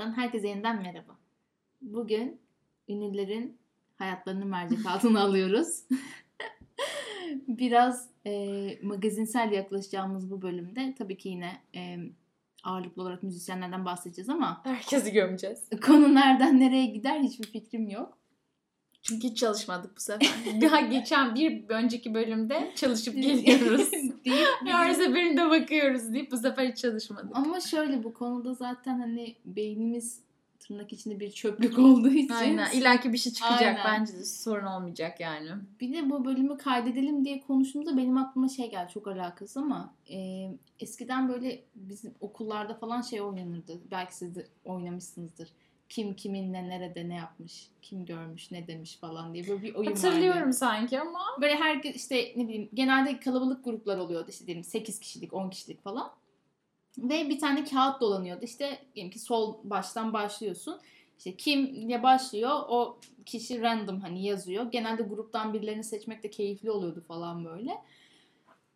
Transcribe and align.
Hesaptan 0.00 0.22
herkese 0.22 0.48
yeniden 0.48 0.82
merhaba. 0.82 1.16
Bugün 1.82 2.40
ünlülerin 2.88 3.58
hayatlarını 3.96 4.44
mercek 4.46 4.86
altına 4.86 5.20
alıyoruz. 5.24 5.84
Biraz 7.48 8.08
e, 8.26 8.78
magazinsel 8.82 9.52
yaklaşacağımız 9.52 10.30
bu 10.30 10.42
bölümde 10.42 10.94
tabii 10.98 11.18
ki 11.18 11.28
yine 11.28 11.62
e, 11.74 11.96
ağırlıklı 12.64 13.02
olarak 13.02 13.22
müzisyenlerden 13.22 13.84
bahsedeceğiz 13.84 14.28
ama 14.28 14.60
Herkesi 14.64 15.12
gömeceğiz. 15.12 15.68
konu 15.86 16.14
nereden 16.14 16.60
nereye 16.60 16.86
gider 16.86 17.20
hiçbir 17.20 17.46
fikrim 17.46 17.88
yok. 17.88 18.18
Çünkü 19.02 19.28
hiç 19.28 19.38
çalışmadık 19.38 19.96
bu 19.96 20.00
sefer. 20.00 20.28
Daha 20.60 20.80
geçen 20.80 21.34
bir 21.34 21.68
önceki 21.68 22.14
bölümde 22.14 22.72
çalışıp 22.76 23.14
geliyoruz. 23.14 23.92
Değil. 24.24 24.46
Her 24.64 24.94
seferinde 24.94 25.50
bakıyoruz 25.50 26.12
deyip 26.12 26.32
bu 26.32 26.36
sefer 26.36 26.68
hiç 26.68 26.78
çalışmadık. 26.78 27.30
Ama 27.32 27.60
şöyle 27.60 28.04
bu 28.04 28.14
konuda 28.14 28.54
zaten 28.54 28.98
hani 28.98 29.36
beynimiz 29.44 30.20
tırnak 30.70 30.92
içinde 30.92 31.20
bir 31.20 31.30
çöplük 31.30 31.78
olduğu 31.78 32.10
için 32.10 32.34
Aynen. 32.34 32.70
İlla 32.72 33.00
ki 33.00 33.12
bir 33.12 33.18
şey 33.18 33.32
çıkacak. 33.32 33.62
Aynen. 33.62 33.84
Bence 33.84 34.12
de 34.12 34.24
sorun 34.24 34.66
olmayacak 34.66 35.20
yani. 35.20 35.48
Bir 35.80 35.94
de 35.94 36.10
bu 36.10 36.24
bölümü 36.24 36.58
kaydedelim 36.58 37.24
diye 37.24 37.40
konuştuğumuzda 37.40 37.96
benim 37.96 38.16
aklıma 38.16 38.48
şey 38.48 38.70
geldi 38.70 38.92
çok 38.94 39.08
alakası 39.08 39.60
ama 39.60 39.94
e, 40.10 40.48
eskiden 40.80 41.28
böyle 41.28 41.62
bizim 41.74 42.14
okullarda 42.20 42.74
falan 42.74 43.00
şey 43.00 43.20
oynanırdı. 43.20 43.80
Belki 43.90 44.16
siz 44.16 44.34
de 44.34 44.46
oynamışsınızdır. 44.64 45.48
Kim 45.90 46.14
kiminle 46.16 46.68
nerede 46.68 47.08
ne 47.08 47.14
yapmış, 47.14 47.68
kim 47.82 48.06
görmüş 48.06 48.50
ne 48.50 48.66
demiş 48.66 48.96
falan 48.96 49.34
diye 49.34 49.48
böyle 49.48 49.62
bir 49.62 49.74
oyun 49.74 49.90
Hatırlıyorum 49.90 50.42
vardı. 50.42 50.52
sanki 50.52 51.00
ama. 51.00 51.20
Böyle 51.40 51.54
herkes 51.54 51.96
işte 51.96 52.32
ne 52.36 52.48
bileyim 52.48 52.68
genelde 52.74 53.20
kalabalık 53.20 53.64
gruplar 53.64 53.98
oluyordu 53.98 54.26
işte 54.30 54.46
diyelim 54.46 54.64
8 54.64 55.00
kişilik 55.00 55.34
10 55.34 55.50
kişilik 55.50 55.84
falan. 55.84 56.12
Ve 56.98 57.28
bir 57.28 57.38
tane 57.38 57.64
kağıt 57.64 58.00
dolanıyordu. 58.00 58.44
İşte 58.44 58.78
diyelim 58.94 59.12
ki 59.12 59.18
sol 59.18 59.56
baştan 59.64 60.12
başlıyorsun. 60.12 60.80
İşte 61.18 61.36
kimle 61.36 62.02
başlıyor 62.02 62.50
o 62.68 62.98
kişi 63.26 63.60
random 63.62 64.00
hani 64.00 64.24
yazıyor. 64.24 64.70
Genelde 64.70 65.02
gruptan 65.02 65.54
birilerini 65.54 65.84
seçmek 65.84 66.22
de 66.22 66.30
keyifli 66.30 66.70
oluyordu 66.70 67.04
falan 67.08 67.44
böyle. 67.44 67.78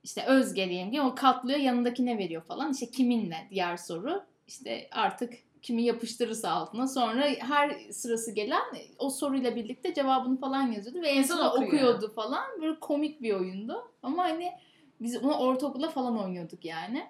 İşte 0.02 0.24
Özge 0.24 0.68
diyelim 0.68 0.92
ki 0.92 1.02
o 1.02 1.14
katlıyor 1.14 1.58
yanındakine 1.58 2.18
veriyor 2.18 2.42
falan. 2.42 2.72
İşte 2.72 2.90
kiminle 2.90 3.46
diğer 3.50 3.76
soru. 3.76 4.22
İşte 4.48 4.88
artık 4.92 5.34
kimi 5.64 5.82
yapıştırırsa 5.82 6.50
altına. 6.50 6.88
Sonra 6.88 7.26
her 7.38 7.90
sırası 7.90 8.32
gelen 8.32 8.62
o 8.98 9.10
soruyla 9.10 9.56
birlikte 9.56 9.94
cevabını 9.94 10.40
falan 10.40 10.72
yazıyordu. 10.72 11.02
Ve 11.02 11.08
en 11.08 11.22
son 11.22 11.46
okuyor. 11.46 11.66
okuyordu 11.66 12.12
falan. 12.14 12.44
Böyle 12.62 12.80
komik 12.80 13.22
bir 13.22 13.32
oyundu. 13.32 13.92
Ama 14.02 14.24
hani 14.24 14.52
biz 15.00 15.24
onu 15.24 15.38
ortaokulda 15.38 15.88
falan 15.88 16.18
oynuyorduk 16.18 16.64
yani. 16.64 17.06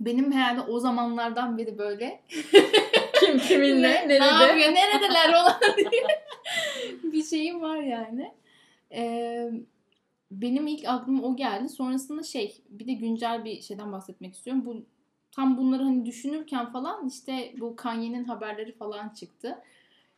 Benim 0.00 0.32
herhalde 0.32 0.60
o 0.60 0.80
zamanlardan 0.80 1.58
beri 1.58 1.78
böyle 1.78 2.22
Kim 3.20 3.38
kiminle, 3.38 3.88
ne, 3.88 4.08
nerede? 4.08 4.20
ne 4.20 4.44
yapıyor, 4.46 4.74
neredeler 4.74 5.28
olan 5.28 5.60
diye 5.76 6.06
bir 7.02 7.22
şeyim 7.22 7.60
var 7.60 7.76
yani. 7.76 8.34
Ee, 8.92 9.50
benim 10.30 10.66
ilk 10.66 10.88
aklıma 10.88 11.22
o 11.22 11.36
geldi. 11.36 11.68
Sonrasında 11.68 12.22
şey 12.22 12.62
bir 12.68 12.86
de 12.86 12.92
güncel 12.92 13.44
bir 13.44 13.60
şeyden 13.60 13.92
bahsetmek 13.92 14.34
istiyorum. 14.34 14.64
Bu 14.66 14.86
tam 15.32 15.56
bunları 15.56 15.82
hani 15.82 16.06
düşünürken 16.06 16.72
falan 16.72 17.08
işte 17.08 17.54
bu 17.60 17.76
Kanye'nin 17.76 18.24
haberleri 18.24 18.72
falan 18.72 19.08
çıktı. 19.08 19.58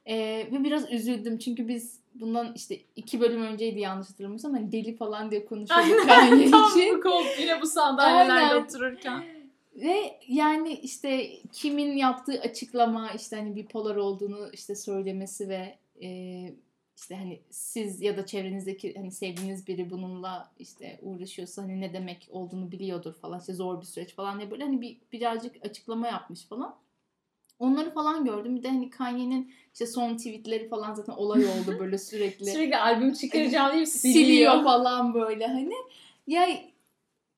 Ee, 0.06 0.46
ve 0.52 0.64
biraz 0.64 0.92
üzüldüm 0.92 1.38
çünkü 1.38 1.69
biz 1.69 1.98
bundan 2.14 2.52
işte 2.54 2.78
iki 2.96 3.20
bölüm 3.20 3.42
önceydi 3.42 3.80
yanlış 3.80 4.10
hatırlamıyorsam 4.10 4.52
hani 4.52 4.72
deli 4.72 4.96
falan 4.96 5.30
diye 5.30 5.44
konuşuyorduk 5.44 6.06
Kanye 6.09 6.50
Tam 6.50 6.69
için. 6.69 6.97
bu 6.97 7.00
koltuk 7.00 7.41
yine 7.41 7.60
bu 7.62 7.66
sandalyelerde 7.66 8.32
Aynen. 8.32 8.64
otururken. 8.64 9.25
Ve 9.76 10.19
yani 10.28 10.72
işte 10.72 11.31
kimin 11.53 11.97
yaptığı 11.97 12.41
açıklama 12.41 13.10
işte 13.10 13.37
hani 13.37 13.56
bipolar 13.56 13.97
olduğunu 13.97 14.50
işte 14.53 14.75
söylemesi 14.75 15.48
ve 15.48 15.78
e, 16.03 16.08
işte 16.97 17.16
hani 17.16 17.41
siz 17.50 18.03
ya 18.03 18.16
da 18.16 18.26
çevrenizdeki 18.26 18.94
hani 18.94 19.10
sevdiğiniz 19.10 19.66
biri 19.66 19.91
bununla 19.91 20.53
işte 20.58 20.98
uğraşıyorsa 21.03 21.62
hani 21.62 21.80
ne 21.80 21.92
demek 21.92 22.28
olduğunu 22.30 22.72
biliyordur 22.72 23.14
falan 23.14 23.41
işte 23.41 23.53
zor 23.54 23.80
bir 23.80 23.86
süreç 23.86 24.14
falan 24.14 24.38
diye 24.38 24.50
böyle 24.50 24.64
hani 24.64 24.80
bir 24.80 24.98
birazcık 25.12 25.64
açıklama 25.64 26.06
yapmış 26.06 26.44
falan. 26.44 26.76
Onları 27.58 27.94
falan 27.94 28.25
gördüm. 28.25 28.56
Bir 28.56 28.62
de 28.62 28.69
hani 28.69 28.91
Kanye'nin 28.91 29.52
işte 29.72 29.86
son 29.86 30.16
tweetleri 30.16 30.69
falan 30.69 30.94
zaten 30.94 31.12
olay 31.12 31.44
oldu 31.44 31.76
böyle 31.78 31.98
sürekli 32.08 32.47
Sürekli 32.47 32.76
albüm 32.76 33.12
çıkaracağım 33.12 33.72
deyip 33.72 33.88
siliyor. 33.88 34.25
siliyor. 34.26 34.64
falan 34.64 35.14
böyle 35.14 35.47
hani. 35.47 35.75
Ya 36.26 36.48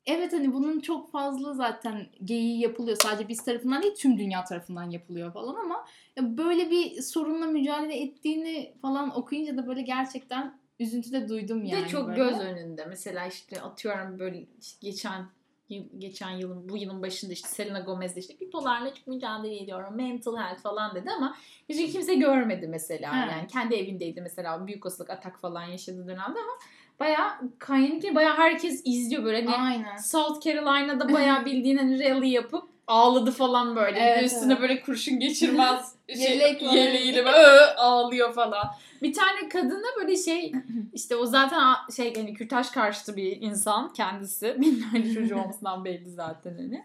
evet 0.07 0.33
hani 0.33 0.53
bunun 0.53 0.81
çok 0.81 1.11
fazla 1.13 1.55
zaten 1.55 2.07
geyiği 2.25 2.61
yapılıyor. 2.61 2.97
Sadece 3.03 3.29
biz 3.29 3.45
tarafından 3.45 3.83
değil 3.83 3.95
tüm 3.95 4.19
dünya 4.19 4.45
tarafından 4.45 4.91
yapılıyor 4.91 5.33
falan 5.33 5.55
ama 5.55 5.87
ya 6.17 6.39
böyle 6.39 6.71
bir 6.71 7.03
sorunla 7.03 7.47
mücadele 7.47 8.03
ettiğini 8.03 8.75
falan 8.83 9.19
okuyunca 9.19 9.57
da 9.57 9.67
böyle 9.67 9.83
gerçekten 9.83 10.59
üzüntü 10.81 11.13
de 11.13 11.29
duydum 11.29 11.65
yani. 11.65 11.85
de 11.85 11.89
çok 11.89 12.09
böyle. 12.09 12.17
göz 12.17 12.41
önünde. 12.41 12.85
Mesela 12.85 13.27
işte 13.27 13.61
atıyorum 13.61 14.19
böyle 14.19 14.47
işte 14.61 14.79
geçen 14.87 15.27
yıl- 15.69 15.85
geçen 15.99 16.31
yılın 16.31 16.69
bu 16.69 16.77
yılın 16.77 17.03
başında 17.03 17.33
işte 17.33 17.49
Selena 17.49 17.81
Gomez 17.81 18.17
de 18.17 18.21
işte 18.21 18.41
bipolarla 18.41 18.95
çok 18.95 19.07
mücadele 19.07 19.63
ediyorum. 19.63 19.97
Mental 19.97 20.37
health 20.37 20.61
falan 20.61 20.95
dedi 20.95 21.11
ama 21.17 21.37
hiç 21.69 21.93
kimse 21.93 22.15
görmedi 22.15 22.69
mesela. 22.69 23.13
Evet. 23.23 23.33
Yani 23.33 23.47
kendi 23.49 23.75
evindeydi 23.75 24.21
mesela 24.21 24.67
büyük 24.67 24.87
olasılık 24.87 25.11
atak 25.11 25.41
falan 25.41 25.63
yaşadığı 25.65 26.07
dönemde 26.07 26.39
ama 26.39 26.59
bayağı 27.01 27.31
Kanye'ninki 27.59 28.15
bayağı 28.15 28.37
herkes 28.37 28.83
izliyor 28.85 29.25
böyle. 29.25 29.45
Hani 29.45 29.69
Aynen. 29.69 29.97
South 29.97 30.45
Carolina'da 30.45 31.13
bayağı 31.13 31.45
bildiğin 31.47 31.77
hani 31.77 32.05
rally 32.05 32.29
yapıp 32.29 32.75
ağladı 32.87 33.31
falan 33.31 33.77
böyle. 33.77 33.99
Evet, 33.99 34.25
üstüne 34.25 34.53
evet. 34.53 34.63
böyle 34.63 34.81
kurşun 34.81 35.21
geçirmez 35.21 35.95
şey, 36.17 36.59
yeleğiyle 36.73 37.25
böyle 37.25 37.39
ağlıyor 37.77 38.35
falan. 38.35 38.67
Bir 39.03 39.13
tane 39.13 39.49
kadına 39.49 39.87
böyle 40.01 40.17
şey 40.17 40.53
işte 40.93 41.17
o 41.17 41.27
zaten 41.27 41.75
şey 41.97 42.15
hani 42.15 42.35
kürtaj 42.35 42.71
karşıtı 42.71 43.17
bir 43.17 43.41
insan 43.41 43.93
kendisi. 43.93 44.57
Benim 44.59 45.15
çocuğu 45.15 45.37
olmasından 45.37 45.85
belli 45.85 46.11
zaten 46.11 46.55
hani. 46.55 46.85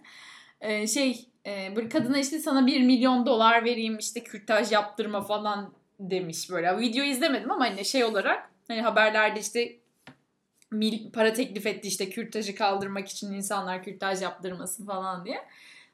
Ee, 0.61 0.87
şey 0.87 1.25
e, 1.45 1.75
böyle 1.75 1.89
kadına 1.89 2.17
işte 2.17 2.39
sana 2.39 2.67
bir 2.67 2.81
milyon 2.81 3.25
dolar 3.25 3.65
vereyim 3.65 3.97
işte 3.97 4.23
kürtaj 4.23 4.71
yaptırma 4.71 5.21
falan 5.21 5.73
demiş 5.99 6.49
böyle. 6.51 6.77
Video 6.77 7.03
izlemedim 7.03 7.51
ama 7.51 7.65
hani 7.65 7.85
şey 7.85 8.03
olarak 8.03 8.49
hani 8.67 8.81
haberlerde 8.81 9.39
işte 9.39 9.75
mil, 10.71 11.11
para 11.11 11.33
teklif 11.33 11.65
etti 11.65 11.87
işte 11.87 12.09
kürtajı 12.09 12.55
kaldırmak 12.55 13.07
için 13.09 13.33
insanlar 13.33 13.83
kürtaj 13.83 14.21
yaptırmasın 14.21 14.85
falan 14.85 15.25
diye. 15.25 15.37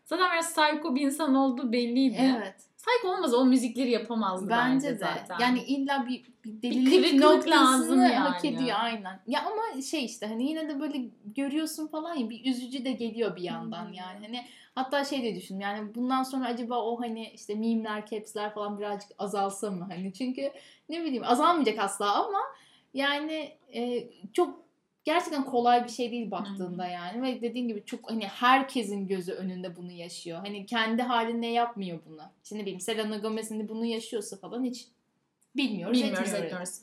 Zaten 0.05 0.31
biraz 0.31 0.53
psycho 0.55 0.95
bir 0.95 1.01
insan 1.01 1.35
olduğu 1.35 1.71
belliydi. 1.71 2.35
Evet. 2.37 2.55
Psycho 2.77 3.13
olmaz 3.15 3.33
o 3.33 3.45
müzikleri 3.45 3.91
yapamazdı 3.91 4.49
bence, 4.49 4.87
Bence 4.87 4.89
de. 4.89 4.95
zaten. 4.97 5.39
Yani 5.39 5.63
illa 5.63 6.05
bir, 6.09 6.23
bir 6.45 6.61
delilik 6.61 6.93
kırıklık 6.93 7.21
noktasını 7.23 7.55
lazım 7.55 8.01
yani. 8.03 8.15
hak 8.15 8.45
ediyor 8.45 8.77
aynen. 8.79 9.19
Ya 9.27 9.41
ama 9.45 9.81
şey 9.81 10.05
işte 10.05 10.25
hani 10.27 10.49
yine 10.49 10.69
de 10.69 10.79
böyle 10.79 11.01
görüyorsun 11.35 11.87
falan 11.87 12.15
ya 12.15 12.29
bir 12.29 12.51
üzücü 12.51 12.85
de 12.85 12.91
geliyor 12.91 13.35
bir 13.35 13.41
yandan 13.41 13.85
Hmm. 13.85 13.93
yani. 13.93 14.25
Hani 14.25 14.45
hatta 14.75 15.05
şey 15.05 15.23
de 15.23 15.35
düşün 15.35 15.59
yani 15.59 15.95
bundan 15.95 16.23
sonra 16.23 16.45
acaba 16.45 16.81
o 16.81 17.01
hani 17.01 17.29
işte 17.29 17.55
meme'ler, 17.55 18.05
caps'ler 18.05 18.53
falan 18.53 18.79
birazcık 18.79 19.11
azalsa 19.19 19.71
mı 19.71 19.87
hani 19.89 20.13
çünkü 20.13 20.51
ne 20.89 21.03
bileyim 21.03 21.23
azalmayacak 21.23 21.79
asla 21.79 22.25
ama 22.25 22.39
yani 22.93 23.51
e, 23.73 24.07
çok 24.33 24.64
gerçekten 25.05 25.45
kolay 25.45 25.83
bir 25.83 25.89
şey 25.89 26.11
değil 26.11 26.31
baktığında 26.31 26.87
yani 26.87 27.21
ve 27.21 27.41
dediğin 27.41 27.67
gibi 27.67 27.85
çok 27.85 28.11
hani 28.11 28.27
herkesin 28.27 29.07
gözü 29.07 29.31
önünde 29.31 29.75
bunu 29.75 29.91
yaşıyor. 29.91 30.37
Hani 30.37 30.65
kendi 30.65 31.01
halinde 31.01 31.45
yapmıyor 31.47 31.99
bunu. 32.05 32.21
Şimdi 32.43 32.61
bileyim 32.61 32.79
Selena 32.79 33.17
Gomez'in 33.17 33.59
de 33.59 33.69
bunu 33.69 33.85
yaşıyorsa 33.85 34.37
falan 34.37 34.63
hiç 34.63 34.87
bilmiyoruz, 35.55 36.01
Bilmiyoruz 36.01 36.33
etmiyoruz. 36.33 36.79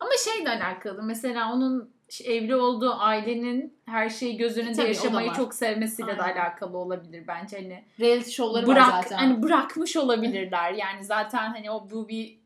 Ama 0.00 0.10
şeyle 0.24 0.50
alakalı 0.50 1.02
mesela 1.02 1.52
onun 1.52 1.90
evli 2.24 2.56
olduğu 2.56 2.94
ailenin 2.94 3.78
her 3.86 4.08
şeyi 4.08 4.36
göz 4.36 4.58
önünde 4.58 4.72
Tabii, 4.72 4.88
yaşamayı 4.88 5.28
var. 5.28 5.34
çok 5.34 5.54
sevmesiyle 5.54 6.16
de 6.16 6.22
Aynen. 6.22 6.40
alakalı 6.40 6.78
olabilir 6.78 7.24
bence 7.26 7.56
hani 7.56 7.84
Reality 8.00 8.30
şovları 8.30 8.66
var 8.66 8.76
bırak 8.76 9.04
zaten. 9.04 9.16
hani 9.16 9.42
bırakmış 9.42 9.96
olabilirler 9.96 10.72
yani 10.72 11.04
zaten 11.04 11.48
hani 11.48 11.70
o 11.70 11.90
bu 11.90 12.08
bir 12.08 12.38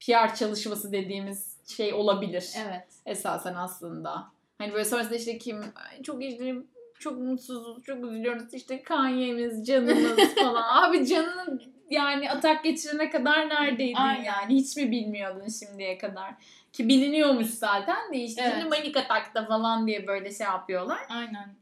PR 0.00 0.34
çalışması 0.34 0.92
dediğimiz 0.92 1.56
şey 1.66 1.94
olabilir 1.94 2.52
Evet. 2.66 2.88
esasen 3.06 3.54
aslında. 3.54 4.30
Hani 4.60 4.72
böyle 4.72 4.84
sonrasında 4.84 5.14
işte 5.16 5.38
kim 5.38 5.56
"Ay, 5.60 6.02
çok 6.02 6.24
işte 6.24 6.54
çok 6.98 7.18
mutsuzuz, 7.18 7.82
çok 7.84 8.04
üzülüyoruz 8.04 8.54
işte 8.54 8.82
Kanye'miz, 8.82 9.66
canımız 9.66 10.34
falan. 10.42 10.82
Abi 10.90 11.06
canın 11.06 11.62
yani 11.90 12.30
atak 12.30 12.64
geçirene 12.64 13.10
kadar 13.10 13.48
neredeydin 13.48 13.94
Aynen. 13.94 14.24
yani? 14.24 14.54
Hiç 14.54 14.76
mi 14.76 14.90
bilmiyordun 14.90 15.48
şimdiye 15.48 15.98
kadar? 15.98 16.34
Ki 16.72 16.88
biliniyormuş 16.88 17.46
zaten 17.46 18.12
de 18.12 18.16
işte 18.18 18.42
Evet. 18.44 18.54
şimdi 18.54 18.68
manik 18.68 18.96
atakta 18.96 19.46
falan 19.46 19.86
diye 19.86 20.06
böyle 20.06 20.30
şey 20.32 20.46
yapıyorlar. 20.46 20.98
Aynen. 21.08 21.54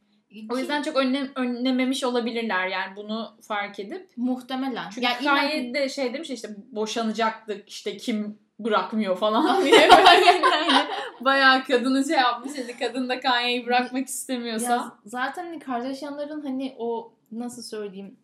O 0.50 0.58
yüzden 0.58 0.82
çok 0.82 0.96
önlem, 0.96 1.28
önlememiş 1.36 2.04
olabilirler 2.04 2.66
yani 2.66 2.96
bunu 2.96 3.36
fark 3.42 3.80
edip. 3.80 4.08
muhtemelen. 4.16 4.90
Çünkü 4.90 5.06
yani 5.06 5.24
Kanye 5.24 5.74
de 5.74 5.88
şey 5.88 6.14
demiş 6.14 6.30
işte 6.30 6.48
boşanacaktık 6.72 7.68
işte 7.68 7.96
kim 7.96 8.38
bırakmıyor 8.58 9.16
falan 9.16 9.64
diye. 9.64 9.76
yani 9.80 10.86
bayağı 11.20 11.64
kadını 11.64 12.04
şey 12.04 12.16
yapmış. 12.16 12.52
Hani 12.58 12.76
kadın 12.78 13.08
da 13.08 13.20
Kanye'yi 13.20 13.66
bırakmak 13.66 14.08
istemiyorsa. 14.08 14.72
Ya 14.72 14.92
zaten 15.04 15.46
hani 15.46 15.58
Kardashianların 15.58 16.40
hani 16.40 16.74
o 16.78 17.12
nasıl 17.32 17.62
söyleyeyim 17.62 18.16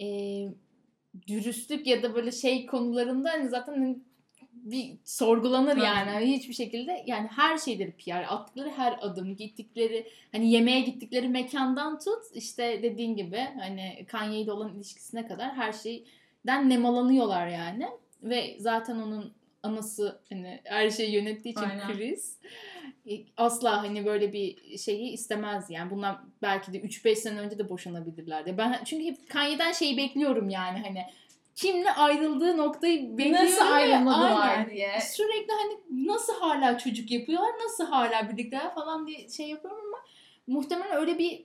e, 0.00 0.06
dürüstlük 1.28 1.86
ya 1.86 2.02
da 2.02 2.14
böyle 2.14 2.32
şey 2.32 2.66
konularında 2.66 3.30
hani 3.30 3.48
zaten 3.48 3.72
hani 3.72 3.98
bir 4.52 4.98
sorgulanır 5.04 5.76
yani 5.76 6.10
Hani 6.10 6.26
hiçbir 6.26 6.54
şekilde 6.54 7.04
yani 7.06 7.28
her 7.36 7.58
şeyleri 7.58 7.92
PR 7.92 8.34
attıkları 8.34 8.70
her 8.70 8.98
adım 9.00 9.36
gittikleri 9.36 10.08
hani 10.32 10.50
yemeğe 10.50 10.80
gittikleri 10.80 11.28
mekandan 11.28 11.98
tut 11.98 12.22
işte 12.34 12.82
dediğin 12.82 13.16
gibi 13.16 13.48
hani 13.60 14.06
Kanye 14.08 14.40
ile 14.40 14.52
olan 14.52 14.74
ilişkisine 14.74 15.26
kadar 15.26 15.54
her 15.54 15.72
şeyden 15.72 16.68
nemalanıyorlar 16.68 17.46
yani 17.46 17.88
ve 18.22 18.56
zaten 18.58 18.96
onun 18.96 19.32
anası 19.62 20.22
hani 20.28 20.60
her 20.64 20.90
şeyi 20.90 21.14
yönettiği 21.14 21.54
için 21.54 21.64
Aynen. 21.64 21.92
Chris 21.92 22.38
e, 23.10 23.12
asla 23.36 23.82
hani 23.82 24.06
böyle 24.06 24.32
bir 24.32 24.78
şeyi 24.78 25.12
istemez 25.12 25.70
yani. 25.70 25.90
Bundan 25.90 26.30
belki 26.42 26.72
de 26.72 26.80
3-5 26.80 27.16
sene 27.16 27.40
önce 27.40 27.58
de 27.58 27.68
boşanabilirlerdi. 27.68 28.58
Ben 28.58 28.80
çünkü 28.84 29.04
hep 29.04 29.30
Kanye'den 29.30 29.72
şeyi 29.72 29.96
bekliyorum 29.96 30.50
yani 30.50 30.78
hani 30.86 31.06
kimle 31.54 31.92
ayrıldığı 31.92 32.56
noktayı 32.56 33.18
bekliyorum. 33.18 33.44
Nasıl 33.46 33.72
ayrılmadılar 33.72 34.70
diye. 34.70 35.00
Sürekli 35.00 35.52
hani 35.52 36.06
nasıl 36.08 36.40
hala 36.40 36.78
çocuk 36.78 37.10
yapıyorlar, 37.10 37.50
nasıl 37.64 37.86
hala 37.86 38.32
birlikteler 38.32 38.74
falan 38.74 39.06
diye 39.06 39.28
şey 39.28 39.48
yapıyorum 39.48 39.80
ama 39.88 39.98
muhtemelen 40.46 40.96
öyle 40.96 41.18
bir 41.18 41.44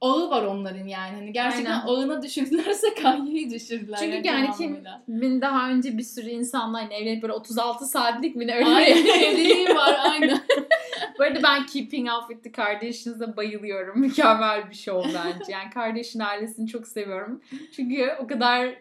ağı 0.00 0.30
var 0.30 0.42
onların 0.42 0.86
yani. 0.86 1.16
Hani 1.16 1.32
gerçekten 1.32 1.72
Aynen. 1.72 1.86
ağına 1.86 2.22
düşürdülerse 2.22 2.94
Kanye'yi 3.02 3.50
düşürdüler. 3.50 3.98
Çünkü 4.00 4.28
yani 4.28 4.46
kim 4.46 4.56
tamamıyla. 4.56 5.02
ben 5.08 5.40
daha 5.40 5.70
önce 5.70 5.98
bir 5.98 6.02
sürü 6.02 6.28
insanla 6.28 6.78
hani 6.78 6.94
evlenip 6.94 7.22
böyle 7.22 7.32
36 7.32 7.86
saatlik 7.86 8.36
mi 8.36 8.46
ne 8.46 8.54
öyle 8.54 8.66
Aynen 8.66 9.06
evliliği 9.06 9.68
var 9.68 9.96
aynen. 10.00 10.40
Bu 11.18 11.22
arada 11.22 11.42
ben 11.42 11.66
Keeping 11.66 12.08
Up 12.08 12.28
With 12.28 12.42
The 12.42 12.52
Kardashians'a 12.52 13.36
bayılıyorum. 13.36 14.00
Mükemmel 14.00 14.70
bir 14.70 14.74
show 14.74 15.10
bence. 15.14 15.52
Yani 15.52 15.70
Kardashian 15.70 16.24
ailesini 16.26 16.68
çok 16.68 16.88
seviyorum. 16.88 17.42
Çünkü 17.76 18.16
o 18.20 18.26
kadar 18.26 18.74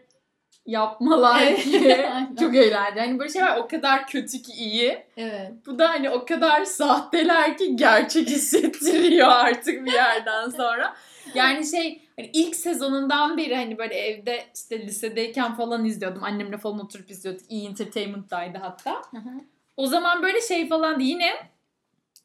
yapmalar 0.66 1.56
ki 1.56 1.98
çok 2.40 2.56
eğlenceli. 2.56 3.00
Hani 3.00 3.20
böyle 3.20 3.34
şey 3.34 3.42
var 3.42 3.58
o 3.58 3.68
kadar 3.68 4.08
kötü 4.08 4.42
ki 4.42 4.52
iyi. 4.52 5.04
Evet. 5.18 5.52
Bu 5.66 5.80
da 5.80 5.90
hani 5.90 6.10
o 6.10 6.26
kadar 6.26 6.66
sahteler 6.66 7.58
ki 7.58 7.76
gerçek 7.76 8.30
hissettiriyor 8.30 9.28
artık 9.28 9.86
bir 9.86 9.92
yerden 9.92 10.50
sonra. 10.50 10.96
Yani 11.36 11.66
şey 11.66 12.02
hani 12.16 12.30
ilk 12.34 12.56
sezonundan 12.56 13.38
beri 13.38 13.56
hani 13.56 13.78
böyle 13.78 13.96
evde 13.96 14.46
işte 14.56 14.88
lisedeyken 14.88 15.56
falan 15.56 15.86
izliyordum. 15.86 16.24
Annemle 16.24 16.58
falan 16.58 16.80
oturup 16.80 17.12
izliyorduk. 17.12 17.46
İyi 17.50 17.68
Entertainment'daydı 17.68 18.58
hatta. 18.58 19.02
Hı 19.12 19.18
hı. 19.18 19.30
O 19.78 19.88
zaman 19.88 20.24
böyle 20.24 20.42
şey 20.42 20.68
falan 20.70 21.00
yine 21.00 21.32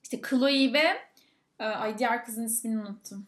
işte 0.03 0.21
Chloe 0.29 0.73
ve 0.73 1.01
e, 1.59 1.65
ay 1.65 1.99
diğer 1.99 2.25
kızın 2.25 2.47
ismini 2.47 2.79
unuttum. 2.79 3.27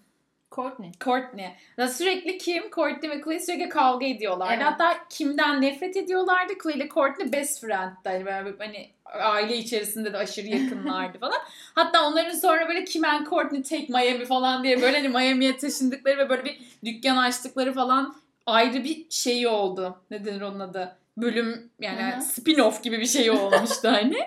Courtney. 0.56 0.92
Courtney. 1.00 1.50
Ya 1.76 1.88
sürekli 1.88 2.38
Kim, 2.38 2.70
Courtney 2.70 3.10
ve 3.10 3.22
Chloe 3.22 3.40
sürekli 3.40 3.68
kavga 3.68 4.06
ediyorlardı. 4.06 4.54
Evet. 4.54 4.64
Hatta 4.64 4.96
Kim'den 5.10 5.62
nefret 5.62 5.96
ediyorlardı. 5.96 6.52
Chloe 6.62 6.74
ile 6.74 6.88
Courtney 6.88 7.32
best 7.32 7.60
friend'di. 7.60 8.08
Hani, 8.08 8.26
böyle, 8.26 8.54
hani 8.58 8.90
aile 9.04 9.56
içerisinde 9.56 10.12
de 10.12 10.16
aşırı 10.16 10.46
yakınlardı 10.46 11.18
falan. 11.20 11.38
Hatta 11.74 12.06
onların 12.08 12.34
sonra 12.38 12.68
böyle 12.68 12.84
Kim 12.84 13.04
and 13.04 13.26
Courtney 13.26 13.62
take 13.62 13.86
Miami 13.88 14.24
falan 14.24 14.64
diye 14.64 14.82
böyle 14.82 14.96
hani 14.96 15.08
Miami'ye 15.08 15.56
taşındıkları 15.56 16.18
ve 16.18 16.28
böyle 16.28 16.44
bir 16.44 16.60
dükkan 16.84 17.16
açtıkları 17.16 17.72
falan 17.72 18.16
ayrı 18.46 18.84
bir 18.84 19.06
şey 19.10 19.46
oldu. 19.46 20.00
Ne 20.10 20.24
denir 20.24 20.40
onun 20.40 20.60
adı? 20.60 20.96
Bölüm 21.16 21.70
yani 21.80 22.02
spin-off 22.02 22.82
gibi 22.82 23.00
bir 23.00 23.06
şey 23.06 23.30
olmuştu 23.30 23.88
hani. 23.88 24.18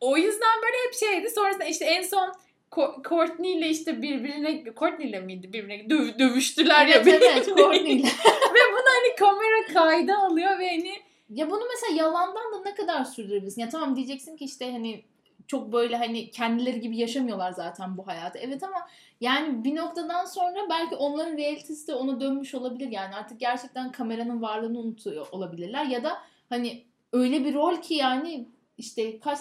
O 0.00 0.16
yüzden 0.16 0.62
böyle 0.62 0.76
hep 0.86 0.94
şeydi. 0.94 1.30
Sonrasında 1.30 1.64
işte 1.64 1.84
en 1.84 2.02
son 2.02 2.32
Ko- 2.70 3.02
Courtney 3.08 3.58
ile 3.58 3.68
işte 3.68 4.02
birbirine 4.02 4.64
Courtney 4.78 5.08
ile 5.10 5.20
miydi 5.20 5.52
birbirine 5.52 5.82
döv- 5.90 6.18
dövüştüler 6.18 6.86
ya. 6.86 6.96
Evet 6.96 7.22
evet 7.22 7.46
Courtney 7.46 7.92
ile. 7.92 8.06
ve 8.54 8.60
bunu 8.72 8.86
hani 8.86 9.16
kamera 9.18 9.66
kayda 9.74 10.18
alıyor 10.18 10.58
ve 10.58 10.68
hani 10.68 10.92
Ya 11.30 11.50
bunu 11.50 11.60
mesela 11.74 12.02
yalandan 12.04 12.52
da 12.52 12.62
ne 12.64 12.74
kadar 12.74 13.04
sürdürebilirsin? 13.04 13.60
Ya 13.60 13.68
tamam 13.68 13.96
diyeceksin 13.96 14.36
ki 14.36 14.44
işte 14.44 14.72
hani 14.72 15.02
çok 15.46 15.72
böyle 15.72 15.96
hani 15.96 16.30
kendileri 16.30 16.80
gibi 16.80 16.96
yaşamıyorlar 16.96 17.52
zaten 17.52 17.96
bu 17.96 18.06
hayatı. 18.06 18.38
Evet 18.38 18.62
ama 18.62 18.88
yani 19.20 19.64
bir 19.64 19.76
noktadan 19.76 20.24
sonra 20.24 20.66
belki 20.70 20.96
onların 20.96 21.36
realitesi 21.36 21.88
de 21.88 21.94
ona 21.94 22.20
dönmüş 22.20 22.54
olabilir. 22.54 22.88
Yani 22.90 23.14
artık 23.14 23.40
gerçekten 23.40 23.92
kameranın 23.92 24.42
varlığını 24.42 24.78
unutuyor 24.78 25.26
olabilirler. 25.32 25.84
Ya 25.84 26.04
da 26.04 26.18
hani 26.48 26.84
öyle 27.12 27.44
bir 27.44 27.54
rol 27.54 27.76
ki 27.76 27.94
yani 27.94 28.48
işte 28.78 29.20
kaç 29.20 29.38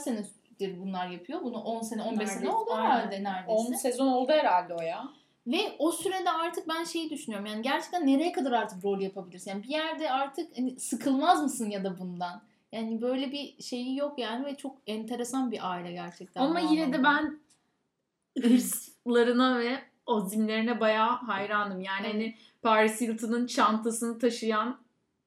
senedir 0.59 0.79
bunlar 0.81 1.07
yapıyor? 1.09 1.41
Bunu 1.43 1.57
10 1.57 1.81
sene 1.81 2.01
15 2.01 2.27
sene 2.29 2.37
Neredeyse, 2.37 2.55
oldu 2.55 2.69
aynen. 2.73 2.89
herhalde 2.89 3.23
neredeyse. 3.23 3.69
10 3.69 3.73
sezon 3.73 4.07
oldu 4.07 4.31
herhalde 4.31 4.73
o 4.73 4.81
ya. 4.81 5.09
Ve 5.47 5.75
o 5.79 5.91
sürede 5.91 6.31
artık 6.31 6.67
ben 6.67 6.83
şeyi 6.83 7.09
düşünüyorum. 7.09 7.45
Yani 7.45 7.61
gerçekten 7.61 8.07
nereye 8.07 8.31
kadar 8.31 8.51
artık 8.51 8.85
rol 8.85 9.01
yapabilirsin? 9.01 9.51
Yani 9.51 9.63
bir 9.63 9.69
yerde 9.69 10.11
artık 10.11 10.57
hani 10.57 10.79
sıkılmaz 10.79 11.43
mısın 11.43 11.69
ya 11.69 11.83
da 11.83 11.99
bundan? 11.99 12.41
Yani 12.71 13.01
böyle 13.01 13.31
bir 13.31 13.63
şeyi 13.63 13.97
yok 13.97 14.19
yani 14.19 14.45
ve 14.45 14.55
çok 14.57 14.77
enteresan 14.87 15.51
bir 15.51 15.71
aile 15.71 15.91
gerçekten. 15.91 16.41
Ama 16.41 16.59
yine 16.59 16.93
de 16.93 17.03
ben 17.03 17.39
hırslarına 18.41 19.59
ve 19.59 19.79
azimlerine 20.07 20.79
bayağı 20.79 21.09
hayranım. 21.09 21.81
Yani 21.81 22.01
Evet. 22.03 22.13
hani 22.13 22.35
Paris 22.61 23.01
Hilton'ın 23.01 23.47
çantasını 23.47 24.19
taşıyan 24.19 24.77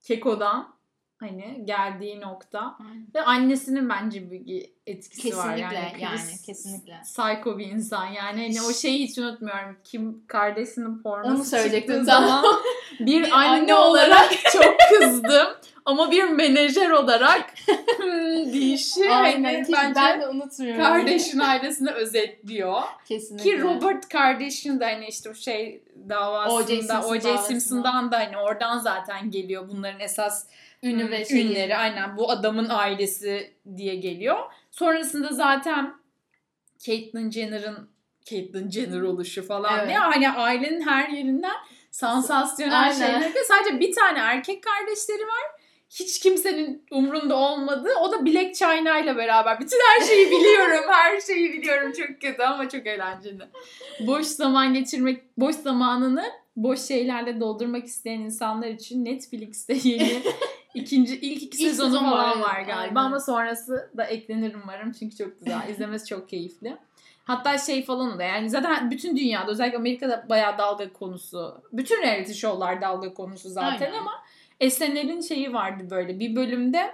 Keko'dan 0.02 0.74
hani 1.22 1.62
geldiği 1.64 2.20
nokta 2.20 2.76
Aynen. 2.80 3.06
ve 3.14 3.22
annesinin 3.22 3.88
bence 3.88 4.30
bir 4.30 4.72
etkisi 4.86 5.36
var 5.36 5.56
Kesinlikle 5.56 5.76
yani. 5.76 6.02
yani, 6.02 6.16
Chris 6.16 6.42
kesinlikle. 6.42 7.00
Psycho 7.02 7.58
bir 7.58 7.66
insan 7.66 8.06
yani 8.06 8.40
hani 8.40 8.62
o 8.62 8.72
şeyi 8.72 9.08
hiç 9.08 9.18
unutmuyorum. 9.18 9.76
Kim 9.84 10.26
kardeşinin 10.26 11.02
pornosu 11.02 11.34
Onu 11.34 11.44
söyleyecektim 11.44 12.04
zaman 12.04 12.44
bir, 13.00 13.06
Bir 13.06 13.30
anne, 13.30 13.48
anne 13.48 13.74
olarak 13.74 14.30
çok 14.52 14.76
kızdım. 14.90 15.48
Ama 15.84 16.10
bir 16.10 16.24
menajer 16.24 16.90
olarak 16.90 17.54
hmm, 17.96 18.52
dişi 18.52 19.10
Aynen. 19.10 19.44
hani 19.44 19.66
bence 19.72 19.94
ben 19.96 20.20
de 20.20 20.28
unutmuyorum. 20.28 20.82
Kardashian 20.82 21.38
ailesini 21.38 21.90
özetliyor. 21.90 22.82
Kesinlikle. 23.04 23.50
Ki 23.50 23.62
Robert 23.62 24.08
Kardashian 24.08 24.80
da 24.80 24.86
hani 24.86 25.06
işte 25.06 25.30
o 25.30 25.34
şey 25.34 25.82
davasında 26.08 26.54
O.J. 26.54 26.76
Simpson 26.76 27.12
O.J. 27.12 27.24
davasında. 27.24 27.42
Simpson'dan 27.42 28.12
da 28.12 28.18
hani 28.18 28.36
oradan 28.36 28.78
zaten 28.78 29.30
geliyor 29.30 29.68
bunların 29.68 30.00
esas 30.00 30.46
ünü 30.82 31.10
ve 31.10 31.24
şeyi. 31.24 31.50
ünleri 31.50 31.76
aynen 31.76 32.16
bu 32.16 32.30
adamın 32.30 32.68
ailesi 32.68 33.52
diye 33.76 33.94
geliyor. 33.96 34.38
Sonrasında 34.70 35.28
zaten 35.28 35.94
Caitlyn 36.78 37.30
Jenner'ın 37.30 37.90
Caitlyn 38.24 38.70
Jenner 38.70 39.00
oluşu 39.00 39.46
falan 39.46 39.78
Evet. 39.78 39.88
diye 39.88 39.98
hani 39.98 40.30
ailenin 40.30 40.80
her 40.80 41.08
yerinden 41.08 41.56
sansasyonel 41.90 42.80
Aynen. 42.80 42.92
şeyler. 42.94 43.34
Ve 43.34 43.44
sadece 43.48 43.80
bir 43.80 43.94
tane 43.94 44.18
erkek 44.18 44.62
kardeşleri 44.62 45.22
var. 45.22 45.62
Hiç 45.90 46.20
kimsenin 46.20 46.86
umrunda 46.90 47.36
olmadı. 47.36 47.88
O 48.00 48.12
da 48.12 48.26
Black 48.26 48.54
China 48.54 48.98
ile 48.98 49.16
beraber. 49.16 49.60
Bütün 49.60 49.78
her 49.90 50.06
şeyi 50.06 50.26
biliyorum. 50.30 50.84
her 50.88 51.20
şeyi 51.20 51.52
biliyorum. 51.52 51.92
Çok 51.92 52.20
kötü 52.20 52.42
ama 52.42 52.68
çok 52.68 52.86
eğlenceli. 52.86 53.42
Boş 54.00 54.26
zaman 54.26 54.74
geçirmek, 54.74 55.38
boş 55.38 55.54
zamanını 55.56 56.24
boş 56.56 56.80
şeylerle 56.80 57.40
doldurmak 57.40 57.84
isteyen 57.84 58.20
insanlar 58.20 58.68
için 58.68 59.04
Netflix'te 59.04 59.76
yeni 59.82 60.22
ikinci 60.74 61.16
ilk 61.20 61.42
iki 61.42 61.56
sezonu 61.56 61.90
sezon 61.90 62.04
falan 62.10 62.40
var, 62.40 62.60
galiba 62.60 62.74
aynen. 62.76 62.94
ama 62.94 63.20
sonrası 63.20 63.90
da 63.96 64.04
eklenir 64.04 64.54
umarım 64.64 64.92
çünkü 64.92 65.16
çok 65.16 65.38
güzel. 65.40 65.68
İzlemesi 65.70 66.06
çok 66.06 66.28
keyifli. 66.28 66.76
Hatta 67.24 67.58
şey 67.58 67.84
falan 67.84 68.06
oluyor 68.14 68.28
yani 68.28 68.50
zaten 68.50 68.90
bütün 68.90 69.16
dünyada 69.16 69.50
özellikle 69.50 69.78
Amerika'da 69.78 70.26
bayağı 70.28 70.58
dalga 70.58 70.92
konusu. 70.92 71.62
Bütün 71.72 72.02
reality 72.02 72.32
show'lar 72.32 72.80
dalga 72.80 73.14
konusu 73.14 73.48
zaten 73.48 73.86
Aynen. 73.86 73.98
ama 73.98 74.12
SNL'in 74.70 75.20
şeyi 75.20 75.52
vardı 75.52 75.84
böyle 75.90 76.20
bir 76.20 76.36
bölümde 76.36 76.92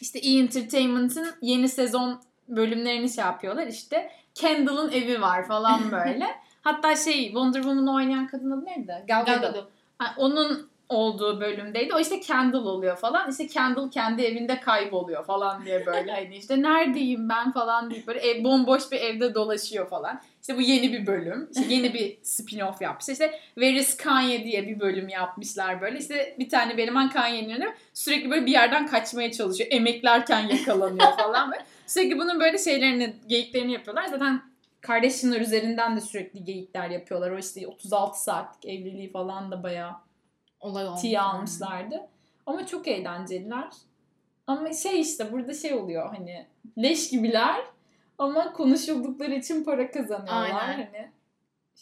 işte 0.00 0.18
E! 0.18 0.38
Entertainment'ın 0.38 1.28
yeni 1.42 1.68
sezon 1.68 2.20
bölümlerini 2.48 3.10
şey 3.10 3.24
yapıyorlar 3.24 3.66
işte 3.66 4.10
Kendall'ın 4.34 4.92
evi 4.92 5.20
var 5.20 5.48
falan 5.48 5.80
böyle. 5.92 6.26
Hatta 6.62 6.96
şey 6.96 7.24
Wonder 7.24 7.62
Woman'ı 7.62 7.94
oynayan 7.94 8.26
kadın 8.26 8.50
adı 8.50 8.64
neydi? 8.64 9.04
Gal 9.08 9.24
Gadot. 9.24 9.68
Onun 10.16 10.69
olduğu 10.90 11.40
bölümdeydi. 11.40 11.94
O 11.94 12.00
işte 12.00 12.20
Kendall 12.20 12.66
oluyor 12.66 12.96
falan. 12.96 13.30
İşte 13.30 13.46
Kendall 13.46 13.90
kendi 13.90 14.22
evinde 14.22 14.60
kayboluyor 14.60 15.24
falan 15.24 15.64
diye 15.64 15.86
böyle 15.86 16.12
hani 16.14 16.36
işte 16.36 16.62
neredeyim 16.62 17.28
ben 17.28 17.52
falan 17.52 17.90
deyip 17.90 18.06
böyle 18.06 18.20
ev, 18.20 18.44
bomboş 18.44 18.92
bir 18.92 19.00
evde 19.00 19.34
dolaşıyor 19.34 19.88
falan. 19.88 20.20
İşte 20.40 20.56
bu 20.56 20.60
yeni 20.60 20.92
bir 20.92 21.06
bölüm. 21.06 21.48
İşte 21.50 21.74
yeni 21.74 21.94
bir 21.94 22.16
spin-off 22.16 22.82
yapmışlar. 22.82 23.12
İşte 23.12 23.40
Where 23.54 23.78
is 23.78 23.96
Kanye 23.96 24.44
diye 24.44 24.68
bir 24.68 24.80
bölüm 24.80 25.08
yapmışlar 25.08 25.80
böyle. 25.80 25.98
İşte 25.98 26.36
bir 26.38 26.48
tane 26.48 26.76
bir 26.76 26.82
eleman 26.82 27.10
Kanye'nin 27.10 27.64
sürekli 27.94 28.30
böyle 28.30 28.46
bir 28.46 28.52
yerden 28.52 28.86
kaçmaya 28.86 29.32
çalışıyor. 29.32 29.68
Emeklerken 29.72 30.48
yakalanıyor 30.48 31.16
falan 31.16 31.50
böyle. 31.50 31.64
Sürekli 31.86 32.18
bunun 32.18 32.40
böyle 32.40 32.58
şeylerini, 32.58 33.16
geyiklerini 33.26 33.72
yapıyorlar. 33.72 34.06
Zaten 34.06 34.42
Kardashianlar 34.80 35.40
üzerinden 35.40 35.96
de 35.96 36.00
sürekli 36.00 36.44
geyikler 36.44 36.90
yapıyorlar. 36.90 37.30
O 37.30 37.38
işte 37.38 37.66
36 37.66 38.22
saatlik 38.22 38.72
evliliği 38.72 39.12
falan 39.12 39.50
da 39.50 39.62
bayağı 39.62 39.92
Olay 40.60 40.86
olmuş. 40.86 41.04
yani. 41.04 41.18
almışlardı. 41.20 42.08
Ama 42.46 42.66
çok 42.66 42.88
eğlenceliler. 42.88 43.68
Ama 44.46 44.72
şey 44.72 45.00
işte 45.00 45.32
burada 45.32 45.54
şey 45.54 45.74
oluyor 45.74 46.14
hani 46.14 46.46
leş 46.78 47.10
gibiler 47.10 47.60
ama 48.18 48.52
konuşuldukları 48.52 49.34
için 49.34 49.64
para 49.64 49.90
kazanıyorlar. 49.90 50.68
Aynen. 50.68 50.88
Hani 50.92 51.10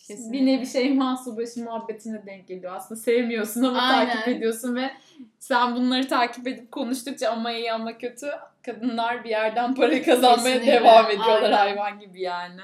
Kesinlikle. 0.08 0.32
Bir 0.32 0.46
nevi 0.46 0.66
şey 0.66 0.98
Subaşı 1.24 1.64
muhabbetine 1.64 2.26
denk 2.26 2.48
geliyor. 2.48 2.72
Aslında 2.76 3.00
sevmiyorsun 3.00 3.62
ama 3.62 3.78
Aynen. 3.82 4.12
takip 4.14 4.28
ediyorsun 4.28 4.76
ve 4.76 4.90
sen 5.38 5.76
bunları 5.76 6.08
takip 6.08 6.46
edip 6.46 6.72
konuştukça 6.72 7.30
ama 7.30 7.52
iyi 7.52 7.72
ama 7.72 7.98
kötü 7.98 8.26
kadınlar 8.62 9.24
bir 9.24 9.30
yerden 9.30 9.74
para 9.74 10.02
kazanmaya 10.02 10.58
Kesinlikle. 10.58 10.72
devam 10.72 11.06
ediyorlar 11.06 11.42
Aynen. 11.42 11.56
hayvan 11.56 12.00
gibi 12.00 12.22
yani. 12.22 12.60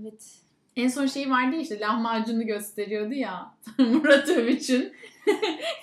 Evet. 0.00 0.43
En 0.76 0.88
son 0.88 1.06
şey 1.06 1.30
vardı 1.30 1.56
işte 1.56 1.80
lahmacunu 1.80 2.46
gösteriyordu 2.46 3.14
ya 3.14 3.54
Murat 3.78 4.28
Övüç'ün 4.28 4.92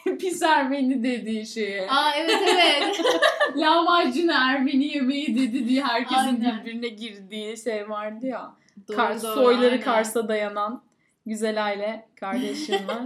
pis 0.20 0.42
Ermeni 0.42 1.04
dediği 1.04 1.46
şeye. 1.46 1.88
Aa 1.90 2.12
evet 2.16 2.42
evet. 2.48 3.02
Lahmacunu 3.56 4.32
Ermeni 4.32 4.86
yemeği 4.86 5.36
dedi 5.36 5.70
diye 5.70 5.84
herkesin 5.84 6.16
Aynen. 6.16 6.60
birbirine 6.60 6.88
girdiği 6.88 7.58
şey 7.58 7.90
vardı 7.90 8.28
ya. 8.28 8.54
Doğru, 8.88 8.98
Kars, 8.98 9.24
doğru, 9.24 9.34
soyları 9.34 9.72
aynen. 9.72 9.82
Kars'a 9.82 10.28
dayanan 10.28 10.82
güzel 11.26 11.66
aile 11.66 12.06
kardeşim 12.20 12.88
var. 12.88 13.02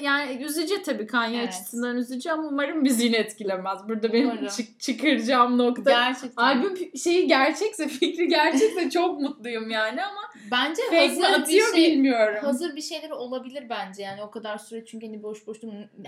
Yani 0.00 0.42
üzücü 0.44 0.82
tabii 0.82 1.06
Kanye 1.06 1.38
Evet. 1.38 1.48
açısından 1.48 1.96
üzücü 1.96 2.30
ama 2.30 2.42
umarım 2.48 2.84
bizi 2.84 3.04
yine 3.04 3.16
etkilemez. 3.16 3.78
Burada 3.88 4.12
benim 4.12 4.30
Umarım. 4.30 4.46
çık- 4.48 4.80
çıkaracağım 4.80 5.58
nokta. 5.58 5.90
Gerçekten. 5.90 6.42
Albüm 6.42 6.96
şeyi 6.98 7.26
gerçekse, 7.26 7.88
fikri 7.88 8.28
gerçekse 8.28 8.90
çok 8.90 9.20
mutluyum 9.20 9.70
yani 9.70 10.04
ama 10.04 10.20
Bence 10.50 10.82
hazır 10.82 11.18
bir 11.22 11.40
atıyor 11.40 11.74
şey, 11.74 11.86
bilmiyorum. 11.92 12.44
hazır 12.44 12.76
bir 12.76 12.82
şeyleri 12.82 13.14
olabilir 13.14 13.68
bence 13.68 14.02
yani 14.02 14.22
o 14.22 14.30
kadar 14.30 14.58
süre 14.58 14.84
çünkü 14.84 15.06
hani 15.06 15.22
boş 15.22 15.46
boş 15.46 15.58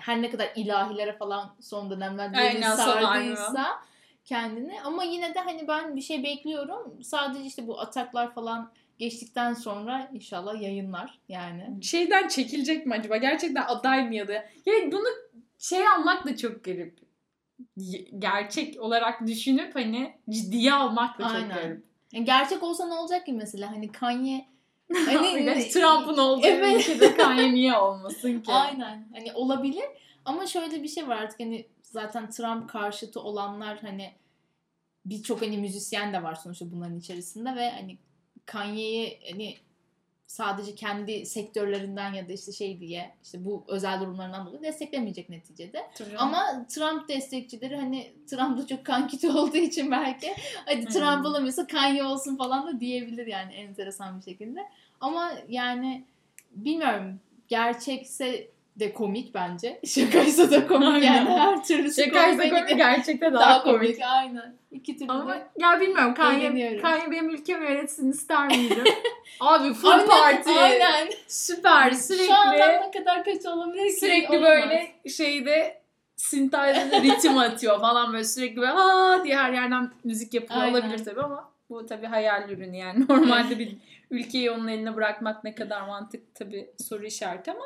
her 0.00 0.22
ne 0.22 0.30
kadar 0.30 0.48
ilahilere 0.56 1.12
falan 1.16 1.54
son 1.60 1.90
dönemlerde 1.90 2.36
Aynen, 2.36 2.74
son 2.76 2.84
sardıysa 2.84 3.66
kendini 4.24 4.80
ama 4.84 5.04
yine 5.04 5.34
de 5.34 5.40
hani 5.40 5.68
ben 5.68 5.96
bir 5.96 6.00
şey 6.00 6.22
bekliyorum 6.24 7.02
sadece 7.02 7.44
işte 7.44 7.66
bu 7.66 7.80
ataklar 7.80 8.34
falan 8.34 8.72
geçtikten 8.98 9.54
sonra 9.54 10.10
inşallah 10.12 10.62
yayınlar 10.62 11.18
yani. 11.28 11.84
Şeyden 11.84 12.28
çekilecek 12.28 12.86
mi 12.86 12.94
acaba? 12.94 13.16
Gerçekten 13.16 13.64
aday 13.66 14.08
mı 14.08 14.14
ya 14.14 14.28
da? 14.28 14.32
Ya 14.32 14.74
bunu 14.92 15.06
şey 15.58 15.88
almak 15.88 16.26
da 16.26 16.36
çok 16.36 16.64
garip. 16.64 16.98
Gerçek 18.18 18.80
olarak 18.80 19.26
düşünüp 19.26 19.74
hani 19.74 20.14
ciddiye 20.30 20.72
almak 20.72 21.18
da 21.18 21.22
çok 21.22 21.34
Aynen. 21.34 21.48
garip. 21.48 21.84
Yani 22.12 22.24
gerçek 22.24 22.62
olsa 22.62 22.86
ne 22.86 22.94
olacak 22.94 23.26
ki 23.26 23.32
mesela 23.32 23.70
hani 23.70 23.92
Kanye 23.92 24.46
Hani 25.06 25.68
Trump'ın 25.68 26.18
olduğu 26.18 26.46
Evet. 26.46 26.88
ülkede 26.88 27.16
Kanye 27.16 27.52
niye 27.52 27.76
olmasın 27.76 28.40
ki? 28.40 28.52
Aynen. 28.52 29.08
Hani 29.14 29.32
olabilir 29.32 29.84
ama 30.24 30.46
şöyle 30.46 30.82
bir 30.82 30.88
şey 30.88 31.08
var 31.08 31.16
artık 31.16 31.40
hani 31.40 31.66
zaten 31.82 32.30
Trump 32.30 32.70
karşıtı 32.70 33.20
olanlar 33.20 33.78
hani 33.80 34.12
birçok 35.06 35.42
hani 35.42 35.58
müzisyen 35.58 36.12
de 36.12 36.22
var 36.22 36.34
sonuçta 36.34 36.70
bunların 36.70 36.98
içerisinde 36.98 37.54
ve 37.56 37.70
hani 37.70 37.98
Kanye'yi 38.46 39.20
hani 39.30 39.56
sadece 40.26 40.74
kendi 40.74 41.26
sektörlerinden 41.26 42.12
ya 42.12 42.28
da 42.28 42.32
işte 42.32 42.52
şey 42.52 42.80
diye 42.80 43.14
işte 43.24 43.44
bu 43.44 43.64
özel 43.68 44.00
durumlarından 44.00 44.46
dolayı 44.46 44.62
desteklemeyecek 44.62 45.28
neticede. 45.28 45.86
Trump. 45.94 46.22
Ama 46.22 46.66
Trump 46.68 47.08
destekçileri 47.08 47.76
hani 47.76 48.12
Trump'la 48.30 48.66
çok 48.66 48.84
kankiti 48.84 49.30
olduğu 49.38 49.56
için 49.56 49.90
belki 49.90 50.34
hadi 50.66 50.82
Hmm. 50.82 50.86
Trump 50.86 51.26
olamıyorsa 51.26 51.66
Kanye 51.66 52.04
olsun 52.04 52.36
falan 52.36 52.66
da 52.66 52.80
diyebilir 52.80 53.26
yani 53.26 53.54
enteresan 53.54 54.18
bir 54.18 54.24
şekilde. 54.24 54.60
Ama 55.00 55.32
yani 55.48 56.04
bilmiyorum 56.50 57.20
gerçekse 57.48 58.48
de 58.80 58.92
komik 58.92 59.34
bence. 59.34 59.80
Şakaysa 59.86 60.50
da 60.50 60.66
komik 60.66 60.88
Aynen. 60.88 61.06
yani 61.14 61.30
her 61.30 61.64
türlüsü 61.64 62.04
Şakaysa 62.04 62.36
komik. 62.36 62.52
komik 62.52 62.68
gerçekten 62.76 63.34
daha, 63.34 63.42
Daha 63.42 63.62
komik. 63.62 63.80
komik 63.80 64.02
aynen. 64.02 64.56
İki 64.70 64.96
türlü 64.98 65.12
Ama 65.12 65.36
ya 65.58 65.80
bilmiyorum 65.80 66.14
Kanye. 66.14 66.78
Kanye 66.82 67.10
benim 67.10 67.30
ülkemi 67.30 67.64
yönetsin 67.64 68.10
ister 68.12 68.46
miydim? 68.46 68.84
Abi 69.40 69.74
full 69.74 69.90
Aynen, 69.90 70.06
parti. 70.06 70.50
Aynen. 70.50 71.08
Süper 71.28 71.90
sürekli. 71.90 72.26
Şu 72.26 72.34
andan 72.34 72.82
ne 72.82 72.90
kadar 72.90 73.24
kötü 73.24 73.48
olabilir 73.48 73.86
ki? 73.86 73.92
Sürekli 74.00 74.38
Olamaz. 74.38 74.50
böyle 74.50 74.94
şeyde 75.08 75.80
synthesizer 76.16 77.02
ritim 77.02 77.38
atıyor 77.38 77.80
falan 77.80 78.12
böyle 78.12 78.24
sürekli 78.24 78.56
böyle 78.60 78.72
aa 78.72 79.24
diye 79.24 79.36
her 79.36 79.52
yerden 79.52 79.90
müzik 80.04 80.34
yapıyor 80.34 80.60
Aynen. 80.60 80.72
olabilir 80.72 81.04
tabii 81.04 81.20
ama 81.22 81.50
bu 81.70 81.86
tabii 81.86 82.06
hayal 82.06 82.50
ürünü 82.50 82.76
yani. 82.76 83.04
Normalde 83.08 83.58
bir 83.58 83.76
ülkeyi 84.10 84.50
onun 84.50 84.68
eline 84.68 84.96
bırakmak 84.96 85.44
ne 85.44 85.54
kadar 85.54 85.80
mantıklı 85.86 86.34
tabii 86.34 86.70
soru 86.88 87.06
işareti 87.06 87.50
ama 87.50 87.64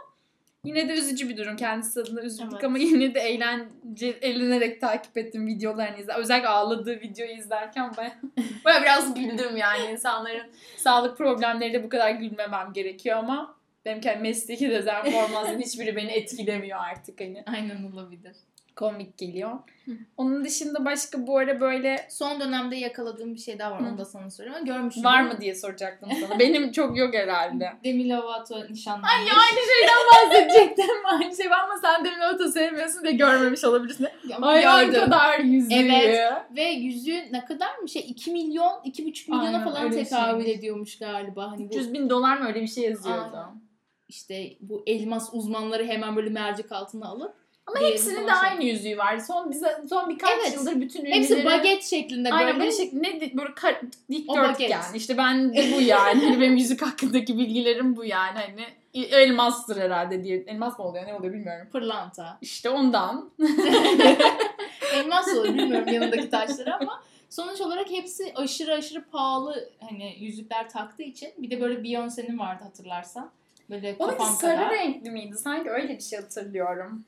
yine 0.65 0.89
de 0.89 0.93
üzücü 0.93 1.29
bir 1.29 1.37
durum. 1.37 1.57
Kendisi 1.57 2.01
adına 2.01 2.21
üzüldük 2.23 2.53
Evet. 2.53 2.65
ama 2.65 2.79
yine 2.93 3.15
de 3.15 3.21
eğlence, 3.21 4.07
eğlenerek 4.07 4.81
takip 4.81 5.19
ettim 5.19 5.47
videolarını 5.47 5.99
izle. 5.99 6.13
Özellikle 6.13 6.49
ağladığı 6.49 7.01
videoyu 7.01 7.33
izlerken 7.33 7.97
baya, 7.97 8.21
baya 8.65 8.83
biraz 8.83 9.15
güldüm 9.15 9.57
yani. 9.57 9.93
insanların 9.93 10.51
sağlık 10.77 11.19
problemleri 11.19 11.73
de 11.73 11.85
bu 11.85 11.89
kadar 11.89 12.11
gülmemem 12.11 12.73
gerekiyor 12.73 13.17
ama 13.17 13.61
benim 13.85 14.01
kendi 14.01 14.23
mesleki 14.23 14.71
dezenformasyonun 14.71 15.61
hiçbiri 15.61 15.97
beni 15.97 16.11
etkilemiyor 16.11 16.79
artık 16.79 17.21
hani. 17.21 17.45
Aynen 17.47 17.93
olabilir. 17.93 18.37
Komik 18.77 19.19
geliyor. 19.19 19.51
Hı. 19.85 19.93
Onun 20.17 20.45
dışında 20.45 20.85
başka 20.85 21.27
bu 21.27 21.39
ara 21.39 21.61
böyle 21.61 22.07
Son 22.11 22.41
dönemde 22.41 22.77
yakaladığım 22.77 23.35
bir 23.35 23.41
şey 23.41 23.59
daha 23.59 23.71
var. 23.71 23.81
Hı. 23.81 23.87
Onu 23.87 23.99
da 23.99 24.05
sana 24.05 24.31
söyleyeyim. 24.31 24.59
ama 24.61 24.67
Görmüşsün. 24.77 25.05
var 25.05 25.23
mı 25.23 25.41
diye 25.41 25.55
soracaktım 25.55 26.11
sana. 26.21 26.39
Benim 26.39 26.73
çok 26.73 26.97
yok 26.97 27.15
herhalde. 27.15 27.73
Demi 27.85 28.09
Lovato 28.09 28.65
nişanlanmış. 28.71 29.11
Ay 29.11 29.21
aynı 29.21 29.61
şeyden 29.77 29.97
bahsedecektim. 30.13 30.97
Aynı 31.05 31.37
şey 31.37 31.47
ama 31.47 31.79
sen 31.83 32.05
Demi 32.05 32.17
Lovato 32.21 32.49
sevmiyorsun 32.49 33.03
diye 33.05 33.13
görmemiş 33.13 33.65
olabilirsin. 33.65 34.09
Ama 34.37 34.47
Hayvan 34.47 34.87
gördüm. 34.87 35.01
kadar 35.01 35.39
yüzüğü. 35.39 35.75
Evet. 35.75 36.31
Ve 36.57 36.63
yüzüğü 36.65 37.33
ne 37.33 37.45
kadar 37.45 37.79
mı 37.79 37.89
şey 37.89 38.03
2 38.09 38.31
milyon 38.33 38.73
2,5 38.85 39.31
milyona 39.31 39.47
Aynen, 39.47 39.65
falan 39.65 39.91
tekabül 39.91 40.45
şeymiş. 40.45 40.59
ediyormuş 40.59 40.99
galiba. 40.99 41.51
Hani 41.51 41.65
bu 41.65 41.75
300 41.75 41.93
bin 41.93 42.11
dolar 42.11 42.37
mı 42.39 42.47
öyle 42.49 42.63
bir 42.63 42.67
şey 42.67 42.85
yazıyordu. 42.85 43.37
Aynen. 43.37 43.61
işte 44.09 44.53
bu 44.61 44.83
elmas 44.87 45.29
uzmanları 45.33 45.87
hemen 45.87 46.17
böyle 46.17 46.31
mercek 46.31 46.73
altına 46.73 47.07
alıp 47.09 47.40
Ama 47.71 47.81
diğerini 47.81 47.95
hepsinin 47.95 48.27
de 48.27 48.31
şey- 48.31 48.51
aynı 48.51 48.65
yüzüğü 48.65 48.99
var. 48.99 49.19
Son 49.19 49.51
bize 49.51 49.83
son 49.89 50.09
birkaç 50.09 50.31
Evet. 50.41 50.55
yıldır 50.55 50.81
bütün 50.81 51.01
ünlüleri 51.01 51.19
Hepsi 51.19 51.45
baget 51.45 51.85
şeklinde 51.85 52.33
Aynen 52.33 52.49
böyle. 52.49 52.61
böyle 52.61 52.73
şekli 52.73 53.03
ne 53.03 53.21
böyle 53.37 53.55
kar, 53.55 53.81
dikdörtgen. 54.11 54.81
İşte 54.95 55.17
ben 55.19 55.55
de 55.57 55.65
bu 55.77 55.81
yani. 55.81 56.25
Hani 56.25 56.41
benim 56.41 56.57
yüzük 56.57 56.83
hakkındaki 56.83 57.39
bilgilerim 57.39 57.97
bu 57.97 58.05
yani. 58.05 58.39
Hani 58.39 58.67
elmastır 59.07 59.77
herhalde 59.77 60.25
diye. 60.25 60.45
Elmas 60.47 60.79
mı 60.79 60.85
oluyor 60.85 61.07
ne 61.07 61.15
oluyor 61.15 61.35
bilmiyorum. 61.35 61.69
Pırlanta. 61.73 62.39
İşte 62.41 62.71
ondan. 62.71 63.31
Elmas 64.95 65.29
olur 65.29 65.55
bilmiyorum 65.55 65.89
yanındaki 65.89 66.31
taşları 66.31 66.75
ama 66.77 67.03
sonuç 67.31 67.61
olarak 67.61 67.91
hepsi 67.91 68.33
aşırı 68.35 68.73
aşırı 68.75 69.05
pahalı 69.05 69.71
hani 69.91 70.17
yüzükler 70.21 70.69
taktığı 70.69 71.03
için. 71.03 71.29
Bir 71.39 71.51
de 71.51 71.61
böyle 71.61 71.79
Beyoncé'nin 71.79 72.39
vardı 72.39 72.65
hatırlarsan. 72.65 73.31
Böyle 73.71 73.99
kafam 73.99 74.27
sarı 74.29 74.57
kadar. 74.57 74.71
renkli 74.71 75.11
miydi? 75.11 75.37
Sanki 75.39 75.71
öyle 75.71 75.97
bir 75.97 76.03
şey 76.03 76.19
hatırlıyorum. 76.21 77.05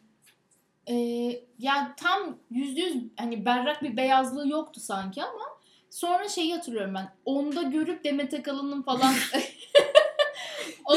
Ee, 0.89 0.95
ya 1.59 1.95
tam 1.97 2.39
yüzde 2.51 2.81
yüz 2.81 2.97
hani 3.19 3.45
berrak 3.45 3.83
bir 3.83 3.97
beyazlığı 3.97 4.49
yoktu 4.49 4.81
sanki 4.81 5.23
ama 5.23 5.45
sonra 5.91 6.29
şeyi 6.29 6.55
hatırlıyorum 6.55 6.95
ben. 6.95 7.15
Onda 7.25 7.62
görüp 7.62 8.05
Demet 8.05 8.35
Akalın'ın 8.35 8.83
falan 8.83 9.15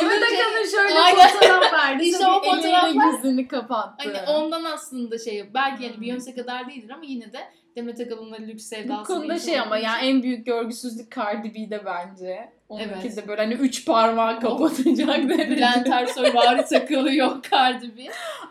Demet 0.01 0.23
Akalın 0.23 0.69
şöyle 0.71 0.99
Aynen. 0.99 1.27
fotoğraf 1.27 1.73
verdi. 1.73 2.03
İşte 2.03 2.27
o 2.27 2.31
fotoğraflar- 2.31 3.15
yüzünü 3.15 3.47
kapattı. 3.47 4.03
Hani 4.09 4.29
ondan 4.29 4.63
aslında 4.63 5.17
şey 5.19 5.53
belki 5.53 5.83
yani 5.83 5.95
Hmm. 5.95 6.03
Beyoncé 6.03 6.35
kadar 6.35 6.67
değildir 6.69 6.89
ama 6.89 7.03
yine 7.05 7.33
de 7.33 7.39
Demet 7.75 7.99
Akalın'la 7.99 8.37
lüks 8.37 8.63
Bu 8.63 8.67
sevdası. 8.75 9.03
konuda 9.03 9.39
şey 9.39 9.59
ama 9.59 9.77
yani 9.77 10.05
en 10.07 10.23
büyük 10.23 10.45
görgüsüzlük 10.45 11.15
Cardi 11.15 11.53
B'de 11.53 11.85
bence. 11.85 12.49
Onunki 12.69 12.89
Evet. 13.03 13.17
de 13.17 13.27
böyle 13.27 13.41
hani 13.41 13.53
üç 13.53 13.85
parmağı 13.85 14.39
kapatacak 14.39 15.07
derecede. 15.29 15.49
Bülent 15.49 15.87
Ersoy 15.87 16.33
vari 16.33 16.65
takılıyor 16.65 17.43
Cardi 17.51 17.97
B. 17.97 18.01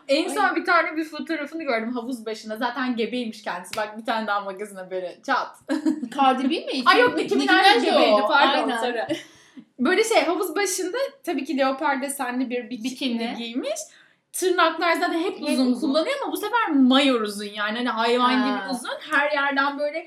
En 0.08 0.28
son 0.28 0.56
bir 0.56 0.64
tane 0.64 0.96
bir 0.96 1.04
fotoğrafını 1.04 1.62
gördüm 1.62 1.92
havuz 1.92 2.26
başında. 2.26 2.56
Zaten 2.56 2.96
gebeymiş 2.96 3.42
kendisi. 3.42 3.76
Bak 3.76 3.98
bir 3.98 4.04
tane 4.06 4.26
daha 4.26 4.40
magazin 4.40 4.76
haberi. 4.76 5.16
Çat. 5.26 5.48
Cardi 6.16 6.50
B 6.50 6.54
mi? 6.54 6.82
Ay 6.86 7.00
yok 7.00 7.16
Nicki 7.16 7.36
Minaj 7.36 7.84
gebeydi 7.84 8.20
pardon 8.28 8.70
Aynen. 8.70 9.06
Böyle 9.78 10.04
şey 10.04 10.22
havuz 10.24 10.56
başında 10.56 10.96
tabii 11.22 11.44
ki 11.44 11.58
leopar 11.58 12.02
desenli 12.02 12.50
bir 12.50 12.70
bikini, 12.70 12.84
Bikini. 12.84 13.34
giymiş. 13.38 13.80
Tırnaklar 14.34 14.92
zaten 14.92 15.20
hep 15.20 15.40
Hep 15.40 15.48
uzun, 15.48 15.72
uzun. 15.72 15.80
kullanıyor 15.88 16.16
ama 16.22 16.32
bu 16.32 16.36
sefer 16.36 16.68
mayor 16.70 17.20
uzun 17.20 17.44
yani. 17.44 17.76
Hani 17.78 17.88
hayvan 17.88 18.30
Ha. 18.32 18.48
gibi 18.48 18.74
uzun. 18.74 19.12
Her 19.12 19.30
yerden 19.32 19.78
böyle 19.78 20.04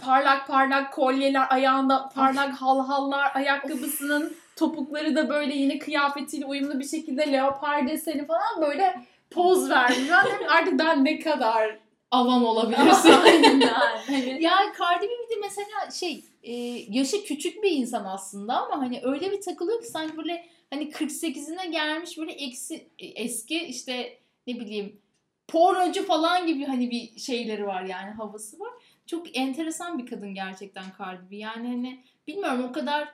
parlak 0.00 0.48
parlak 0.48 0.92
kolyeler 0.92 1.46
ayağında 1.50 2.08
parlak 2.14 2.54
halhallar 2.54 3.30
ayakkabısının 3.34 4.36
topukları 4.56 5.16
da 5.16 5.28
böyle 5.28 5.54
yine 5.54 5.78
kıyafetiyle 5.78 6.46
uyumlu 6.46 6.78
bir 6.80 6.88
şekilde 6.88 7.32
leopar 7.32 7.88
deseni 7.88 8.26
falan 8.26 8.60
böyle 8.60 9.00
poz 9.30 9.70
vermiş. 9.70 10.10
Artık 10.48 10.78
ben 10.78 11.04
ne 11.04 11.18
kadar 11.18 11.78
Avam 12.10 12.44
olabilirsin. 12.44 13.12
Aynen. 13.24 13.60
Hani 14.06 14.42
ya 14.42 14.56
Cardi 14.78 15.06
B 15.06 15.08
bir 15.08 15.36
de 15.36 15.40
mesela 15.42 15.90
şey 15.90 16.24
e, 16.42 16.52
yaşı 16.88 17.24
küçük 17.24 17.62
bir 17.62 17.70
insan 17.70 18.04
aslında 18.04 18.56
ama 18.66 18.82
hani 18.82 19.00
öyle 19.04 19.32
bir 19.32 19.40
takılıyor 19.40 19.80
ki 19.80 19.86
sanki 19.88 20.16
böyle 20.16 20.46
hani 20.70 20.90
48'ine 20.90 21.70
gelmiş 21.70 22.18
böyle 22.18 22.32
eksi 22.32 22.88
e, 22.98 23.06
eski 23.06 23.60
işte 23.60 24.18
ne 24.46 24.54
bileyim 24.54 25.00
pornocu 25.48 26.06
falan 26.06 26.46
gibi 26.46 26.64
hani 26.64 26.90
bir 26.90 27.20
şeyleri 27.20 27.66
var 27.66 27.82
yani 27.82 28.10
havası 28.10 28.60
var. 28.60 28.72
Çok 29.06 29.36
enteresan 29.36 29.98
bir 29.98 30.06
kadın 30.06 30.34
gerçekten 30.34 30.84
Cardi 30.98 31.30
B. 31.30 31.36
Yani 31.36 31.68
hani 31.68 32.04
bilmiyorum 32.26 32.64
o 32.64 32.72
kadar 32.72 33.08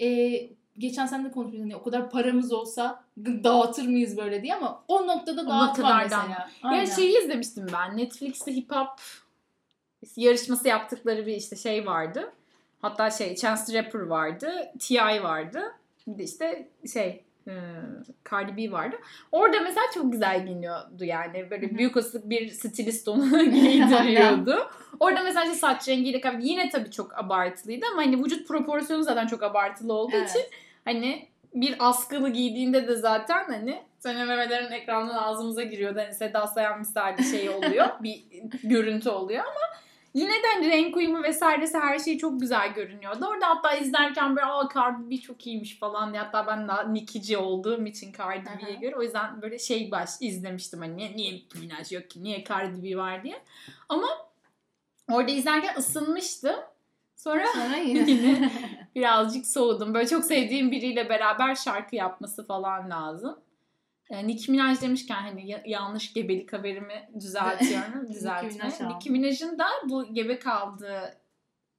e, 0.00 0.30
geçen 0.78 1.06
sene 1.06 1.24
de 1.24 1.30
konuşmuştuk 1.30 1.62
hani 1.62 1.76
o 1.76 1.82
kadar 1.82 2.10
paramız 2.10 2.52
olsa 2.52 3.04
dağıtır 3.18 3.88
mıyız 3.88 4.16
böyle 4.16 4.42
diye 4.42 4.54
ama 4.54 4.84
o 4.88 5.06
noktada 5.06 5.48
dağıtma 5.48 5.98
mesela. 6.02 6.28
Ya 6.28 6.48
Aynen. 6.62 6.84
şeyi 6.84 7.18
izlemiştim 7.18 7.66
ben. 7.72 7.96
Netflix'te 7.96 8.56
hip 8.56 8.72
hop 8.72 9.00
yarışması 10.16 10.68
yaptıkları 10.68 11.26
bir 11.26 11.34
işte 11.34 11.56
şey 11.56 11.86
vardı. 11.86 12.32
Hatta 12.82 13.10
şey 13.10 13.36
Chance 13.36 13.62
the 13.64 13.82
Rapper 13.82 14.00
vardı. 14.00 14.52
T.I. 14.78 15.22
vardı. 15.22 15.74
De 16.06 16.22
işte 16.24 16.68
şey 16.92 17.24
e, 17.48 17.52
Cardi 18.30 18.56
B 18.56 18.72
vardı. 18.72 18.96
Orada 19.32 19.60
mesela 19.60 19.86
çok 19.94 20.12
güzel 20.12 20.46
giyiniyordu 20.46 21.04
yani. 21.04 21.50
Böyle 21.50 21.66
Hı 21.66 21.70
hı. 21.74 21.78
büyük 21.78 21.96
olasılık 21.96 22.30
bir 22.30 22.48
stilist 22.50 23.08
onu 23.08 23.44
giydiriyordu. 23.50 24.70
Orada 25.00 25.22
mesela 25.22 25.44
işte 25.44 25.56
saç 25.56 25.88
rengiyle 25.88 26.20
kıyafet- 26.20 26.42
yine 26.44 26.68
tabii 26.70 26.90
çok 26.90 27.18
abartılıydı 27.18 27.86
ama 27.92 28.02
hani 28.02 28.24
vücut 28.24 28.48
proporsiyonu 28.48 29.02
zaten 29.02 29.26
çok 29.26 29.42
abartılı 29.42 29.92
olduğu 29.92 30.16
Evet. 30.16 30.30
için 30.30 30.42
hani 30.84 31.28
bir 31.54 31.76
askılı 31.78 32.28
giydiğinde 32.28 32.88
de 32.88 32.96
zaten 32.96 33.44
hani 33.44 33.82
senin 33.98 34.26
memelerin 34.26 34.72
ekrandan 34.72 35.14
ağzımıza 35.16 35.62
giriyordu. 35.62 35.98
Hani 35.98 36.14
Seda 36.14 36.46
Sayan 36.46 36.78
misali 36.78 37.24
şey 37.24 37.50
oluyor. 37.50 37.86
bir 38.02 38.24
görüntü 38.64 39.08
oluyor 39.10 39.40
ama 39.44 39.60
yine 40.14 40.30
de 40.30 40.46
hani 40.54 40.70
renk 40.70 40.96
uyumu 40.96 41.22
vesairesi 41.22 41.78
her 41.78 41.98
şey 41.98 42.18
çok 42.18 42.40
güzel 42.40 42.74
görünüyordu. 42.74 43.26
Orada 43.26 43.48
hatta 43.48 43.76
izlerken 43.76 44.36
böyle 44.36 44.46
aa 44.46 44.68
Cardi 44.74 45.10
B 45.10 45.16
çok 45.16 45.46
iyiymiş 45.46 45.78
falan 45.78 46.12
diye. 46.12 46.22
Hatta 46.22 46.46
ben 46.46 46.68
daha 46.68 46.82
Nicki'ci 46.82 47.38
olduğum 47.38 47.86
için 47.86 48.12
Cardi 48.12 48.48
B'ye 48.66 48.74
göre 48.74 48.96
o 48.96 49.02
yüzden 49.02 49.42
böyle 49.42 49.58
şey 49.58 49.90
baş 49.90 50.10
izlemiştim 50.20 50.80
hani 50.80 50.96
niye, 50.96 51.16
niye 51.16 51.42
Minaj 51.60 51.92
yok 51.92 52.10
ki 52.10 52.22
niye 52.22 52.44
Cardi 52.44 52.82
B 52.82 52.96
var 52.96 53.24
diye. 53.24 53.42
Ama 53.88 54.08
orada 55.10 55.30
izlerken 55.30 55.76
ısınmıştım. 55.76 56.56
Sonra 57.16 57.46
Sonra 57.46 57.76
yine. 57.86 58.10
Yine. 58.10 58.50
birazcık 58.94 59.46
soğudum. 59.46 59.94
Böyle 59.94 60.08
çok 60.08 60.24
sevdiğim 60.24 60.70
biriyle 60.70 61.08
beraber 61.08 61.54
şarkı 61.54 61.96
yapması 61.96 62.46
falan 62.46 62.90
lazım. 62.90 63.38
Yani 64.10 64.28
Nicki 64.28 64.50
Minaj 64.52 64.82
demişken 64.82 65.14
hani 65.22 65.50
ya- 65.50 65.62
yanlış 65.66 66.12
gebelik 66.12 66.52
haberimi 66.52 67.10
düzeltiyorum. 67.20 68.08
Düzeltme. 68.12 68.70
Nicki 68.88 69.10
Minaj'ın 69.10 69.58
da 69.58 69.66
bu 69.88 70.14
gebe 70.14 70.38
kaldığı 70.38 71.16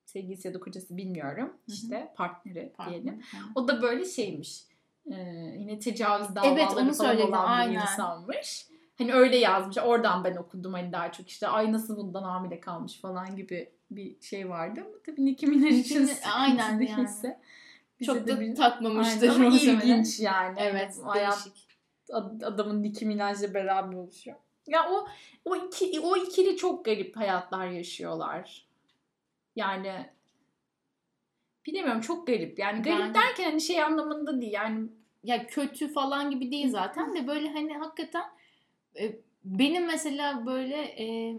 sevgilisi 0.05 0.47
ya 0.47 0.53
da 0.53 0.59
kocası 0.59 0.97
bilmiyorum. 0.97 1.47
Hı 1.47 1.71
hı. 1.71 1.75
İşte 1.75 2.13
partneri 2.15 2.73
Pardon. 2.77 2.91
diyelim. 2.93 3.21
O 3.55 3.67
da 3.67 3.81
böyle 3.81 4.05
şeymiş. 4.05 4.63
Ee, 5.11 5.15
yine 5.57 5.79
tecavüz 5.79 6.27
Evet, 6.27 6.35
davaları 6.59 6.85
onu 6.85 6.93
falan 6.93 7.21
olan 7.21 7.45
bir 7.47 7.59
aynen. 7.59 7.81
insanmış. 7.81 8.67
Hani 8.97 9.13
öyle 9.13 9.37
yazmış. 9.37 9.77
Oradan 9.77 10.23
ben 10.23 10.35
okudum 10.35 10.73
hani 10.73 10.91
daha 10.91 11.11
çok 11.11 11.29
işte 11.29 11.47
ay 11.47 11.71
nasıl 11.71 11.97
bundan 11.97 12.23
hamile 12.23 12.59
kalmış 12.59 13.01
falan 13.01 13.35
gibi 13.35 13.71
bir 13.91 14.21
şey 14.21 14.49
vardı 14.49 14.81
ama 14.85 14.95
tabii 15.05 15.25
Nicki 15.25 15.47
Minaj 15.47 15.79
için 15.79 16.09
aynen 16.35 16.79
değilse 16.79 17.39
bize 17.99 18.13
Çok 18.13 18.27
da 18.27 18.39
bir- 18.39 18.55
takmamıştır. 18.55 19.29
Aynen, 19.29 19.45
ama 19.45 19.55
ilginç 19.55 20.19
yani. 20.19 20.55
Evet, 20.59 20.97
Hayat 21.03 21.45
değişik. 21.45 21.70
Ad- 22.11 22.41
adamın 22.41 22.83
Nicki 22.83 23.05
Minaj'la 23.05 23.53
beraber 23.53 23.95
oluşuyor. 23.97 24.37
Ya 24.67 24.89
o 24.91 25.07
o 25.45 25.55
iki 25.55 25.99
o 25.99 26.17
ikili 26.17 26.57
çok 26.57 26.85
garip 26.85 27.17
hayatlar 27.17 27.67
yaşıyorlar. 27.67 28.65
Yani 29.55 30.05
bilemiyorum 31.65 32.01
çok 32.01 32.27
garip. 32.27 32.59
Yani 32.59 32.81
garip 32.81 32.99
Yani- 32.99 33.13
derken 33.13 33.43
hani 33.43 33.61
şey 33.61 33.83
anlamında 33.83 34.41
değil. 34.41 34.53
Yani 34.53 34.89
ya 35.23 35.47
kötü 35.47 35.93
falan 35.93 36.31
gibi 36.31 36.51
değil 36.51 36.69
zaten 36.69 37.15
de 37.15 37.27
böyle 37.27 37.49
hani 37.49 37.73
hakikaten 37.77 38.23
e, 38.99 39.15
benim 39.45 39.85
mesela 39.85 40.45
böyle 40.45 40.75
e, 40.77 41.35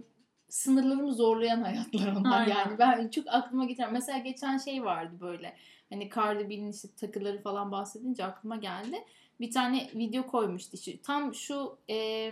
sınırlarımı 0.48 1.14
zorlayan 1.14 1.62
hayatlar 1.62 2.16
onlar 2.16 2.40
Aynen. 2.40 2.54
yani 2.56 2.78
ben 2.78 3.08
çok 3.08 3.24
aklıma 3.28 3.64
getiren 3.64 3.92
mesela 3.92 4.18
geçen 4.18 4.58
şey 4.58 4.84
vardı 4.84 5.16
böyle 5.20 5.56
hani 5.90 6.10
Cardi 6.14 6.50
B'nin 6.50 6.72
işte 6.72 6.88
takıları 7.00 7.42
falan 7.42 7.72
bahsedince 7.72 8.24
aklıma 8.24 8.56
geldi 8.56 9.04
bir 9.42 9.50
tane 9.50 9.90
video 9.94 10.26
koymuştu 10.26 10.70
işte 10.76 10.92
tam 11.02 11.34
şu 11.34 11.78
e, 11.90 12.30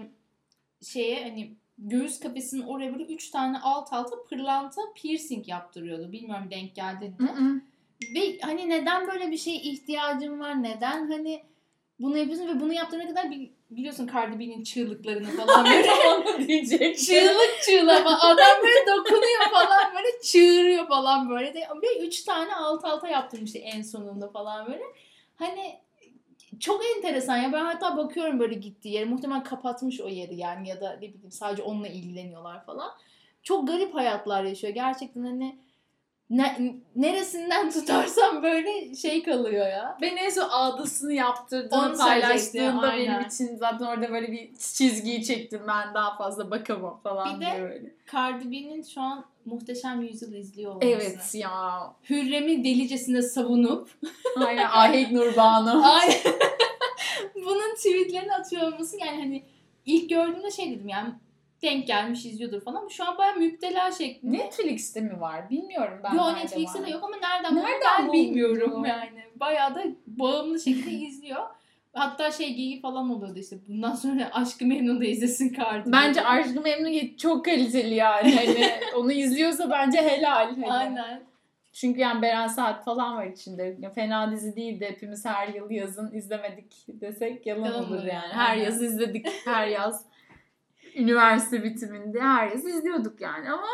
şeye 0.82 1.22
hani 1.22 1.54
göğüs 1.78 2.20
kafesinin 2.20 2.62
oraya 2.62 2.92
böyle 2.92 3.04
üç 3.04 3.30
tane 3.30 3.58
alt 3.60 3.92
alta 3.92 4.16
pırlanta 4.28 4.80
piercing 4.94 5.48
yaptırıyordu 5.48 6.12
bilmiyorum 6.12 6.48
denk 6.50 6.74
geldi 6.74 7.04
mi? 7.04 7.28
Ve 8.14 8.38
hani 8.42 8.68
neden 8.68 9.08
böyle 9.08 9.30
bir 9.30 9.36
şeye 9.36 9.56
ihtiyacın 9.56 10.40
var? 10.40 10.62
Neden 10.62 11.10
hani 11.10 11.42
bunu 12.00 12.16
yapıyorsun 12.18 12.48
ve 12.48 12.60
bunu 12.60 12.72
yaptığına 12.72 13.06
kadar 13.06 13.30
bil- 13.30 13.48
biliyorsun 13.70 14.10
Cardi 14.14 14.38
B'nin 14.38 14.62
çığlıklarını 14.62 15.30
falan 15.30 15.64
böyle 15.64 15.90
onu 16.16 16.48
diyecek. 16.48 16.98
çığlık 16.98 17.58
çığlama 17.66 18.18
adam 18.20 18.62
böyle 18.62 18.86
dokunuyor 18.86 19.50
falan 19.50 19.94
böyle 19.96 20.22
çığırıyor 20.22 20.88
falan 20.88 21.30
böyle 21.30 21.54
de 21.54 21.60
ve 21.82 22.06
üç 22.06 22.22
tane 22.22 22.54
alt 22.54 22.84
alta 22.84 23.08
yaptırmıştı 23.08 23.58
en 23.58 23.82
sonunda 23.82 24.28
falan 24.28 24.66
böyle. 24.66 24.84
Hani 25.36 25.78
çok 26.58 26.82
enteresan 26.96 27.36
ya. 27.36 27.52
Ben 27.52 27.64
hatta 27.64 27.96
bakıyorum 27.96 28.40
böyle 28.40 28.54
gittiği 28.54 28.88
yere. 28.94 29.04
Muhtemelen 29.04 29.44
kapatmış 29.44 30.00
o 30.00 30.08
yeri 30.08 30.36
yani 30.36 30.68
ya 30.68 30.80
da 30.80 30.92
ne 30.92 31.00
bileyim 31.00 31.32
sadece 31.32 31.62
onunla 31.62 31.88
ilgileniyorlar 31.88 32.64
falan. 32.64 32.90
Çok 33.42 33.68
garip 33.68 33.94
hayatlar 33.94 34.44
yaşıyor. 34.44 34.74
Gerçekten 34.74 35.22
hani 35.24 35.58
ne, 36.30 36.74
neresinden 36.96 37.70
tutarsam 37.72 38.42
böyle 38.42 38.94
şey 38.94 39.22
kalıyor 39.22 39.66
ya. 39.66 39.98
Ben 40.02 40.16
en 40.16 40.30
son 40.30 40.48
ağdasını 40.50 41.12
yaptırdığını 41.12 41.96
paylaştığında 41.96 42.82
benim 42.82 43.12
aynen. 43.14 43.28
için 43.28 43.56
zaten 43.56 43.84
orada 43.86 44.10
böyle 44.10 44.32
bir 44.32 44.54
çizgiyi 44.54 45.24
çektim 45.24 45.60
ben 45.68 45.94
daha 45.94 46.16
fazla 46.16 46.50
bakamam 46.50 47.00
falan 47.02 47.40
Bir 47.40 47.46
de- 47.46 47.50
diye 47.50 47.62
böyle. 47.62 47.94
Cardi 48.12 48.50
B'nin 48.50 48.82
şu 48.82 49.00
an 49.00 49.24
muhteşem 49.44 50.02
yüzyıl 50.02 50.32
izliyor 50.34 50.70
olması. 50.70 50.86
Evet 50.88 51.34
ya. 51.34 51.80
Hürrem'i 52.10 52.64
delicesine 52.64 53.22
savunup 53.22 53.90
Aynen 54.46 54.64
Ahit 54.64 55.12
Nurbanu. 55.12 55.82
Ay. 55.94 56.08
Bunun 57.34 57.74
tweetlerini 57.74 58.34
atıyor 58.34 58.72
olması 58.72 58.98
yani 58.98 59.20
hani 59.20 59.44
ilk 59.86 60.10
gördüğümde 60.10 60.50
şey 60.50 60.70
dedim 60.70 60.88
yani 60.88 61.10
denk 61.62 61.86
gelmiş 61.86 62.26
izliyordur 62.26 62.60
falan 62.60 62.88
şu 62.88 63.08
an 63.08 63.18
bayağı 63.18 63.36
müptela 63.36 63.92
şeklinde. 63.92 64.38
Netflix'te 64.38 65.00
mi 65.00 65.20
var? 65.20 65.50
Bilmiyorum 65.50 66.00
ben. 66.04 66.14
Yo 66.14 66.26
nerede 66.26 66.40
Netflix'te 66.40 66.86
de 66.86 66.90
yok 66.90 67.04
ama 67.04 67.16
nereden, 67.16 67.56
Nereden 67.56 67.80
ben 67.98 68.12
bilmiyorum 68.12 68.84
yani. 68.84 69.24
Bayağı 69.34 69.74
da 69.74 69.82
bağımlı 70.06 70.60
şekilde 70.60 70.90
izliyor. 70.90 71.46
Hatta 71.92 72.30
şey 72.30 72.54
geyiği 72.54 72.80
falan 72.80 73.10
oluyordu 73.10 73.38
işte. 73.38 73.56
Bundan 73.68 73.94
sonra 73.94 74.30
Aşkı 74.32 74.66
Memnu 74.66 75.00
da 75.00 75.04
izlesin 75.04 75.54
Cardi. 75.54 75.92
Bence. 75.92 76.24
Aşkı 76.24 76.60
Memnu 76.60 77.16
çok 77.16 77.44
kaliteli 77.44 77.94
yani. 77.94 78.34
Hani 78.34 78.70
onu 78.96 79.12
izliyorsa 79.12 79.70
bence 79.70 79.98
helal. 79.98 80.48
Hani. 80.48 80.72
Aynen. 80.72 81.22
Çünkü 81.72 82.00
yani 82.00 82.22
Beren 82.22 82.46
Saat 82.46 82.84
falan 82.84 83.16
var 83.16 83.26
içinde. 83.26 83.76
Ya 83.80 83.90
fena 83.90 84.32
dizi 84.32 84.56
değil 84.56 84.80
de 84.80 84.90
hepimiz 84.90 85.24
her 85.24 85.48
yıl 85.48 85.70
yazın 85.70 86.14
izlemedik 86.14 86.86
desek 86.88 87.46
yalan, 87.46 87.66
Yalan 87.66 87.84
olur 87.84 88.04
yani. 88.04 88.32
Her 88.32 88.56
yaz 88.56 88.82
izledik. 88.82 89.26
Her 89.44 89.66
yaz 89.66 90.04
üniversite 90.96 91.64
bitiminde 91.64 92.20
her 92.20 92.48
yaz 92.50 92.64
izliyorduk 92.66 93.20
yani 93.20 93.50
ama 93.50 93.66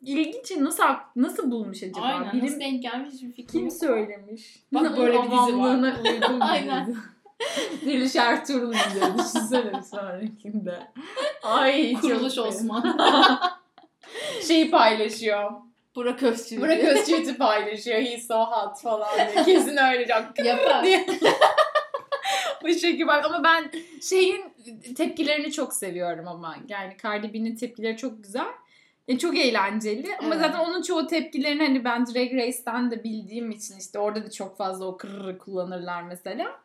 ilginç 0.00 0.50
nasıl 0.56 0.82
nasıl 1.16 1.50
bulmuş 1.50 1.82
acaba? 1.82 2.00
Aynen. 2.06 2.32
Bilim- 2.32 2.46
Nasıl 2.46 2.60
denk 2.60 2.82
gelmiş 2.82 3.12
hiçbir 3.14 3.32
fikrim 3.32 3.60
kim 3.60 3.70
söylemiş? 3.70 4.56
Bak 4.72 4.82
Bizim 4.84 4.96
böyle 4.96 5.18
bir 5.18 5.22
dizi 5.22 5.58
var. 5.58 5.74
uygun 6.04 6.40
bir 6.40 6.46
Aynen. 6.52 6.96
Deliş 7.86 8.16
Ertuğrul 8.16 8.74
izliyor. 8.74 9.18
Düşünsene 9.18 9.72
bir 9.78 9.82
sonrakinde. 9.82 10.78
Ay 11.42 11.94
Kuruluş. 12.00 12.38
Osman. 12.38 12.98
Şeyi 14.46 14.70
paylaşıyor. 14.70 15.50
Burak 15.96 16.22
Özçivit. 16.22 16.62
Burak 16.64 16.78
Özçivit'i 16.78 17.36
paylaşıyor. 17.38 18.00
He's 18.00 18.26
so 18.26 18.34
hot 18.38 18.80
falan 18.82 19.08
diye. 19.34 19.44
Kesin 19.44 19.76
öyle 19.76 20.06
Yapar. 20.44 20.84
diye. 20.84 21.06
Bu 22.62 22.68
şekilde 22.68 23.06
bak 23.06 23.24
ama 23.24 23.44
ben 23.44 23.70
şeyin 24.02 24.44
tepkilerini 24.96 25.52
çok 25.52 25.72
seviyorum 25.74 26.28
ama 26.28 26.56
yani 26.68 26.96
Cardi 27.02 27.34
B'nin 27.34 27.56
tepkileri 27.56 27.96
çok 27.96 28.24
güzel. 28.24 28.48
E, 29.08 29.18
çok 29.18 29.38
eğlenceli 29.38 30.16
ama 30.16 30.34
Evet. 30.34 30.38
zaten 30.46 30.58
onun 30.58 30.82
çoğu 30.82 31.06
tepkilerini 31.06 31.62
hani 31.62 31.84
ben 31.84 32.06
Drag 32.06 32.34
Race'ten 32.34 32.90
de 32.90 33.04
bildiğim 33.04 33.50
için 33.50 33.78
işte 33.78 33.98
orada 33.98 34.26
da 34.26 34.30
çok 34.30 34.56
fazla 34.56 34.84
o 34.84 34.96
kırırı 34.96 35.38
kullanırlar 35.38 36.02
mesela. 36.02 36.60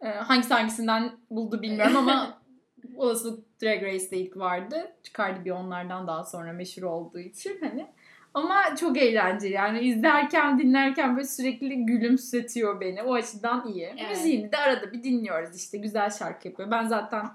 E, 0.00 0.08
hangisi 0.08 0.54
hangisinden 0.54 1.12
buldu 1.30 1.62
bilmiyorum 1.62 1.96
ama 1.96 2.38
olasılık 2.96 3.62
Drag 3.62 3.82
Race'de 3.82 4.16
ilk 4.16 4.36
vardı. 4.36 4.92
Cardi 5.18 5.44
B 5.44 5.52
onlardan 5.52 6.06
daha 6.06 6.24
sonra 6.24 6.52
meşhur 6.52 6.82
olduğu 6.82 7.18
için 7.18 7.58
hani. 7.60 7.86
Ama 8.34 8.76
çok 8.76 8.96
eğlenceli 8.96 9.52
yani 9.52 9.80
izlerken 9.80 10.58
dinlerken 10.58 11.16
böyle 11.16 11.26
sürekli 11.28 11.86
gülümsetiyor 11.86 12.80
beni. 12.80 13.02
O 13.02 13.14
açıdan 13.14 13.68
iyi. 13.68 13.84
Evet. 13.98 14.10
Müziğini 14.10 14.52
de 14.52 14.56
arada 14.56 14.92
bir 14.92 15.04
dinliyoruz 15.04 15.56
işte 15.56 15.78
güzel 15.78 16.10
şarkı 16.10 16.48
yapıyor. 16.48 16.70
Ben 16.70 16.86
zaten 16.86 17.26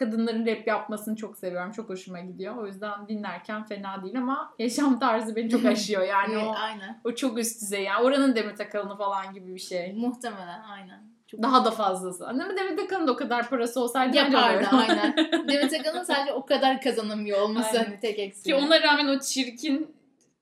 kadınların 0.00 0.46
rap 0.46 0.66
yapmasını 0.66 1.16
çok 1.16 1.36
seviyorum. 1.38 1.72
Çok 1.72 1.88
hoşuma 1.88 2.20
gidiyor. 2.20 2.56
O 2.56 2.66
yüzden 2.66 3.08
dinlerken 3.08 3.64
fena 3.64 4.02
değil 4.02 4.18
ama 4.18 4.54
yaşam 4.58 4.98
tarzı 4.98 5.36
beni 5.36 5.50
çok 5.50 5.64
aşıyor. 5.72 6.02
Yani 6.02 6.34
Evet, 6.34 6.44
o, 6.46 6.52
aynen. 6.52 7.00
o 7.04 7.14
çok 7.14 7.38
üst 7.38 7.62
düzey. 7.62 7.82
Yani 7.82 8.04
oranın 8.04 8.34
Demet 8.36 8.60
Akalın'ı 8.60 8.96
falan 8.96 9.34
gibi 9.34 9.54
bir 9.54 9.60
şey. 9.60 9.92
Muhtemelen 9.92 10.60
aynen. 10.62 11.02
Çok 11.26 11.42
Daha 11.42 11.64
da 11.64 11.70
fazlası. 11.70 12.28
Ama 12.28 12.56
Demet 12.56 12.80
Akalın 12.80 13.06
da 13.06 13.12
o 13.12 13.16
kadar 13.16 13.48
parası 13.50 13.80
olsaydı 13.80 14.16
yapardı 14.16 14.68
aynen. 14.72 15.16
Demet 15.48 15.80
Akalın 15.80 16.02
sadece 16.02 16.32
o 16.32 16.46
kadar 16.46 16.80
kazanamıyor 16.80 17.40
olması 17.40 17.78
hani 17.78 18.00
tek 18.00 18.18
eksiği. 18.18 18.56
Ki 18.56 18.64
ona 18.64 18.82
rağmen 18.82 19.08
o 19.08 19.20
çirkin 19.20 19.94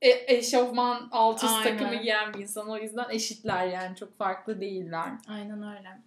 e- 0.03 0.35
eşofman 0.37 1.09
alt 1.13 1.45
üst 1.45 1.55
Aynen. 1.55 1.79
takımı 1.79 2.03
giyen 2.03 2.35
bir 2.35 2.39
insan. 2.39 2.69
O 2.71 2.79
yüzden 2.79 3.07
eşitler 3.11 3.67
yani 3.67 3.97
çok 3.97 4.19
farklı 4.19 4.61
değiller. 4.61 5.09
Aynen 5.29 5.63
öyle. 5.77 5.99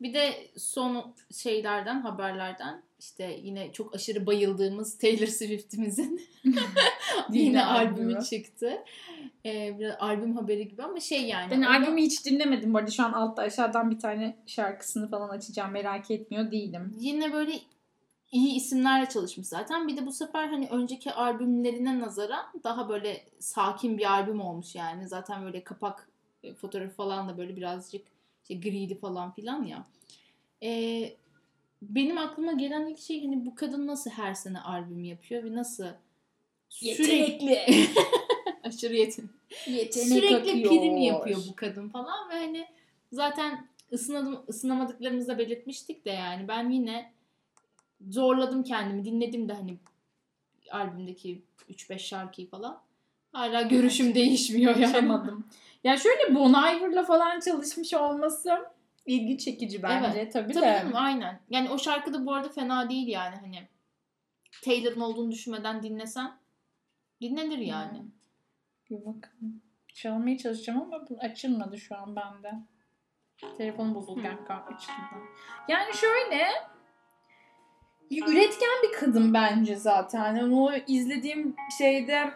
Bir 0.00 0.14
de 0.14 0.32
son 0.56 1.14
şeylerden, 1.34 2.00
haberlerden 2.00 2.82
işte 2.98 3.40
yine 3.42 3.72
çok 3.72 3.94
aşırı 3.94 4.26
bayıldığımız 4.26 4.98
Taylor 4.98 5.26
Swift'imizin 5.26 6.20
yine 7.32 7.64
albümü 7.64 8.24
çıktı. 8.24 8.72
Ee, 9.46 9.76
biraz 9.78 9.96
albüm 9.98 10.36
haberi 10.36 10.68
gibi 10.68 10.82
ama 10.82 11.00
şey 11.00 11.28
yani. 11.28 11.50
Ben 11.50 11.62
albümü 11.62 12.00
hiç 12.00 12.24
dinlemedim 12.24 12.74
bu 12.74 12.78
arada. 12.78 12.90
Şu 12.90 13.04
an 13.04 13.12
altta 13.12 13.42
aşağıdan 13.42 13.90
bir 13.90 13.98
tane 13.98 14.36
şarkısını 14.46 15.10
falan 15.10 15.28
açacağım. 15.28 15.72
Merak 15.72 16.10
etmiyor 16.10 16.50
değilim. 16.50 16.94
yine 16.98 17.32
böyle 17.32 17.52
iyi 18.32 18.54
isimlerle 18.54 19.08
çalışmış 19.08 19.46
zaten. 19.46 19.88
Bir 19.88 19.96
de 19.96 20.06
bu 20.06 20.12
sefer 20.12 20.48
hani 20.48 20.68
önceki 20.70 21.12
albümlerine 21.12 22.00
nazaran 22.00 22.46
daha 22.64 22.88
böyle 22.88 23.24
sakin 23.38 23.98
bir 23.98 24.12
albüm 24.12 24.40
olmuş 24.40 24.74
yani. 24.74 25.08
Zaten 25.08 25.44
böyle 25.44 25.64
kapak 25.64 26.08
e, 26.42 26.54
fotoğrafı 26.54 26.94
falan 26.94 27.28
da 27.28 27.38
böyle 27.38 27.56
birazcık 27.56 28.06
işte 28.42 28.54
griydi 28.54 28.98
falan 28.98 29.32
filan 29.32 29.64
ya. 29.64 29.86
Ee, 30.62 31.16
benim 31.82 32.18
aklıma 32.18 32.52
gelen 32.52 32.86
ilk 32.86 32.98
şey 32.98 33.24
hani 33.24 33.46
bu 33.46 33.54
kadın 33.54 33.86
nasıl 33.86 34.10
her 34.10 34.34
sene 34.34 34.60
albüm 34.60 35.04
yapıyor 35.04 35.44
ve 35.44 35.54
nasıl 35.54 35.86
sürekli 36.68 37.58
aşırı 38.62 38.94
yetenekli 38.94 39.36
Yetenek 39.66 40.06
sürekli 40.08 40.36
akıyor. 40.36 40.70
prim 40.70 40.96
yapıyor 40.96 41.40
bu 41.48 41.56
kadın 41.56 41.88
falan 41.88 42.30
ve 42.30 42.34
hani 42.34 42.66
zaten 43.12 43.68
ısınadım, 43.92 44.42
ısınamadıklarımızda 44.48 45.38
belirtmiştik 45.38 46.04
de 46.04 46.10
yani 46.10 46.48
ben 46.48 46.70
yine 46.70 47.12
zorladım 48.08 48.62
kendimi 48.62 49.04
dinledim 49.04 49.48
de 49.48 49.52
hani 49.52 49.76
albümdeki 50.70 51.42
3-5 51.70 51.98
şarkıyı 51.98 52.48
falan. 52.48 52.80
Hala 53.32 53.62
görüşüm 53.62 54.14
değişmiyor 54.14 54.76
yani. 54.76 54.92
Ya 55.84 55.96
şöyle 55.96 56.34
Bon 56.34 56.50
Iver'la 56.50 57.04
falan 57.04 57.40
çalışmış 57.40 57.94
olması 57.94 58.66
ilgi 59.06 59.38
çekici 59.38 59.82
bence. 59.82 60.28
Tabii, 60.28 60.30
Tabii 60.30 60.54
de. 60.54 60.60
canım, 60.60 60.92
aynen. 60.94 61.40
Yani 61.50 61.70
o 61.70 61.78
şarkı 61.78 62.14
da 62.14 62.26
bu 62.26 62.34
arada 62.34 62.48
fena 62.48 62.90
değil 62.90 63.08
yani 63.08 63.36
hani. 63.36 63.68
Taylor'ın 64.64 65.00
olduğunu 65.00 65.30
düşünmeden 65.30 65.82
dinlesen 65.82 66.38
dinlenir 67.20 67.58
yani. 67.58 67.98
Hmm. 67.98 68.10
Bir 68.90 68.96
bakalım. 69.00 69.62
Çalmaya 69.94 70.38
çalışacağım 70.38 70.82
ama 70.82 71.08
bu 71.10 71.18
açılmadı 71.20 71.78
şu 71.78 71.96
an 71.96 72.16
bende. 72.16 72.52
Telefonum 73.58 73.94
bozuldu 73.94 74.22
Hmm. 74.22 74.44
kanka 74.46 74.74
açıldı. 74.74 75.22
Yani 75.68 75.94
şöyle 75.94 76.46
üretken 78.10 78.70
bir 78.82 78.98
kadın 79.00 79.34
bence 79.34 79.76
zaten. 79.76 80.36
Yani 80.36 80.54
o 80.54 80.72
izlediğim 80.86 81.56
şeyde 81.78 82.30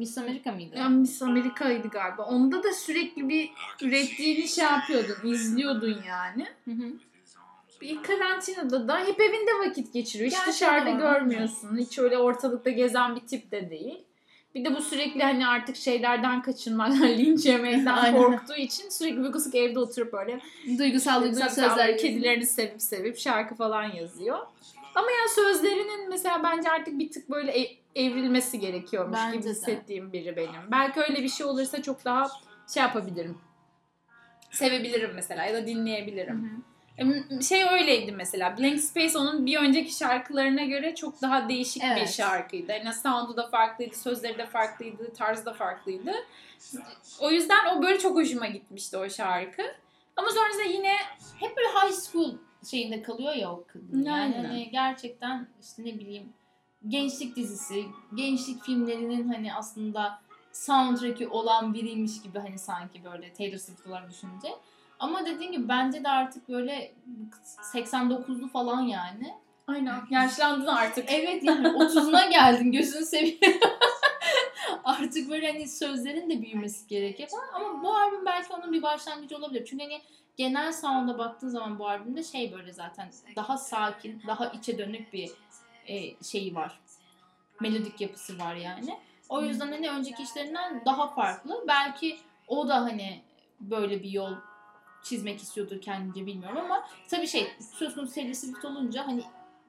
Miss 0.00 0.18
America 0.18 0.52
mıydı? 0.52 0.76
ya 0.78 0.88
Miss 0.88 1.22
Amerika'ydı 1.22 1.88
galiba. 1.88 2.22
Onda 2.22 2.62
da 2.62 2.72
sürekli 2.72 3.28
bir 3.28 3.50
ürettiğini 3.82 4.48
şey 4.48 4.64
yapıyordun, 4.64 5.30
izliyordun 5.32 6.02
yani. 6.08 6.46
Hı 6.64 6.70
hı. 6.70 6.92
Bir 7.80 8.02
karantinada 8.02 8.88
da 8.88 8.98
hep 9.00 9.20
evinde 9.20 9.50
vakit 9.68 9.92
geçiriyor. 9.92 10.30
Hiç 10.30 10.36
Gerçi 10.36 10.50
dışarıda 10.50 10.90
doğru. 10.90 10.98
görmüyorsun. 10.98 11.78
Hiç 11.78 11.98
öyle 11.98 12.18
ortalıkta 12.18 12.70
gezen 12.70 13.16
bir 13.16 13.20
tip 13.20 13.50
de 13.52 13.70
değil. 13.70 13.98
Bir 14.54 14.64
de 14.64 14.74
bu 14.76 14.80
sürekli 14.80 15.22
hani 15.22 15.46
artık 15.46 15.76
şeylerden 15.76 16.42
kaçınmaktan, 16.42 17.08
linç 17.18 17.46
yemekten 17.46 18.16
korktuğu 18.16 18.56
için 18.56 18.88
sürekli 18.88 19.24
bir 19.24 19.32
kısık 19.32 19.54
evde 19.54 19.78
oturup 19.78 20.12
böyle 20.12 20.40
Duygusal 20.78 21.22
duygusal 21.22 21.48
sözler. 21.48 21.98
kedilerini 21.98 22.46
sevip 22.46 22.82
sevip 22.82 23.18
şarkı 23.18 23.54
falan 23.54 23.84
yazıyor. 23.84 24.38
Ama 24.94 25.10
ya 25.10 25.28
sözlerinin 25.34 26.08
mesela 26.08 26.42
bence 26.42 26.70
artık 26.70 26.98
bir 26.98 27.10
tık 27.10 27.30
böyle 27.30 27.60
e- 27.60 27.79
evrilmesi 27.94 28.60
gerekiyormuş 28.60 29.18
Bence 29.18 29.36
gibi 29.36 29.46
de. 29.46 29.50
hissettiğim 29.50 30.12
biri 30.12 30.36
benim. 30.36 30.70
Belki 30.70 31.00
öyle 31.00 31.22
bir 31.22 31.28
şey 31.28 31.46
olursa 31.46 31.82
çok 31.82 32.04
daha 32.04 32.28
şey 32.74 32.82
yapabilirim. 32.82 33.38
Sevebilirim 34.50 35.10
mesela 35.14 35.44
ya 35.44 35.54
da 35.54 35.66
dinleyebilirim. 35.66 36.44
hı. 36.44 36.62
Em, 36.98 37.42
Şey 37.42 37.64
öyleydi 37.64 38.12
mesela. 38.12 38.58
Blank 38.58 38.80
Space 38.80 39.18
onun 39.18 39.46
bir 39.46 39.56
önceki 39.56 39.92
şarkılarına 39.94 40.64
göre 40.64 40.94
çok 40.94 41.22
daha 41.22 41.48
değişik 41.48 41.82
bir 41.82 41.88
Evet. 41.88 42.10
şarkıydı. 42.10 42.72
Yani 42.72 42.92
sound'u 42.94 43.36
da 43.36 43.48
farklıydı, 43.48 43.96
sözleri 43.96 44.38
de 44.38 44.46
farklıydı, 44.46 45.12
tarzı 45.12 45.44
da 45.46 45.52
farklıydı. 45.52 46.12
O 47.20 47.30
yüzden 47.30 47.76
o 47.76 47.82
böyle 47.82 47.98
çok 47.98 48.16
hoşuma 48.16 48.46
gitmişti 48.46 48.96
o 48.96 49.08
şarkı. 49.10 49.62
Ama 50.16 50.28
sonrasında 50.30 50.62
yine 50.62 50.92
hep 51.40 51.56
böyle 51.56 51.68
high 51.68 51.92
school 52.00 52.34
şeyinde 52.70 53.02
kalıyor 53.02 53.34
ya 53.34 53.52
o 53.52 53.64
kadın. 53.72 54.02
Yani 54.02 54.34
hani 54.36 54.70
gerçekten 54.70 55.48
işte 55.62 55.82
ne 55.84 55.94
bileyim 55.98 56.32
gençlik 56.88 57.36
dizisi, 57.36 57.84
gençlik 58.14 58.62
filmlerinin 58.62 59.28
hani 59.28 59.54
aslında 59.54 60.18
soundtrack'i 60.52 61.28
olan 61.28 61.74
biriymiş 61.74 62.22
gibi 62.22 62.38
hani 62.38 62.58
sanki 62.58 63.04
böyle 63.04 63.32
Taylor 63.32 63.58
Swift 63.58 63.86
olarak 63.86 64.10
düşününce. 64.10 64.48
Ama 64.98 65.26
dediğim 65.26 65.52
gibi 65.52 65.68
bence 65.68 66.04
de 66.04 66.08
artık 66.08 66.48
böyle 66.48 66.94
89'lu 67.74 68.48
falan 68.48 68.80
yani. 68.80 69.34
aynen 69.66 70.02
yaşlandın 70.10 70.66
artık. 70.66 71.12
Evet 71.12 71.44
yani 71.44 71.66
30'una 71.66 72.30
geldin 72.30 72.72
gözünü 72.72 73.04
seveyim. 73.04 73.38
Artık 74.84 75.30
böyle 75.30 75.52
hani 75.52 75.68
sözlerin 75.68 76.30
de 76.30 76.42
büyümesi 76.42 76.88
gerekiyor 76.88 77.28
falan. 77.28 77.48
Ama 77.52 77.82
bu 77.82 77.96
albüm 77.96 78.26
belki 78.26 78.52
onun 78.52 78.72
bir 78.72 78.82
başlangıcı 78.82 79.36
olabilir. 79.36 79.64
Çünkü 79.64 79.84
hani 79.84 80.00
genel 80.36 80.72
sound'a 80.72 81.18
baktığın 81.18 81.48
zaman 81.48 81.78
bu 81.78 81.88
albümde 81.88 82.22
şey 82.22 82.52
böyle 82.52 82.72
zaten 82.72 83.10
daha 83.36 83.58
sakin, 83.58 84.22
daha 84.26 84.46
içe 84.46 84.78
dönük 84.78 85.12
bir 85.12 85.30
e, 85.90 86.24
şeyi 86.24 86.54
var. 86.54 86.80
Melodik 87.60 88.00
yapısı 88.00 88.38
var 88.38 88.54
yani. 88.54 88.98
O 89.28 89.42
yüzden 89.42 89.72
hani 89.72 89.90
önceki 89.90 90.22
işlerinden 90.22 90.82
daha 90.84 91.14
farklı. 91.14 91.64
Belki 91.68 92.18
o 92.48 92.68
da 92.68 92.76
hani 92.76 93.22
böyle 93.60 94.02
bir 94.02 94.10
yol 94.10 94.34
çizmek 95.02 95.40
istiyordur 95.40 95.80
kendince 95.80 96.26
bilmiyorum 96.26 96.58
ama 96.58 96.88
tabii 97.08 97.26
şey 97.26 97.52
söz 97.78 97.94
konusu 97.94 98.14
Taylor 98.14 98.34
Swift 98.34 98.64
olunca 98.64 99.06
hani 99.06 99.22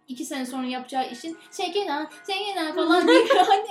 iki 0.08 0.26
sene 0.26 0.46
sonra 0.46 0.68
yapacağı 0.68 1.12
işin 1.12 1.38
Şekena, 1.52 2.10
Şekena 2.28 2.74
falan 2.74 3.08
diye 3.08 3.28
hani 3.48 3.68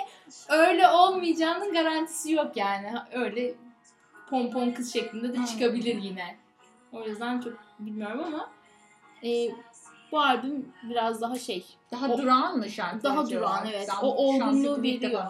öyle 0.49 0.89
olmayacağının 0.89 1.73
garantisi 1.73 2.33
yok 2.33 2.57
yani. 2.57 2.93
Öyle 3.13 3.55
pompon 4.31 4.71
kız 4.71 4.93
şeklinde 4.93 5.33
de 5.39 5.47
çıkabilir 5.47 6.03
yine. 6.03 6.37
O 6.93 7.03
yüzden 7.03 7.41
çok 7.41 7.53
bilmiyorum 7.79 8.25
ama 8.27 8.51
e, 9.25 9.49
bu 10.13 10.21
albüm 10.21 10.73
biraz 10.83 11.21
daha 11.21 11.39
şey. 11.39 11.67
Daha 11.93 12.09
O- 12.09 12.19
durağan 12.19 12.59
mı 12.59 12.71
şarkı? 12.71 13.03
Daha 13.03 13.31
durağan, 13.31 13.67
evet. 13.67 13.89
Ben 13.89 14.07
O 14.07 14.11
olgunluğu 14.11 14.83
veriyor. 14.83 15.25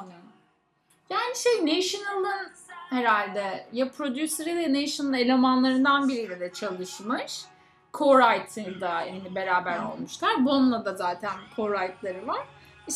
Yani 1.11 1.37
şey 1.37 1.77
National'ın 1.77 2.53
herhalde 2.91 3.67
ya 3.73 3.91
producer'ı 3.91 4.51
ya 4.51 4.83
National'ın 4.83 5.13
elemanlarından 5.15 6.09
biriyle 6.09 6.41
de 6.41 6.53
çalışmış. 6.53 7.45
Co-writer'da 7.93 9.07
yani 9.07 9.35
beraber 9.35 9.79
olmuşlar. 9.79 10.45
Bon'la 10.45 10.85
da 10.85 10.95
zaten 10.95 11.33
co-writer'ları 11.57 12.27
var. 12.27 12.47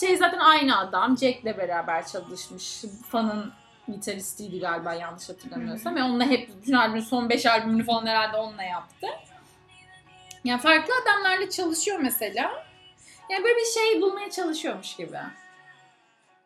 Şey 0.00 0.16
zaten 0.16 0.38
aynı 0.38 0.78
adam. 0.78 1.18
Jack'le 1.18 1.58
beraber 1.58 2.06
çalışmış. 2.06 2.84
Fan'ın 3.10 3.52
gitaristiydi 3.88 4.60
galiba 4.60 4.94
yanlış 4.94 5.28
hatırlamıyorsam. 5.28 5.96
Ve 5.96 6.02
onunla 6.02 6.24
hep 6.24 6.50
bütün 6.56 6.72
albümün 6.72 7.00
son 7.00 7.28
5 7.28 7.46
albümünü 7.46 7.84
falan 7.84 8.06
herhalde 8.06 8.36
onunla 8.36 8.62
yaptı. 8.62 9.06
Yani 10.44 10.60
farklı 10.60 10.94
adamlarla 11.02 11.50
çalışıyor 11.50 11.98
mesela. 11.98 12.64
Yani 13.30 13.44
böyle 13.44 13.56
bir 13.56 13.80
şey 13.80 14.00
bulmaya 14.02 14.30
çalışıyormuş 14.30 14.96
gibi. 14.96 15.16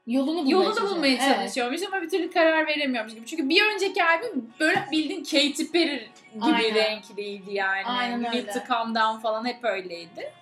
Yolunu 0.07 0.37
bulmaya 0.39 0.51
Yolunu 0.51 0.67
çalışıyor. 0.69 0.91
bulmaya 0.91 1.17
Evet. 1.27 1.37
çalışıyormuş 1.37 1.81
ama 1.83 2.03
bir 2.03 2.09
türlü 2.11 2.31
karar 2.31 2.67
veremiyormuş 2.67 3.15
gibi. 3.15 3.27
Çünkü 3.27 3.49
bir 3.49 3.63
önceki 3.75 4.05
albüm 4.05 4.53
böyle 4.61 4.87
bildiğin 4.93 5.25
Katy 5.25 5.65
Perry 5.73 6.09
gibi 6.35 6.45
Aynen. 6.45 6.75
renkliydi 6.75 7.55
yani. 7.55 7.85
Aynen 7.87 8.35
öyle. 8.35 8.47
to 8.53 8.59
Calm 8.69 8.95
Down 8.95 9.19
falan 9.23 9.45
hep 9.47 9.65
öyleydi. 9.65 10.33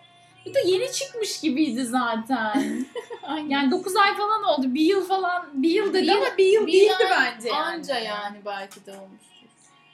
Bir 0.47 0.55
de 0.55 0.59
yeni 0.65 0.93
çıkmış 0.93 1.41
gibiydi 1.41 1.85
zaten. 1.85 2.87
Yani 3.49 3.71
9 3.71 3.97
ay 3.97 4.17
falan 4.17 4.43
oldu. 4.45 4.75
Bir 4.75 4.81
yıl 4.81 5.09
falan. 5.09 5.49
Bir 5.53 5.71
yıl 5.71 5.93
dedi 5.95 6.03
Bir 6.03 6.13
ama 6.13 6.27
bir 6.39 6.45
yıl 6.47 6.67
bir 6.67 6.73
değildi 6.73 6.95
ay 7.11 7.11
bence 7.35 7.49
yani. 7.49 7.59
Anca 7.61 7.99
yani 7.99 8.37
belki 8.45 8.87
de 8.87 8.91
olmuştur. 8.93 9.36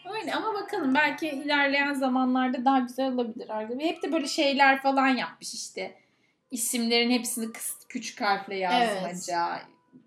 Öyle 0.05 0.35
ama 0.35 0.55
bakalım 0.55 0.95
belki 0.95 1.29
ilerleyen 1.29 1.93
zamanlarda 1.95 2.65
daha 2.65 2.79
güzel 2.79 3.12
olabilir. 3.12 3.49
Ve 3.49 3.85
hep 3.88 4.03
de 4.03 4.12
böyle 4.12 4.27
şeyler 4.29 4.83
falan 4.83 5.09
yapmış 5.09 5.55
işte. 5.55 5.95
İsimlerin 6.51 7.11
hepsini 7.11 7.45
kıs- 7.45 7.87
küçük 7.88 8.21
harfle 8.21 8.57
yazmaca. 8.57 9.59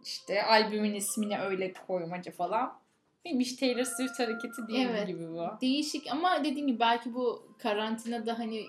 işte 0.03 0.43
albümün 0.43 0.93
ismini 0.93 1.39
öyle 1.39 1.73
koymaca 1.87 2.31
falan. 2.31 2.73
Hiç 3.25 3.55
Taylor 3.55 3.83
Swift 3.83 4.19
hareketi 4.19 4.67
değil 4.67 4.87
Evet. 4.91 5.07
gibi 5.07 5.29
bu. 5.29 5.47
Değişik 5.61 6.07
ama 6.11 6.43
dediğim 6.43 6.67
gibi 6.67 6.79
belki 6.79 7.13
bu 7.13 7.47
karantinada 7.59 8.39
hani 8.39 8.65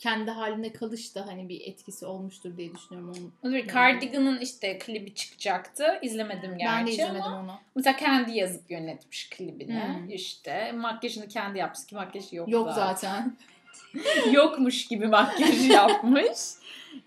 kendi 0.00 0.30
haline 0.30 0.72
kalış 0.72 1.14
da 1.14 1.26
hani 1.26 1.48
bir 1.48 1.60
etkisi 1.60 2.06
olmuştur 2.06 2.56
diye 2.56 2.74
düşünüyorum 2.74 3.12
onun. 3.18 3.32
Böyle 3.52 3.66
Cardigan'ın 3.66 4.40
işte 4.40 4.78
klibi 4.78 5.14
çıkacaktı. 5.14 5.98
İzlemedim 6.02 6.58
gerçi 6.58 6.76
ben 6.76 6.86
de 6.86 6.90
izlemedim 6.90 7.22
ama. 7.22 7.40
onu. 7.40 7.58
Mesela 7.76 7.96
kendi 7.96 8.38
yazıp 8.38 8.70
yönetmiş 8.70 9.30
klibini. 9.30 9.84
Hmm. 9.84 10.10
İşte 10.10 10.72
makyajını 10.72 11.28
kendi 11.28 11.58
yapmış 11.58 11.86
ki 11.86 11.94
makyajı 11.94 12.36
yok, 12.36 12.48
Yok 12.48 12.70
zaten. 12.74 13.36
Yokmuş 14.32 14.88
gibi 14.88 15.06
makyaj 15.06 15.70
yapmış. 15.70 16.38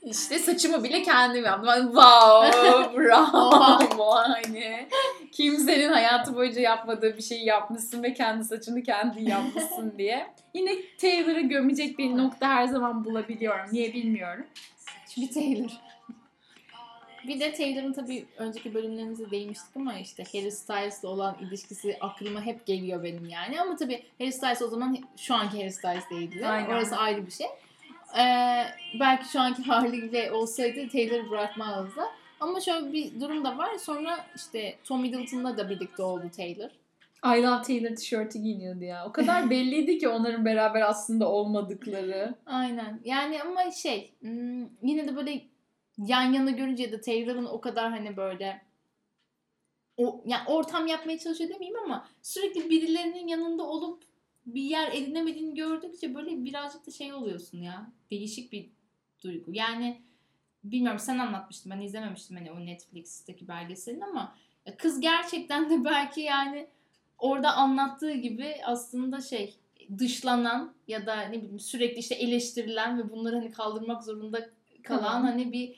İşte 0.03 0.39
saçımı 0.39 0.83
bile 0.83 1.03
kendim 1.03 1.45
yaptım. 1.45 1.85
Wow, 1.85 2.97
bravo. 2.97 4.15
hani 4.15 4.87
kimsenin 5.33 5.89
hayatı 5.89 6.35
boyunca 6.35 6.61
yapmadığı 6.61 7.17
bir 7.17 7.21
şeyi 7.21 7.45
yapmışsın 7.45 8.03
ve 8.03 8.13
kendi 8.13 8.43
saçını 8.43 8.83
kendin 8.83 9.25
yapmışsın 9.25 9.93
diye. 9.97 10.27
Yine 10.53 10.71
Taylor'ı 11.01 11.41
gömecek 11.41 11.97
bir 11.97 12.17
nokta 12.17 12.49
her 12.49 12.67
zaman 12.67 13.05
bulabiliyorum. 13.05 13.65
Niye 13.71 13.93
bilmiyorum. 13.93 14.45
Bir 15.17 15.31
Taylor. 15.31 15.71
Bir 17.27 17.39
de 17.39 17.53
Taylor'ın 17.53 17.93
tabii 17.93 18.25
önceki 18.37 18.73
bölümlerimizde 18.73 19.31
değinmiştik 19.31 19.77
ama 19.77 19.93
işte 19.93 20.23
Harry 20.23 20.51
Styles'la 20.51 21.09
olan 21.09 21.37
ilişkisi 21.41 21.97
aklıma 22.01 22.41
hep 22.41 22.65
geliyor 22.65 23.03
benim 23.03 23.25
yani. 23.25 23.61
Ama 23.61 23.75
tabii 23.75 24.03
Harry 24.19 24.31
Styles 24.31 24.61
o 24.61 24.67
zaman 24.67 24.97
şu 25.17 25.35
anki 25.35 25.57
Harry 25.57 25.71
Styles 25.71 26.09
değildi. 26.09 26.47
Aynen. 26.47 26.69
Orası 26.69 26.95
ayrı 26.95 27.25
bir 27.25 27.31
şey. 27.31 27.47
Ee, 28.17 28.65
belki 28.99 29.31
şu 29.31 29.39
anki 29.39 29.63
haliyle 29.63 30.31
olsaydı 30.31 30.89
Taylor'ı 30.89 31.29
bırakmazdı. 31.29 32.01
Ama 32.43 32.61
şöyle 32.61 32.93
bir 32.93 33.21
durum 33.21 33.45
da 33.45 33.57
var. 33.57 33.77
Sonra 33.77 34.25
işte 34.35 34.75
Tom 34.83 35.01
Middleton'la 35.01 35.57
da 35.57 35.69
birlikte 35.69 36.03
oldu 36.03 36.23
Taylor. 36.37 36.69
I 37.25 37.43
Love 37.43 37.61
Taylor 37.61 37.95
tişörtü 37.95 38.39
giyiniyordu 38.39 38.83
ya. 38.83 39.05
O 39.07 39.11
kadar 39.11 39.49
belliydi 39.49 39.97
ki 39.97 40.09
onların 40.09 40.45
beraber 40.45 40.81
aslında 40.81 41.29
olmadıkları. 41.31 42.35
Aynen. 42.45 42.99
Yani 43.05 43.41
ama 43.41 43.71
şey 43.71 44.11
hmm, 44.19 44.61
yine 44.81 45.07
de 45.07 45.15
böyle 45.15 45.41
yan 45.97 46.33
yana 46.33 46.51
görünce 46.51 46.83
ya 46.83 46.91
da 46.91 47.01
Taylor'ın 47.01 47.45
o 47.45 47.61
kadar 47.61 47.89
hani 47.89 48.17
böyle 48.17 48.61
o 49.97 50.23
yani 50.25 50.41
ortam 50.47 50.87
yapmaya 50.87 51.19
çalışıyor 51.19 51.49
demeyeyim 51.49 51.79
ama 51.85 52.07
sürekli 52.21 52.69
birilerinin 52.69 53.27
yanında 53.27 53.63
olup 53.63 54.03
bir 54.45 54.63
yer 54.63 54.91
edinemediğini 54.91 55.55
gördükçe 55.55 56.15
böyle 56.15 56.45
birazcık 56.45 56.87
da 56.87 56.91
şey 56.91 57.13
oluyorsun 57.13 57.57
ya. 57.57 57.91
Değişik 58.11 58.51
bir 58.51 58.69
duygu. 59.23 59.51
Yani 59.53 60.01
bilmiyorum 60.63 60.99
sen 60.99 61.19
anlatmıştın 61.19 61.71
ben 61.71 61.81
izlememiştim 61.81 62.37
hani 62.37 62.51
o 62.51 62.65
Netflix'teki 62.65 63.47
belgeselini 63.47 64.05
ama 64.05 64.35
kız 64.77 64.99
gerçekten 64.99 65.69
de 65.69 65.85
belki 65.85 66.21
yani 66.21 66.67
orada 67.17 67.53
anlattığı 67.53 68.13
gibi 68.13 68.55
aslında 68.65 69.21
şey 69.21 69.55
dışlanan 69.97 70.73
ya 70.87 71.05
da 71.05 71.21
ne 71.21 71.37
bileyim 71.37 71.59
sürekli 71.59 71.99
işte 71.99 72.15
eleştirilen 72.15 72.97
ve 72.97 73.11
bunları 73.11 73.35
hani 73.35 73.51
kaldırmak 73.51 74.03
zorunda 74.03 74.49
kalan 74.83 75.21
Hı. 75.21 75.27
hani 75.27 75.51
bir 75.51 75.75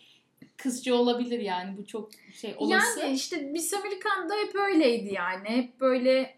kızcı 0.58 0.96
olabilir 0.96 1.40
yani 1.40 1.78
bu 1.78 1.86
çok 1.86 2.10
şey 2.34 2.56
olası. 2.58 3.00
Yani 3.00 3.14
işte 3.14 3.38
Miss 3.38 3.74
American'da 3.74 4.34
hep 4.36 4.56
öyleydi 4.56 5.14
yani. 5.14 5.50
Hep 5.50 5.80
böyle 5.80 6.36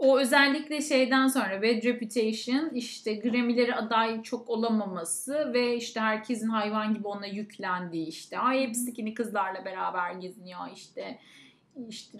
o 0.00 0.18
özellikle 0.18 0.80
şeyden 0.80 1.28
sonra 1.28 1.62
Bad 1.62 1.84
Reputation 1.84 2.70
işte 2.74 3.14
Grammy'lere 3.14 3.74
aday 3.74 4.22
çok 4.22 4.50
olamaması 4.50 5.50
ve 5.54 5.76
işte 5.76 6.00
herkesin 6.00 6.48
hayvan 6.48 6.94
gibi 6.94 7.08
ona 7.08 7.26
yüklendiği 7.26 8.06
işte. 8.06 8.38
Ay 8.38 8.60
hepsi 8.60 8.92
yine 8.96 9.14
kızlarla 9.14 9.64
beraber 9.64 10.12
geziniyor 10.12 10.60
işte. 10.74 11.18
işte 11.88 12.18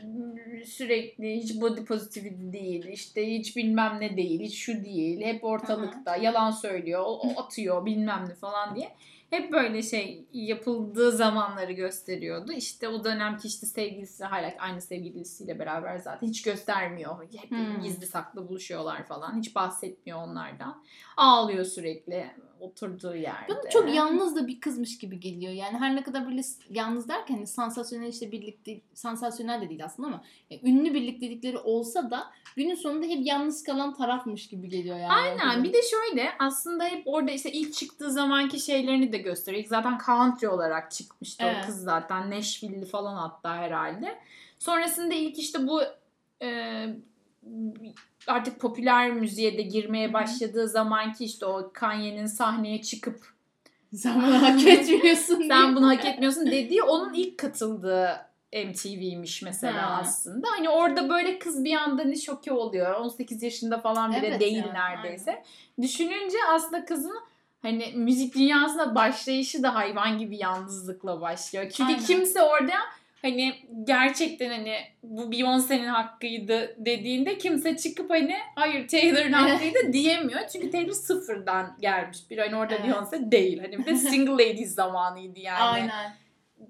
sürekli 0.66 1.37
hiç 1.37 1.61
body 1.61 1.85
positivity 1.85 2.53
değil, 2.53 2.87
işte 2.87 3.31
hiç 3.31 3.57
bilmem 3.57 3.97
ne 4.01 4.16
değil, 4.16 4.40
hiç 4.40 4.55
şu 4.59 4.85
değil, 4.85 5.21
hep 5.21 5.45
ortalıkta, 5.45 6.16
yalan 6.16 6.51
söylüyor, 6.51 7.05
atıyor 7.37 7.87
bilmem 7.87 8.25
ne 8.29 8.35
falan 8.35 8.77
diye. 8.77 8.90
Hep 9.31 9.53
böyle 9.53 9.83
şey 9.83 10.27
yapıldığı 10.33 11.12
zamanları 11.12 11.73
gösteriyordu. 11.73 12.53
İşte 12.53 12.88
o 12.88 13.05
dönemki 13.05 13.49
işte 13.49 13.66
sevgilisi 13.66 14.25
hala 14.25 14.55
aynı 14.59 14.81
sevgilisiyle 14.81 15.59
beraber 15.59 15.99
zaten 15.99 16.27
hiç 16.27 16.43
göstermiyor. 16.43 17.23
Hep 17.37 17.51
Hmm. 17.51 17.81
gizli 17.83 18.07
saklı 18.07 18.49
buluşuyorlar 18.49 19.07
falan. 19.07 19.38
Hiç 19.38 19.55
bahsetmiyor 19.55 20.19
onlardan. 20.19 20.85
Ağlıyor 21.16 21.64
sürekli 21.64 22.31
oturduğu 22.61 23.14
yerde. 23.14 23.49
Bana 23.49 23.70
çok 23.70 23.94
yalnız 23.94 24.37
da 24.37 24.46
bir 24.46 24.61
kızmış 24.61 24.99
gibi 24.99 25.20
geliyor. 25.20 25.53
Yani 25.53 25.79
her 25.79 25.96
ne 25.96 26.03
kadar 26.03 26.27
böyle 26.27 26.40
yalnız 26.70 27.09
derken 27.09 27.35
hani 27.35 27.46
sansasyonel 27.46 28.07
işte 28.09 28.33
birlikte 28.33 28.81
sansasyonel 28.94 29.61
de 29.61 29.68
değil 29.68 29.85
aslında 29.85 30.09
ama 30.09 30.25
ya 30.51 30.59
ünlü 30.62 30.94
birliktelikleri 30.94 31.59
olsa 31.59 32.11
da 32.11 32.27
günün 32.57 32.75
sonunda 32.75 33.07
hep 33.07 33.27
yalnız 33.27 33.62
kalan 33.62 33.94
tarafmış 33.94 34.49
gibi 34.49 34.68
geliyor 34.68 34.99
yani. 34.99 35.12
Aynen. 35.12 35.64
Bir 35.64 35.73
de 35.73 35.79
şöyle 35.83 36.29
aslında 36.38 36.85
hep 36.85 37.03
orada 37.05 37.31
işte 37.31 37.53
ilk 37.53 37.75
çıktığı 37.75 38.11
zamanki 38.11 38.61
şeylerini 38.61 39.12
de 39.12 39.18
gösteriyor. 39.18 39.62
İlk 39.62 39.68
zaten 39.68 39.99
country 40.07 40.49
olarak 40.49 40.90
çıkmıştı 40.90 41.44
Evet. 41.46 41.57
o 41.62 41.66
kız 41.66 41.83
zaten. 41.83 42.31
Nashville'li 42.31 42.87
falan 42.87 43.16
hatta 43.16 43.57
herhalde. 43.57 44.18
Sonrasında 44.59 45.14
ilk 45.14 45.38
işte 45.38 45.66
bu 45.66 45.83
e, 46.42 46.87
artık 48.26 48.61
popüler 48.61 49.11
müziğe 49.11 49.59
de 49.59 49.62
girmeye 49.62 50.12
başladığı 50.12 50.68
zamanki 50.68 51.24
işte 51.24 51.46
o 51.46 51.70
Kanye'nin 51.72 52.26
sahneye 52.26 52.83
çıkıp 52.83 53.26
sen 53.94 54.22
bunu 54.22 54.42
hak 54.42 54.66
etmiyorsun. 54.66 55.44
sen 55.48 55.76
bunu 55.76 55.88
hak 55.88 56.05
etmiyorsun 56.05 56.46
dediği 56.46 56.83
onun 56.83 57.14
ilk 57.14 57.38
katıldığı 57.38 58.31
MTV'miş 58.53 59.42
mesela 59.42 59.90
Ha. 59.90 59.98
aslında. 60.00 60.48
Hani 60.50 60.68
orada 60.68 61.09
böyle 61.09 61.38
kız 61.38 61.64
bir 61.64 61.74
anda 61.76 62.05
ne 62.05 62.16
şoke 62.16 62.53
oluyor. 62.53 62.94
18 62.94 63.42
yaşında 63.42 63.81
falan 63.81 64.12
bile 64.12 64.26
Evet 64.26 64.40
değil 64.40 64.57
ya, 64.57 64.72
neredeyse. 64.72 65.42
Düşününce 65.83 66.37
aslında 66.53 66.85
kızın 66.85 67.20
hani 67.62 67.92
müzik 67.94 68.35
dünyasına 68.35 68.94
başlayışı 68.94 69.62
da 69.62 69.74
hayvan 69.74 70.18
gibi 70.18 70.37
yalnızlıkla 70.37 71.20
başlıyor. 71.20 71.64
Çünkü 71.70 71.92
Aynen. 71.92 72.05
kimse 72.05 72.42
orada 72.42 72.72
hani 73.22 73.54
gerçekten 73.85 74.50
hani 74.50 74.76
bu 75.02 75.22
Beyoncé'nin 75.33 75.87
hakkıydı 75.87 76.76
dediğinde 76.78 77.38
kimse 77.38 77.76
çıkıp 77.76 78.11
hani 78.11 78.37
hayır 78.54 78.88
Taylor'ın 78.88 79.33
hakkıydı 79.33 79.92
diyemiyor. 79.92 80.40
Çünkü 80.52 80.70
Taylor 80.70 80.92
sıfırdan 80.92 81.76
gelmiş 81.80 82.18
bir 82.30 82.38
hani 82.38 82.56
orada 82.56 82.74
Evet. 82.74 82.87
Beyoncé 82.87 83.33
değil. 83.33 83.61
Hani 83.61 83.78
bir 83.78 83.87
de 83.87 83.96
single 83.96 84.33
ladies 84.33 84.74
zamanıydı 84.74 85.38
yani. 85.38 85.61
Aynen. 85.61 86.16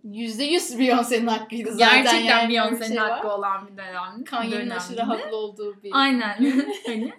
Yüzde 0.04 0.44
yüz 0.44 0.78
Beyoncé'nin 0.78 1.26
hakkıydı 1.26 1.72
zaten. 1.72 2.02
Gerçekten 2.02 2.24
yani 2.24 2.54
Beyoncé'nin 2.54 2.88
şey 2.88 2.96
var. 2.96 3.10
hakkı 3.10 3.28
olan 3.28 3.68
bir 3.68 3.76
dönem. 3.76 4.24
Kanye'nin 4.24 4.70
aşırı 4.70 5.02
haklı 5.02 5.36
olduğu 5.36 5.82
bir. 5.82 5.90
Aynen. 5.92 6.36
hani. 6.86 7.12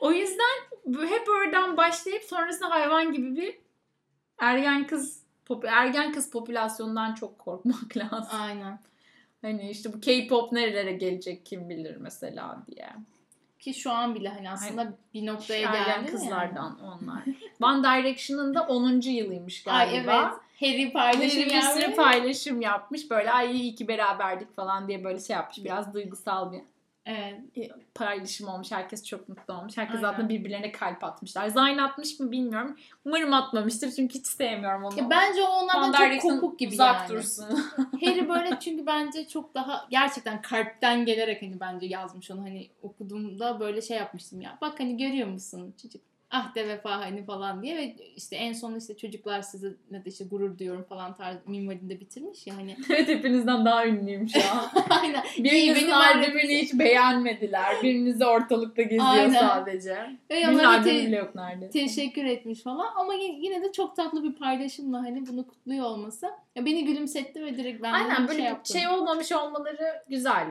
O 0.00 0.12
yüzden 0.12 0.58
hep 1.08 1.28
oradan 1.28 1.76
başlayıp 1.76 2.22
sonrasında 2.22 2.70
hayvan 2.70 3.12
gibi 3.12 3.36
bir 3.36 3.58
ergen 4.38 4.86
kız 4.86 5.22
pop, 5.48 5.64
ergen 5.64 6.12
kız 6.12 6.30
popülasyonundan 6.30 7.14
çok 7.14 7.38
korkmak 7.38 7.96
lazım. 7.96 8.40
Aynen. 8.40 8.78
Hani 9.42 9.70
işte 9.70 9.92
bu 9.92 10.00
K-pop 10.00 10.52
nerelere 10.52 10.92
gelecek 10.92 11.46
kim 11.46 11.68
bilir 11.68 11.96
mesela 11.96 12.62
diye. 12.66 12.88
Ki 13.58 13.74
şu 13.74 13.92
an 13.92 14.14
bile 14.14 14.28
hani 14.28 14.50
aslında 14.50 14.92
bir 15.14 15.26
noktaya 15.26 15.68
Ergen 15.68 15.84
geldi. 15.84 15.90
yani. 15.90 16.06
kızlardan 16.10 16.78
onlar. 16.80 17.22
One 17.62 17.82
Direction'ın 17.82 18.54
da 18.54 18.62
10. 18.66 19.00
yılıymış 19.00 19.66
Ay 19.66 19.90
galiba. 19.92 20.12
evet. 20.32 20.40
Harry 20.60 20.92
paylaşım 20.92 21.42
bir 21.44 21.60
sürü 21.60 21.94
paylaşım 21.94 22.60
yapmış. 22.60 23.10
Böyle 23.10 23.30
ay 23.32 23.56
iyi 23.60 23.74
ki 23.74 23.88
beraberdik 23.88 24.56
falan 24.56 24.88
diye 24.88 25.04
böyle 25.04 25.20
şey 25.20 25.36
yapmış. 25.36 25.58
Biraz 25.64 25.94
duygusal 25.94 26.52
bir 26.52 26.60
Evet. 27.08 27.70
paylaşım 27.94 28.48
olmuş. 28.48 28.72
Herkes 28.72 29.04
çok 29.04 29.28
mutlu 29.28 29.54
olmuş. 29.54 29.76
Herkes 29.76 29.96
Aynen. 29.96 30.10
zaten 30.10 30.28
birbirlerine 30.28 30.72
kalp 30.72 31.04
atmışlar. 31.04 31.48
Zayn 31.48 31.78
atmış 31.78 32.20
mı 32.20 32.32
bilmiyorum. 32.32 32.76
Umarım 33.04 33.32
atmamıştır 33.32 33.90
çünkü 33.90 34.18
hiç 34.18 34.26
sevmiyorum 34.26 34.84
onu. 34.84 34.98
Ya 34.98 35.10
bence 35.10 35.42
o 35.42 35.46
onlardan 35.46 36.18
çok 36.18 36.22
kopuk 36.22 36.58
gibi 36.58 36.72
uzak 36.72 37.00
yani. 37.00 37.08
dursun. 37.08 37.44
Harry 38.00 38.28
böyle 38.28 38.58
çünkü 38.60 38.86
bence 38.86 39.28
çok 39.28 39.54
daha 39.54 39.86
gerçekten 39.90 40.42
kalpten 40.42 41.04
gelerek 41.04 41.42
hani 41.42 41.60
bence 41.60 41.86
yazmış 41.86 42.30
onu 42.30 42.42
hani 42.42 42.70
okuduğumda 42.82 43.60
böyle 43.60 43.82
şey 43.82 43.96
yapmıştım 43.96 44.40
ya. 44.40 44.58
Bak 44.60 44.80
hani 44.80 44.96
görüyor 44.96 45.28
musun 45.28 45.74
çocuk 45.82 46.07
ah 46.30 46.54
de 46.54 46.68
vefa 46.68 46.90
hani 47.00 47.24
falan 47.24 47.62
diye 47.62 47.76
ve 47.76 47.96
işte 48.16 48.36
en 48.36 48.52
son 48.52 48.74
işte 48.74 48.96
çocuklar 48.96 49.42
sizinle 49.42 50.04
de 50.04 50.10
işte 50.10 50.24
gurur 50.24 50.58
duyuyorum 50.58 50.84
falan 50.84 51.16
tarzı 51.16 51.40
minvalinde 51.46 52.00
bitirmiş 52.00 52.46
ya 52.46 52.56
hani. 52.56 52.76
evet 52.90 53.08
hepinizden 53.08 53.64
daha 53.64 53.86
ünlüyüm 53.86 54.28
şu 54.28 54.38
an. 54.38 54.84
Aynen. 55.02 55.22
Birinizin 55.38 55.74
benim 55.74 55.92
albümünü 55.92 56.54
hiç 56.54 56.74
beğenmediler. 56.74 57.82
Biriniz 57.82 58.20
de 58.20 58.26
ortalıkta 58.26 58.82
geziyor 58.82 59.04
Aynen. 59.06 59.40
sadece. 59.40 59.94
Ve 60.30 60.36
Birinin 60.36 60.58
albümü 60.58 61.06
bile 61.06 61.16
yok 61.16 61.34
nerede. 61.34 61.70
teşekkür 61.70 62.24
etmiş 62.24 62.62
falan 62.62 62.86
ama 62.96 63.14
yine 63.14 63.62
de 63.62 63.72
çok 63.72 63.96
tatlı 63.96 64.24
bir 64.24 64.32
paylaşımla 64.34 64.98
hani 64.98 65.26
bunu 65.26 65.46
kutluyor 65.46 65.84
olması 65.86 66.26
ya 66.56 66.64
beni 66.66 66.84
gülümsetti 66.84 67.44
ve 67.44 67.56
direkt 67.56 67.82
ben 67.82 67.92
Aynen 67.92 68.28
böyle 68.28 68.38
şey 68.38 68.46
yaptım. 68.48 68.76
şey 68.76 68.88
olmamış 68.88 69.32
olmaları 69.32 70.04
güzel. 70.08 70.46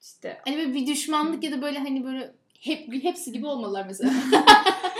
İşte. 0.00 0.38
Hani 0.44 0.56
böyle 0.56 0.74
bir 0.74 0.86
düşmanlık 0.86 1.44
ya 1.44 1.52
da 1.52 1.62
böyle 1.62 1.78
hani 1.78 2.04
böyle 2.04 2.34
hep 2.64 3.04
hepsi 3.04 3.32
gibi 3.32 3.46
olmalılar 3.46 3.84
mesela. 3.86 4.10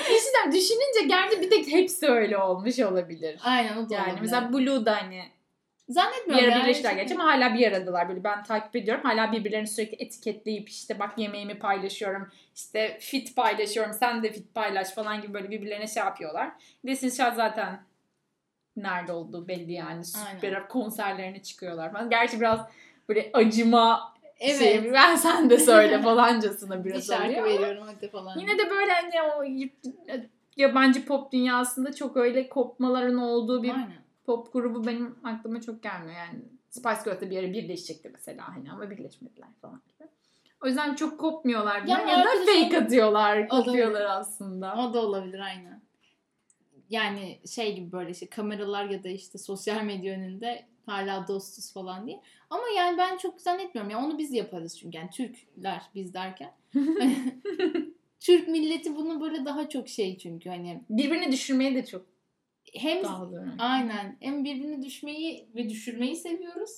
Düşünün, 0.04 0.52
düşününce 0.52 1.08
gerçi 1.08 1.40
bir 1.42 1.50
tek 1.50 1.72
hepsi 1.72 2.06
öyle 2.06 2.38
olmuş 2.38 2.78
olabilir. 2.78 3.40
Aynen 3.44 3.76
o 3.76 3.88
da 3.90 3.94
Yani 3.94 4.04
olabilir. 4.04 4.20
mesela 4.20 4.52
Blue 4.52 4.86
da 4.86 4.96
hani 4.96 5.22
bir 5.88 5.92
Zannetmiyorum 5.94 6.44
ara 6.48 6.58
ya. 6.58 6.62
birleştiler 6.64 6.92
gerçi 6.92 7.14
ama 7.14 7.24
hala 7.24 7.54
bir 7.54 7.66
aradalar 7.72 8.08
böyle 8.08 8.24
ben 8.24 8.42
takip 8.44 8.76
ediyorum. 8.76 9.04
Hala 9.04 9.32
birbirlerini 9.32 9.66
sürekli 9.66 10.04
etiketleyip 10.04 10.68
işte 10.68 10.98
bak 10.98 11.18
yemeğimi 11.18 11.58
paylaşıyorum. 11.58 12.28
işte 12.54 12.98
fit 13.00 13.36
paylaşıyorum. 13.36 13.92
Sen 13.92 14.22
de 14.22 14.32
fit 14.32 14.54
paylaş 14.54 14.90
falan 14.90 15.22
gibi 15.22 15.34
böyle 15.34 15.50
birbirlerine 15.50 15.86
şey 15.86 16.02
yapıyorlar. 16.02 16.50
Destiny's 16.86 17.16
Child 17.16 17.34
zaten 17.34 17.80
nerede 18.76 19.12
olduğu 19.12 19.48
belli 19.48 19.72
yani. 19.72 20.04
Süper 20.04 20.68
konserlerine 20.68 21.42
çıkıyorlar 21.42 21.92
falan. 21.92 22.10
Gerçi 22.10 22.40
biraz 22.40 22.60
böyle 23.08 23.30
acıma 23.32 24.13
Evet. 24.44 24.58
şey 24.58 24.92
ben 24.92 25.16
sen 25.16 25.50
de 25.50 25.58
söyle 25.58 26.02
falancasına 26.02 26.84
bir 26.84 26.90
biraz 26.90 27.06
şarkı 27.06 27.24
oluyor. 27.26 27.44
veriyorum 27.44 27.84
hadi 27.86 28.08
falan. 28.08 28.38
Yine 28.38 28.58
de 28.58 28.70
böyle 28.70 28.92
hani 28.92 29.22
o 29.22 29.44
yabancı 30.56 31.06
pop 31.06 31.32
dünyasında 31.32 31.92
çok 31.94 32.16
öyle 32.16 32.48
kopmaların 32.48 33.18
olduğu 33.18 33.62
bir 33.62 33.70
Aynen. 33.70 34.04
pop 34.26 34.52
grubu 34.52 34.86
benim 34.86 35.18
aklıma 35.24 35.60
çok 35.60 35.82
gelmiyor 35.82 36.18
yani. 36.18 36.42
Spice 36.70 37.00
Girls 37.04 37.20
de 37.20 37.30
bir 37.30 37.38
ara 37.38 37.52
birleşecekti 37.52 38.10
mesela 38.12 38.48
hani 38.48 38.72
ama 38.72 38.90
birleşmediler 38.90 39.48
falan 39.62 39.82
gibi. 39.88 40.08
O 40.62 40.66
yüzden 40.66 40.94
çok 40.94 41.20
kopmuyorlar 41.20 41.82
Ya 41.82 41.98
ya, 42.00 42.24
da 42.24 42.28
fake 42.46 42.78
atıyorlar, 42.78 43.48
kopuyorlar 43.48 44.04
aslında. 44.04 44.74
O 44.76 44.94
da 44.94 45.00
olabilir 45.00 45.40
aynen. 45.40 45.82
Yani 46.90 47.40
şey 47.46 47.74
gibi 47.76 47.92
böyle 47.92 48.10
işte 48.10 48.26
kameralar 48.26 48.84
ya 48.84 49.04
da 49.04 49.08
işte 49.08 49.38
sosyal 49.38 49.82
medya 49.82 50.14
önünde 50.14 50.66
hala 50.86 51.28
dostuz 51.28 51.72
falan 51.72 52.06
diye. 52.06 52.20
Ama 52.50 52.62
yani 52.76 52.98
ben 52.98 53.16
çok 53.16 53.40
zannetmiyorum. 53.40 53.90
Ya 53.90 53.98
onu 53.98 54.18
biz 54.18 54.32
yaparız 54.32 54.78
çünkü. 54.78 54.98
Yani 54.98 55.10
Türkler 55.10 55.82
biz 55.94 56.14
derken. 56.14 56.52
Türk 58.20 58.48
milleti 58.48 58.96
bunu 58.96 59.20
böyle 59.20 59.44
daha 59.44 59.68
çok 59.68 59.88
şey 59.88 60.18
çünkü 60.18 60.48
hani 60.50 60.80
Birbirini 60.90 61.32
düşürmeye 61.32 61.74
de 61.74 61.86
çok 61.86 62.06
hem 62.74 63.04
dağılıyor. 63.04 63.46
aynen 63.58 64.16
hem 64.20 64.44
birbirini 64.44 64.82
düşmeyi 64.82 65.48
ve 65.54 65.68
düşürmeyi 65.68 66.16
seviyoruz 66.16 66.70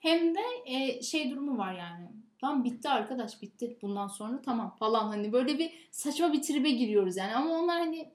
hem 0.00 0.34
de 0.34 0.40
e, 0.66 1.02
şey 1.02 1.30
durumu 1.30 1.58
var 1.58 1.74
yani. 1.74 2.08
Tamam 2.40 2.64
bitti 2.64 2.88
arkadaş 2.88 3.42
bitti 3.42 3.78
bundan 3.82 4.08
sonra 4.08 4.42
tamam 4.42 4.76
falan 4.78 5.08
hani 5.08 5.32
böyle 5.32 5.58
bir 5.58 5.88
saçma 5.90 6.32
bir 6.32 6.42
tribe 6.42 6.70
giriyoruz 6.70 7.16
yani 7.16 7.34
ama 7.34 7.50
onlar 7.58 7.78
hani 7.78 8.10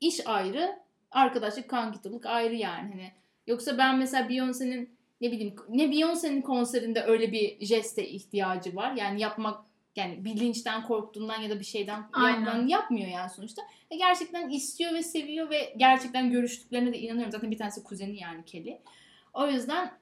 iş 0.00 0.26
ayrı 0.26 0.78
arkadaşlık 1.10 1.70
kankitılık 1.70 2.26
ayrı 2.26 2.54
yani 2.54 2.90
hani 2.92 3.12
yoksa 3.46 3.78
ben 3.78 3.98
mesela 3.98 4.28
Beyoncé'nin 4.28 4.96
ne 5.20 5.32
bileyim 5.32 5.54
ne 5.68 5.84
Beyoncé'nin 5.84 6.42
konserinde 6.42 7.02
öyle 7.02 7.32
bir 7.32 7.66
jeste 7.66 8.08
ihtiyacı 8.08 8.76
var 8.76 8.92
yani 8.92 9.20
yapmak 9.20 9.66
yani 9.96 10.24
bilinçten 10.24 10.82
korktuğundan 10.82 11.40
ya 11.40 11.50
da 11.50 11.60
bir 11.60 11.64
şeyden 11.64 11.98
yapman 11.98 12.66
yapmıyor 12.66 13.08
yani 13.08 13.30
sonuçta. 13.30 13.62
Ve 13.92 13.96
gerçekten 13.96 14.48
istiyor 14.48 14.94
ve 14.94 15.02
seviyor 15.02 15.50
ve 15.50 15.74
gerçekten 15.76 16.30
görüştüklerine 16.30 16.92
de 16.92 16.98
inanıyorum. 16.98 17.32
Zaten 17.32 17.50
bir 17.50 17.58
tanesi 17.58 17.82
kuzeni 17.82 18.20
yani 18.20 18.44
Kelly. 18.44 18.78
O 19.34 19.46
yüzden 19.46 19.92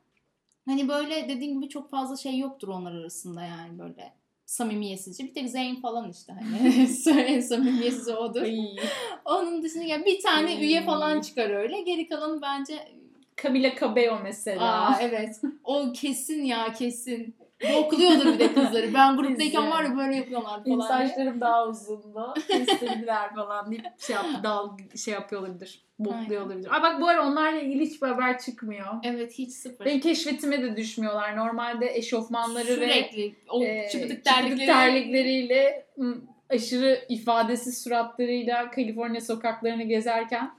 hani 0.67 0.89
böyle 0.89 1.29
dediğim 1.29 1.61
gibi 1.61 1.69
çok 1.69 1.91
fazla 1.91 2.17
şey 2.17 2.39
yoktur 2.39 2.69
onlar 2.69 2.93
arasında 2.93 3.43
yani 3.43 3.79
böyle 3.79 4.13
samimiyetsizce. 4.47 5.25
Bir 5.25 5.35
tek 5.35 5.51
Zayn 5.51 5.81
falan 5.81 6.11
işte 6.11 6.33
hani 6.33 6.87
en 7.27 7.41
samimiyetsiz 7.41 8.09
odur. 8.09 8.47
Onun 9.25 9.63
dışında 9.63 9.85
yani 9.85 10.05
bir 10.07 10.23
tane 10.23 10.61
üye 10.61 10.85
falan 10.85 11.21
çıkar 11.21 11.51
öyle. 11.51 11.81
Geri 11.81 12.09
kalanı 12.09 12.43
bence 12.43 12.89
Camila 13.43 13.75
Cabello 13.81 14.19
mesela. 14.23 14.89
aa 14.89 14.99
evet 15.01 15.41
o 15.65 15.93
kesin 15.93 16.43
ya 16.45 16.73
kesin. 16.73 17.37
Bokluyordur 17.75 18.27
bir 18.35 18.39
de 18.39 18.55
kızları. 18.55 18.95
Ben 18.95 19.17
gruptayken 19.17 19.71
var 19.71 19.85
ya 19.85 19.97
böyle 19.97 20.17
yapıyorlar 20.17 20.51
falan. 20.51 20.65
diye. 20.65 20.77
saçlarım 20.89 21.41
daha 21.41 21.69
uzundu. 21.69 22.35
Kestirdiler 22.49 23.35
falan 23.35 23.71
deyip 23.71 23.85
şey 23.99 24.17
yap, 24.17 24.27
dal 24.43 24.69
şey 25.05 25.15
yapıyor 25.15 25.43
olabilir. 25.43 25.85
Bokluyor 25.99 26.43
Aynen. 26.43 26.53
olabilir. 26.53 26.75
Ay 26.75 26.83
bak 26.83 27.01
bu 27.01 27.09
ara 27.09 27.27
onlarla 27.27 27.61
ilgili 27.61 27.85
hiçbir 27.87 28.07
haber 28.07 28.39
çıkmıyor. 28.39 28.87
Evet 29.03 29.33
hiç 29.39 29.53
sıfır. 29.53 29.85
Benim 29.85 30.01
keşfetime 30.01 30.63
de 30.63 30.77
düşmüyorlar. 30.77 31.37
Normalde 31.37 31.97
eşofmanları 31.97 32.69
ve 32.69 32.75
Sürekli 32.75 33.35
o 33.49 33.63
e, 33.65 33.89
çıpıdık 33.93 34.25
terlikleri. 34.25 34.67
terlikleriyle 34.67 35.87
aşırı 36.51 37.05
ifadesiz 37.09 37.83
suratlarıyla 37.83 38.71
Kaliforniya 38.71 39.21
sokaklarını 39.21 39.83
gezerken 39.83 40.51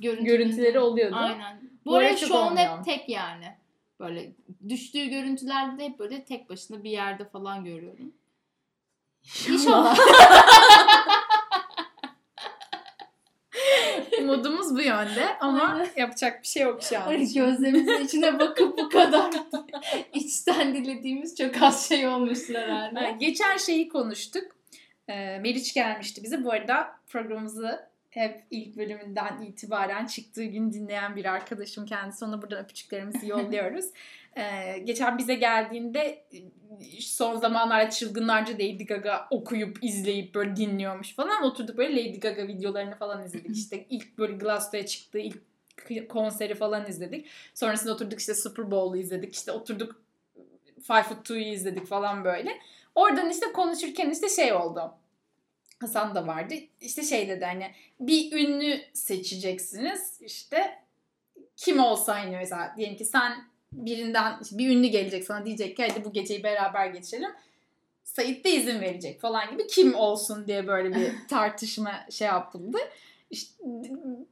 görüntüleri, 0.00 0.26
görüntüleri 0.38 0.78
oluyordu. 0.78 1.16
Aynen. 1.18 1.71
Bu, 1.86 1.90
Bu 1.90 1.96
ara 1.96 2.06
arada 2.06 2.16
çok 2.16 2.28
şu 2.28 2.36
an 2.38 2.46
olmuyor. 2.46 2.78
hep 2.78 2.84
tek 2.84 3.08
yani. 3.08 3.56
Böyle 4.00 4.32
düştüğü 4.68 5.06
görüntülerde 5.06 5.78
de 5.78 5.84
hep 5.84 5.98
böyle 5.98 6.24
tek 6.24 6.50
başına 6.50 6.84
bir 6.84 6.90
yerde 6.90 7.24
falan 7.28 7.64
görüyorum. 7.64 8.12
İnşallah. 9.48 9.98
Umudumuz 14.20 14.74
bu 14.76 14.80
yönde 14.80 15.38
ama 15.40 15.62
Aynen. 15.62 15.88
yapacak 15.96 16.42
bir 16.42 16.48
şey 16.48 16.62
yok 16.62 16.82
şu 16.82 17.00
an. 17.00 17.10
Gözlerimizin 17.34 18.00
içine 18.04 18.38
bakıp 18.38 18.78
bu 18.78 18.88
kadar 18.88 19.30
içten 20.14 20.74
dilediğimiz 20.74 21.36
çok 21.36 21.62
az 21.62 21.88
şey 21.88 22.08
olmuştur 22.08 22.54
herhalde. 22.54 23.16
Geçen 23.20 23.56
şeyi 23.56 23.88
konuştuk. 23.88 24.44
Ee, 25.08 25.38
Meriç 25.38 25.74
gelmişti 25.74 26.22
bize. 26.22 26.44
Bu 26.44 26.52
arada 26.52 26.96
programımızı 27.06 27.91
hep 28.12 28.44
ilk 28.50 28.76
bölümünden 28.76 29.42
itibaren 29.42 30.06
çıktığı 30.06 30.44
gün 30.44 30.72
dinleyen 30.72 31.16
bir 31.16 31.24
arkadaşım 31.24 31.86
kendisi. 31.86 32.24
Ona 32.24 32.42
buradan 32.42 32.64
öpücüklerimizi 32.64 33.28
yolluyoruz. 33.28 33.84
Ee, 34.36 34.78
geçen 34.78 35.18
bize 35.18 35.34
geldiğinde 35.34 36.00
e, 36.00 37.00
son 37.00 37.36
zamanlarda 37.36 37.90
çılgınlarca 37.90 38.54
Lady 38.54 38.84
Gaga 38.84 39.26
okuyup 39.30 39.84
izleyip 39.84 40.34
böyle 40.34 40.56
dinliyormuş 40.56 41.14
falan. 41.14 41.42
Oturduk 41.42 41.76
böyle 41.76 41.96
Lady 41.96 42.18
Gaga 42.18 42.48
videolarını 42.48 42.94
falan 42.94 43.24
izledik. 43.24 43.56
İşte 43.56 43.86
ilk 43.90 44.18
böyle 44.18 44.32
Glaston'a 44.32 44.86
çıktığı 44.86 45.18
ilk 45.18 45.38
konseri 46.08 46.54
falan 46.54 46.88
izledik. 46.88 47.26
Sonrasında 47.54 47.92
oturduk 47.92 48.20
işte 48.20 48.34
Super 48.34 48.70
Bowl'u 48.70 48.96
izledik. 48.96 49.34
İşte 49.34 49.52
oturduk 49.52 50.02
Five 50.82 51.02
Foot 51.02 51.24
Two'yu 51.24 51.44
izledik 51.44 51.86
falan 51.86 52.24
böyle. 52.24 52.58
Oradan 52.94 53.30
işte 53.30 53.52
konuşurken 53.52 54.10
işte 54.10 54.28
şey 54.28 54.52
oldu. 54.52 54.94
Hasan 55.82 56.14
da 56.14 56.26
vardı. 56.26 56.54
İşte 56.80 57.02
şey 57.02 57.28
dedi 57.28 57.44
hani 57.44 57.70
bir 58.00 58.32
ünlü 58.32 58.80
seçeceksiniz. 58.92 60.20
İşte 60.20 60.78
kim 61.56 61.80
olsa 61.80 62.14
hani 62.14 62.36
mesela 62.36 62.74
diyelim 62.76 62.96
ki 62.96 63.04
sen 63.04 63.32
birinden 63.72 64.40
bir 64.52 64.70
ünlü 64.70 64.86
gelecek 64.86 65.24
sana 65.24 65.44
diyecek 65.44 65.76
ki 65.76 65.86
hadi 65.88 66.04
bu 66.04 66.12
geceyi 66.12 66.42
beraber 66.42 66.86
geçirelim. 66.86 67.30
Sait 68.04 68.44
de 68.44 68.50
izin 68.50 68.80
verecek 68.80 69.20
falan 69.20 69.50
gibi 69.50 69.66
kim 69.66 69.94
olsun 69.94 70.46
diye 70.46 70.66
böyle 70.66 70.94
bir 70.94 71.12
tartışma 71.28 71.92
şey 72.10 72.28
yapıldı. 72.28 72.78
İşte 73.30 73.64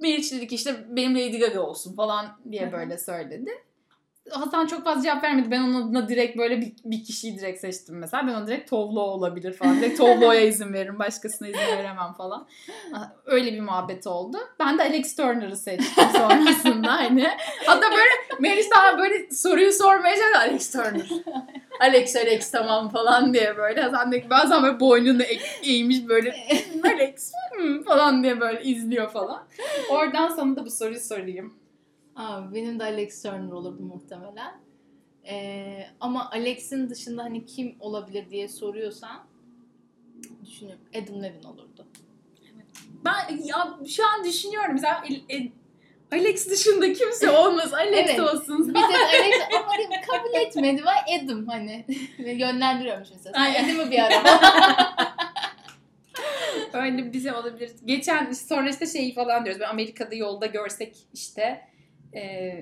Meriç 0.01 0.33
dedi 0.33 0.47
ki 0.47 0.55
işte 0.55 0.85
benim 0.89 1.15
Lady 1.15 1.39
Gaga 1.39 1.61
olsun 1.61 1.95
falan 1.97 2.41
diye 2.51 2.73
böyle 2.73 2.99
söyledi. 2.99 3.51
Hasan 4.31 4.67
çok 4.67 4.85
fazla 4.85 5.03
cevap 5.03 5.25
vermedi. 5.25 5.51
Ben 5.51 5.61
onun 5.61 5.83
adına 5.83 6.09
direkt 6.09 6.39
böyle 6.39 6.61
bir, 6.61 6.73
bir 6.85 7.05
kişiyi 7.05 7.39
direkt 7.39 7.61
seçtim 7.61 7.99
mesela. 7.99 8.27
Ben 8.27 8.35
ona 8.35 8.47
direkt 8.47 8.71
Tovlo 8.71 9.01
olabilir 9.01 9.53
falan. 9.53 9.81
Direkt 9.81 9.99
Tovlo'ya 9.99 10.41
izin 10.41 10.73
veririm. 10.73 10.99
Başkasına 10.99 11.49
izin 11.49 11.77
veremem 11.77 12.13
falan. 12.13 12.49
Öyle 13.27 13.53
bir 13.53 13.61
muhabbet 13.61 14.07
oldu. 14.07 14.39
Ben 14.59 14.79
de 14.79 14.83
Alex 14.83 15.17
Turner'ı 15.17 15.57
seçtim 15.57 16.05
sonrasında 16.17 16.93
hani. 16.93 17.29
Hatta 17.67 17.91
böyle 17.91 18.41
Meriç 18.41 18.67
daha 18.77 18.99
böyle 18.99 19.31
soruyu 19.31 19.73
sormaya 19.73 20.17
çalıştı. 20.17 20.39
Alex 20.39 20.73
Turner. 20.73 21.11
Alex 21.81 22.17
Alex 22.17 22.51
tamam 22.51 22.89
falan 22.89 23.35
diye 23.35 23.57
böyle. 23.57 23.81
Hasan 23.81 24.13
da 24.13 24.17
bazen 24.31 24.63
böyle 24.63 24.81
boynunu 24.81 25.23
eğmiş 25.63 26.09
böyle 26.09 26.35
Alex 26.85 27.33
hmm, 27.57 27.83
falan 27.83 28.23
diye 28.23 28.41
böyle 28.41 28.63
izliyor 28.63 29.11
falan. 29.11 29.43
Oradan 29.91 30.29
sana 30.29 30.57
da 30.57 30.65
bu 30.65 30.71
soruyu 30.71 31.01
sorayım. 31.01 31.60
Abi 32.21 32.55
benim 32.55 32.81
de 32.81 32.85
Alex 32.85 33.23
Turner 33.23 33.53
olurdu 33.53 33.83
muhtemelen. 33.83 34.61
Ee, 35.29 35.87
ama 36.01 36.31
Alex'in 36.31 36.91
dışında 36.91 37.23
hani 37.25 37.47
kim 37.47 37.77
olabilir 37.81 38.31
diye 38.31 38.49
soruyorsan 38.49 39.27
düşünüyorum. 40.47 40.85
Adam 40.95 41.23
Levine 41.23 41.47
olurdu. 41.49 41.87
Ben 43.05 43.37
ya 43.45 43.79
şu 43.89 44.07
an 44.07 44.25
düşünüyorum 44.25 44.71
mesela 44.73 45.03
el- 45.11 45.23
el- 45.29 45.51
Alex 46.13 46.51
dışında 46.51 46.93
kimse 46.93 47.31
olmaz. 47.31 47.75
Alex 47.75 48.11
Evet. 48.11 48.21
olsun. 48.21 48.69
Bir 48.69 48.75
tek 48.75 48.85
Alex 48.85 49.35
ama 49.59 50.01
kabul 50.07 50.35
etmedi. 50.47 50.85
Var 50.85 50.97
Adam 51.25 51.47
hani. 51.47 51.85
Yönlendiriyormuş 52.19 53.09
mesela. 53.11 53.37
Adam'ı 53.65 53.91
bir 53.91 53.99
ara. 53.99 54.23
Öyle 56.73 57.13
bir 57.13 57.21
şey 57.21 57.33
olabilir. 57.33 57.71
Geçen 57.85 58.33
sonra 58.33 58.71
işte 58.71 58.87
şeyi 58.87 59.15
falan 59.15 59.45
diyoruz. 59.45 59.61
Ben 59.61 59.69
Amerika'da 59.69 60.15
yolda 60.15 60.47
görsek 60.47 60.97
işte 61.15 61.70
e, 62.15 62.53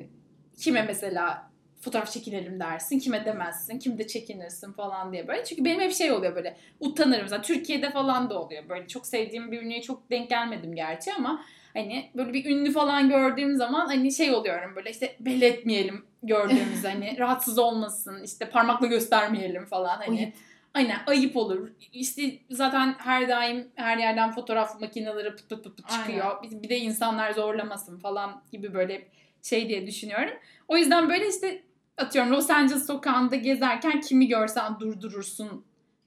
kime 0.58 0.82
mesela 0.82 1.50
fotoğraf 1.80 2.12
çekinelim 2.12 2.60
dersin. 2.60 2.98
Kime 2.98 3.24
demezsin. 3.24 3.78
Kimde 3.78 4.06
çekinirsin 4.06 4.72
falan 4.72 5.12
diye 5.12 5.28
böyle. 5.28 5.44
Çünkü 5.44 5.64
benim 5.64 5.80
hep 5.80 5.92
şey 5.92 6.12
oluyor 6.12 6.34
böyle. 6.34 6.56
Utanırım. 6.80 7.22
Mesela 7.22 7.42
Türkiye'de 7.42 7.90
falan 7.90 8.30
da 8.30 8.40
oluyor. 8.40 8.68
Böyle 8.68 8.88
çok 8.88 9.06
sevdiğim 9.06 9.52
bir 9.52 9.62
ünlüye 9.62 9.82
çok 9.82 10.10
denk 10.10 10.30
gelmedim 10.30 10.74
gerçi 10.74 11.14
ama 11.14 11.44
hani 11.74 12.10
böyle 12.14 12.32
bir 12.32 12.44
ünlü 12.44 12.72
falan 12.72 13.08
gördüğüm 13.08 13.56
zaman 13.56 13.86
hani 13.86 14.12
şey 14.12 14.30
oluyorum 14.30 14.76
böyle 14.76 14.90
işte 14.90 15.16
belli 15.20 15.44
etmeyelim 15.44 16.04
gördüğümüz 16.22 16.84
hani 16.84 17.16
rahatsız 17.18 17.58
olmasın 17.58 18.22
işte 18.24 18.50
parmakla 18.50 18.86
göstermeyelim 18.86 19.66
falan 19.66 19.96
hani. 19.96 20.18
Ayıp. 20.18 20.34
Aynen 20.74 21.00
ayıp 21.06 21.36
olur. 21.36 21.68
İşte 21.92 22.22
zaten 22.50 22.94
her 22.98 23.28
daim 23.28 23.68
her 23.74 23.98
yerden 23.98 24.32
fotoğraf 24.32 24.80
makineleri 24.80 25.30
pıt 25.30 25.48
pıt 25.48 25.64
pıt 25.64 25.76
pıt 25.76 25.88
çıkıyor. 25.88 26.42
Bir, 26.42 26.62
bir 26.62 26.68
de 26.68 26.78
insanlar 26.78 27.32
zorlamasın 27.32 27.98
falan 27.98 28.42
gibi 28.52 28.74
böyle 28.74 29.08
şey 29.48 29.68
diye 29.68 29.86
düşünüyorum. 29.86 30.34
O 30.68 30.76
yüzden 30.76 31.08
böyle 31.08 31.28
işte 31.28 31.62
atıyorum 31.96 32.32
Los 32.32 32.50
Angeles 32.50 32.86
sokağında 32.86 33.36
gezerken 33.36 34.00
kimi 34.00 34.28
görsen 34.28 34.80
durdurursun 34.80 35.64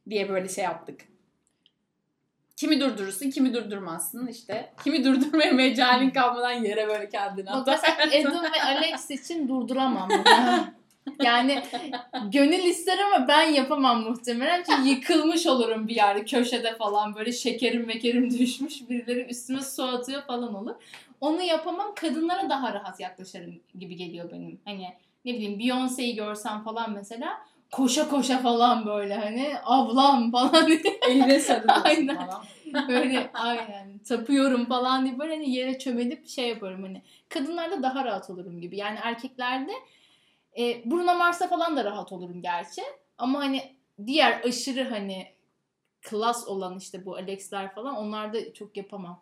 diye 0.10 0.30
böyle 0.30 0.50
şey 0.50 0.64
yaptık. 0.64 1.02
Kimi 2.56 2.80
durdurursun, 2.80 3.30
kimi 3.30 3.54
durdurmazsın 3.54 4.28
işte. 4.28 4.74
Kimi 4.84 5.04
durdurmaya 5.04 5.52
mecalin 5.52 6.10
kalmadan 6.14 6.52
yere 6.52 6.88
böyle 6.88 7.10
kendini 7.10 7.46
Bak 7.46 7.56
atar. 7.56 7.80
mesela 8.02 8.30
Adam 8.30 8.44
ve 8.44 8.64
Alex 8.64 9.12
için 9.12 9.48
durduramam. 9.48 10.10
yani 11.24 11.64
gönül 12.32 12.64
ister 12.64 13.00
ama 13.00 13.28
ben 13.28 13.42
yapamam 13.42 14.04
muhtemelen. 14.04 14.64
Çünkü 14.64 14.90
yıkılmış 14.90 15.48
olurum 15.48 15.88
bir 15.88 15.96
yerde 15.96 16.26
köşede 16.26 16.76
falan 16.76 17.16
böyle 17.16 17.32
şekerim 17.32 17.88
mekerim 17.88 18.40
düşmüş 18.40 18.90
birileri 18.90 19.22
üstüme 19.22 19.62
su 19.62 19.84
atıyor 19.84 20.22
falan 20.22 20.56
olur. 20.56 20.76
Onu 21.22 21.42
yapamam. 21.42 21.96
Kadınlara 21.96 22.50
daha 22.50 22.74
rahat 22.74 23.00
yaklaşırım 23.00 23.60
gibi 23.80 23.96
geliyor 23.96 24.32
benim. 24.32 24.60
Hani 24.66 24.94
ne 25.26 25.34
bileyim 25.34 25.60
Beyoncé'yi 25.60 26.16
görsem 26.16 26.64
falan 26.64 26.92
mesela 26.92 27.42
koşa 27.72 28.10
koşa 28.10 28.38
falan 28.38 28.86
böyle 28.86 29.16
hani 29.16 29.54
ablam 29.64 30.32
falan 30.32 30.68
diye 30.68 30.82
Eline 31.10 31.40
sarılıyorsun 31.40 32.08
falan. 32.08 32.44
böyle 32.88 33.30
aynen 33.34 33.98
tapıyorum 33.98 34.66
falan 34.66 35.06
diye 35.06 35.20
böyle 35.20 35.34
hani 35.36 35.52
yere 35.52 35.80
çömelip 35.80 36.28
şey 36.28 36.50
yaparım 36.50 36.84
hani 36.84 37.02
kadınlarda 37.30 37.84
daha 37.84 38.06
rahat 38.06 38.30
olurum 38.30 38.62
gibi. 38.62 38.78
Yani 38.78 39.00
erkeklerde 39.04 39.72
e, 40.58 40.92
Bruno 40.92 41.16
Mars'ta 41.16 41.48
falan 41.48 41.78
da 41.78 41.86
rahat 41.86 42.12
olurum 42.12 42.42
gerçi. 42.42 42.82
Ama 43.18 43.40
hani 43.40 43.76
diğer 44.06 44.42
aşırı 44.44 44.90
hani 44.90 45.28
klas 46.02 46.48
olan 46.48 46.78
işte 46.78 47.06
bu 47.06 47.16
Alex'ler 47.16 47.76
falan 47.76 47.96
onlarda 47.96 48.54
çok 48.54 48.78
yapamam. 48.78 49.22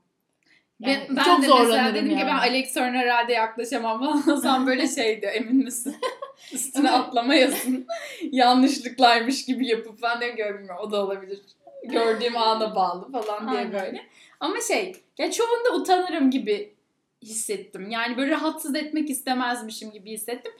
Yani 0.79 1.05
ben, 1.09 1.15
ben 1.15 1.23
çok 1.23 1.41
de 1.41 1.47
zorlanırım 1.47 1.95
dedim 1.95 2.09
yani. 2.09 2.19
ki 2.19 2.27
ben 2.27 2.37
Alex 2.37 2.73
Turner 2.73 2.93
herhalde 2.93 3.33
yaklaşamam 3.33 3.99
falan. 3.99 4.35
Zaman 4.35 4.67
böyle 4.67 4.87
şeydi 4.87 5.25
emin 5.25 5.55
misin? 5.55 5.95
Üstüne 6.53 6.91
atlamayasın. 6.91 7.87
Yanlışlıklaymış 8.31 9.45
gibi 9.45 9.67
yapıp 9.67 10.01
ben 10.01 10.21
de 10.21 10.29
görmüyorum 10.29 10.77
o 10.81 10.91
da 10.91 11.05
olabilir. 11.05 11.39
Gördüğüm 11.83 12.37
ana 12.37 12.75
bağlı 12.75 13.11
falan 13.11 13.49
diye 13.49 13.59
Aynen. 13.59 13.73
böyle. 13.73 14.05
Ama 14.39 14.55
şey 14.67 14.95
ya 15.17 15.31
çoğunda 15.31 15.75
utanırım 15.75 16.31
gibi 16.31 16.73
hissettim. 17.21 17.89
Yani 17.89 18.17
böyle 18.17 18.31
rahatsız 18.31 18.75
etmek 18.75 19.09
istemezmişim 19.09 19.91
gibi 19.91 20.11
hissettim. 20.11 20.51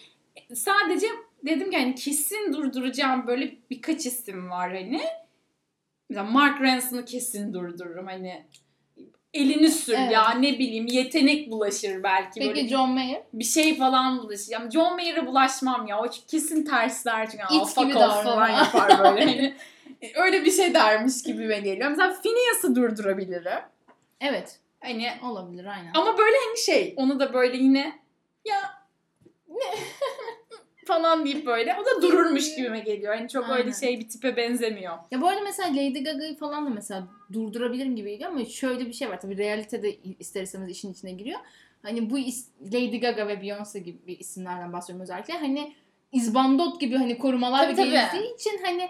Sadece 0.53 1.07
dedim 1.45 1.71
ki 1.71 1.77
hani 1.77 1.95
kesin 1.95 2.53
durduracağım 2.53 3.27
böyle 3.27 3.55
birkaç 3.69 4.05
isim 4.05 4.49
var 4.49 4.73
hani. 4.73 5.01
Mesela 6.09 6.31
Mark 6.31 6.61
Ranson'ı 6.61 7.05
kesin 7.05 7.53
durdururum 7.53 8.07
hani. 8.07 8.45
Elini 9.33 9.69
sür 9.71 9.93
Evet. 9.93 10.11
ya 10.11 10.29
ne 10.31 10.59
bileyim 10.59 10.85
yetenek 10.87 11.51
bulaşır 11.51 12.03
belki 12.03 12.41
böyle 12.41 12.53
Peki 12.53 12.67
John 12.67 12.89
Mayer? 12.89 13.21
bir 13.33 13.43
şey 13.43 13.77
falan 13.77 14.17
bulaşır. 14.23 14.53
Ama 14.53 14.71
John 14.71 14.95
Mayer'a 14.95 15.25
bulaşmam 15.27 15.87
ya. 15.87 15.99
O 16.01 16.07
kesin 16.27 16.65
tersler 16.65 17.29
çünkü. 17.31 17.43
İt 17.55 17.75
gibi 17.77 17.93
falan 17.93 18.49
yapar 18.49 18.99
böyle. 18.99 19.25
Hani 20.01 20.13
öyle 20.15 20.45
bir 20.45 20.51
şey 20.51 20.73
dermiş 20.73 21.23
gibime 21.23 21.59
geliyor. 21.59 21.89
Mesela 21.89 22.21
Phineas'ı 22.23 22.75
durdurabilirim. 22.75 23.59
Evet 24.21 24.59
Hani 24.81 25.11
olabilir 25.23 25.65
aynen. 25.65 25.91
ama 25.93 26.17
böyle 26.17 26.35
hani 26.47 26.57
şey 26.57 26.93
onu 26.97 27.19
da 27.19 27.33
böyle 27.33 27.57
yine 27.57 27.99
ya 28.45 28.57
ne 29.47 29.63
falan 30.89 31.25
deyip 31.25 31.45
böyle 31.45 31.75
o 31.81 31.85
da 31.85 32.01
dururmuş 32.01 32.55
gibime 32.55 32.79
geliyor. 32.79 33.15
Hani 33.15 33.29
çok 33.29 33.43
öyle 33.43 33.53
Aynen. 33.53 33.71
şey 33.71 33.99
bir 33.99 34.09
tipe 34.09 34.35
benzemiyor. 34.37 34.97
Ya 35.11 35.21
bu 35.21 35.27
arada 35.27 35.41
mesela 35.41 35.69
Lady 35.69 36.03
Gaga'yı 36.03 36.37
falan 36.37 36.65
da 36.65 36.69
mesela 36.69 37.07
durdurabilirim 37.33 37.95
gibi 37.95 38.11
geliyor 38.11 38.31
ama 38.31 38.45
şöyle 38.45 38.85
bir 38.85 38.93
şey 38.93 39.09
var. 39.09 39.21
Tabii 39.21 39.37
realite 39.37 39.83
de 39.83 39.95
ister 40.19 40.41
istemez 40.41 40.69
işin 40.69 40.93
içine 40.93 41.11
giriyor. 41.11 41.39
Hani 41.81 42.09
bu 42.09 42.19
is- 42.19 42.47
Lady 42.73 42.99
Gaga 42.99 43.27
ve 43.27 43.33
Beyoncé 43.33 43.77
gibi 43.79 44.13
isimlerden 44.13 44.73
bahsediyorum 44.73 45.03
özellikle. 45.03 45.33
Hani 45.33 45.73
izbandot 46.11 46.81
gibi 46.81 46.95
hani 46.95 47.17
korumalar 47.17 47.75
Tabii, 47.75 48.33
için 48.35 48.59
hani 48.65 48.89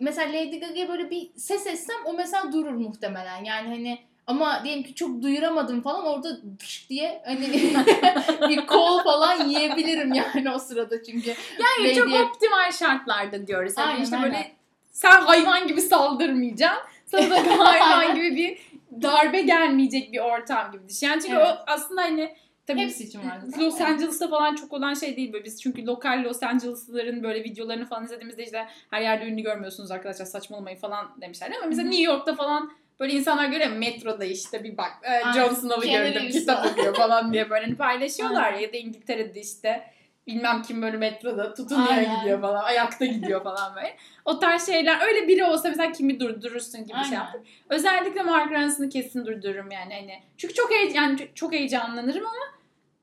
mesela 0.00 0.32
Lady 0.32 0.60
Gaga'ya 0.60 0.88
böyle 0.88 1.10
bir 1.10 1.30
ses 1.36 1.66
etsem 1.66 1.96
o 2.04 2.12
mesela 2.12 2.52
durur 2.52 2.72
muhtemelen. 2.72 3.44
Yani 3.44 3.68
hani 3.68 3.98
ama 4.26 4.64
diyelim 4.64 4.82
ki 4.82 4.94
çok 4.94 5.22
duyuramadım 5.22 5.80
falan 5.82 6.06
orada 6.06 6.28
dış 6.60 6.86
diye 6.88 7.22
hani 7.26 7.52
bir 8.48 8.66
kol 8.66 9.02
falan 9.02 9.48
yiyebilirim 9.48 10.12
yani 10.14 10.50
o 10.54 10.58
sırada 10.58 11.02
çünkü. 11.02 11.28
Yani 11.58 11.94
çok 11.94 12.06
Lady'ye- 12.08 12.22
optimal 12.22 12.72
şartlarda 12.72 13.46
diyoruz. 13.46 13.72
Hani 13.76 13.90
Aynen, 13.92 14.02
işte 14.04 14.16
aynen. 14.16 14.30
böyle 14.32 14.52
sen 14.90 15.20
hayvan 15.20 15.66
gibi 15.66 15.80
saldırmayacaksın. 15.80 16.82
Sana 17.06 17.30
da 17.30 17.36
hayvan 17.58 18.14
gibi 18.14 18.36
bir 18.36 18.58
darbe 19.02 19.42
gelmeyecek 19.42 20.12
bir 20.12 20.18
ortam 20.18 20.72
gibi 20.72 20.88
düşün. 20.88 21.06
Yani 21.06 21.22
çünkü 21.22 21.34
Evet. 21.36 21.46
o 21.46 21.62
aslında 21.66 22.02
hani 22.02 22.34
tabii 22.66 22.80
Hepsi 22.80 23.04
için 23.04 23.18
var 23.18 23.38
zaten. 23.44 23.64
Los 23.64 23.80
Angeles'ta 23.80 24.28
falan 24.28 24.54
çok 24.54 24.72
olan 24.72 24.94
şey 24.94 25.16
değil 25.16 25.32
böyle 25.32 25.44
biz 25.44 25.62
çünkü 25.62 25.86
lokal 25.86 26.24
Los 26.24 26.42
Angeles'lıların 26.42 27.22
böyle 27.22 27.44
videolarını 27.44 27.86
falan 27.86 28.04
izlediğimizde 28.04 28.44
işte 28.44 28.66
her 28.90 29.00
yerde 29.00 29.24
ünlü 29.24 29.42
görmüyorsunuz 29.42 29.90
arkadaşlar 29.90 30.24
saçmalamayın 30.24 30.78
falan 30.78 31.20
demişler 31.20 31.52
ama 31.58 31.66
mesela. 31.66 31.88
New 31.88 32.02
York'ta 32.02 32.34
falan 32.34 32.70
böyle 33.00 33.12
insanlar 33.12 33.44
görüyor 33.44 33.70
ya, 33.70 33.76
metroda 33.76 34.24
işte 34.24 34.64
bir 34.64 34.76
bak 34.76 34.92
e. 35.02 35.32
Jon 35.34 35.54
Snow'u 35.54 35.90
gördüm 35.92 36.30
kitap 36.30 36.66
okuyor 36.66 36.94
falan 36.94 37.32
diye 37.32 37.50
böyle 37.50 37.64
hani 37.64 37.76
paylaşıyorlar 37.76 38.52
Aynen. 38.52 38.60
ya 38.60 38.72
da 38.72 38.76
İngiltere'de 38.76 39.40
işte 39.40 39.94
bilmem 40.26 40.62
kim 40.62 40.82
böyle 40.82 40.96
metroda 40.96 41.54
tutunuyor 41.54 41.88
Aynen. 41.90 42.20
gidiyor 42.20 42.40
falan 42.40 42.64
ayakta 42.64 43.04
gidiyor 43.04 43.44
falan 43.44 43.76
böyle. 43.76 43.96
O 44.24 44.38
tarz 44.38 44.66
şeyler 44.66 45.06
öyle 45.06 45.28
biri 45.28 45.44
olsa 45.44 45.68
mesela 45.68 45.92
kimi 45.92 46.20
durdurursun 46.20 46.80
gibi 46.80 46.88
şey 46.92 46.96
Aynen. 46.96 47.16
yaptım. 47.16 47.44
Özellikle 47.68 48.22
Mark 48.22 48.52
Ranson'ı 48.52 48.88
kesin 48.88 49.26
durdururum 49.26 49.70
yani 49.70 49.94
hani. 49.94 50.22
Çünkü 50.36 50.54
çok 50.54 50.70
heyecan 50.70 51.02
yani 51.02 51.28
çok 51.34 51.52
heyecanlanırım 51.52 52.26
ama 52.26 52.53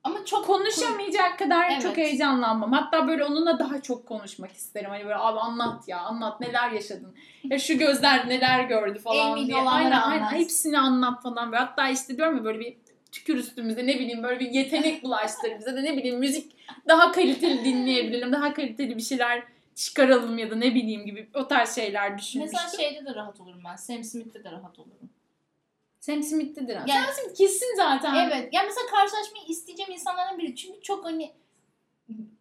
Ama 0.04 0.26
çok 0.26 0.46
konuşamayacak 0.46 1.40
kadar 1.40 1.72
Evet. 1.72 1.82
çok 1.82 1.98
heyecanlanmam. 1.98 2.72
Hatta 2.72 3.08
böyle 3.08 3.26
onunla 3.26 3.60
daha 3.60 3.82
çok 3.82 4.08
konuşmak 4.08 4.52
isterim. 4.52 4.90
Hani 4.90 5.04
böyle 5.04 5.16
abi 5.16 5.40
anlat 5.40 5.88
ya 5.88 6.00
anlat 6.00 6.42
neler 6.42 6.72
yaşadın. 6.72 7.16
Ya 7.44 7.60
şu 7.60 7.78
gözler 7.78 8.30
neler 8.30 8.64
gördü 8.64 9.00
falan 9.00 9.40
En 9.40 9.48
diye. 9.48 9.58
Aynen, 9.58 9.92
aynen 9.92 9.92
anlat. 9.92 10.32
hepsini 10.32 10.80
anlat 10.80 11.24
falan. 11.24 11.52
Böyle. 11.52 11.64
Hatta 11.64 11.90
işte 11.90 12.18
diyorum 12.18 12.38
ya 12.38 12.44
böyle 12.44 12.60
bir 12.60 12.78
tükür 13.12 13.38
üstümüze 13.38 13.88
ne 13.88 14.00
bileyim 14.00 14.24
böyle 14.24 14.40
bir 14.40 14.52
yetenek 14.52 15.04
bulaştır 15.04 15.60
bize 15.60 15.76
de 15.76 15.84
ne 15.84 15.98
bileyim 15.98 16.20
müzik 16.20 16.52
daha 16.88 17.12
kaliteli 17.12 17.66
dinleyebilelim. 17.66 18.32
Daha 18.32 18.54
kaliteli 18.54 18.98
bir 18.98 19.02
şeyler 19.02 19.44
çıkaralım 19.76 20.38
ya 20.38 20.52
da 20.52 20.56
ne 20.56 20.76
bileyim 20.76 21.06
gibi 21.06 21.30
o 21.34 21.48
tarz 21.48 21.76
şeyler 21.76 22.18
düşünmüştüm. 22.18 22.60
Mesela 22.64 22.84
şeyde 22.84 23.06
de 23.06 23.16
rahat 23.16 23.42
olurum 23.42 23.62
ben. 23.66 23.76
Sam 23.76 24.04
Smith'te 24.04 24.44
de 24.44 24.52
rahat 24.52 24.80
olurum. 24.80 25.10
Sam 26.02 26.24
Smith'tedir. 26.24 26.76
Yani, 26.76 26.90
Yani- 26.90 27.06
Sam 27.06 27.14
Smith 27.14 27.38
kesin 27.38 27.76
zaten. 27.76 28.16
Evet. 28.16 28.54
Ya 28.54 28.64
mesela 28.64 28.88
karşılaşmayı 28.92 29.46
isteyeceğim 29.48 29.92
insanlardan 29.92 30.38
biri. 30.38 30.56
Çünkü 30.56 30.82
çok 30.82 31.06
hani 31.06 31.32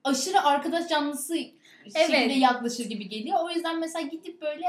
aşırı 0.04 0.42
arkadaş 0.42 0.88
canlısı 0.88 1.34
şekilde 1.84 2.16
Evet. 2.16 2.36
yaklaşır 2.36 2.84
gibi 2.84 3.08
geliyor. 3.08 3.38
O 3.44 3.50
yüzden 3.50 3.78
mesela 3.78 4.06
gidip 4.08 4.42
böyle 4.42 4.64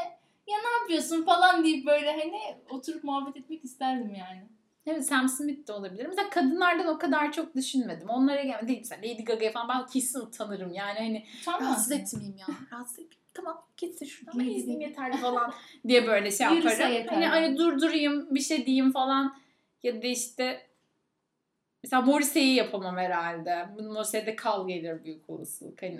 ya 0.48 0.58
ne 0.58 0.70
yapıyorsun 0.82 1.24
falan 1.26 1.64
deyip 1.64 1.86
böyle 1.86 2.12
hani 2.12 2.56
oturup 2.70 3.04
muhabbet 3.04 3.38
etmek 3.38 3.66
isterdim 3.66 4.16
yani. 4.16 4.44
Evet 4.86 5.06
Sam 5.06 5.30
Smith 5.30 5.68
de 5.68 5.74
olabilir. 5.74 6.06
Mesela 6.06 6.30
kadınlardan 6.30 6.88
o 6.88 6.98
kadar 6.98 7.32
çok 7.32 7.56
düşünmedim. 7.56 8.10
Onlara 8.10 8.44
gelmedi. 8.44 8.68
Değil 8.68 8.80
mesela 8.80 9.00
Lady 9.02 9.24
Gaga'ya 9.24 9.52
falan 9.52 9.70
ben 9.70 9.86
kesin 9.88 10.20
utanırım. 10.20 10.74
Yani 10.74 11.00
hani 11.00 11.26
Utanmaz 11.42 11.62
rahatsız 11.62 11.92
etmeyeyim 11.92 12.38
ya. 12.38 12.46
Rahatsız 12.72 13.00
etmeyeyim. 13.00 13.21
Tamam 13.34 13.66
gitsin 13.78 14.06
şuradan. 14.06 14.40
Ben 14.40 14.46
izleyeyim 14.46 14.82
yeterli 14.82 15.18
falan 15.18 15.54
diye 15.88 16.08
böyle 16.08 16.32
şey 16.32 16.48
yaparım. 16.48 17.08
Hani, 17.10 17.26
hani 17.26 17.58
durdurayım 17.58 18.36
bir 18.36 18.40
şey 18.42 18.66
diyeyim 18.66 18.92
falan. 18.92 19.36
Ya 19.84 20.02
da 20.02 20.08
işte 20.08 20.68
mesela 21.84 22.02
Morrissey'i 22.02 22.54
yapamam 22.56 22.98
herhalde. 22.98 23.66
Morrissey'de 23.82 24.36
kal 24.36 24.68
gelir 24.68 25.04
büyük 25.04 25.30
olasılık. 25.30 25.82
Hani 25.82 26.00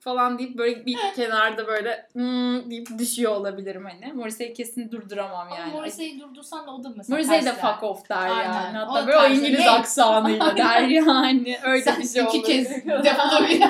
falan 0.00 0.38
deyip 0.38 0.58
böyle 0.58 0.86
bir 0.86 0.98
kenarda 1.16 1.66
böyle 1.66 2.06
hmm 2.12 2.70
deyip 2.70 2.98
düşüyor 2.98 3.32
olabilirim 3.32 3.84
hani. 3.84 4.12
Morrissey'i 4.12 4.54
kesin 4.54 4.90
durduramam 4.90 5.48
yani. 5.48 5.62
Ama 5.62 5.72
Morrissey'i 5.72 6.20
durdursan 6.20 6.66
da 6.66 6.74
o 6.74 6.84
da 6.84 6.88
mesela 6.96 7.16
Morrissey 7.16 7.42
de 7.46 7.52
fuck 7.54 7.82
off 7.82 8.08
der 8.08 8.16
Aynen. 8.16 8.52
yani. 8.52 8.78
O 8.78 8.86
Hatta 8.94 9.06
böyle 9.06 9.18
o. 9.18 9.26
İngiliz 9.26 9.60
Ne? 9.60 9.70
aksanıyla 9.70 10.56
der 10.56 10.80
yani. 10.88 11.58
Öyle 11.64 11.82
Sen 11.82 12.00
bir 12.00 12.08
şey 12.08 12.22
iki 12.22 12.38
olabilir. 12.38 12.44
kez 12.44 12.86
defolabilir. 13.04 13.68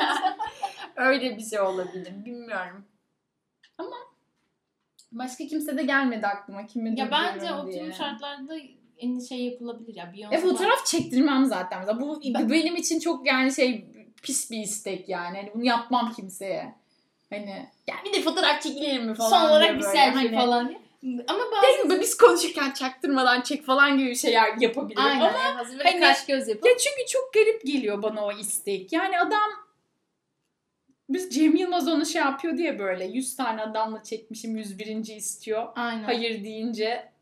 Öyle 0.99 1.37
bir 1.37 1.43
şey 1.43 1.61
olabilir. 1.61 2.25
Bilmiyorum. 2.25 2.85
Ama 3.79 3.97
başka 5.13 5.47
kimse 5.47 5.77
de 5.77 5.83
gelmedi 5.83 6.27
aklıma. 6.27 6.67
Kimi 6.67 7.01
Ya 7.01 7.11
bence 7.11 7.55
optimum 7.55 7.93
şartlarda 7.93 8.55
en 8.99 9.19
şey 9.19 9.39
yapılabilir 9.39 9.95
ya. 9.95 10.05
Beyoncé 10.05 10.35
E 10.35 10.39
fotoğraf 10.39 10.87
çektirmem 10.87 11.45
zaten. 11.45 11.81
Mesela 11.81 12.01
bu 12.01 12.21
Ben- 12.35 12.51
benim 12.51 12.77
için 12.77 13.01
çok 13.01 13.27
yani 13.27 13.55
şey 13.55 13.85
pis 14.23 14.51
bir 14.51 14.59
istek 14.59 15.09
yani. 15.09 15.37
Hani 15.37 15.51
bunu 15.55 15.65
yapmam 15.65 16.13
kimseye. 16.13 16.75
Hani 17.31 17.69
ya 17.87 17.95
bir 18.05 18.13
de 18.13 18.23
fotoğraf 18.23 18.63
çekilelim 18.63 19.07
mi 19.07 19.15
falan 19.15 19.31
Son 19.31 19.51
olarak 19.51 19.77
bir 19.77 19.83
selfie 19.83 20.29
Hani, 20.29 20.35
falan. 20.35 20.75
Ama 21.29 21.41
bazı 21.53 21.89
Değil? 21.89 22.01
Biz 22.01 22.17
konuşurken 22.17 22.71
çaktırmadan 22.71 23.41
çek 23.41 23.65
falan 23.65 23.99
gibi 23.99 24.11
bir 24.11 24.15
şeyler 24.15 24.57
yapabilirim. 24.61 25.03
Aynen. 25.03 25.21
Ama 25.21 25.57
hazır 25.57 25.79
böyle 25.79 25.91
hani- 25.91 26.01
kaş 26.01 26.27
göz 26.27 26.49
yapıp. 26.49 26.67
Ya 26.67 26.73
çünkü 26.79 27.07
çok 27.09 27.33
garip 27.35 27.67
geliyor 27.67 28.03
bana 28.03 28.25
o 28.25 28.33
istek. 28.33 28.93
Yani 28.93 29.21
adam 29.21 29.51
biz 31.09 31.31
Cem 31.31 31.57
Yılmaz 31.57 31.89
onu 31.89 32.07
şey 32.07 32.23
yapıyor 32.23 32.57
diye 32.57 32.79
böyle 32.79 33.05
100 33.05 33.37
tane 33.37 33.63
adamla 33.63 34.03
çekmişim 34.03 34.57
101. 34.57 34.87
istiyor. 35.17 35.69
Aynen. 35.77 36.05
Hayır 36.05 36.45
deyince 36.45 37.13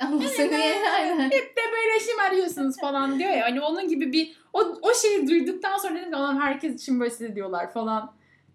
Allah 0.00 0.28
seni 0.28 0.56
aynen. 0.94 1.24
hep 1.30 1.56
de 1.56 1.60
böyle 1.72 2.00
şımarıyorsunuz 2.10 2.76
falan 2.80 3.18
diyor 3.18 3.30
ya. 3.30 3.44
Hani 3.44 3.60
onun 3.60 3.88
gibi 3.88 4.12
bir 4.12 4.36
o, 4.52 4.60
o 4.82 4.94
şeyi 4.94 5.28
duyduktan 5.28 5.78
sonra 5.78 5.94
dedim 5.94 6.10
ki 6.10 6.16
"Allah'ım 6.16 6.40
herkes 6.40 6.74
için 6.82 7.00
böyle 7.00 7.10
size 7.10 7.34
diyorlar 7.34 7.72
falan 7.72 8.12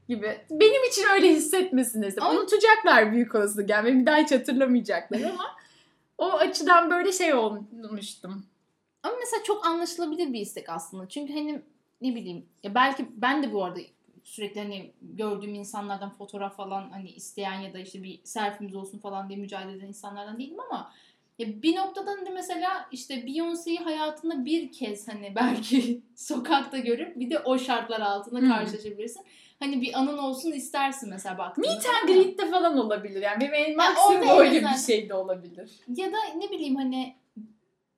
gibi. 0.09 0.37
Benim 0.51 0.83
için 0.89 1.03
öyle 1.13 1.29
hissetmesin. 1.29 2.13
Ama- 2.21 2.31
Unutacaklar 2.39 3.11
büyük 3.11 3.35
olasılık 3.35 3.69
yani. 3.69 3.99
Bir 3.99 4.05
daha 4.05 4.17
hiç 4.17 4.31
hatırlamayacaklar 4.31 5.21
ama 5.21 5.45
o 6.17 6.31
açıdan 6.31 6.89
böyle 6.89 7.11
şey 7.11 7.33
olmuştum. 7.33 8.45
Ama 9.03 9.15
mesela 9.19 9.43
çok 9.43 9.65
anlaşılabilir 9.65 10.33
bir 10.33 10.39
istek 10.41 10.69
aslında. 10.69 11.09
Çünkü 11.09 11.33
hani 11.33 11.61
ne 12.01 12.15
bileyim 12.15 12.45
ya 12.63 12.75
belki 12.75 13.05
ben 13.15 13.43
de 13.43 13.53
bu 13.53 13.63
arada 13.63 13.79
sürekli 14.23 14.61
hani 14.61 14.91
gördüğüm 15.01 15.55
insanlardan 15.55 16.09
fotoğraf 16.09 16.57
falan 16.57 16.89
hani 16.89 17.09
isteyen 17.09 17.59
ya 17.59 17.73
da 17.73 17.79
işte 17.79 18.03
bir 18.03 18.19
selfie'miz 18.23 18.75
olsun 18.75 18.99
falan 18.99 19.29
diye 19.29 19.39
mücadele 19.39 19.77
eden 19.77 19.87
insanlardan 19.87 20.39
değilim 20.39 20.59
ama 20.69 20.91
Ya 21.39 21.61
bir 21.61 21.75
noktada 21.75 22.25
da 22.25 22.29
mesela 22.33 22.87
işte 22.91 23.13
Beyoncé'yi 23.13 23.79
hayatında 23.79 24.45
bir 24.45 24.71
kez 24.71 25.07
hani 25.07 25.35
belki 25.35 26.01
sokakta 26.15 26.77
görüp 26.77 27.19
bir 27.19 27.29
de 27.29 27.39
o 27.39 27.57
şartlar 27.57 28.01
altında 28.01 28.39
karşılaşabilirsin. 28.39 29.25
Hani 29.59 29.81
bir 29.81 29.99
anın 29.99 30.17
olsun 30.17 30.51
istersin 30.51 31.09
mesela 31.09 31.37
baktığında. 31.37 31.67
Meet 31.67 31.85
and 31.85 32.09
greet'te 32.09 32.49
falan 32.49 32.77
olabilir. 32.77 33.21
Yani 33.21 33.41
benim 33.41 33.53
en 33.53 33.77
maksimum 33.77 34.29
orada 34.29 34.39
öyle 34.39 34.61
bir 34.61 34.77
şey 34.87 35.09
de 35.09 35.13
olabilir. 35.13 35.71
Ya 35.87 36.11
da 36.11 36.17
ne 36.37 36.51
bileyim 36.51 36.75
hani 36.75 37.15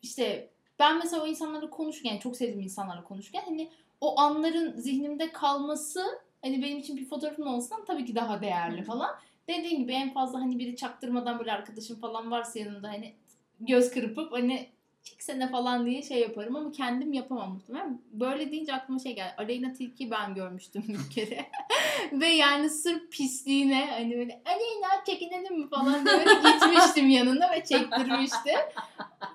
işte 0.01 0.49
ben 0.79 0.97
mesela 0.97 1.23
o 1.23 1.27
insanlarla 1.27 1.69
konuşurken 1.69 2.09
yani 2.09 2.19
çok 2.19 2.37
sevdiğim 2.37 2.61
insanlarla 2.61 3.03
konuşurken 3.03 3.43
hani 3.45 3.69
o 4.03 4.19
anların 4.19 4.77
zihnimde 4.77 5.31
kalması 5.31 6.03
hani 6.41 6.63
benim 6.63 6.77
için 6.77 6.97
bir 6.97 7.05
fotoğrafın 7.05 7.45
olsan 7.45 7.85
tabii 7.85 8.05
ki 8.05 8.15
daha 8.15 8.41
değerli 8.41 8.83
falan. 8.83 9.15
Dediğim 9.47 9.81
gibi 9.81 9.91
en 9.91 10.13
fazla 10.13 10.39
hani 10.39 10.59
biri 10.59 10.75
çaktırmadan 10.75 11.39
böyle 11.39 11.51
arkadaşım 11.51 11.99
falan 11.99 12.31
varsa 12.31 12.59
yanında 12.59 12.87
hani 12.87 13.13
göz 13.59 13.91
kırpıp 13.91 14.31
hani 14.31 14.69
çeksene 15.03 15.49
falan 15.49 15.85
diye 15.85 16.01
şey 16.01 16.19
yaparım 16.19 16.55
ama 16.55 16.71
kendim 16.71 17.13
yapamam 17.13 17.53
muhtemelen. 17.53 18.01
Böyle 18.11 18.51
deyince 18.51 18.73
aklıma 18.73 18.99
şey 18.99 19.15
geldi. 19.15 19.33
Aleyna 19.37 19.73
Tilki 19.73 20.11
ben 20.11 20.35
görmüştüm 20.35 20.83
bir 20.87 21.15
kere. 21.15 21.45
Ve 22.11 22.27
yani 22.27 22.69
sırf 22.69 23.11
pisliğine 23.11 23.85
hani 23.85 24.17
böyle 24.17 24.41
Aleyna 24.45 25.05
çekinelim 25.05 25.59
mi 25.59 25.69
falan 25.69 26.05
diye 26.05 26.23
gitmiştim 26.23 27.09
yanına 27.09 27.51
ve 27.51 27.63
çektirmişti. 27.63 28.55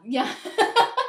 Ya 0.05 0.27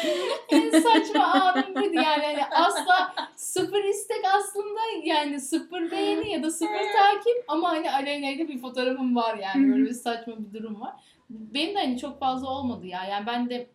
en 0.48 0.80
saçma 0.80 1.24
anım 1.24 1.74
buydu 1.74 1.94
yani 1.94 2.22
hani 2.22 2.44
asla 2.46 3.14
sıfır 3.36 3.84
istek 3.84 4.24
aslında 4.34 4.80
yani 5.04 5.40
sıfır 5.40 5.90
beğeni 5.90 6.30
ya 6.32 6.42
da 6.42 6.50
sıfır 6.50 6.92
takip 6.98 7.44
ama 7.48 7.68
hani 7.68 7.92
Aleyna'yla 7.92 8.48
bir 8.48 8.58
fotoğrafım 8.58 9.16
var 9.16 9.38
yani 9.38 9.72
böyle 9.72 9.84
bir 9.84 9.94
saçma 9.94 10.34
bir 10.38 10.58
durum 10.58 10.80
var. 10.80 10.94
Benim 11.30 11.74
de 11.74 11.78
hani 11.78 11.98
çok 11.98 12.20
fazla 12.20 12.48
olmadı 12.48 12.86
ya 12.86 13.04
yani 13.04 13.26
ben 13.26 13.50
de 13.50 13.70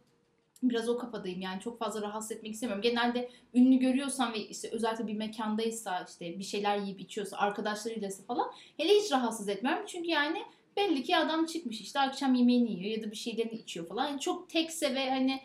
biraz 0.63 0.89
o 0.89 0.97
kafadayım 0.97 1.41
yani 1.41 1.61
çok 1.61 1.79
fazla 1.79 2.01
rahatsız 2.01 2.31
etmek 2.31 2.53
istemiyorum. 2.53 2.81
Genelde 2.81 3.29
ünlü 3.53 3.75
görüyorsam 3.75 4.33
ve 4.33 4.39
işte 4.39 4.69
özellikle 4.71 5.07
bir 5.07 5.17
mekandaysa 5.17 6.05
işte 6.09 6.39
bir 6.39 6.43
şeyler 6.43 6.77
yiyip 6.77 7.01
içiyorsa 7.01 7.37
arkadaşlarıyla 7.37 8.09
falan 8.27 8.51
hele 8.77 8.93
hiç 8.93 9.11
rahatsız 9.11 9.49
etmem 9.49 9.83
çünkü 9.87 10.09
yani 10.09 10.43
belli 10.77 11.03
ki 11.03 11.17
adam 11.17 11.45
çıkmış 11.45 11.81
işte 11.81 11.99
akşam 11.99 12.35
yemeğini 12.35 12.71
yiyor 12.71 12.97
ya 12.97 13.03
da 13.03 13.11
bir 13.11 13.15
şeylerini 13.15 13.53
içiyor 13.53 13.87
falan. 13.87 14.07
Yani 14.07 14.19
çok 14.19 14.49
tekse 14.49 14.95
ve 14.95 15.09
hani 15.09 15.41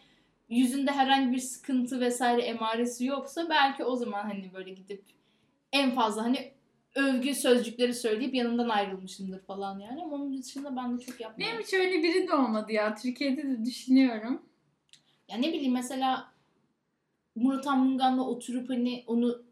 yüzünde 0.50 0.90
herhangi 0.90 1.32
bir 1.32 1.38
sıkıntı 1.38 2.00
vesaire 2.00 2.42
emaresi 2.42 3.04
yoksa 3.06 3.48
belki 3.48 3.84
o 3.84 3.96
zaman 3.96 4.22
hani 4.22 4.50
böyle 4.54 4.70
gidip 4.70 5.02
en 5.72 5.90
fazla 5.94 6.24
hani 6.24 6.52
övgü 6.94 7.34
sözcükleri 7.34 7.94
söyleyip 7.94 8.34
yanından 8.34 8.68
ayrılmışımdır 8.68 9.40
falan 9.40 9.78
yani 9.78 10.02
ama 10.02 10.14
onun 10.16 10.42
dışında 10.42 10.76
ben 10.76 10.98
de 10.98 11.02
çok 11.02 11.20
yapmıyorum. 11.20 11.56
Benim 11.56 11.66
hiç 11.66 11.74
öyle 11.74 12.02
biri 12.02 12.28
de 12.28 12.34
olmadı 12.34 12.72
ya. 12.72 12.94
Türkiye'de 12.94 13.42
de 13.42 13.64
düşünüyorum. 13.64 14.42
Ya 15.28 15.36
ne 15.36 15.48
bileyim 15.48 15.72
mesela 15.72 16.32
Murat 17.36 17.66
Anmungan'la 17.66 18.22
oturup 18.22 18.70
hani 18.70 19.04
onu 19.06 19.42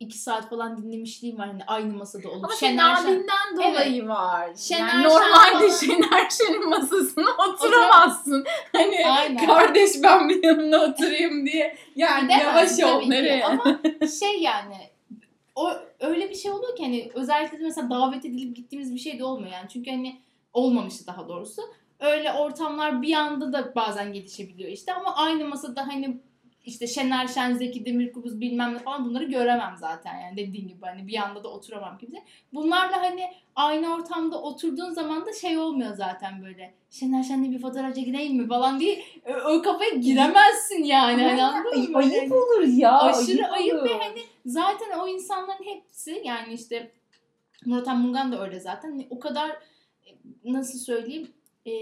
iki 0.00 0.18
saat 0.18 0.50
falan 0.50 0.82
dinlemişliğim 0.82 1.38
var 1.38 1.46
hani 1.48 1.64
aynı 1.66 1.92
masada 1.92 2.28
olup. 2.30 2.44
Ama 2.44 2.54
Şener 2.54 2.94
Şen- 2.94 3.56
dolayı 3.56 4.08
var. 4.08 4.50
Şener 4.56 4.78
yani 4.80 4.90
Şen 4.90 5.02
normalde 5.02 5.58
falan. 5.58 5.70
Şener 5.70 6.30
Şen'in 6.30 6.68
masasına 6.68 7.30
oturamazsın. 7.48 8.44
Hani 8.72 9.06
Aynen. 9.06 9.46
kardeş 9.46 9.90
ben 10.02 10.28
bir 10.28 10.42
yanına 10.44 10.78
oturayım 10.82 11.46
diye. 11.46 11.76
Yani 11.96 12.22
Gidemezsin 12.22 12.82
yavaş 12.82 12.96
ol 12.96 13.02
ki. 13.02 13.10
nereye? 13.10 13.44
Ama 13.44 13.80
şey 14.20 14.40
yani 14.42 14.76
o 15.54 15.70
öyle 16.00 16.30
bir 16.30 16.34
şey 16.34 16.50
oluyor 16.50 16.76
ki 16.76 16.82
hani 16.82 17.10
özellikle 17.14 17.58
mesela 17.58 17.90
davet 17.90 18.24
edilip 18.24 18.56
gittiğimiz 18.56 18.94
bir 18.94 19.00
şey 19.00 19.18
de 19.18 19.24
olmuyor 19.24 19.52
yani. 19.52 19.68
Çünkü 19.72 19.90
hani 19.90 20.20
olmamıştı 20.52 21.06
daha 21.06 21.28
doğrusu. 21.28 21.62
Öyle 22.00 22.32
ortamlar 22.32 23.02
bir 23.02 23.12
anda 23.14 23.52
da 23.52 23.72
bazen 23.74 24.12
gelişebiliyor 24.12 24.70
işte 24.70 24.94
ama 24.94 25.16
aynı 25.16 25.44
masada 25.44 25.86
hani 25.86 26.20
işte 26.66 26.86
Şener 26.86 27.28
Şen, 27.28 27.54
Zeki 27.54 27.84
Demirkubuz 27.84 28.40
bilmem 28.40 28.74
ne 28.74 28.78
falan 28.78 29.04
bunları 29.04 29.24
göremem 29.24 29.74
zaten 29.78 30.18
yani 30.18 30.36
dediğin 30.36 30.68
gibi 30.68 30.80
hani 30.80 31.06
bir 31.06 31.16
anda 31.16 31.44
da 31.44 31.48
oturamam 31.48 31.98
kimse. 31.98 32.22
Bunlarla 32.52 33.02
hani 33.02 33.30
aynı 33.56 33.94
ortamda 33.94 34.42
oturduğun 34.42 34.90
zaman 34.90 35.26
da 35.26 35.32
şey 35.32 35.58
olmuyor 35.58 35.94
zaten 35.94 36.42
böyle. 36.42 36.74
Şener 36.90 37.22
Şen'le 37.22 37.52
bir 37.52 37.60
fotoğraf 37.60 37.94
çekileyim 37.94 38.36
mi 38.36 38.48
falan 38.48 38.80
diye 38.80 39.02
o, 39.26 39.32
o 39.32 39.62
kafaya 39.62 39.90
giremezsin 39.90 40.84
yani. 40.84 41.22
Hani 41.22 41.42
anladın 41.42 41.90
mı? 41.90 41.98
ayıp 41.98 42.32
olur 42.32 42.62
ya. 42.62 42.98
Aşırı 42.98 43.46
ayıp 43.46 43.74
olur. 43.74 43.84
ve 43.84 43.98
hani 43.98 44.20
zaten 44.46 44.98
o 44.98 45.08
insanların 45.08 45.64
hepsi 45.64 46.22
yani 46.24 46.52
işte 46.52 46.90
Murat 47.66 47.88
Anmungan 47.88 48.32
da 48.32 48.44
öyle 48.44 48.60
zaten. 48.60 48.90
Hani 48.90 49.06
o 49.10 49.18
kadar 49.18 49.50
e, 49.50 50.10
nasıl 50.44 50.78
söyleyeyim 50.78 51.28
e, 51.66 51.72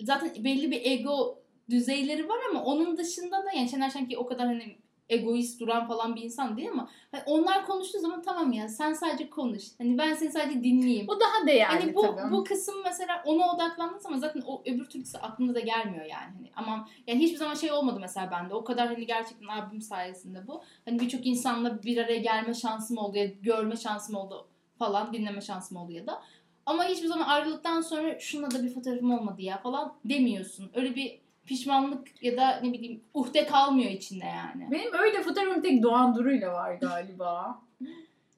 zaten 0.00 0.44
belli 0.44 0.70
bir 0.70 0.80
ego 0.84 1.39
düzeyleri 1.70 2.28
var 2.28 2.38
ama 2.50 2.64
onun 2.64 2.96
dışında 2.96 3.44
da 3.44 3.52
yani 3.56 3.68
Şener 3.68 3.90
Şen 3.90 4.08
ki 4.08 4.18
o 4.18 4.26
kadar 4.26 4.46
hani 4.46 4.76
egoist 5.10 5.60
duran 5.60 5.88
falan 5.88 6.16
bir 6.16 6.22
insan 6.22 6.56
değil 6.56 6.70
ama 6.72 6.88
hani 7.12 7.22
onlar 7.26 7.66
konuştuğu 7.66 7.98
zaman 7.98 8.22
tamam 8.22 8.52
ya 8.52 8.68
sen 8.68 8.92
sadece 8.92 9.30
konuş. 9.30 9.62
Hani 9.78 9.98
ben 9.98 10.14
seni 10.14 10.32
sadece 10.32 10.64
dinleyeyim. 10.64 11.08
O 11.08 11.20
daha 11.20 11.46
değerli 11.46 11.80
Hani 11.80 11.94
bu 11.94 12.02
tabii. 12.02 12.32
bu 12.32 12.44
kısım 12.44 12.74
mesela 12.84 13.22
ona 13.26 13.54
odaklandığın 13.54 13.98
zaman 13.98 14.18
zaten 14.18 14.42
o 14.46 14.62
öbür 14.66 14.84
türlüsü 14.84 15.18
aklına 15.18 15.54
da 15.54 15.60
gelmiyor 15.60 16.04
yani. 16.04 16.32
Hani 16.36 16.50
aman 16.56 16.88
yani 17.06 17.20
hiçbir 17.20 17.36
zaman 17.36 17.54
şey 17.54 17.72
olmadı 17.72 17.98
mesela 18.00 18.30
bende. 18.30 18.54
O 18.54 18.64
kadar 18.64 18.88
hani 18.88 19.06
gerçekten 19.06 19.48
abim 19.48 19.80
sayesinde 19.80 20.46
bu. 20.46 20.62
Hani 20.84 21.00
birçok 21.00 21.26
insanla 21.26 21.82
bir 21.82 21.96
araya 21.96 22.18
gelme 22.18 22.54
şansım 22.54 22.98
oldu 22.98 23.18
ya 23.18 23.26
görme 23.26 23.76
şansım 23.76 24.14
oldu 24.16 24.48
falan 24.78 25.12
dinleme 25.12 25.40
şansım 25.40 25.76
oldu 25.76 25.92
ya 25.92 26.06
da. 26.06 26.22
Ama 26.66 26.84
hiçbir 26.84 27.06
zaman 27.06 27.26
ayrıldıktan 27.26 27.80
sonra 27.80 28.18
şuna 28.18 28.50
da 28.50 28.62
bir 28.62 28.74
fotoğrafım 28.74 29.12
olmadı 29.12 29.42
ya 29.42 29.58
falan 29.58 29.94
demiyorsun. 30.04 30.70
Öyle 30.74 30.94
bir 30.94 31.19
pişmanlık 31.46 32.22
ya 32.22 32.36
da 32.36 32.60
ne 32.60 32.72
bileyim 32.72 33.04
uhde 33.14 33.46
kalmıyor 33.46 33.90
içinde 33.90 34.24
yani. 34.24 34.68
Benim 34.70 34.94
öyle 34.94 35.22
fotoğrafım 35.22 35.62
tek 35.62 35.82
Doğan 35.82 36.14
Duru'yla 36.14 36.52
var 36.52 36.74
galiba. 36.74 37.62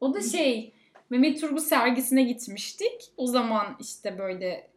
O 0.00 0.14
da 0.14 0.20
şey 0.20 0.72
Mehmet 1.10 1.40
Turgut 1.40 1.62
sergisine 1.62 2.22
gitmiştik. 2.22 3.12
O 3.16 3.26
zaman 3.26 3.76
işte 3.80 4.18
böyle 4.18 4.70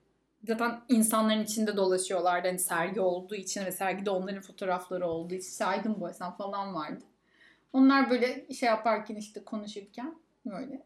zaten 0.48 0.82
insanların 0.90 1.44
içinde 1.44 1.78
dolaşıyorlardı. 1.78 2.48
Hani 2.48 2.60
sergi 2.60 3.02
olduğu 3.02 3.36
için 3.36 3.66
ve 3.66 3.72
sergide 3.72 4.10
onların 4.10 4.42
fotoğrafları 4.42 5.08
olduğu 5.08 5.34
için 5.34 5.50
saygın 5.50 6.02
boyasam 6.02 6.38
falan 6.38 6.76
vardı. 6.76 7.04
Onlar 7.74 8.10
böyle 8.10 8.54
şey 8.54 8.70
yaparken 8.70 9.16
işte 9.16 9.44
konuşurken 9.44 10.16
böyle 10.46 10.84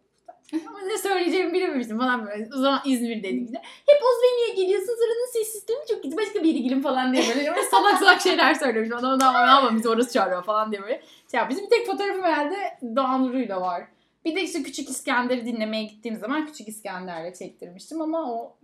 ama 0.68 0.80
ne 0.82 0.98
söyleyeceğimi 0.98 1.54
bilememiştim 1.54 1.98
falan 1.98 2.26
böyle. 2.26 2.50
O 2.56 2.58
zaman 2.58 2.82
İzmir'deydik 2.86 3.46
işte. 3.46 3.62
Hep 3.64 4.02
Ozveni'ye 4.04 4.64
geliyorsunuz 4.64 5.00
oranın 5.00 5.32
ses 5.34 5.52
sistemi 5.52 5.80
çok 5.90 6.04
kötü. 6.04 6.18
Başka 6.18 6.44
bir 6.44 6.56
yere 6.56 6.82
falan 6.82 7.14
diye 7.14 7.24
böyle, 7.24 7.50
böyle 7.50 7.64
salak 7.64 8.00
salak 8.00 8.22
şeyler 8.22 8.54
söylemiş. 8.54 8.92
Adam 8.92 9.20
da 9.20 9.28
ama 9.28 9.76
bizi 9.76 9.90
orası 9.90 10.14
çağırıyor 10.14 10.44
falan 10.44 10.72
diye 10.72 10.82
böyle. 10.82 11.02
Şey, 11.32 11.40
bizim 11.50 11.66
bir 11.66 11.70
tek 11.70 11.86
fotoğrafım 11.88 12.24
herhalde 12.24 12.56
Doğan 12.96 13.34
var. 13.50 13.88
Bir 14.26 14.36
de 14.36 14.42
işte 14.42 14.64
Küçük 14.64 14.90
İskender'i 14.90 15.46
dinlemeye 15.46 15.84
gittiğim 15.84 16.18
zaman 16.18 16.46
Küçük 16.46 16.68
İskender'le 16.68 17.34
çektirmiştim 17.34 18.02
ama 18.02 18.34
o 18.34 18.56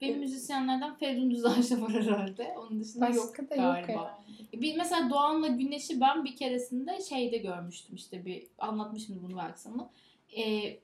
Benim 0.00 0.18
müzisyenlerden 0.18 0.94
Feridun 0.94 1.30
Düzağaç'ta 1.30 1.80
var 1.80 1.90
herhalde. 1.90 2.54
Onun 2.58 2.80
dışında 2.80 3.08
yok 3.08 3.28
başka 3.28 3.50
da 3.50 3.54
yok 3.54 3.74
galiba. 3.74 3.92
herhalde. 3.92 4.62
Bir 4.62 4.76
mesela 4.76 5.10
Doğan'la 5.10 5.46
Güneş'i 5.46 6.00
ben 6.00 6.24
bir 6.24 6.36
keresinde 6.36 7.00
şeyde 7.08 7.36
görmüştüm 7.36 7.96
işte 7.96 8.24
bir 8.24 8.46
anlatmışım 8.58 9.22
bunu 9.22 9.36
belki 9.36 9.60
sana. 9.60 9.90
Ee, 10.36 10.76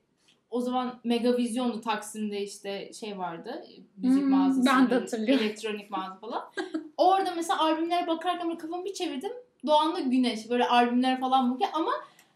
o 0.51 0.61
zaman 0.61 1.01
Megavizyon'du 1.05 1.81
Taksim'de 1.81 2.43
işte 2.43 2.93
şey 2.93 3.19
vardı. 3.19 3.65
Müzik 3.97 4.23
Hmm, 4.23 4.31
mağazası. 4.31 4.67
ben 4.67 4.91
de 4.91 4.95
hatırlıyorum. 4.95 5.45
Elektronik 5.45 5.91
mağaza 5.91 6.17
falan. 6.17 6.51
Orada 6.97 7.35
mesela 7.37 7.61
albümlere 7.61 8.07
bakarken 8.07 8.49
böyle 8.49 8.59
kafamı 8.59 8.85
bir 8.85 8.95
çevirdim. 8.95 9.33
Doğan'la 9.67 10.01
Güneş 10.01 10.51
böyle 10.51 10.69
albümlere 10.69 11.21
falan 11.21 11.55
bakıyor 11.55 11.71
ama 11.73 11.93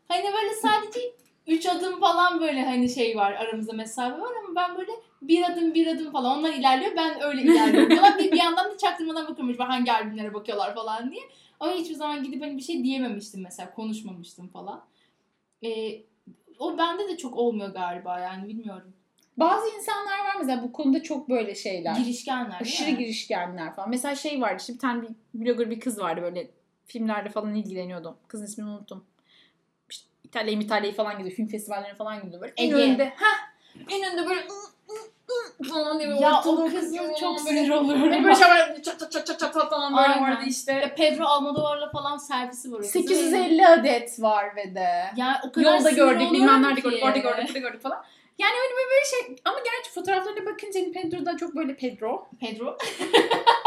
hani 0.08 0.24
böyle 0.24 0.54
sadece 0.54 1.00
üç 1.46 1.66
adım 1.66 2.00
falan 2.00 2.40
böyle 2.40 2.64
hani 2.64 2.88
şey 2.88 3.16
var 3.16 3.32
aramızda 3.32 3.72
mesafe 3.72 4.20
var 4.20 4.32
ama 4.44 4.54
ben 4.56 4.78
böyle 4.78 4.92
bir 5.22 5.50
adım 5.50 5.74
bir 5.74 5.86
adım 5.86 6.12
falan 6.12 6.38
onlar 6.38 6.52
ilerliyor 6.52 6.96
ben 6.96 7.22
öyle 7.22 7.42
ilerliyorum 7.42 7.96
falan 7.96 8.18
bir, 8.18 8.32
bir 8.32 8.36
yandan 8.36 8.70
da 8.70 8.78
çaktırmadan 8.78 9.28
bakıyormuş 9.28 9.58
hangi 9.58 9.92
albümlere 9.92 10.34
bakıyorlar 10.34 10.74
falan 10.74 11.10
diye 11.10 11.22
ama 11.60 11.72
hiçbir 11.72 11.94
zaman 11.94 12.22
gidip 12.22 12.42
hani 12.42 12.56
bir 12.56 12.62
şey 12.62 12.84
diyememiştim 12.84 13.42
mesela 13.42 13.74
konuşmamıştım 13.74 14.48
falan 14.48 14.84
ee, 15.64 16.02
o 16.62 16.78
bende 16.78 17.08
de 17.08 17.16
çok 17.16 17.36
olmuyor 17.36 17.68
galiba 17.68 18.18
yani 18.20 18.48
bilmiyorum 18.48 18.92
Bazı 19.36 19.76
insanlar 19.76 20.18
var 20.18 20.36
mesela 20.40 20.62
bu 20.62 20.72
konuda 20.72 21.02
çok 21.02 21.28
böyle 21.28 21.54
şeyler. 21.54 21.96
girişkenler 21.96 22.60
Aşırı 22.60 22.90
mi? 22.92 22.98
girişkenler 22.98 23.74
falan. 23.74 23.90
Mesela 23.90 24.14
şey 24.14 24.40
vardı 24.40 24.56
işte 24.60 24.72
bir 24.74 24.78
tane 24.78 25.02
bir 25.34 25.46
blogger 25.46 25.70
bir 25.70 25.80
kız 25.80 25.98
vardı 25.98 26.22
böyle 26.22 26.50
filmlerle 26.86 27.28
falan 27.30 27.54
ilgileniyordu. 27.54 28.16
Kızın 28.28 28.44
ismini 28.44 28.68
unuttum. 28.68 29.04
İşte 29.90 30.08
İtalya'yı 30.24 30.60
İtalya'yı 30.60 30.94
falan 30.96 31.18
gidiyor. 31.18 31.36
Film 31.36 31.46
festivallerine 31.48 31.94
falan 31.96 32.22
gidiyor. 32.22 32.42
Böyle 32.42 32.52
en 32.56 32.64
Ege. 32.64 32.74
önde. 32.74 33.04
Heh, 33.04 33.52
en 33.90 34.12
önde 34.12 34.28
böyle 34.28 34.40
ı, 34.40 34.44
ı, 34.44 34.46
ı 34.46 34.71
falan 35.62 35.98
diye 35.98 36.08
böyle 36.08 36.20
ya 36.20 36.32
o 36.34 36.38
ortalığı 36.38 36.64
kızın 36.64 36.80
kızıyor, 36.80 37.04
çok 37.20 37.38
böyle- 37.38 37.38
sinir 37.38 37.70
oluyorum 37.70 38.02
Hani 38.10 38.24
böyle 38.24 38.34
şey 38.36 38.48
var, 38.48 38.74
çat 38.84 39.00
çat 39.00 39.12
çat 39.12 39.26
çat 39.26 39.40
çat 39.40 39.54
falan 39.70 39.96
böyle 39.96 40.08
Aynen. 40.08 40.32
orada 40.32 40.42
işte. 40.46 40.72
Ya 40.72 40.94
Pedro 40.94 41.24
Almodovar'la 41.24 41.90
falan 41.90 42.16
selfie'si 42.16 42.72
var. 42.72 42.76
o 42.76 42.80
kızın. 42.80 42.92
850 42.92 43.66
adet 43.68 44.20
var 44.22 44.56
ve 44.56 44.74
de. 44.74 44.88
Ya 45.16 45.42
o 45.48 45.52
kadar 45.52 45.64
Yolda 45.66 45.80
sinir 45.88 45.96
gördük, 45.96 46.20
bilmem 46.20 46.34
oluyorum 46.42 46.62
nerede 46.62 46.74
ki. 46.74 46.82
gördük, 46.82 47.04
orada 47.04 47.18
gördük, 47.18 47.44
burada 47.48 47.58
gördük 47.58 47.82
falan. 47.82 48.04
Yani 48.38 48.52
öyle 48.62 48.74
böyle, 48.76 48.90
böyle 48.90 49.04
şey 49.26 49.36
ama 49.44 49.58
gerçi 49.58 49.90
fotoğraflarına 49.94 50.46
bakınca 50.46 50.80
hani 50.80 50.92
Pedro 50.92 51.26
da 51.26 51.36
çok 51.36 51.54
böyle 51.56 51.76
Pedro. 51.76 52.28
Pedro. 52.40 52.76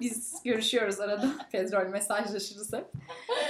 Biz 0.00 0.34
görüşüyoruz 0.44 1.00
arada. 1.00 1.26
Pedro 1.52 1.82
ile 1.82 1.88
mesajlaşırız 1.88 2.72
hep. 2.72 2.84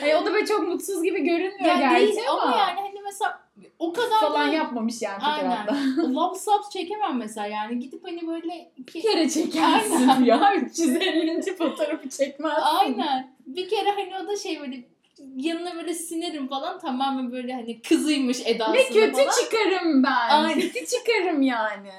E, 0.03 0.17
o 0.17 0.27
da 0.27 0.33
böyle 0.33 0.47
çok 0.47 0.69
mutsuz 0.69 1.03
gibi 1.03 1.23
görünmüyor 1.25 1.65
Yani 1.77 1.81
gerçi 1.81 2.17
değil 2.17 2.31
ama, 2.31 2.43
ama 2.43 2.57
yani 2.57 2.81
hani 2.81 3.01
mesela 3.05 3.41
o 3.79 3.93
kadar 3.93 4.21
falan 4.21 4.49
da- 4.49 4.55
yapmamış 4.55 5.03
yani. 5.03 5.23
Aynen. 5.23 5.67
Love 6.15 6.39
Subs 6.39 6.71
çekemem 6.73 7.17
mesela 7.17 7.47
yani. 7.47 7.79
Gidip 7.79 8.05
hani 8.05 8.27
böyle 8.27 8.73
Bir 8.79 8.83
iki... 8.83 9.03
kere 9.03 9.31
çekersin 9.31 10.09
Aynen. 10.09 10.25
ya. 10.25 10.55
350. 10.57 11.57
fotoğrafı 11.57 12.09
çekmezsin. 12.09 12.63
Aynen. 12.63 13.35
Bir 13.47 13.69
kere 13.69 13.91
hani 13.91 14.13
o 14.25 14.29
da 14.29 14.37
şey 14.37 14.61
böyle 14.61 14.77
yanına 15.37 15.75
böyle 15.77 15.95
sinerim 15.95 16.49
falan 16.49 16.79
tamamen 16.79 17.33
böyle 17.33 17.53
hani 17.53 17.83
kızıymış 17.83 18.41
edasında 18.45 18.77
Ne 18.77 18.89
kötü 18.89 19.13
falan. 19.13 19.31
çıkarım 19.43 20.03
ben. 20.05 20.29
Aynen. 20.31 20.61
Kötü 20.61 20.87
çıkarım 20.87 21.43
yani. 21.43 21.91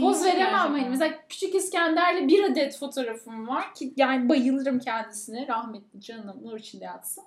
Poz 0.00 0.24
veremem 0.24 0.38
gerçekten. 0.50 0.70
hani. 0.70 0.88
Mesela 0.88 1.14
Küçük 1.28 1.54
İskender'le 1.54 2.28
bir 2.28 2.44
adet 2.44 2.78
fotoğrafım 2.78 3.48
var 3.48 3.74
ki 3.74 3.92
yani 3.96 4.28
bayılırım 4.28 4.78
kendisine. 4.78 5.46
Rahmetli 5.48 6.00
canım 6.00 6.40
nur 6.44 6.58
içinde 6.58 6.84
yatsın. 6.84 7.24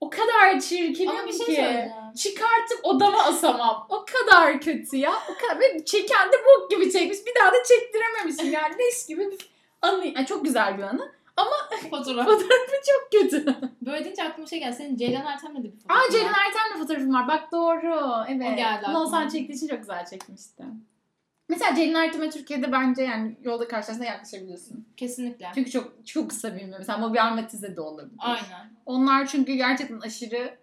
O 0.00 0.10
kadar 0.10 0.60
çirkinim 0.60 1.10
Ama 1.10 1.26
bir 1.26 1.32
şey 1.32 1.46
ki. 1.54 1.90
Çıkartıp 2.16 2.80
odama 2.82 3.22
asamam. 3.22 3.86
O 3.88 4.04
kadar 4.04 4.60
kötü 4.60 4.96
ya. 4.96 5.12
O 5.30 5.34
kadar. 5.42 5.60
Ve 5.60 5.84
çeken 5.84 6.28
de 6.28 6.36
bok 6.46 6.70
gibi 6.70 6.92
çekmiş. 6.92 7.18
Bir 7.26 7.34
daha 7.40 7.52
da 7.52 7.56
çektirememişim. 7.68 8.52
Yani 8.52 8.74
leş 8.78 9.06
gibi 9.06 9.30
bir 9.30 9.50
anı. 9.82 10.06
Yani 10.06 10.26
çok 10.26 10.44
güzel 10.44 10.78
bir 10.78 10.82
anı. 10.82 11.12
Fotoğraf. 11.90 12.26
Fotoğrafı 12.26 12.72
çok 12.90 13.20
kötü. 13.20 13.56
Böyle 13.82 14.04
deyince 14.04 14.22
aklıma 14.24 14.46
şey 14.46 14.58
geldi. 14.58 14.76
Senin 14.76 14.96
Ceylan 14.96 15.26
Ertem'le 15.26 15.54
de 15.56 15.62
bir 15.62 15.68
Aa 15.68 15.94
fotoğrafın 15.94 16.12
Ceylan 16.12 16.32
var. 16.32 16.38
Ertem'le 16.46 16.80
fotoğrafım 16.82 17.14
var. 17.14 17.28
Bak 17.28 17.52
doğru. 17.52 18.12
Evet. 18.28 18.52
O 18.52 18.56
geldi 18.56 18.80
Bunu 18.82 18.88
aklıma. 18.88 19.00
Oğuzhan 19.00 19.28
çektiği 19.28 19.52
için 19.52 19.68
çok 19.68 19.78
güzel 19.78 20.06
çekmişti. 20.06 20.62
Mesela 21.48 21.74
Ceylan 21.74 22.04
Ertem'e 22.04 22.30
Türkiye'de 22.30 22.72
bence 22.72 23.02
yani 23.02 23.36
yolda 23.42 23.68
karşılaştığında 23.68 24.06
yaklaşabiliyorsun. 24.08 24.86
Kesinlikle. 24.96 25.50
Çünkü 25.54 25.70
çok 25.70 26.06
çok 26.06 26.30
kısa 26.30 26.56
bir 26.56 26.64
Mesela 26.64 26.98
Mobi 26.98 27.20
Armatize 27.20 27.76
de 27.76 27.80
olabilir. 27.80 28.16
Aynen. 28.18 28.72
Onlar 28.86 29.26
çünkü 29.26 29.52
gerçekten 29.54 30.00
aşırı 30.00 30.58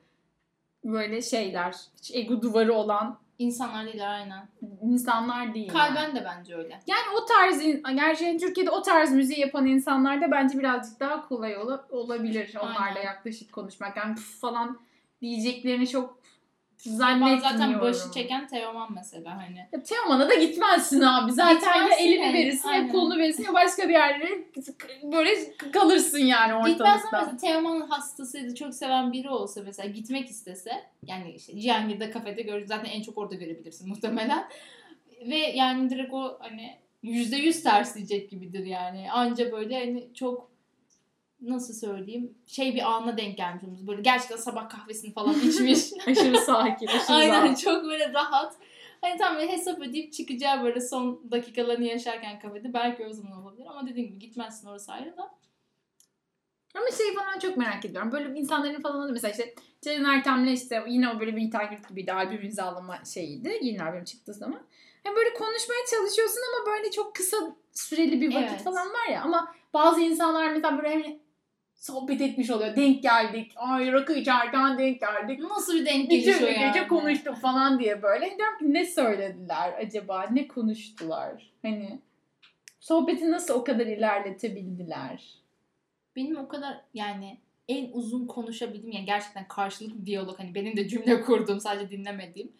böyle 0.85 1.21
şeyler. 1.21 1.75
Hiç 1.97 2.11
ego 2.15 2.41
duvarı 2.41 2.73
olan 2.73 3.19
İnsanlar 3.39 3.85
değil 3.85 4.13
aynen. 4.13 4.47
insanlar 4.81 5.53
değil. 5.53 5.67
yani. 5.67 5.77
Kalben 5.77 6.15
de 6.15 6.25
bence 6.25 6.55
öyle. 6.55 6.79
Yani 6.87 7.17
o 7.21 7.25
tarz, 7.25 7.61
in- 7.65 7.83
gerçi 7.95 8.37
Türkiye'de 8.37 8.69
o 8.71 8.81
tarz 8.81 9.11
müziği 9.11 9.39
yapan 9.39 9.65
insanlar 9.67 10.21
da 10.21 10.31
bence 10.31 10.59
birazcık 10.59 10.99
daha 10.99 11.27
kolay 11.27 11.57
ola- 11.57 11.85
olabilir 11.89 12.53
onlarla 12.61 12.79
Aynen. 12.99 13.01
yaklaşık 13.05 13.53
konuşmak. 13.53 13.97
Yani 13.97 14.15
püf 14.15 14.39
falan 14.39 14.79
diyeceklerini 15.21 15.87
çok 15.87 16.18
Ben 16.85 16.91
zannetmiyorum. 16.91 17.39
zaten 17.41 17.81
başı 17.81 18.11
çeken 18.13 18.47
Teoman 18.47 18.93
mesela 18.93 19.37
hani. 19.37 19.67
Ya 19.71 19.83
Teoman'a 19.83 20.29
da 20.29 20.35
gitmezsin 20.35 21.01
abi. 21.01 21.31
Zaten 21.31 21.75
ya 21.75 21.83
Gitmezsin 21.83 22.03
elini 22.03 22.21
yani, 22.25 22.33
verirsin 22.33 22.69
ya 22.69 22.73
aynen. 22.73 22.91
kolunu 22.91 23.17
verirsin 23.17 23.43
ya 23.43 23.53
başka 23.53 23.83
bir 23.89 23.93
yerlere 23.93 24.43
böyle 25.03 25.55
kalırsın 25.71 26.19
yani 26.19 26.53
ortalıkta. 26.55 26.93
mesela 26.93 27.37
Teoman'ın 27.37 27.81
hastasıydı. 27.87 28.55
Çok 28.55 28.73
seven 28.73 29.13
biri 29.13 29.29
olsa 29.29 29.61
mesela 29.65 29.89
gitmek 29.89 30.29
istese. 30.29 30.71
Yani 31.05 31.31
işte 31.31 31.59
Cihangir'de 31.59 32.11
kafede 32.11 32.41
gör 32.41 32.65
zaten 32.65 32.89
en 32.91 33.01
çok 33.01 33.17
orada 33.17 33.35
görebilirsin 33.35 33.89
muhtemelen. 33.89 34.47
Ve 35.27 35.37
yani 35.37 35.89
direkt 35.89 36.13
o 36.13 36.37
hani 36.39 36.77
yüzde 37.03 37.35
yüz 37.35 37.63
ters 37.63 37.95
diyecek 37.95 38.29
gibidir 38.29 38.65
yani. 38.65 39.11
Anca 39.11 39.51
böyle 39.51 39.79
hani 39.79 40.13
çok 40.13 40.48
nasıl 41.41 41.73
söyleyeyim 41.73 42.33
şey 42.47 42.75
bir 42.75 42.81
ana 42.91 43.17
denk 43.17 43.37
gelmiş 43.37 43.63
olmuş. 43.63 43.79
Böyle 43.87 44.01
gerçekten 44.01 44.37
sabah 44.37 44.69
kahvesini 44.69 45.13
falan 45.13 45.33
içmiş. 45.49 45.79
Aşırı 46.07 46.37
sakin, 46.37 46.87
aşırı 46.87 47.15
Aynen 47.15 47.43
rahat. 47.43 47.59
çok 47.61 47.83
böyle 47.83 48.13
rahat. 48.13 48.55
Hani 49.01 49.17
tam 49.17 49.35
böyle 49.35 49.51
hesap 49.51 49.79
ödeyip 49.79 50.13
çıkacağı 50.13 50.63
böyle 50.63 50.81
son 50.81 51.31
dakikalarını 51.31 51.85
yaşarken 51.85 52.39
kafede 52.39 52.73
belki 52.73 53.05
o 53.05 53.13
zaman 53.13 53.43
olabilir. 53.43 53.65
Ama 53.69 53.87
dediğim 53.87 54.09
gibi 54.09 54.19
gitmezsin 54.19 54.67
orası 54.67 54.91
ayrı 54.91 55.17
da. 55.17 55.31
Ama 56.75 56.85
şey 56.97 57.15
falan 57.15 57.39
çok 57.39 57.57
merak 57.57 57.85
ediyorum. 57.85 58.11
Böyle 58.11 58.39
insanların 58.39 58.81
falan 58.81 58.97
oluyor. 58.97 59.13
Mesela 59.13 59.31
işte 59.31 59.53
Ceren 59.81 60.03
Ertem'le 60.03 60.47
işte 60.47 60.83
yine 60.87 61.09
o 61.09 61.19
böyle 61.19 61.35
bir 61.35 61.51
takip 61.51 61.89
gibiydi. 61.89 62.13
Albüm 62.13 62.41
imzalama 62.41 63.05
şeyiydi. 63.13 63.59
Yeni 63.61 63.83
albüm 63.83 64.03
çıktığı 64.03 64.33
zaman. 64.33 64.61
Hem 65.03 65.15
böyle 65.15 65.33
konuşmaya 65.33 65.79
çalışıyorsun 65.91 66.41
ama 66.55 66.71
böyle 66.71 66.91
çok 66.91 67.15
kısa 67.15 67.37
süreli 67.71 68.21
bir 68.21 68.35
vakit 68.35 68.49
Evet. 68.49 68.63
falan 68.63 68.87
var 68.87 69.07
ya. 69.13 69.21
Ama 69.21 69.53
bazı 69.73 70.01
insanlar 70.01 70.51
mesela 70.53 70.77
böyle 70.77 70.89
hem 70.89 71.19
sohbet 71.79 72.21
etmiş 72.21 72.49
oluyor. 72.49 72.75
Denk 72.75 73.03
geldik. 73.03 73.51
Ay 73.55 73.91
rakı 73.91 74.13
içerken 74.13 74.77
denk 74.77 74.99
geldik. 74.99 75.39
Nasıl 75.39 75.75
bir 75.75 75.85
denk 75.85 76.09
Bütün 76.09 76.19
geliş 76.19 76.41
o 76.41 76.45
gece 76.45 76.79
yani. 76.79 76.87
konuştuk 76.87 77.35
falan 77.35 77.79
diye 77.79 78.03
böyle. 78.03 78.37
Diyorum 78.37 78.57
ki 78.59 78.73
ne 78.73 78.85
söylediler 78.85 79.73
acaba? 79.85 80.27
Ne 80.31 80.47
konuştular? 80.47 81.51
Hani 81.61 81.99
sohbeti 82.79 83.31
nasıl 83.31 83.53
o 83.53 83.63
kadar 83.63 83.85
ilerletebildiler? 83.85 85.35
Benim 86.15 86.37
o 86.37 86.47
kadar 86.47 86.81
yani 86.93 87.37
en 87.67 87.89
uzun 87.91 88.27
konuşabildiğim 88.27 88.91
yani 88.91 89.05
gerçekten 89.05 89.47
karşılıklı 89.47 90.05
diyalog 90.05 90.39
hani 90.39 90.55
benim 90.55 90.77
de 90.77 90.87
cümle 90.87 91.21
kurduğum 91.21 91.59
sadece 91.59 91.91
dinlemediğim. 91.91 92.51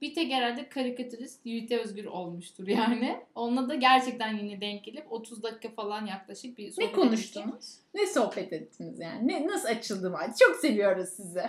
Bir 0.00 0.14
tek 0.14 0.32
herhalde 0.32 0.68
karikatürist 0.68 1.46
Yiğit 1.46 1.72
Özgür 1.72 2.04
olmuştur 2.04 2.68
yani. 2.68 3.20
Onunla 3.34 3.68
da 3.68 3.74
gerçekten 3.74 4.36
yine 4.38 4.60
denk 4.60 4.84
gelip 4.84 5.12
30 5.12 5.42
dakika 5.42 5.68
falan 5.68 6.06
yaklaşık 6.06 6.58
bir 6.58 6.66
Ne 6.66 6.70
sohbet 6.70 6.92
konuştunuz? 6.92 7.74
Ne 7.94 8.06
sohbet 8.06 8.52
ettiniz 8.52 9.00
yani? 9.00 9.28
Ne, 9.28 9.46
nasıl 9.46 9.68
açıldı 9.68 10.10
mı? 10.10 10.18
Çok 10.40 10.56
seviyoruz 10.56 11.08
sizi. 11.08 11.42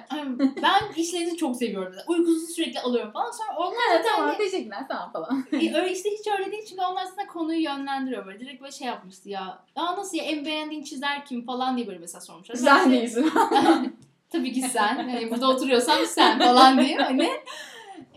Ben 0.63 1.01
işlerinizi 1.01 1.37
çok 1.37 1.55
seviyorum. 1.55 1.93
Uykusuzu 2.07 2.53
sürekli 2.53 2.79
alıyorum 2.79 3.11
falan. 3.11 3.31
Sonra 3.31 3.57
onlar 3.57 3.77
Evet 3.91 4.01
zaten 4.05 4.15
tamam 4.15 4.29
hani- 4.29 4.37
teşekkürler 4.37 4.85
tamam 4.87 5.11
falan. 5.11 5.45
E, 5.51 5.55
öyle 5.75 5.91
işte 5.91 6.09
hiç 6.19 6.27
öyle 6.39 6.51
değil 6.51 6.65
çünkü 6.69 6.81
onlar 6.81 7.03
aslında 7.03 7.27
konuyu 7.27 7.61
yönlendiriyor 7.63 8.25
böyle. 8.25 8.39
Direkt 8.39 8.61
böyle 8.61 8.71
şey 8.71 8.87
yapmıştı 8.87 9.29
ya. 9.29 9.63
Aa 9.75 9.97
nasıl 9.97 10.17
ya 10.17 10.23
en 10.23 10.45
beğendiğin 10.45 10.83
çizer 10.83 11.25
kim 11.25 11.45
falan 11.45 11.77
diye 11.77 11.87
böyle 11.87 11.99
mesela 11.99 12.21
sormuşlar. 12.21 12.55
Sen 12.55 12.91
de- 12.91 12.95
değilsin. 12.95 13.31
Tabii 14.29 14.53
ki 14.53 14.61
sen. 14.61 14.95
Hani 14.95 15.31
burada 15.31 15.47
oturuyorsan 15.49 16.05
sen 16.05 16.39
falan 16.39 16.79
diye 16.85 16.95
hani. 16.97 17.29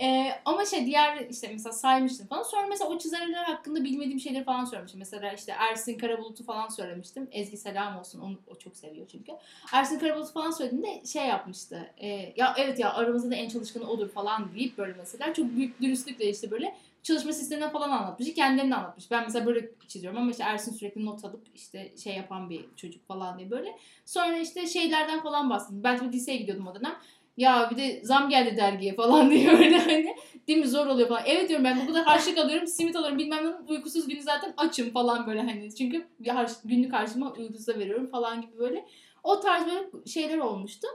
Ee, 0.00 0.32
ama 0.44 0.64
şey 0.64 0.86
diğer 0.86 1.26
işte 1.30 1.48
mesela 1.52 1.72
saymıştım 1.72 2.26
falan. 2.26 2.42
Sonra 2.42 2.66
mesela 2.66 2.90
o 2.90 2.98
çizerler 2.98 3.44
hakkında 3.44 3.84
bilmediğim 3.84 4.20
şeyleri 4.20 4.44
falan 4.44 4.64
söylemiştim. 4.64 4.98
Mesela 4.98 5.32
işte 5.32 5.52
Ersin 5.70 5.98
Karabulut'u 5.98 6.44
falan 6.44 6.68
söylemiştim. 6.68 7.28
Ezgi 7.32 7.56
selam 7.56 7.98
olsun. 7.98 8.20
Onu 8.20 8.38
o 8.46 8.54
çok 8.54 8.76
seviyor 8.76 9.06
çünkü. 9.12 9.32
Ersin 9.72 9.98
Karabulut'u 9.98 10.32
falan 10.32 10.50
söylediğinde 10.50 11.06
şey 11.06 11.26
yapmıştı. 11.26 11.90
Ee, 11.98 12.32
ya 12.36 12.54
evet 12.58 12.78
ya 12.78 12.94
aramızda 12.94 13.30
da 13.30 13.34
en 13.34 13.48
çalışkanı 13.48 13.90
odur 13.90 14.08
falan 14.08 14.52
deyip 14.54 14.78
böyle 14.78 14.92
mesela 14.92 15.34
çok 15.34 15.50
büyük 15.56 15.80
dürüstlükle 15.82 16.30
işte 16.30 16.50
böyle 16.50 16.76
çalışma 17.02 17.32
sisteminden 17.32 17.70
falan 17.70 17.90
anlatmış. 17.90 18.34
Kendilerini 18.34 18.74
anlatmış. 18.74 19.10
Ben 19.10 19.22
mesela 19.22 19.46
böyle 19.46 19.70
çiziyorum 19.88 20.18
ama 20.18 20.30
işte 20.30 20.42
Ersin 20.42 20.72
sürekli 20.72 21.06
not 21.06 21.24
alıp 21.24 21.46
işte 21.54 21.92
şey 22.02 22.16
yapan 22.16 22.50
bir 22.50 22.64
çocuk 22.76 23.08
falan 23.08 23.38
diye 23.38 23.50
böyle. 23.50 23.78
Sonra 24.04 24.38
işte 24.38 24.66
şeylerden 24.66 25.22
falan 25.22 25.50
bahsettim. 25.50 25.84
Ben 25.84 25.98
tabii 25.98 26.12
liseye 26.12 26.36
gidiyordum 26.36 26.66
o 26.66 26.74
dönem. 26.74 26.96
Ya 27.40 27.70
bir 27.70 27.76
de 27.76 28.00
zam 28.04 28.28
geldi 28.28 28.56
dergiye 28.56 28.94
falan 28.94 29.30
diye 29.30 29.50
öyle 29.50 29.78
hani. 29.78 30.16
Değil 30.48 30.58
mi 30.58 30.68
zor 30.68 30.86
oluyor 30.86 31.08
falan. 31.08 31.22
Evet 31.26 31.48
diyorum 31.48 31.64
ben 31.64 31.80
bu 31.82 31.86
kadar 31.86 32.04
harçlık 32.04 32.38
alıyorum, 32.38 32.66
simit 32.66 32.96
alıyorum 32.96 33.18
bilmem 33.18 33.44
ne 33.46 33.54
uykusuz 33.68 34.08
günü 34.08 34.22
zaten 34.22 34.54
açım 34.56 34.90
falan 34.90 35.26
böyle 35.26 35.40
hani. 35.40 35.74
Çünkü 35.74 36.06
bir 36.20 36.28
harç, 36.28 36.50
günlük 36.64 36.92
harcıma 36.92 37.32
uykusuza 37.32 37.78
veriyorum 37.78 38.10
falan 38.10 38.40
gibi 38.40 38.58
böyle. 38.58 38.86
O 39.22 39.40
tarz 39.40 39.66
böyle 39.66 40.06
şeyler 40.06 40.38
olmuştu. 40.38 40.88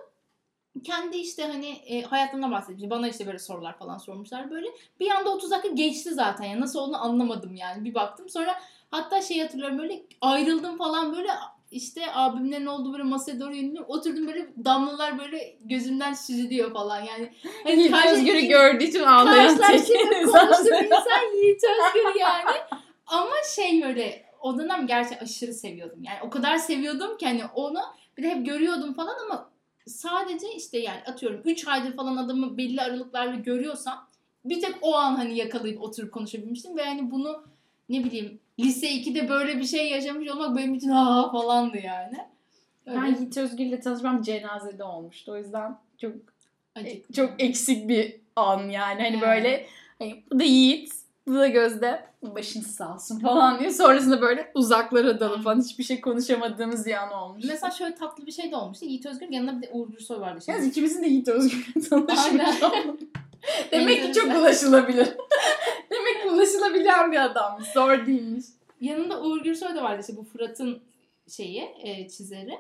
Kendi 0.84 1.18
işte 1.18 1.44
hani 1.44 1.68
e, 1.70 2.02
hayatımdan 2.02 2.52
bahsetmiş. 2.52 2.90
Bana 2.90 3.08
işte 3.08 3.28
böyle 3.28 3.40
sorular 3.40 3.78
falan 3.78 3.98
sormuşlar 3.98 4.52
böyle. 4.52 4.68
Bir 5.00 5.12
anda 5.12 5.30
30 5.30 5.52
dakika 5.52 5.76
geçti 5.76 6.14
zaten 6.14 6.46
ya. 6.46 6.60
Nasıl 6.60 6.80
olduğunu 6.80 7.04
anlamadım 7.04 7.56
yani. 7.56 7.86
Bir 7.86 7.94
baktım 7.94 8.30
sonra 8.30 8.56
hatta 8.92 9.22
şey 9.22 9.40
hatırlıyorum 9.40 9.78
böyle 9.78 10.04
ayrıldım 10.22 10.78
falan 10.78 11.16
böyle 11.18 11.30
işte 11.72 12.02
abimlerin 12.14 12.66
olduğu 12.66 12.94
böyle 12.94 13.04
masaya 13.04 13.40
doğru 13.40 13.56
yöneliyorum. 13.56 13.90
Oturdum 13.90 14.28
böyle 14.28 14.48
damlalar 14.66 15.20
böyle 15.20 15.58
gözümden 15.62 16.14
süzülüyor 16.14 16.74
falan 16.74 17.02
yani. 17.02 17.34
Hani 17.64 17.82
Yiğit 17.82 18.06
Özgür'ü 18.06 18.42
gördüğü 18.42 18.84
için 18.84 19.04
ağlayan 19.04 19.58
tek 19.58 19.66
Karşılaştığımda 19.66 20.20
insan. 20.20 21.36
Yiğit 21.36 21.64
Özgür 21.64 22.20
yani. 22.20 22.58
Ama 23.08 23.36
şey 23.56 23.84
böyle 23.84 24.26
o 24.42 24.58
dönem 24.58 24.88
gerçi 24.88 25.20
aşırı 25.20 25.54
seviyordum. 25.54 26.04
Yani 26.04 26.18
o 26.24 26.30
kadar 26.30 26.58
seviyordum 26.58 27.18
ki 27.18 27.26
hani 27.26 27.42
onu 27.56 27.80
bir 28.18 28.24
de 28.24 28.30
hep 28.30 28.46
görüyordum 28.46 28.94
falan 28.94 29.16
ama 29.26 29.50
sadece 29.88 30.54
işte 30.56 30.78
yani 30.78 31.00
atıyorum 31.08 31.42
3 31.46 31.68
aydır 31.68 31.96
falan 31.96 32.18
adamı 32.18 32.58
belli 32.58 32.82
aralıklarla 32.82 33.36
görüyorsam 33.36 34.08
bir 34.46 34.62
tek 34.62 34.76
o 34.82 34.96
an 34.96 35.16
hani 35.16 35.38
yakalayıp 35.38 35.82
oturup 35.82 36.12
konuşabilmiştim 36.12 36.78
ve 36.78 36.86
hani 36.86 37.12
bunu 37.12 37.44
ne 37.90 38.04
bileyim 38.04 38.40
lise 38.60 38.88
2'de 38.88 39.30
böyle 39.30 39.58
bir 39.58 39.64
şey 39.64 39.90
yaşamış 39.90 40.30
olmak 40.30 40.58
benim 40.58 40.74
için 40.74 40.90
ha 40.90 41.32
falandı 41.32 41.78
yani. 41.78 42.18
Öyle 42.86 43.02
Ben 43.02 43.06
Yiğit 43.16 43.38
Özgür'le 43.38 43.82
tanışmam 43.82 44.22
cenazede 44.22 44.84
olmuştu. 44.84 45.32
O 45.32 45.38
yüzden 45.38 45.78
çok 46.02 46.14
acık. 46.76 47.14
çok 47.14 47.32
eksik 47.40 47.90
bir 47.90 48.16
an 48.36 48.60
yani. 48.70 49.02
Hani 49.02 49.18
Evet. 49.18 49.22
böyle 49.22 49.66
hani 50.00 50.24
bu 50.32 50.40
da 50.40 50.44
Yiğit, 50.44 50.94
bu 51.28 51.34
da 51.36 51.48
Gözde. 51.48 52.06
Başınız 52.24 52.68
sağ 52.68 52.94
olsun 52.96 53.20
falan 53.20 53.60
diye. 53.60 53.72
Sonrasında 53.72 54.22
böyle 54.22 54.52
uzaklara 54.56 55.20
dalıp 55.20 55.44
falan 55.44 55.62
hiçbir 55.62 55.84
şey 55.84 56.02
konuşamadığımız 56.02 56.86
bir 56.86 57.04
an 57.04 57.12
olmuş. 57.12 57.44
Mesela 57.48 57.72
şöyle 57.72 57.96
tatlı 57.96 58.26
bir 58.26 58.32
şey 58.32 58.52
de 58.52 58.56
olmuştu. 58.56 58.86
Yiğit 58.86 59.06
Özgür 59.06 59.30
yanında 59.30 59.58
bir 59.58 59.68
de 59.68 59.72
Uğur 59.74 59.90
Gürsoy 59.92 60.20
vardı. 60.20 60.40
Şimdi. 60.46 60.52
Yalnız 60.58 60.68
ikimizin 60.72 61.04
de 61.04 61.08
Yiğit 61.08 61.28
Özgür'le 61.28 61.90
tanışmış 61.90 62.20
Aynen. 62.26 62.54
Demek 63.72 64.04
ki 64.04 64.14
çok 64.14 64.36
ulaşılabilir. 64.38 65.08
Demek 65.92 66.22
ki 66.22 66.30
ulaşılabilen 66.30 67.12
bir 67.12 67.26
adammış. 67.26 67.68
Zor 67.68 68.06
değilmiş. 68.06 68.46
Yanında 68.82 69.22
Uğur 69.22 69.44
Gürsoy 69.44 69.76
da 69.76 69.84
vardı 69.84 70.02
işte 70.02 70.18
bu 70.18 70.24
Fırat'ın 70.24 70.84
şeyi 71.28 71.62
e, 71.84 72.10
çizeri. 72.10 72.60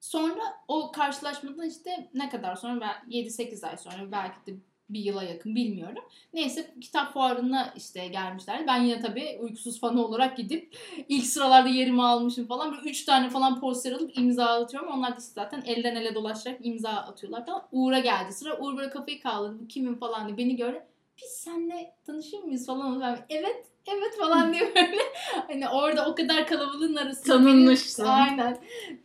Sonra 0.00 0.42
o 0.68 0.92
karşılaşmadan 0.92 1.68
işte 1.68 2.10
ne 2.14 2.28
kadar 2.28 2.56
sonra 2.56 2.80
ben 2.80 3.10
7-8 3.10 3.66
ay 3.66 3.76
sonra 3.76 4.12
belki 4.12 4.46
de 4.46 4.56
bir 4.90 5.00
yıla 5.00 5.22
yakın 5.22 5.54
bilmiyorum. 5.54 6.04
Neyse 6.34 6.74
kitap 6.80 7.12
fuarına 7.12 7.72
işte 7.76 8.06
gelmişler. 8.08 8.66
Ben 8.66 8.82
yine 8.82 9.00
tabii 9.00 9.38
uykusuz 9.40 9.80
fanı 9.80 10.04
olarak 10.06 10.36
gidip 10.36 10.76
ilk 11.08 11.26
sıralarda 11.26 11.68
yerimi 11.68 12.02
almışım 12.02 12.46
falan. 12.46 12.72
Böyle 12.76 12.90
3 12.90 13.04
tane 13.04 13.30
falan 13.30 13.60
poster 13.60 13.92
alıp 13.92 14.18
imza 14.18 14.44
atıyorum. 14.46 14.88
Onlar 14.88 15.16
da 15.16 15.20
zaten 15.20 15.62
elden 15.66 15.96
ele 15.96 16.14
dolaşarak 16.14 16.58
imza 16.62 16.90
atıyorlar 16.90 17.46
falan. 17.46 17.62
Uğur'a 17.72 17.98
geldi 17.98 18.32
sıra. 18.32 18.58
Uğur 18.58 18.76
böyle 18.76 18.90
kafayı 18.90 19.20
kaldırdı. 19.22 19.58
Bu 19.62 19.68
kimin 19.68 19.94
falan 19.94 20.26
diye 20.26 20.36
beni 20.36 20.56
gördü. 20.56 20.82
Biz 21.22 21.30
seninle 21.30 21.94
tanışıyor 22.06 22.42
muyuz 22.42 22.66
falan. 22.66 23.00
Ben, 23.00 23.18
evet 23.28 23.64
evet 23.86 24.18
falan 24.20 24.52
diye 24.52 24.62
böyle 24.74 24.98
hani 25.46 25.68
orada 25.68 26.06
o 26.10 26.14
kadar 26.14 26.46
kalabalığın 26.46 26.96
arasında 26.96 27.34
Tanınmışsın. 27.36 28.04
benim- 28.04 28.14
aynen 28.16 28.58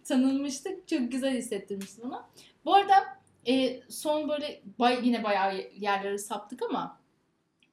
tanınmıştık. 0.07 0.87
Çok 0.87 1.11
güzel 1.11 1.37
hissettirmişti 1.37 2.01
bana. 2.03 2.29
Bu 2.65 2.73
arada 2.75 2.93
e, 3.47 3.81
son 3.89 4.29
böyle 4.29 4.61
bay, 4.79 4.99
yine 5.03 5.23
bayağı 5.23 5.55
yerlere 5.75 6.17
saptık 6.17 6.61
ama 6.61 6.99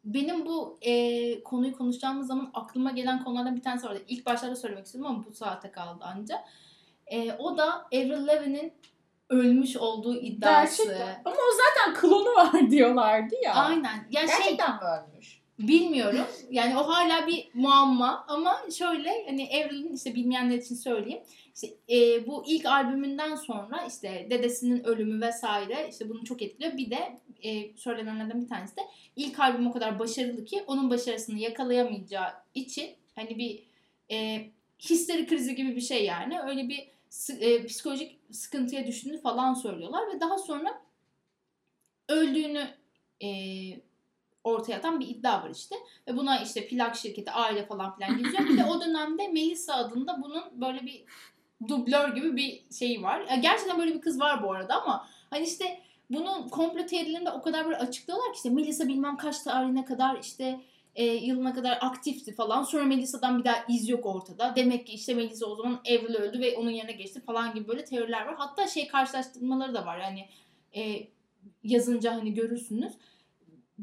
benim 0.04 0.46
bu 0.46 0.78
e, 0.82 1.42
konuyu 1.42 1.72
konuşacağımız 1.72 2.26
zaman 2.26 2.50
aklıma 2.54 2.90
gelen 2.90 3.24
konulardan 3.24 3.56
bir 3.56 3.62
tanesi 3.62 3.86
vardı. 3.86 4.02
İlk 4.08 4.26
başlarda 4.26 4.56
söylemek 4.56 4.86
istedim 4.86 5.06
ama 5.06 5.24
bu 5.26 5.32
saate 5.32 5.70
kaldı 5.70 6.04
anca. 6.04 6.44
E, 7.06 7.32
o 7.32 7.58
da 7.58 7.86
Avril 7.92 8.26
Lavigne'in 8.26 8.72
ölmüş 9.28 9.76
olduğu 9.76 10.16
iddiası. 10.16 10.84
Gerçekten. 10.84 11.22
Ama 11.24 11.36
o 11.36 11.56
zaten 11.56 12.00
klonu 12.00 12.34
var 12.34 12.70
diyorlardı 12.70 13.34
ya. 13.44 13.54
Aynen. 13.54 14.06
Ya 14.10 14.20
şey 14.20 14.36
Gerçekten 14.38 14.74
mi 14.74 14.80
ölmüş? 14.82 15.39
Bilmiyorum. 15.68 16.26
Yani 16.50 16.78
o 16.78 16.88
hala 16.88 17.26
bir 17.26 17.48
muamma 17.54 18.24
ama 18.28 18.60
şöyle 18.78 19.26
hani 19.26 19.42
Evril'in 19.42 19.94
işte 19.94 20.14
bilmeyenler 20.14 20.58
için 20.58 20.74
söyleyeyim. 20.74 21.22
İşte 21.54 21.68
e, 21.96 22.26
bu 22.26 22.44
ilk 22.46 22.66
albümünden 22.66 23.34
sonra 23.34 23.86
işte 23.88 24.26
dedesinin 24.30 24.84
ölümü 24.84 25.26
vesaire 25.26 25.88
işte 25.90 26.08
bunu 26.08 26.24
çok 26.24 26.42
etkiliyor. 26.42 26.76
Bir 26.76 26.90
de 26.90 27.18
e, 27.42 27.76
söylenenlerden 27.76 28.42
bir 28.42 28.48
tanesi 28.48 28.76
de 28.76 28.80
ilk 29.16 29.40
albüm 29.40 29.66
o 29.66 29.72
kadar 29.72 29.98
başarılı 29.98 30.44
ki 30.44 30.62
onun 30.66 30.90
başarısını 30.90 31.38
yakalayamayacağı 31.38 32.30
için 32.54 32.90
hani 33.14 33.38
bir 33.38 33.62
e, 34.10 34.46
histeri 34.80 35.26
krizi 35.26 35.54
gibi 35.54 35.76
bir 35.76 35.80
şey 35.80 36.04
yani. 36.04 36.40
Öyle 36.40 36.68
bir 36.68 36.88
e, 37.40 37.66
psikolojik 37.66 38.18
sıkıntıya 38.30 38.86
düştüğünü 38.86 39.20
falan 39.20 39.54
söylüyorlar 39.54 40.14
ve 40.14 40.20
daha 40.20 40.38
sonra 40.38 40.82
öldüğünü 42.08 42.68
e, 43.22 43.28
ortaya 44.44 44.76
atan 44.76 45.00
bir 45.00 45.08
iddia 45.08 45.42
var 45.42 45.50
işte. 45.50 45.76
Ve 46.08 46.16
buna 46.16 46.40
işte 46.40 46.68
plak 46.68 46.96
şirketi, 46.96 47.30
aile 47.30 47.66
falan 47.66 47.96
filan 47.96 48.18
geziyor. 48.18 48.48
Bir 48.48 48.58
de 48.58 48.64
o 48.64 48.80
dönemde 48.80 49.28
Melissa 49.28 49.74
adında 49.74 50.22
bunun 50.22 50.60
böyle 50.60 50.80
bir 50.86 51.04
dublör 51.68 52.14
gibi 52.14 52.36
bir 52.36 52.64
şeyi 52.78 53.02
var. 53.02 53.20
Ya 53.20 53.36
gerçekten 53.36 53.78
böyle 53.78 53.94
bir 53.94 54.00
kız 54.00 54.20
var 54.20 54.42
bu 54.42 54.52
arada 54.52 54.82
ama 54.82 55.06
hani 55.30 55.44
işte 55.44 55.80
bunun 56.10 56.48
komplo 56.48 56.86
teorilerinde 56.86 57.30
o 57.30 57.42
kadar 57.42 57.64
böyle 57.64 57.76
açıklıyorlar 57.76 58.32
ki 58.32 58.36
işte 58.36 58.50
Melissa 58.50 58.88
bilmem 58.88 59.16
kaç 59.16 59.42
tarihine 59.42 59.84
kadar 59.84 60.18
işte 60.20 60.60
e, 60.94 61.04
yılına 61.04 61.54
kadar 61.54 61.78
aktifti 61.80 62.34
falan. 62.34 62.62
Sonra 62.62 62.84
Melissa'dan 62.84 63.38
bir 63.38 63.44
daha 63.44 63.64
iz 63.68 63.88
yok 63.88 64.06
ortada. 64.06 64.52
Demek 64.56 64.86
ki 64.86 64.92
işte 64.92 65.14
Melissa 65.14 65.46
o 65.46 65.54
zaman 65.54 65.80
Avril 65.88 66.14
öldü 66.14 66.40
ve 66.40 66.56
onun 66.56 66.70
yerine 66.70 66.92
geçti 66.92 67.20
falan 67.20 67.54
gibi 67.54 67.68
böyle 67.68 67.84
teoriler 67.84 68.26
var. 68.26 68.34
Hatta 68.38 68.66
şey 68.66 68.88
karşılaştırmaları 68.88 69.74
da 69.74 69.86
var. 69.86 69.98
Yani 69.98 70.28
e, 70.76 71.08
yazınca 71.64 72.14
hani 72.14 72.34
görürsünüz. 72.34 72.92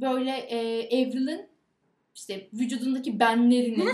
Böyle 0.02 0.32
e, 0.32 0.86
Avril'in 0.86 1.50
işte 2.16 2.50
vücudundaki 2.54 3.20
benlerinin 3.20 3.89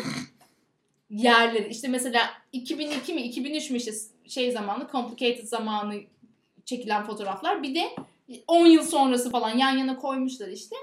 yerleri 1.10 1.68
işte 1.68 1.88
mesela 1.88 2.22
2002 2.51 3.14
mi 3.14 3.22
2003 3.22 3.70
mü 3.70 3.78
işte 3.78 3.91
şey 4.28 4.51
zamanı 4.51 4.88
complicated 4.91 5.47
zamanı 5.47 5.95
çekilen 6.66 7.04
fotoğraflar 7.04 7.64
bir 7.64 7.76
de 7.76 7.95
10 8.47 8.66
yıl 8.66 8.84
sonrası 8.84 9.30
falan 9.30 9.58
yan 9.58 9.78
yana 9.78 9.97
koymuşlar 9.97 10.47
işte 10.47 10.76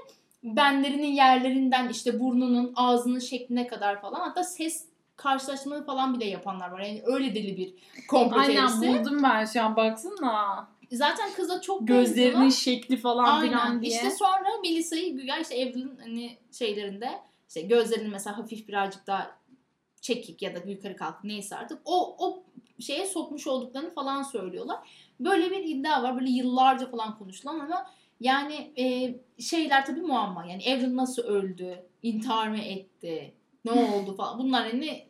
benlerinin 0.43 1.11
yerlerinden 1.11 1.89
işte 1.89 2.19
burnunun 2.19 2.73
ağzının 2.75 3.19
şekline 3.19 3.67
kadar 3.67 4.01
falan 4.01 4.19
hatta 4.19 4.43
ses 4.43 4.85
karşılaştırmaları 5.15 5.85
falan 5.85 6.13
bile 6.13 6.25
yapanlar 6.25 6.71
var. 6.71 6.79
Yani 6.79 7.01
öyle 7.05 7.35
deli 7.35 7.57
bir 7.57 7.73
komplo 8.07 8.39
Aynen 8.39 8.67
teorisi. 8.67 8.99
buldum 8.99 9.23
ben 9.23 9.45
şu 9.45 9.63
an 9.63 9.75
baksana. 9.75 10.67
Zaten 10.91 11.33
kıza 11.33 11.61
çok 11.61 11.87
Gözlerinin 11.87 12.25
benziyorlar. 12.25 12.49
şekli 12.49 12.97
falan 12.97 13.41
filan 13.41 13.65
Aynen. 13.67 13.81
diye. 13.81 13.91
İşte 13.91 14.11
sonra 14.11 14.49
Melissa'yı 14.63 15.17
güya 15.17 15.39
işte 15.39 15.55
Evril'in 15.55 15.97
hani 16.01 16.37
şeylerinde 16.51 17.09
işte 17.47 17.61
gözlerinin 17.61 18.11
mesela 18.11 18.37
hafif 18.37 18.67
birazcık 18.67 19.07
daha 19.07 19.37
çekik 20.01 20.41
ya 20.41 20.55
da 20.55 20.69
yukarı 20.69 20.95
kalk 20.95 21.23
neyse 21.23 21.55
artık 21.55 21.81
o 21.85 22.15
o 22.19 22.43
şeye 22.79 23.05
sokmuş 23.05 23.47
olduklarını 23.47 23.93
falan 23.93 24.23
söylüyorlar. 24.23 24.77
Böyle 25.19 25.51
bir 25.51 25.63
iddia 25.63 26.03
var. 26.03 26.15
Böyle 26.19 26.29
yıllarca 26.29 26.91
falan 26.91 27.17
konuşulan 27.17 27.59
ama 27.59 27.91
yani 28.19 28.71
e, 28.77 29.15
şeyler 29.41 29.85
tabii 29.85 30.01
muamma. 30.01 30.45
Yani 30.45 30.63
Avril 30.67 30.95
nasıl 30.95 31.23
öldü? 31.23 31.85
İntihar 32.03 32.47
mı 32.47 32.57
etti? 32.57 33.33
Ne 33.65 33.71
oldu 33.71 34.15
falan. 34.15 34.39
Bunlar 34.39 34.71
hani 34.71 35.07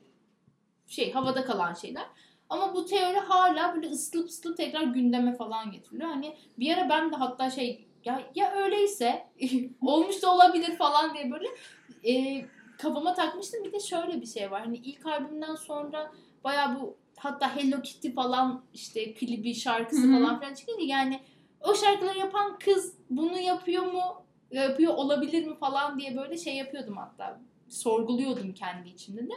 şey 0.87 1.11
havada 1.11 1.45
kalan 1.45 1.73
şeyler. 1.73 2.05
Ama 2.51 2.73
bu 2.75 2.85
teori 2.85 3.17
hala 3.17 3.75
böyle 3.75 3.89
ıslıp 3.89 4.29
ıslıp 4.29 4.57
tekrar 4.57 4.83
gündeme 4.83 5.35
falan 5.35 5.71
getiriliyor. 5.71 6.09
Hani 6.09 6.37
bir 6.59 6.77
ara 6.77 6.89
ben 6.89 7.11
de 7.11 7.15
hatta 7.15 7.49
şey 7.49 7.85
ya 8.05 8.21
ya 8.35 8.51
öyleyse 8.51 9.27
olmuş 9.81 10.21
da 10.21 10.33
olabilir 10.33 10.75
falan 10.75 11.13
diye 11.13 11.31
böyle 11.31 11.47
e, 12.03 12.45
kafama 12.77 13.13
takmıştım. 13.13 13.63
Bir 13.63 13.71
de 13.71 13.79
şöyle 13.79 14.21
bir 14.21 14.25
şey 14.25 14.51
var. 14.51 14.61
Hani 14.61 14.77
ilk 14.77 15.05
albümden 15.05 15.55
sonra 15.55 16.11
baya 16.43 16.77
bu 16.79 16.97
hatta 17.17 17.55
Hello 17.55 17.81
Kitty 17.81 18.09
falan 18.09 18.63
işte 18.73 19.13
klibi 19.13 19.55
şarkısı 19.55 20.01
Hı 20.01 20.07
hı. 20.07 20.19
falan 20.23 20.39
filan 20.39 20.53
çıkınca 20.53 20.83
yani 20.83 21.19
o 21.61 21.75
şarkıları 21.75 22.19
yapan 22.19 22.59
kız 22.59 22.95
bunu 23.09 23.39
yapıyor 23.39 23.83
mu? 23.83 24.25
Yapıyor 24.51 24.93
olabilir 24.93 25.47
mi 25.47 25.55
falan 25.55 25.99
diye 25.99 26.17
böyle 26.17 26.37
şey 26.37 26.55
yapıyordum 26.55 26.97
hatta. 26.97 27.41
Sorguluyordum 27.69 28.53
kendi 28.53 28.89
içimde 28.89 29.21
de. 29.21 29.33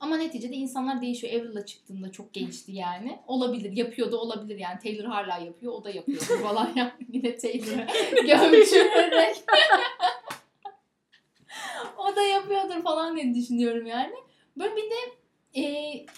Ama 0.00 0.16
neticede 0.16 0.54
insanlar 0.54 1.02
değişiyor. 1.02 1.32
Avril'la 1.32 1.66
çıktığında 1.66 2.12
çok 2.12 2.32
gençti 2.32 2.72
yani. 2.72 3.18
Olabilir. 3.26 3.72
Yapıyor 3.76 4.12
da 4.12 4.16
olabilir 4.20 4.58
yani. 4.58 4.78
Taylor 4.78 5.04
hala 5.04 5.38
yapıyor. 5.38 5.72
O 5.72 5.84
da 5.84 5.90
yapıyor 5.90 6.20
falan 6.20 6.72
yani. 6.76 6.92
Yine 7.12 7.36
Taylor'ı 7.36 7.86
gömçürerek. 8.26 9.36
o 11.98 12.16
da 12.16 12.22
yapıyordur 12.22 12.82
falan 12.82 13.16
diye 13.16 13.34
düşünüyorum 13.34 13.86
yani. 13.86 14.14
Böyle 14.56 14.76
bir 14.76 14.90
de 14.90 14.96
e, 15.54 15.62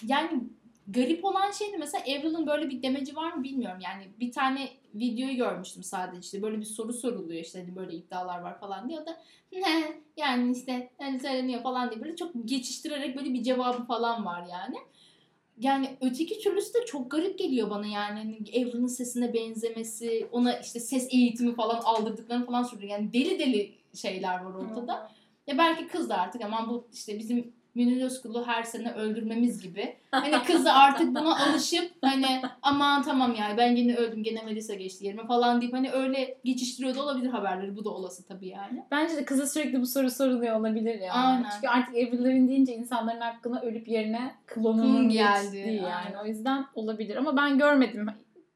yani 0.07 0.43
garip 0.87 1.25
olan 1.25 1.51
şey 1.51 1.73
de 1.73 1.77
mesela 1.77 2.03
Avril'in 2.03 2.47
böyle 2.47 2.69
bir 2.69 2.83
demeci 2.83 3.15
var 3.15 3.33
mı 3.33 3.43
bilmiyorum. 3.43 3.79
Yani 3.81 4.03
bir 4.19 4.31
tane 4.31 4.69
videoyu 4.93 5.35
görmüştüm 5.35 5.83
sadece 5.83 6.19
işte 6.19 6.41
böyle 6.41 6.59
bir 6.59 6.65
soru 6.65 6.93
soruluyor 6.93 7.41
işte 7.41 7.59
hani 7.59 7.75
böyle 7.75 7.95
iddialar 7.95 8.41
var 8.41 8.59
falan 8.59 8.89
diye. 8.89 8.99
O 8.99 9.05
da 9.05 9.17
ne 9.51 10.01
yani 10.17 10.57
işte 10.57 10.89
hani 10.97 11.19
söyleniyor 11.19 11.63
falan 11.63 11.91
diye 11.91 12.01
böyle 12.01 12.15
çok 12.15 12.31
geçiştirerek 12.45 13.17
böyle 13.17 13.33
bir 13.33 13.43
cevabı 13.43 13.83
falan 13.83 14.25
var 14.25 14.47
yani. 14.51 14.77
Yani 15.59 15.97
öteki 16.01 16.39
türlüsü 16.39 16.73
de 16.73 16.85
çok 16.85 17.11
garip 17.11 17.39
geliyor 17.39 17.69
bana 17.69 17.87
yani. 17.87 18.17
Hani 18.19 18.37
Avril'in 18.49 18.87
sesine 18.87 19.33
benzemesi, 19.33 20.27
ona 20.31 20.59
işte 20.59 20.79
ses 20.79 21.07
eğitimi 21.13 21.55
falan 21.55 21.81
aldırdıklarını 21.83 22.45
falan 22.45 22.63
söylüyor. 22.63 22.91
Yani 22.91 23.13
deli 23.13 23.39
deli 23.39 23.75
şeyler 23.93 24.43
var 24.43 24.53
ortada. 24.53 25.11
Ya 25.47 25.57
belki 25.57 25.87
kız 25.87 26.09
da 26.09 26.17
artık 26.17 26.41
aman 26.45 26.69
bu 26.69 26.87
işte 26.93 27.19
bizim 27.19 27.53
Münir 27.75 28.03
Özkul'u 28.03 28.47
her 28.47 28.63
sene 28.63 28.93
öldürmemiz 28.93 29.61
gibi. 29.61 29.95
Hani 30.11 30.43
kız 30.43 30.65
da 30.65 30.73
artık 30.73 31.07
buna 31.07 31.45
alışıp 31.45 31.91
hani 32.01 32.41
aman 32.61 33.03
tamam 33.03 33.35
yani 33.39 33.57
ben 33.57 33.75
gene 33.75 33.95
öldüm 33.95 34.23
gene 34.23 34.41
Melisa 34.41 34.73
geçti 34.73 35.05
yerime 35.05 35.27
falan 35.27 35.61
deyip 35.61 35.73
hani 35.73 35.91
öyle 35.91 36.37
geçiştiriyor 36.43 36.95
da 36.95 37.03
olabilir 37.03 37.29
haberleri. 37.29 37.75
Bu 37.75 37.85
da 37.85 37.89
olası 37.89 38.27
tabii 38.27 38.47
yani. 38.47 38.83
Bence 38.91 39.17
de 39.17 39.25
kıza 39.25 39.47
sürekli 39.47 39.81
bu 39.81 39.85
soru 39.85 40.11
soruluyor 40.11 40.59
olabilir 40.59 40.99
yani. 40.99 41.11
Aynen. 41.11 41.49
Çünkü 41.55 41.67
artık 41.67 41.95
Avril'lerin 41.95 42.47
deyince 42.47 42.73
insanların 42.73 43.21
aklına 43.21 43.61
ölüp 43.61 43.87
yerine 43.87 44.35
klonunun 44.47 44.93
Klon 44.93 45.09
geldi, 45.09 45.51
geçtiği 45.51 45.75
yani. 45.75 45.95
aynen. 45.95 46.17
O 46.23 46.25
yüzden 46.25 46.65
olabilir 46.75 47.15
ama 47.15 47.37
ben 47.37 47.57
görmedim 47.57 48.07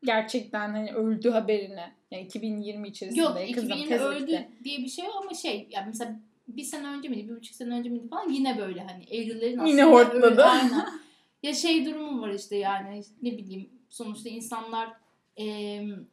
gerçekten 0.04 0.70
hani 0.70 0.94
öldü 0.94 1.30
haberini. 1.30 1.82
Yani 2.12 2.24
2020 2.24 2.88
içerisinde 2.88 3.22
Yok 3.22 3.38
kızım 3.54 3.70
2020 3.70 3.90
tez 3.90 4.02
öldü 4.02 4.46
diye 4.64 4.78
bir 4.78 4.88
şey 4.88 5.06
ama 5.22 5.34
şey 5.34 5.68
yani 5.72 5.86
mesela 5.88 6.16
bir 6.48 6.64
sene 6.64 6.88
önce 6.88 7.10
miydi, 7.10 7.30
bir 7.30 7.36
buçuk 7.36 7.56
sene 7.56 7.74
önce 7.74 7.90
miydi 7.90 8.08
falan 8.10 8.30
yine 8.30 8.58
böyle 8.58 8.82
hani 8.82 9.04
Evril'lerin 9.04 9.66
Yine 9.66 9.84
aslında 9.84 9.98
hortladı. 9.98 10.26
öyle- 10.26 10.44
aynen. 10.44 10.86
ya 11.44 11.54
şey 11.54 11.86
durumu 11.86 12.22
var 12.22 12.30
işte 12.30 12.56
yani 12.56 13.04
ne 13.22 13.38
bileyim 13.38 13.70
sonuçta 13.90 14.30
insanlar 14.30 14.90
em, 15.36 16.08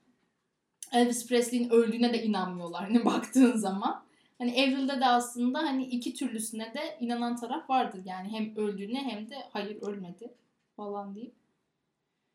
Elvis 0.93 1.29
Presley'in 1.29 1.71
öldüğüne 1.71 2.13
de 2.13 2.23
inanmıyorlar 2.23 2.83
hani 2.85 3.05
baktığın 3.05 3.57
zaman. 3.57 4.05
Hani 4.39 4.51
Evril'de 4.51 5.01
de 5.01 5.07
aslında 5.07 5.59
hani 5.59 5.85
iki 5.87 6.15
türlüsüne 6.15 6.75
de 6.75 6.97
inanan 7.01 7.37
taraf 7.37 7.71
vardır 7.71 8.01
yani 8.05 8.29
hem 8.33 8.57
öldüğüne 8.57 9.03
hem 9.03 9.31
de 9.31 9.37
hayır 9.53 9.83
ölmedi 9.83 10.35
falan 10.77 11.15
deyip. 11.15 11.35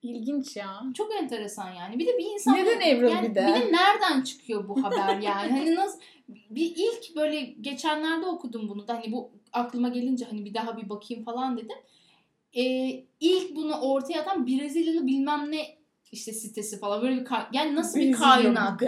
İlginç 0.01 0.55
ya. 0.55 0.83
Çok 0.93 1.15
enteresan 1.15 1.71
yani. 1.71 1.99
Bir 1.99 2.07
de 2.07 2.17
bir 2.17 2.25
insan 2.25 2.55
Neden 2.55 2.77
Avril 2.77 3.09
yani 3.09 3.29
bir 3.29 3.35
de? 3.35 3.47
Bir 3.47 3.61
de 3.61 3.71
nereden 3.71 4.21
çıkıyor 4.21 4.67
bu 4.67 4.83
haber 4.83 5.19
yani? 5.21 5.51
hani 5.51 5.75
nasıl 5.75 5.99
bir 6.27 6.73
ilk 6.75 7.15
böyle 7.15 7.41
geçenlerde 7.41 8.25
okudum 8.25 8.69
bunu 8.69 8.87
da 8.87 8.93
hani 8.93 9.11
bu 9.11 9.31
aklıma 9.53 9.89
gelince 9.89 10.25
hani 10.25 10.45
bir 10.45 10.53
daha 10.53 10.77
bir 10.77 10.89
bakayım 10.89 11.23
falan 11.23 11.57
dedim. 11.57 11.77
Ee, 12.57 13.03
ilk 13.19 13.55
bunu 13.55 13.79
ortaya 13.79 14.21
atan 14.21 14.47
Brezilyalı 14.47 15.07
bilmem 15.07 15.51
ne 15.51 15.79
işte 16.11 16.33
sitesi 16.33 16.79
falan 16.79 17.01
böyle 17.01 17.21
bir 17.21 17.27
yani 17.53 17.75
nasıl 17.75 17.99
bir 17.99 18.11
kaynak? 18.11 18.83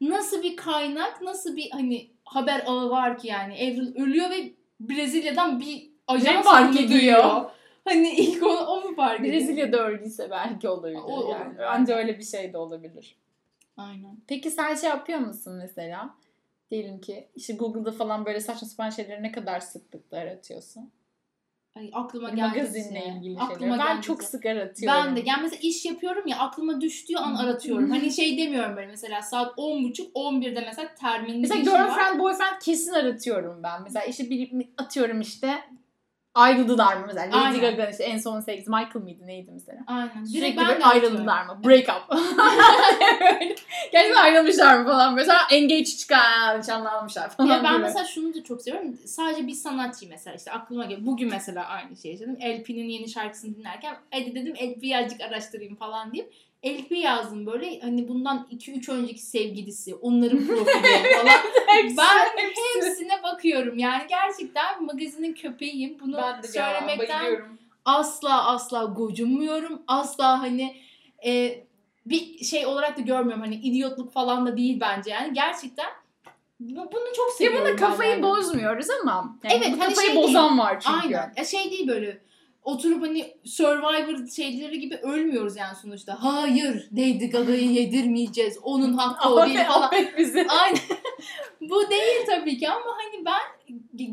Nasıl 0.00 0.42
bir 0.42 0.56
kaynak? 0.56 1.22
Nasıl 1.22 1.56
bir 1.56 1.70
hani 1.70 2.10
haber 2.24 2.64
ağı 2.66 2.90
var 2.90 3.18
ki 3.18 3.28
yani? 3.28 3.54
Avril 3.54 3.96
ölüyor 3.96 4.30
ve 4.30 4.52
Brezilya'dan 4.80 5.60
bir 5.60 5.90
ajan 6.06 6.42
fark 6.42 6.44
fark 6.44 6.80
ediyor? 6.80 7.50
Hani 7.84 8.10
ilk 8.14 8.42
o, 8.42 8.48
o 8.48 8.80
mu 8.80 8.96
fark 8.96 9.20
ediyor? 9.20 9.34
Brezilya 9.34 9.78
öyleyse 9.78 10.30
belki 10.30 10.68
olabilir. 10.68 11.00
O- 11.06 11.30
yani. 11.30 11.54
o- 11.60 11.64
Anca 11.64 11.96
öyle 11.96 12.18
bir 12.18 12.24
şey 12.24 12.52
de 12.52 12.58
olabilir. 12.58 13.16
Aynen. 13.76 14.16
Peki 14.26 14.50
sen 14.50 14.74
şey 14.74 14.90
yapıyor 14.90 15.18
musun 15.18 15.54
mesela? 15.54 16.14
Diyelim 16.70 17.00
ki 17.00 17.28
işte 17.36 17.52
Google'da 17.54 17.92
falan 17.92 18.26
böyle 18.26 18.40
saçma 18.40 18.68
sapan 18.68 18.90
şeyleri 18.90 19.22
ne 19.22 19.32
kadar 19.32 19.60
sıklıkla 19.60 20.18
aratıyorsun? 20.18 20.90
Ay, 21.76 21.90
aklıma 21.92 22.28
Böyle 22.28 22.36
geldi. 22.36 22.48
Magazinle 22.58 23.04
ilgili 23.06 23.38
Aklıma 23.38 23.58
şeyleri. 23.60 23.78
Ben 23.78 24.00
çok 24.00 24.22
sık 24.22 24.46
aratıyorum. 24.46 24.98
Ben 25.06 25.16
de 25.16 25.22
yani 25.26 25.42
mesela 25.42 25.60
iş 25.62 25.84
yapıyorum 25.84 26.26
ya 26.26 26.38
aklıma 26.38 26.80
düştüğü 26.80 27.16
an 27.16 27.34
aratıyorum. 27.34 27.90
hani 27.90 28.12
şey 28.12 28.38
demiyorum 28.38 28.76
böyle 28.76 28.86
mesela 28.86 29.22
saat 29.22 29.58
10.30 29.58 30.12
11'de 30.12 30.60
mesela 30.60 30.94
terminli 30.94 31.38
Mesela 31.40 31.60
bir 31.60 31.66
işim 31.66 31.74
var. 31.74 31.86
girlfriend 31.86 32.20
boyfriend 32.20 32.60
kesin 32.62 32.92
aratıyorum 32.92 33.62
ben. 33.62 33.82
Mesela 33.82 34.04
işte 34.04 34.30
bir 34.30 34.68
atıyorum 34.78 35.20
işte 35.20 35.54
ayrıldılar 36.34 36.96
mı 36.96 37.04
mesela? 37.06 37.44
Lady. 37.44 37.60
Gaga 37.60 37.86
işte 37.90 38.04
en 38.04 38.18
son 38.18 38.40
sevgilisi 38.40 38.70
Michael 38.70 39.02
mıydı 39.02 39.26
neydi 39.26 39.50
mesela? 39.52 39.78
Aynen. 39.86 40.24
Sürekli 40.24 40.40
Direkt 40.40 40.58
ben 40.58 40.68
böyle 40.68 40.84
ayrıldılar 40.84 41.46
mı? 41.46 41.60
Break 41.64 41.88
up. 41.88 42.18
Böyle. 43.20 43.54
Gerçekten 43.92 44.22
ayrılmışlar 44.22 44.78
mı 44.78 44.84
falan. 44.84 45.14
Mesela 45.14 45.38
engage 45.50 45.84
çıkan, 45.84 46.60
nişanlanmışlar 46.60 47.30
falan. 47.30 47.48
Ya 47.48 47.64
ben 47.64 47.72
gibi. 47.72 47.82
mesela 47.82 48.04
şunu 48.04 48.34
da 48.34 48.44
çok 48.44 48.62
seviyorum. 48.62 48.98
Sadece 49.06 49.46
bir 49.46 49.54
sanatçı 49.54 50.06
mesela 50.08 50.36
işte 50.36 50.52
aklıma 50.52 50.84
geliyor. 50.84 51.06
Bugün 51.06 51.30
mesela 51.30 51.64
aynı 51.64 51.96
şey 51.96 52.10
yaşadım. 52.12 52.36
LP'nin 52.36 52.88
yeni 52.88 53.08
şarkısını 53.08 53.56
dinlerken 53.56 53.96
hadi 54.10 54.34
dedim 54.34 54.54
LP'yi 54.54 54.96
azıcık 54.98 55.20
araştırayım 55.20 55.76
falan 55.76 56.12
diyeyim. 56.12 56.32
LP 56.66 56.92
yazdım 56.92 57.46
böyle 57.46 57.80
hani 57.80 58.08
bundan 58.08 58.46
2-3 58.52 58.92
önceki 58.92 59.20
sevgilisi, 59.22 59.94
onların 59.94 60.46
profili 60.46 60.66
falan. 61.96 62.26
ben 62.36 62.50
hepsine 62.76 63.22
bakıyorum. 63.22 63.78
Yani 63.78 64.02
gerçekten 64.08 64.84
magazinin 64.84 65.32
köpeğiyim. 65.34 65.96
Bunu 66.00 66.16
ben 66.16 66.42
de 66.42 66.46
ya, 66.46 66.52
söylemekten 66.52 67.20
bayılıyorum. 67.22 67.58
asla 67.84 68.46
asla 68.48 68.84
gocunmuyorum. 68.84 69.82
Asla 69.88 70.40
hani 70.42 70.76
e, 71.26 71.60
bir 72.06 72.44
şey 72.44 72.66
olarak 72.66 72.96
da 72.98 73.00
görmüyorum. 73.00 73.42
Hani 73.42 73.54
idiotluk 73.54 74.12
falan 74.12 74.46
da 74.46 74.56
değil 74.56 74.80
bence 74.80 75.10
yani. 75.10 75.34
Gerçekten 75.34 75.86
bu- 76.60 76.76
bunu 76.92 77.12
çok 77.16 77.28
Ya 77.28 77.34
seviyorum. 77.36 77.60
buna 77.60 77.68
ben 77.72 77.76
kafayı 77.76 78.10
yani. 78.10 78.22
bozmuyoruz 78.22 78.86
ama. 79.02 79.38
Yani 79.44 79.54
Evet, 79.54 79.66
bu 79.76 79.80
hani 79.80 79.88
kafayı 79.94 80.06
şey 80.12 80.16
bozan 80.16 80.58
var 80.58 80.80
çünkü. 80.80 80.96
Aynen. 81.16 81.32
Ya 81.36 81.44
şey 81.44 81.70
değil 81.70 81.88
böyle 81.88 82.18
oturup 82.64 83.02
hani 83.02 83.34
Survivor 83.44 84.26
şeyleri 84.36 84.80
gibi 84.80 84.96
ölmüyoruz 84.96 85.56
yani 85.56 85.76
sonuçta. 85.82 86.16
Hayır 86.22 86.88
Lady 86.92 87.26
Gaga'yı 87.30 87.70
yedirmeyeceğiz. 87.72 88.58
Onun 88.62 88.92
hakkı 88.92 89.28
o 89.28 89.46
değil 89.46 89.58
falan. 89.64 89.82
affet 89.82 90.18
bizi. 90.18 90.46
Aynen. 90.48 90.78
Bu 91.60 91.90
değil 91.90 92.26
tabii 92.26 92.58
ki 92.58 92.68
ama 92.68 92.84
hani 92.86 93.24
ben 93.24 93.40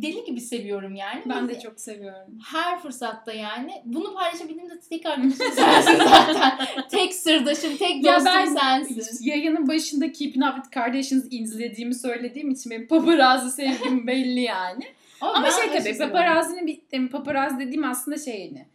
deli 0.02 0.24
gibi 0.26 0.42
seviyorum 0.42 0.96
yani. 0.96 1.22
Ben 1.26 1.50
de 1.50 1.60
çok 1.60 1.80
seviyorum. 1.80 2.40
her 2.52 2.80
fırsatta 2.82 3.34
yani. 3.34 3.82
Bunu 3.86 4.14
paylaşabildiğimde 4.14 4.80
tek 4.90 5.06
arkadaşım 5.06 5.32
sensin 5.56 5.98
zaten. 5.98 6.68
tek 6.92 7.14
sırdaşım, 7.16 7.78
tek 7.78 8.06
Ya 8.06 8.16
dostum 8.16 8.34
ben 8.36 8.56
sensin. 8.56 9.26
yayının 9.26 9.68
başında 9.68 10.12
Keeping 10.12 10.46
Up 10.46 10.56
with 10.56 10.70
Kardashians 10.72 11.26
izlediğimi 11.32 11.96
söylediğim 11.96 12.52
için 12.52 12.72
benim 12.72 12.88
paparazzi 12.88 13.52
sevgim 13.52 14.08
belli 14.08 14.42
yani. 14.42 14.84
Ama 15.22 15.44
ben 15.44 15.50
şey 15.52 15.80
tabii 15.84 15.98
paparazzinin 15.98 16.68
bir 16.68 16.82
yani 16.92 17.10
paparazzi 17.10 17.60
dediğim 17.60 17.84
aslında 17.84 18.18
şey 18.18 18.40
yani 18.46 18.68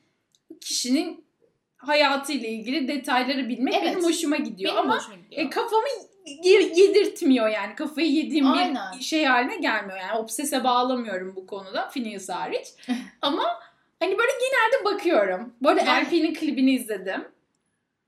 kişinin 0.60 1.24
hayatıyla 1.76 2.48
ilgili 2.48 2.88
detayları 2.88 3.48
bilmek 3.48 3.74
Evet. 3.74 3.84
benim 3.86 4.04
hoşuma 4.04 4.36
gidiyor. 4.36 4.72
Benim 4.72 4.84
Ama 4.84 4.96
hoşuma 4.96 5.16
gidiyor. 5.16 5.42
e, 5.46 5.50
kafamı 5.50 5.86
ye- 6.44 6.72
yedirtmiyor 6.76 7.48
yani. 7.48 7.74
Kafayı 7.74 8.12
yediğim 8.12 8.52
Aynen. 8.52 8.98
bir 8.98 9.04
şey 9.04 9.24
haline 9.24 9.56
gelmiyor. 9.56 9.98
Yani 9.98 10.18
obsese 10.18 10.64
bağlamıyorum 10.64 11.36
bu 11.36 11.46
konuda. 11.46 11.88
Phineas 11.88 12.28
hariç. 12.28 12.66
Ama 13.22 13.44
hani 14.00 14.18
böyle 14.18 14.32
genelde 14.32 14.84
bakıyorum. 14.84 15.54
Bu 15.62 15.68
arada 15.68 15.90
LP'nin 15.90 16.34
klibini 16.34 16.72
izledim. 16.74 17.24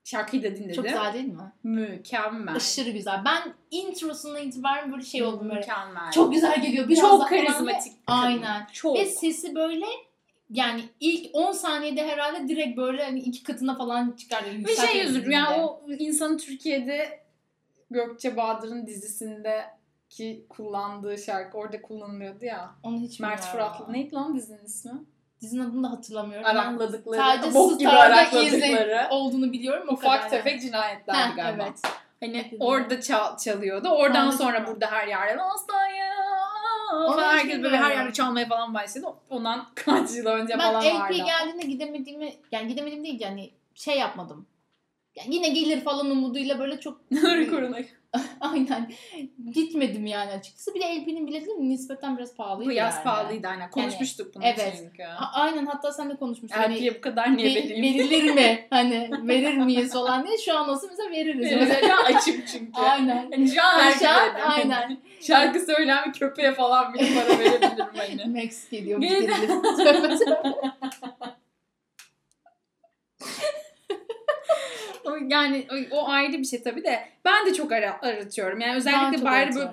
Şarkıyı 0.09 0.43
da 0.43 0.55
dinledim. 0.55 0.75
Çok 0.75 0.85
güzel 0.85 1.13
değil 1.13 1.25
mi? 1.25 1.53
Mükemmel. 1.63 2.55
Aşırı 2.55 2.89
güzel. 2.89 3.21
Ben 3.25 3.53
introsundan 3.71 4.47
itibaren 4.47 4.91
böyle 4.91 5.03
şey 5.03 5.23
oldum 5.23 5.49
böyle. 5.49 5.59
Mükemmel. 5.59 6.11
Çok 6.11 6.33
güzel 6.33 6.61
geliyor. 6.61 6.87
Biraz 6.87 7.01
çok 7.01 7.29
karizmatik. 7.29 7.93
Aynen. 8.07 8.67
Çok. 8.73 8.97
Ve 8.97 9.05
sesi 9.05 9.55
böyle 9.55 9.85
yani 10.49 10.83
ilk 10.99 11.29
10 11.33 11.51
saniyede 11.51 12.07
herhalde 12.07 12.47
direkt 12.47 12.77
böyle 12.77 13.03
hani 13.03 13.19
iki 13.19 13.43
katına 13.43 13.77
falan 13.77 14.11
çıkar. 14.11 14.43
Ve 14.67 14.75
şey 14.75 15.05
üzülür 15.05 15.31
yani 15.31 15.55
o 15.55 15.81
insanın 15.99 16.37
Türkiye'de 16.37 17.19
Gökçe 17.91 18.37
Bahadır'ın 18.37 18.87
dizisindeki 18.87 20.45
kullandığı 20.49 21.17
şarkı 21.17 21.57
orada 21.57 21.81
kullanılıyordu 21.81 22.45
ya. 22.45 22.75
Onu 22.83 22.99
hiç 22.99 23.19
Mert. 23.19 23.45
Fıratlı. 23.45 23.93
Neydi 23.93 24.15
lan 24.15 24.35
dizinin 24.35 24.65
ismi? 24.65 24.91
Dizinin 25.41 25.69
adını 25.69 25.83
da 25.83 25.91
hatırlamıyorum. 25.91 26.45
Arakladıkları. 26.45 27.21
Sadece 27.21 27.53
bok 27.53 27.79
gibi 27.79 27.89
arakladıkları. 27.89 29.07
olduğunu 29.09 29.51
biliyorum. 29.53 29.87
O 29.89 29.95
kadar 29.95 30.17
Ufak 30.17 30.29
tefek 30.29 30.61
cinayetlerdi 30.61 31.19
Yani. 31.19 31.31
Heh, 31.31 31.35
galiba. 31.35 31.63
Evet. 31.63 31.79
Hani 32.19 32.57
orada 32.59 33.01
çal- 33.01 33.37
çalıyordu. 33.37 33.89
Oradan 33.89 34.19
Anladım. 34.21 34.37
sonra 34.37 34.67
burada 34.67 34.91
her 34.91 35.07
yerde 35.07 35.41
falan 37.15 37.33
hiç 37.33 37.43
herkes 37.43 37.63
böyle 37.63 37.77
her 37.77 37.91
yerde 37.91 38.13
çalmaya 38.13 38.47
falan 38.47 38.73
başladı. 38.73 39.07
Ondan 39.29 39.67
kaç 39.75 40.15
yıl 40.15 40.25
önce 40.25 40.53
Ben 40.53 40.59
falan 40.59 40.73
vardı. 40.75 41.13
geldiğinde 41.25 41.65
gidemediğimi 41.65 42.33
yani 42.51 42.67
gidemedim 42.67 43.03
değil 43.03 43.19
yani 43.21 43.51
şey 43.75 43.97
yapmadım. 43.99 44.47
Yani 45.15 45.35
yine 45.35 45.49
gelir 45.49 45.81
falan 45.81 46.09
umuduyla 46.11 46.59
böyle 46.59 46.79
çok 46.79 47.01
Korunay. 47.49 47.87
aynen 48.41 48.91
gitmedim 49.53 50.05
yani 50.05 50.31
açıkçası. 50.31 50.75
Bir 50.75 50.81
de 50.81 50.85
LP'nin 50.85 51.27
biletleri 51.27 51.69
nispeten 51.69 52.17
biraz 52.17 52.35
pahalıydı 52.35 52.69
Bu 52.69 52.73
yaz 52.73 52.95
yani. 52.95 53.03
pahalıydı 53.03 53.47
aynen. 53.47 53.69
Konuşmuştuk 53.71 54.35
bunu 54.35 54.43
evet. 54.45 54.73
çünkü. 54.77 55.03
A- 55.03 55.31
aynen 55.41 55.65
hatta 55.65 55.91
sen 55.91 56.09
de 56.09 56.15
konuşmuştun. 56.15 56.59
Hani 56.59 56.75
LP'ye 56.75 56.95
bu 56.95 57.01
kadar 57.01 57.37
niye 57.37 57.55
ve- 57.55 57.63
vereyim? 57.63 57.83
verilir 57.83 58.33
mi? 58.33 58.67
Hani 58.69 59.09
verir 59.27 59.57
miyiz 59.57 59.93
falan 59.93 60.27
diye. 60.27 60.37
Şu 60.37 60.57
an 60.57 60.69
olsa 60.69 60.87
mesela 60.89 61.11
veririz. 61.11 61.51
Mesela 61.51 61.97
açık 62.05 62.47
çünkü. 62.47 62.71
aynen. 62.81 63.31
Hani 63.31 63.51
şu 63.51 63.63
an 63.63 63.79
herkese 63.79 64.05
Şu 64.05 64.11
an 64.11 64.19
veririm. 64.35 64.41
aynen. 64.49 64.97
Şarkı 65.21 65.59
söyleyen 65.59 66.05
bir 66.13 66.19
köpeğe 66.19 66.51
falan 66.53 66.93
bile 66.93 67.03
para 67.13 67.39
verebilirim 67.39 67.87
hani. 68.25 68.41
Max 68.43 68.69
geliyor. 68.69 69.01
Gene- 69.01 69.27
O 75.05 75.08
yani 75.27 75.67
o, 75.91 76.09
ayrı 76.09 76.33
bir 76.33 76.45
şey 76.45 76.63
tabii 76.63 76.83
de 76.83 76.99
ben 77.25 77.45
de 77.45 77.53
çok 77.53 77.71
ara, 77.71 78.01
aratıyorum. 78.01 78.59
Yani 78.59 78.75
özellikle 78.75 79.25
bari 79.25 79.55
böyle 79.55 79.69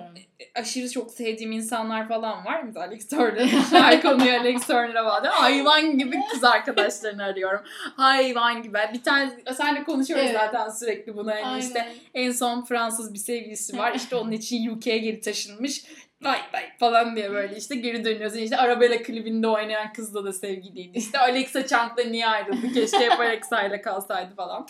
aşırı 0.55 0.89
çok 0.89 1.11
sevdiğim 1.11 1.51
insanlar 1.51 2.07
falan 2.07 2.45
var. 2.45 2.63
Mesela 2.63 2.85
Alex 2.85 3.07
Turner. 3.07 3.47
Her 3.71 4.01
konuyu 4.01 4.31
Alex 4.31 4.67
Turner'a 4.67 5.05
bağlı. 5.05 5.27
Hayvan 5.27 5.97
gibi 5.97 6.19
kız 6.31 6.43
arkadaşlarını 6.43 7.23
arıyorum. 7.23 7.61
Hayvan 7.95 8.63
gibi. 8.63 8.77
Bir 8.93 9.03
tane 9.03 9.31
senle 9.57 9.83
konuşuyoruz 9.83 10.25
Evet. 10.25 10.39
zaten 10.39 10.69
sürekli 10.69 11.17
bunu. 11.17 11.31
Aynen. 11.31 11.59
işte 11.59 11.87
en 12.13 12.31
son 12.31 12.65
Fransız 12.65 13.13
bir 13.13 13.19
sevgilisi 13.19 13.77
var. 13.77 13.93
İşte 13.95 14.15
onun 14.15 14.31
için 14.31 14.69
UK'ye 14.69 14.97
geri 14.97 15.21
taşınmış. 15.21 15.83
Vay 16.21 16.39
vay 16.53 16.77
falan 16.79 17.15
diye 17.15 17.31
böyle 17.31 17.57
işte 17.57 17.75
geri 17.75 18.05
dönüyorsun. 18.05 18.37
İşte 18.37 18.57
Arabella 18.57 19.03
klibinde 19.03 19.47
oynayan 19.47 19.93
kızla 19.93 20.23
da 20.25 20.33
sevgiliydi. 20.33 20.97
İşte 20.97 21.19
Alexa 21.19 21.67
Chung'la 21.67 22.03
niye 22.09 22.27
ayrıldı? 22.27 22.73
Keşke 22.73 22.99
hep 22.99 23.19
Alexa 23.19 23.63
ile 23.63 23.81
kalsaydı 23.81 24.35
falan. 24.35 24.67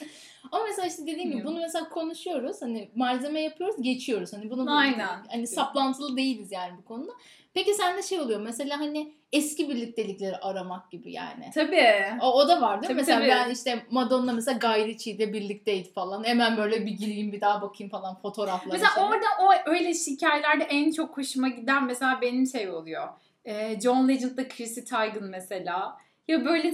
Ama 0.52 0.64
mesela 0.70 0.88
işte 0.88 1.02
dediğim 1.08 1.32
gibi 1.32 1.43
bunu 1.45 1.60
mesela 1.60 1.89
konuşuyoruz. 1.89 2.62
Hani 2.62 2.89
malzeme 2.95 3.41
yapıyoruz, 3.41 3.76
geçiyoruz. 3.82 4.34
Hani 4.34 4.50
bunu 4.50 4.78
Aynen. 4.78 5.26
hani 5.32 5.48
saplantılı 5.48 6.18
değiliz 6.18 6.52
yani 6.52 6.78
bu 6.78 6.86
konuda. 6.86 7.12
Peki 7.58 7.74
sende 7.74 8.01
şey 8.01 8.20
oluyor 8.20 8.39
mesela 8.39 8.80
hani 8.80 9.14
eski 9.32 9.70
birliktelikleri 9.70 10.38
aramak 10.38 10.91
gibi 10.91 11.12
yani. 11.12 11.49
Tabii. 11.53 12.20
O, 12.22 12.34
o 12.34 12.47
da 12.47 12.62
var 12.62 12.82
değil 12.82 12.82
mi? 12.82 12.88
Tabii, 12.88 12.93
mesela 12.93 13.20
tabii. 13.20 13.30
ben 13.30 13.49
işte 13.53 13.86
Madonna 13.91 14.34
mesela 14.34 14.58
Guy 14.58 14.88
Ritchie'de 14.88 15.34
birlikteydi 15.34 15.91
falan. 15.91 16.24
Hemen 16.24 16.58
böyle 16.58 16.86
bir 16.86 16.91
gireyim 16.91 17.32
bir 17.32 17.41
daha 17.41 17.62
bakayım 17.62 17.91
falan 17.91 18.16
fotoğraflara. 18.16 18.74
Mesela 18.74 18.91
şeye. 18.95 19.05
orada 19.05 19.26
o 19.41 19.70
öyle 19.72 19.89
hikayelerde 19.89 20.64
en 20.64 20.91
çok 20.91 21.18
hoşuma 21.18 21.47
giden 21.47 21.84
mesela 21.86 22.22
benim 22.22 22.47
şey 22.47 22.70
oluyor. 22.70 23.08
Ee, 23.45 23.80
John 23.80 24.08
Legend'da 24.08 24.47
Chrissy 24.47 24.82
Teigen 24.82 25.24
mesela. 25.24 25.97
Ya 26.28 26.45
böyle 26.45 26.74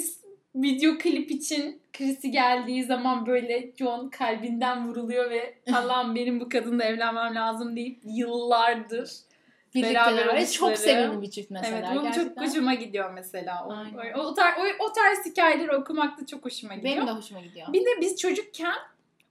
video 0.56 0.98
klip 0.98 1.32
için 1.32 1.82
Chrissy 1.94 2.28
geldiği 2.28 2.84
zaman 2.84 3.26
böyle 3.26 3.72
John 3.80 4.10
kalbinden 4.10 4.88
vuruluyor 4.88 5.30
ve 5.30 5.56
Allah'ım 5.74 6.16
benim 6.16 6.40
bu 6.40 6.50
kadınla 6.50 6.84
evlenmem 6.84 7.36
lazım 7.36 7.76
deyip 7.76 8.00
yıllardır 8.04 9.10
birlikte 9.76 9.94
Beraber 9.94 10.18
beraber. 10.18 10.52
Çok 10.52 10.78
sevimli 10.78 11.22
bir 11.22 11.32
çift 11.32 11.52
mesela. 11.52 11.78
evet, 11.78 12.04
gerçekten. 12.04 12.44
çok 12.44 12.50
hoşuma 12.50 12.74
gidiyor 12.74 13.12
mesela. 13.14 13.66
O, 13.68 13.72
Aynen. 13.74 14.14
o, 14.14 14.22
o, 14.22 14.34
tar- 14.34 14.56
o, 14.60 14.86
o 14.86 14.94
tarz 14.94 15.26
hikayeleri 15.26 15.76
okumak 15.76 16.22
da 16.22 16.26
çok 16.26 16.46
hoşuma 16.46 16.76
gidiyor. 16.76 16.96
Benim 16.96 17.08
de 17.08 17.12
hoşuma 17.12 17.42
gidiyor. 17.42 17.74
Bir 17.74 17.82
de 17.82 18.02
biz 18.02 18.18
çocukken 18.18 18.76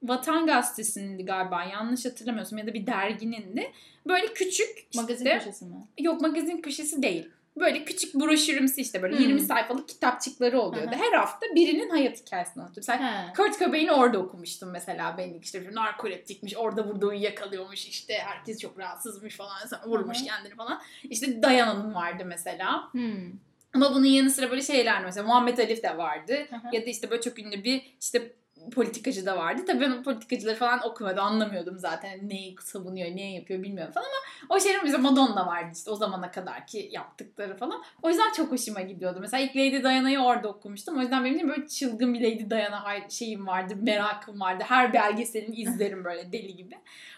Vatan 0.03 0.47
Gazetesi'nindi 0.47 1.25
galiba 1.25 1.63
yanlış 1.63 2.05
hatırlamıyorsam 2.05 2.59
ya 2.59 2.67
da 2.67 2.73
bir 2.73 2.87
derginin 2.87 3.57
de 3.57 3.71
böyle 4.07 4.33
küçük 4.33 4.87
Magazin 4.95 5.25
işte, 5.25 5.37
köşesi 5.37 5.65
mi? 5.65 5.75
yok 5.99 6.21
magazin 6.21 6.57
köşesi 6.57 7.03
değil. 7.03 7.29
Böyle 7.57 7.85
küçük 7.85 8.15
broşürümsü 8.15 8.81
işte 8.81 9.01
böyle 9.01 9.15
Hmm. 9.15 9.23
20 9.23 9.41
sayfalık 9.41 9.89
kitapçıkları 9.89 10.59
oluyordu. 10.61 10.95
Her 10.95 11.13
hafta 11.17 11.45
birinin 11.55 11.89
hayat 11.89 12.21
hikayesini 12.25 12.63
anlatıyor. 12.63 12.85
Mesela 12.89 13.27
He. 13.29 13.33
Kurt 13.33 13.59
Cobain'i 13.59 13.91
orada 13.91 14.19
okumuştum 14.19 14.71
mesela 14.71 15.15
ben 15.17 15.33
işte 15.41 15.69
narkoleptikmiş 15.73 16.57
orada 16.57 16.89
burada 16.89 17.05
uyuyakalıyormuş 17.07 17.87
işte 17.87 18.13
herkes 18.13 18.59
çok 18.59 18.79
rahatsızmış 18.79 19.37
falan 19.37 19.51
vurmuş 19.85 20.17
Hı 20.17 20.21
hı. 20.21 20.25
kendini 20.25 20.55
falan. 20.55 20.81
İşte 21.03 21.41
Dayana'nın 21.43 21.95
vardı 21.95 22.23
mesela. 22.25 22.93
Hmm. 22.93 23.31
Ama 23.73 23.93
bunun 23.95 24.05
yanı 24.05 24.29
sıra 24.29 24.49
böyle 24.51 24.61
şeyler 24.61 25.03
mesela 25.03 25.27
Muhammed 25.27 25.57
Alif 25.57 25.83
de 25.83 25.97
vardı. 25.97 26.33
Hı 26.49 26.55
hı. 26.55 26.75
Ya 26.75 26.81
da 26.81 26.85
işte 26.89 27.09
böyle 27.09 27.21
çok 27.21 27.39
ünlü 27.39 27.63
bir 27.63 27.95
işte 28.01 28.33
politikacı 28.69 29.25
da 29.25 29.37
vardı. 29.37 29.61
Tabii 29.67 29.81
ben 29.81 29.91
o 29.91 30.03
politikacıları 30.03 30.55
falan 30.55 30.87
okumadım. 30.87 31.23
Anlamıyordum 31.23 31.79
zaten. 31.79 32.29
Neyi 32.29 32.55
savunuyor, 32.61 33.15
neyi 33.15 33.35
yapıyor 33.35 33.63
bilmiyorum 33.63 33.93
falan 33.93 34.05
ama 34.05 34.55
o 34.55 34.59
şeyler 34.59 34.83
bize 34.83 34.97
Madonna 34.97 35.47
vardı 35.47 35.69
işte 35.75 35.91
o 35.91 35.95
zamana 35.95 36.31
kadar 36.31 36.67
ki 36.67 36.89
yaptıkları 36.91 37.57
falan. 37.57 37.83
O 38.01 38.09
yüzden 38.09 38.31
çok 38.31 38.51
hoşuma 38.51 38.81
gidiyordu. 38.81 39.17
Mesela 39.21 39.43
ilk 39.43 39.55
Lady 39.55 39.83
Diana'yı 39.83 40.19
orada 40.19 40.47
okumuştum. 40.47 40.97
O 40.97 41.01
yüzden 41.01 41.25
benim 41.25 41.35
için 41.35 41.49
böyle 41.49 41.67
çılgın 41.67 42.13
bir 42.13 42.21
Lady 42.21 42.49
Diana 42.49 42.83
şeyim 43.09 43.47
vardı, 43.47 43.73
merakım 43.81 44.39
vardı. 44.39 44.63
Her 44.67 44.93
belgeselini 44.93 45.55
izlerim 45.55 46.03
böyle 46.03 46.31
deli 46.31 46.55
gibi. 46.55 46.75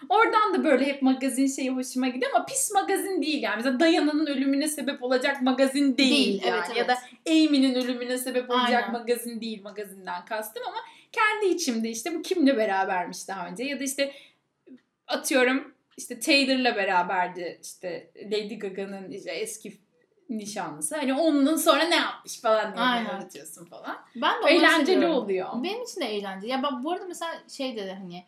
Oradan 0.08 0.54
da 0.54 0.64
böyle 0.64 0.84
hep 0.86 1.02
magazin 1.02 1.46
şeyi 1.46 1.70
hoşuma 1.70 2.08
gidiyor 2.08 2.32
ama 2.34 2.46
pis 2.46 2.70
magazin 2.74 3.22
değil 3.22 3.42
yani. 3.42 3.56
Mesela 3.56 3.80
Diana'nın 3.80 4.26
ölümüne 4.26 4.68
sebep 4.68 5.02
olacak 5.02 5.42
magazin 5.42 5.96
değil, 5.96 6.10
Değil, 6.10 6.42
yani. 6.46 6.56
evet, 6.56 6.76
Ya 6.76 6.84
evet. 6.84 6.88
da 6.88 6.96
Amy'nin 7.30 7.74
ölümüne 7.74 8.18
sebep 8.18 8.50
olacak 8.50 8.84
Aynen. 8.84 8.92
magazin 8.92 9.40
değil 9.40 9.62
magazinden 9.62 10.24
kastım 10.24 10.62
ama 10.66 10.76
kendi 11.16 11.54
içimde 11.54 11.88
işte 11.90 12.14
bu 12.14 12.22
kimle 12.22 12.56
berabermiş 12.56 13.28
daha 13.28 13.48
önce 13.48 13.64
ya 13.64 13.80
da 13.80 13.84
işte 13.84 14.12
atıyorum 15.06 15.74
işte 15.96 16.20
Taylor'la 16.20 16.76
beraberdi 16.76 17.60
işte 17.62 18.10
Lady 18.24 18.54
Gaga'nın 18.58 19.10
işte 19.10 19.30
eski 19.30 19.78
nişanlısı. 20.30 20.96
Hani 20.96 21.14
onun 21.14 21.56
sonra 21.56 21.84
ne 21.84 21.96
yapmış 21.96 22.40
falan 22.40 22.74
diye 22.74 22.84
Aynen. 22.84 23.10
anlatıyorsun 23.10 23.64
falan. 23.64 23.96
Ben 24.16 24.42
de 24.42 24.50
Eğlenceli 24.50 24.86
seviyorum. 24.86 25.16
oluyor. 25.16 25.48
Benim 25.62 25.82
için 25.82 26.00
de 26.00 26.04
eğlenceli. 26.04 26.50
Ya 26.50 26.62
bak 26.62 26.72
bu 26.84 26.92
arada 26.92 27.06
mesela 27.06 27.32
şey 27.48 27.76
de 27.76 27.94
hani 27.94 28.24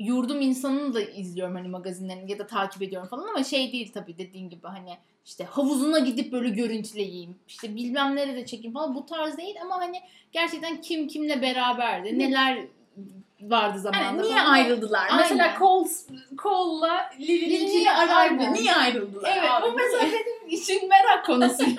yurdum 0.00 0.40
insanını 0.40 0.94
da 0.94 1.00
izliyorum 1.00 1.54
hani 1.54 1.68
magazinlerini 1.68 2.30
ya 2.30 2.38
da 2.38 2.46
takip 2.46 2.82
ediyorum 2.82 3.08
falan 3.08 3.28
ama 3.28 3.44
şey 3.44 3.72
değil 3.72 3.92
tabii 3.94 4.18
dediğin 4.18 4.50
gibi 4.50 4.66
hani 4.66 4.98
işte 5.26 5.44
havuzuna 5.44 5.98
gidip 5.98 6.32
böyle 6.32 6.48
görüntüleyeyim. 6.48 7.36
işte 7.48 7.76
bilmem 7.76 8.16
nerede 8.16 8.46
çekeyim 8.46 8.72
falan 8.72 8.94
bu 8.94 9.06
tarz 9.06 9.38
değil 9.38 9.56
ama 9.62 9.76
hani 9.76 10.00
gerçekten 10.32 10.80
kim 10.80 11.08
kimle 11.08 11.42
beraberdi. 11.42 12.18
Neler 12.18 12.58
vardı 13.42 13.78
zamanında. 13.78 14.06
Hani 14.06 14.22
niye 14.22 14.38
falan. 14.38 14.52
ayrıldılar? 14.52 15.06
Aynen. 15.10 15.16
Mesela 15.16 15.54
Cole, 15.58 15.88
Cole'la 16.34 17.10
ikili 17.18 17.90
araydı. 17.90 18.14
aynen. 18.14 18.54
Niye 18.54 18.74
ayrıldılar? 18.74 19.30
Evet 19.32 19.50
abi? 19.50 19.66
bu 19.66 19.76
mesela 19.76 20.02
benim 20.02 20.48
için 20.48 20.88
merak 20.88 21.26
konusu. 21.26 21.64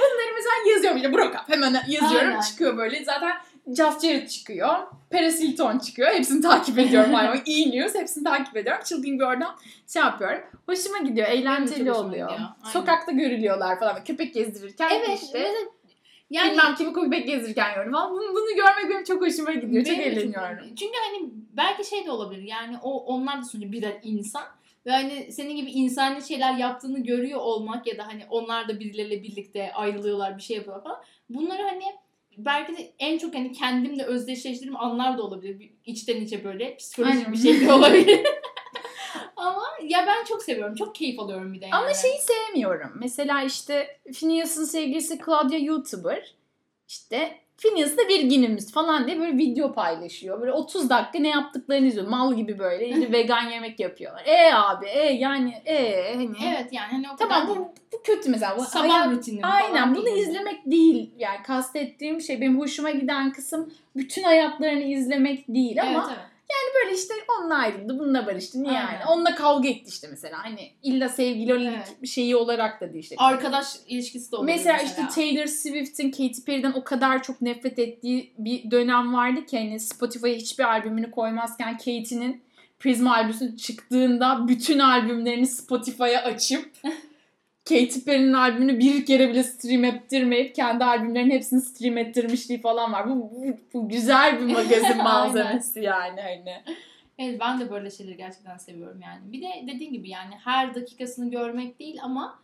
Bunları 0.00 0.34
mesela 0.34 0.74
yazıyorum 0.74 0.96
işte 0.96 1.08
up 1.08 1.48
hemen 1.48 1.74
yazıyorum 1.88 2.28
Aynen. 2.28 2.40
çıkıyor 2.40 2.76
böyle 2.76 3.04
zaten 3.04 3.32
Jeff 3.66 4.00
Jarrett 4.02 4.30
çıkıyor. 4.30 4.74
Paris 5.10 5.40
Hilton 5.40 5.78
çıkıyor. 5.78 6.10
Hepsini 6.10 6.40
takip 6.40 6.78
ediyorum. 6.78 7.12
Yani 7.14 7.42
E! 7.46 7.70
News 7.70 7.94
hepsini 7.94 8.24
takip 8.24 8.56
ediyorum. 8.56 8.82
Çılgın 8.84 9.18
bir 9.18 9.24
oradan 9.24 9.56
şey 9.92 10.02
yapıyorum. 10.02 10.40
Hoşuma 10.66 10.98
gidiyor. 10.98 11.28
Eğlenceli 11.28 11.90
hoşuma 11.90 12.08
oluyor. 12.08 12.30
gidiyor. 12.30 12.48
Aynen. 12.62 12.72
Sokakta 12.72 13.12
görülüyorlar 13.12 13.78
falan. 13.78 14.04
Köpek 14.04 14.34
gezdirirken 14.34 14.90
evet 14.92 15.22
işte. 15.22 15.38
mesela 15.38 15.70
yani 16.30 16.50
bilmem 16.50 16.74
kimi 16.74 16.92
köpek 16.92 17.26
gezdirirken 17.26 17.74
gördüm 17.74 17.92
falan. 17.92 18.10
Bunu, 18.12 18.34
bunu 18.34 18.56
görmek 18.56 18.90
benim 18.90 19.04
çok 19.04 19.22
hoşuma 19.22 19.52
gidiyor. 19.52 19.84
Çok 19.84 19.98
eğleniyorum. 19.98 20.66
Çünkü 20.66 20.98
hani 21.10 21.30
belki 21.52 21.88
şey 21.88 22.06
de 22.06 22.10
olabilir 22.10 22.42
yani 22.42 22.76
o 22.82 23.04
onlar 23.04 23.38
da 23.38 23.42
sonuçta 23.42 23.72
birer 23.72 23.96
insan 24.02 24.42
ve 24.86 24.90
hani 24.90 25.32
senin 25.32 25.56
gibi 25.56 25.70
insani 25.70 26.22
şeyler 26.22 26.54
yaptığını 26.54 26.98
görüyor 26.98 27.40
olmak 27.40 27.86
ya 27.86 27.98
da 27.98 28.06
hani 28.06 28.22
onlar 28.30 28.68
da 28.68 28.80
birileriyle 28.80 29.22
birlikte 29.22 29.72
ayrılıyorlar 29.72 30.36
bir 30.36 30.42
şey 30.42 30.56
yapıyorlar 30.56 30.84
falan. 30.84 31.00
Bunları 31.28 31.62
hani 31.62 31.84
belki 32.38 32.76
de 32.76 32.92
en 32.98 33.18
çok 33.18 33.34
hani 33.34 33.52
kendimle 33.52 34.04
özdeşleştirdiğim 34.04 34.76
anlar 34.76 35.18
da 35.18 35.22
olabilir. 35.22 35.70
İçten 35.84 36.20
içe 36.20 36.44
böyle 36.44 36.76
psikolojik 36.76 37.16
Aynen. 37.16 37.32
bir 37.32 37.38
şey 37.38 37.60
de 37.60 37.72
olabilir. 37.72 38.26
Ama 39.36 39.62
ya 39.82 40.04
ben 40.06 40.24
çok 40.24 40.42
seviyorum. 40.42 40.74
Çok 40.74 40.94
keyif 40.94 41.20
alıyorum 41.20 41.54
bir 41.54 41.60
de 41.60 41.64
yani. 41.64 41.74
Ama 41.74 41.94
şeyi 41.94 42.18
sevmiyorum. 42.18 42.92
Mesela 42.94 43.42
işte 43.42 44.00
Phineas'ın 44.12 44.64
sevgilisi 44.64 45.18
Claudia 45.24 45.58
YouTuber. 45.58 46.34
İşte 46.88 47.38
Phineas 47.56 47.96
da 47.96 48.08
bir 48.08 48.22
günümüz 48.22 48.72
falan 48.72 49.06
diye 49.06 49.20
böyle 49.20 49.36
video 49.38 49.72
paylaşıyor. 49.72 50.40
Böyle 50.40 50.52
30 50.52 50.90
dakika 50.90 51.18
ne 51.18 51.28
yaptıklarını 51.28 51.86
izliyor. 51.86 52.06
Mal 52.08 52.34
gibi 52.34 52.58
böyle 52.58 52.88
işte 52.88 53.12
vegan 53.12 53.50
yemek 53.50 53.80
yapıyorlar. 53.80 54.22
E 54.26 54.54
abi 54.54 54.86
e 54.86 55.12
yani 55.12 55.54
e 55.66 56.14
hani. 56.14 56.30
Evet 56.46 56.72
yani 56.72 56.86
hani 56.90 57.06
o 57.10 57.16
Tamam 57.16 57.42
kadar 57.46 57.56
bu, 57.56 57.72
bu 57.92 58.02
kötü 58.04 58.30
mesela. 58.30 58.56
Bu 58.58 58.62
sabah 58.64 58.88
hayat- 58.88 59.10
rutini 59.12 59.40
falan 59.40 59.52
Aynen 59.52 59.94
bunu 59.94 60.06
değil. 60.06 60.16
izlemek 60.28 60.66
değil. 60.66 61.10
Yani 61.18 61.42
kastettiğim 61.46 62.20
şey 62.20 62.40
benim 62.40 62.60
hoşuma 62.60 62.90
giden 62.90 63.32
kısım 63.32 63.72
bütün 63.96 64.22
hayatlarını 64.22 64.82
izlemek 64.82 65.48
değil 65.48 65.82
ama 65.82 65.90
Evet, 65.92 66.04
evet. 66.18 66.33
Böyle 66.84 66.96
işte 66.96 67.14
onunla 67.40 67.54
ayrıldı, 67.54 67.98
bununla 67.98 68.26
barıştı. 68.26 68.62
Niye 68.62 68.78
Aynen. 68.78 68.92
yani? 68.92 69.04
Onunla 69.08 69.34
kavga 69.34 69.68
etti 69.68 69.84
işte 69.88 70.08
mesela. 70.10 70.44
Hani 70.44 70.70
illa 70.82 71.08
sevgili 71.08 71.52
Evet. 71.52 72.06
şeyi 72.08 72.36
olarak 72.36 72.80
da 72.80 72.92
değil 72.92 73.02
işte. 73.02 73.14
Arkadaş 73.18 73.66
ilişkisi 73.86 74.32
de 74.32 74.36
olabilir 74.36 74.56
Mesela, 74.56 74.78
mesela. 74.82 75.08
işte 75.08 75.20
Taylor 75.22 75.46
Swift'in 75.46 76.10
Katy 76.10 76.40
Perry'den 76.46 76.72
o 76.72 76.84
kadar 76.84 77.22
çok 77.22 77.40
nefret 77.42 77.78
ettiği 77.78 78.32
bir 78.38 78.70
dönem 78.70 79.14
vardı 79.14 79.46
ki 79.46 79.58
hani 79.58 79.80
Spotify'a 79.80 80.34
hiçbir 80.34 80.64
albümünü 80.64 81.10
koymazken 81.10 81.76
Katy'nin 81.78 82.42
Prism 82.78 83.08
albümü 83.08 83.56
çıktığında 83.56 84.48
bütün 84.48 84.78
albümlerini 84.78 85.46
Spotify'a 85.46 86.22
açıp 86.22 86.70
Katy 87.68 88.00
Perry'nin 88.06 88.32
albümünü 88.32 88.78
bir 88.78 89.06
kere 89.06 89.28
bile 89.28 89.42
stream 89.42 89.84
ettirmeyip 89.84 90.54
kendi 90.54 90.84
albümlerinin 90.84 91.30
hepsini 91.30 91.60
stream 91.60 91.98
ettirmişliği 91.98 92.60
falan 92.60 92.92
var. 92.92 93.10
Bu, 93.10 93.16
bu, 93.16 93.44
bu 93.74 93.88
güzel 93.88 94.40
bir 94.40 94.52
magazin 94.52 94.96
malzemesi 95.02 95.80
yani 95.80 96.20
hani. 96.20 96.62
Evet 97.18 97.40
ben 97.40 97.60
de 97.60 97.70
böyle 97.70 97.90
şeyleri 97.90 98.16
gerçekten 98.16 98.56
seviyorum 98.56 99.00
yani. 99.02 99.32
Bir 99.32 99.42
de 99.42 99.74
dediğin 99.74 99.92
gibi 99.92 100.10
yani 100.10 100.34
her 100.44 100.74
dakikasını 100.74 101.30
görmek 101.30 101.78
değil 101.78 101.98
ama 102.02 102.38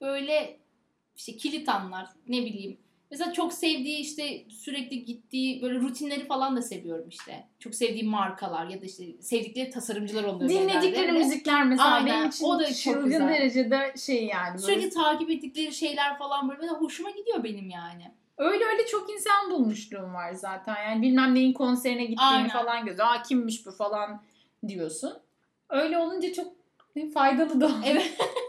böyle 0.00 0.56
işte 1.16 1.36
kilit 1.36 1.68
anlar 1.68 2.06
ne 2.28 2.38
bileyim. 2.38 2.76
Mesela 3.14 3.32
çok 3.32 3.52
sevdiği 3.52 3.98
işte 3.98 4.44
sürekli 4.48 5.04
gittiği 5.04 5.62
böyle 5.62 5.78
rutinleri 5.78 6.26
falan 6.26 6.56
da 6.56 6.62
seviyorum 6.62 7.08
işte. 7.08 7.44
Çok 7.58 7.74
sevdiği 7.74 8.04
markalar 8.04 8.66
ya 8.66 8.82
da 8.82 8.84
işte 8.84 9.04
sevdikleri 9.20 9.70
tasarımcılar 9.70 10.24
oluyor. 10.24 10.50
Dinledikleri 10.50 10.92
genelde. 10.92 11.12
müzikler 11.12 11.66
mesela 11.66 11.90
Aynen, 11.90 12.06
benim 12.06 12.28
için 12.28 12.44
o 12.44 12.58
da 12.58 12.66
çok 12.66 12.76
çılgın 12.76 13.04
güzel. 13.04 13.28
derecede 13.28 13.94
şey 13.96 14.24
yani. 14.26 14.54
Böyle. 14.54 14.58
Sürekli 14.58 14.90
takip 14.90 15.30
ettikleri 15.30 15.72
şeyler 15.72 16.18
falan 16.18 16.48
böyle 16.48 16.60
mesela 16.60 16.80
hoşuma 16.80 17.10
gidiyor 17.10 17.44
benim 17.44 17.70
yani. 17.70 18.14
Öyle 18.38 18.64
öyle 18.64 18.86
çok 18.86 19.10
insan 19.10 19.50
bulmuşluğum 19.50 20.14
var 20.14 20.32
zaten. 20.32 20.88
Yani 20.88 21.02
bilmem 21.02 21.34
neyin 21.34 21.52
konserine 21.52 22.04
gittiğini 22.04 22.20
Aynen. 22.20 22.48
falan 22.48 22.86
gözü. 22.86 23.02
Aa 23.02 23.22
kimmiş 23.22 23.66
bu 23.66 23.70
falan 23.70 24.22
diyorsun. 24.68 25.12
Öyle 25.68 25.98
olunca 25.98 26.32
çok 26.32 26.46
faydalı 27.14 27.60
da. 27.60 27.70
Evet. 27.86 28.18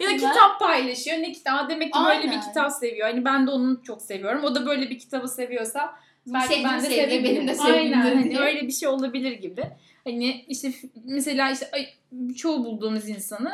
ya 0.00 0.08
da 0.08 0.14
kitap 0.16 0.60
paylaşıyor. 0.60 1.18
Ne 1.18 1.32
kitap? 1.32 1.70
Demek 1.70 1.92
ki 1.92 1.98
böyle 1.98 2.08
Aynen. 2.18 2.30
bir 2.36 2.40
kitap 2.40 2.72
seviyor. 2.72 3.08
Hani 3.08 3.24
ben 3.24 3.46
de 3.46 3.50
onu 3.50 3.82
çok 3.82 4.02
seviyorum. 4.02 4.44
O 4.44 4.54
da 4.54 4.66
böyle 4.66 4.90
bir 4.90 4.98
kitabı 4.98 5.28
seviyorsa 5.28 5.94
belki 6.26 6.48
Sevdiğim 6.48 6.68
ben 6.68 6.76
de 6.78 6.80
sevdiği 6.80 7.00
sevebilirim. 7.00 7.36
benim 7.36 7.48
de 7.48 7.54
sevdiğimdir 7.54 7.96
Aynen. 7.96 8.16
Hani 8.16 8.38
öyle 8.40 8.62
bir 8.66 8.72
şey 8.72 8.88
olabilir 8.88 9.32
gibi. 9.32 9.64
Hani 10.04 10.44
işte 10.48 10.72
mesela 11.04 11.50
işte 11.50 11.70
çoğu 12.36 12.64
bulduğumuz 12.64 13.08
insanı 13.08 13.52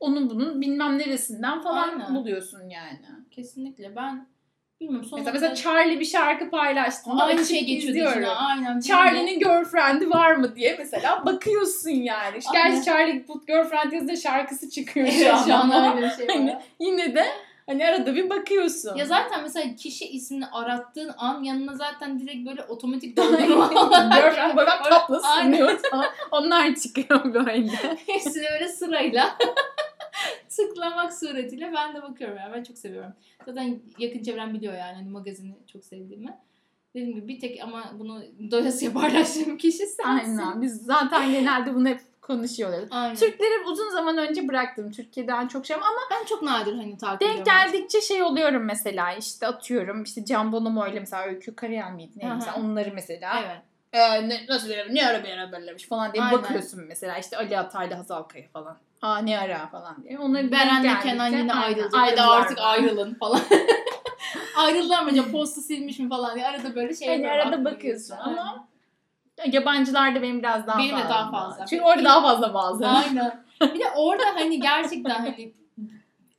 onun 0.00 0.30
bunun 0.30 0.60
bilmem 0.60 0.98
neresinden 0.98 1.62
falan 1.62 1.88
Aynen. 1.88 2.14
buluyorsun 2.14 2.68
yani. 2.68 2.98
Kesinlikle 3.30 3.96
ben 3.96 4.26
bilmiyorum 4.80 5.08
son 5.10 5.18
Mesela, 5.18 5.32
mesela 5.34 5.54
Charlie 5.54 6.00
bir 6.00 6.04
şarkı 6.04 6.50
paylaştığında 6.50 7.24
aynı 7.24 7.44
şey 7.44 7.64
geçiyor 7.64 8.10
dışına 8.12 8.36
aynen. 8.36 8.80
Charlie'nin 8.80 9.38
girlfriend'i 9.38 10.10
var 10.10 10.32
mı 10.34 10.56
diye 10.56 10.76
mesela 10.78 11.26
bakıyorsun 11.26 11.90
yani. 11.90 12.38
Aynen. 12.54 12.70
Gerçi 12.72 12.84
Charlie 12.84 13.22
Put 13.22 13.46
Girlfriend 13.46 13.92
yazınca 13.92 14.16
şarkısı 14.16 14.70
çıkıyor 14.70 15.06
Evet, 15.10 15.22
şu 15.26 15.34
an. 15.34 15.44
şu 15.46 15.54
an 15.54 15.96
öyle 15.96 16.06
bir 16.06 16.10
şey 16.16 16.26
Hani 16.28 16.58
yine 16.80 17.14
de 17.14 17.26
hani 17.66 17.86
arada 17.86 18.14
bir 18.14 18.30
bakıyorsun. 18.30 18.96
Ya 18.96 19.06
zaten 19.06 19.42
mesela 19.42 19.76
kişi 19.76 20.08
ismini 20.08 20.46
arattığın 20.46 21.10
an 21.18 21.42
yanına 21.42 21.74
zaten 21.74 22.20
direkt 22.20 22.48
böyle 22.48 22.62
otomatik 22.62 23.16
doldurma 23.16 23.68
Girlfriend 24.14 24.56
böyle 24.56 24.70
tatlı 24.70 25.20
Aynen. 25.24 25.56
sunuyor 25.56 25.78
falan. 25.90 26.06
Onlar 26.30 26.74
çıkıyor 26.74 27.34
böyle. 27.34 27.70
Hepsini 28.06 28.44
böyle 28.52 28.68
sırayla 28.68 29.38
tıklamak 30.68 31.14
suretiyle 31.14 31.72
ben 31.74 31.94
de 31.94 32.02
bakıyorum 32.02 32.36
yani 32.36 32.52
ben 32.54 32.62
çok 32.62 32.78
seviyorum. 32.78 33.12
Zaten 33.46 33.78
yakın 33.98 34.22
çevrem 34.22 34.54
biliyor 34.54 34.74
yani 34.74 34.94
hani 34.96 35.08
magazini 35.08 35.54
çok 35.72 35.84
sevdiğimi. 35.84 36.38
Dediğim 36.94 37.14
gibi 37.14 37.28
bir 37.28 37.40
tek 37.40 37.60
ama 37.62 37.84
bunu 37.98 38.22
doyasıya 38.50 38.92
paylaştığım 39.00 39.56
kişi 39.58 39.86
sensin. 39.86 40.38
Aynen. 40.38 40.62
Biz 40.62 40.82
zaten 40.84 41.32
genelde 41.32 41.74
bunu 41.74 41.88
hep 41.88 42.00
konuşuyorlar. 42.22 42.80
Aynen. 42.90 43.14
Türkleri 43.16 43.64
uzun 43.66 43.90
zaman 43.90 44.18
önce 44.18 44.48
bıraktım. 44.48 44.90
Türkiye'den 44.92 45.48
çok 45.48 45.66
şey 45.66 45.76
ama 45.76 45.84
Ben 46.10 46.24
çok 46.26 46.42
nadir 46.42 46.74
hani 46.74 46.98
takip 46.98 47.20
denk 47.20 47.40
ediyorum. 47.40 47.52
geldikçe 47.72 48.00
şey 48.00 48.22
oluyorum 48.22 48.64
mesela 48.64 49.12
işte 49.12 49.46
atıyorum 49.46 50.02
işte 50.02 50.24
Can 50.24 50.52
Bonomo 50.52 50.86
ile 50.86 51.00
mesela 51.00 51.24
Öykü 51.24 51.56
Karayan 51.56 51.94
mıydı 51.94 52.12
ne 52.16 52.34
mesela 52.34 52.56
onları 52.56 52.92
mesela 52.94 53.42
Evet. 53.44 53.58
e, 53.92 54.28
ne, 54.28 54.46
nasıl 54.48 54.68
bir 54.68 54.94
ne 54.94 55.06
ara 55.06 55.24
bir 55.24 55.28
ara 55.28 55.52
bellemiş 55.52 55.88
falan 55.88 56.12
diye 56.12 56.22
Aynen. 56.24 56.38
bakıyorsun 56.42 56.84
mesela 56.88 57.18
işte 57.18 57.36
Ali 57.36 57.58
Atay'la 57.58 57.98
Hazal 57.98 58.22
Kaya 58.22 58.48
falan. 58.48 58.76
Aa 59.02 59.18
ne 59.18 59.38
ara 59.38 59.66
falan 59.66 60.02
diye. 60.02 60.18
Onları 60.18 60.52
Beren'le 60.52 61.00
Kenan 61.02 61.26
yine. 61.26 61.52
Hadi 61.52 61.76
ayrıldılar 61.92 62.40
artık 62.40 62.58
ayrılın 62.58 63.14
falan. 63.14 63.40
Ayrıldılar 64.56 65.02
mı 65.02 65.10
acaba 65.10 65.30
postu 65.30 65.60
silmiş 65.60 65.98
mi 65.98 66.08
falan 66.08 66.34
diye 66.34 66.46
arada 66.46 66.74
böyle 66.74 66.94
şey 66.94 67.08
yapıyorum, 67.08 67.40
arada 67.40 67.64
bakıyorsun 67.64 68.16
ama 68.16 68.68
yabancılarda 69.46 70.22
benim 70.22 70.38
biraz 70.38 70.66
daha 70.66 70.78
Benim 70.78 70.90
de 70.96 71.00
fazla. 71.00 71.10
daha 71.10 71.30
fazla. 71.30 71.66
Çünkü 71.66 71.84
orada 71.84 72.04
daha 72.04 72.22
fazla 72.22 72.54
bazı. 72.54 72.88
Aynen. 72.88 73.44
Bir 73.60 73.80
de 73.80 73.90
orada 73.96 74.24
hani 74.34 74.60
gerçekten 74.60 75.10
hani 75.10 75.52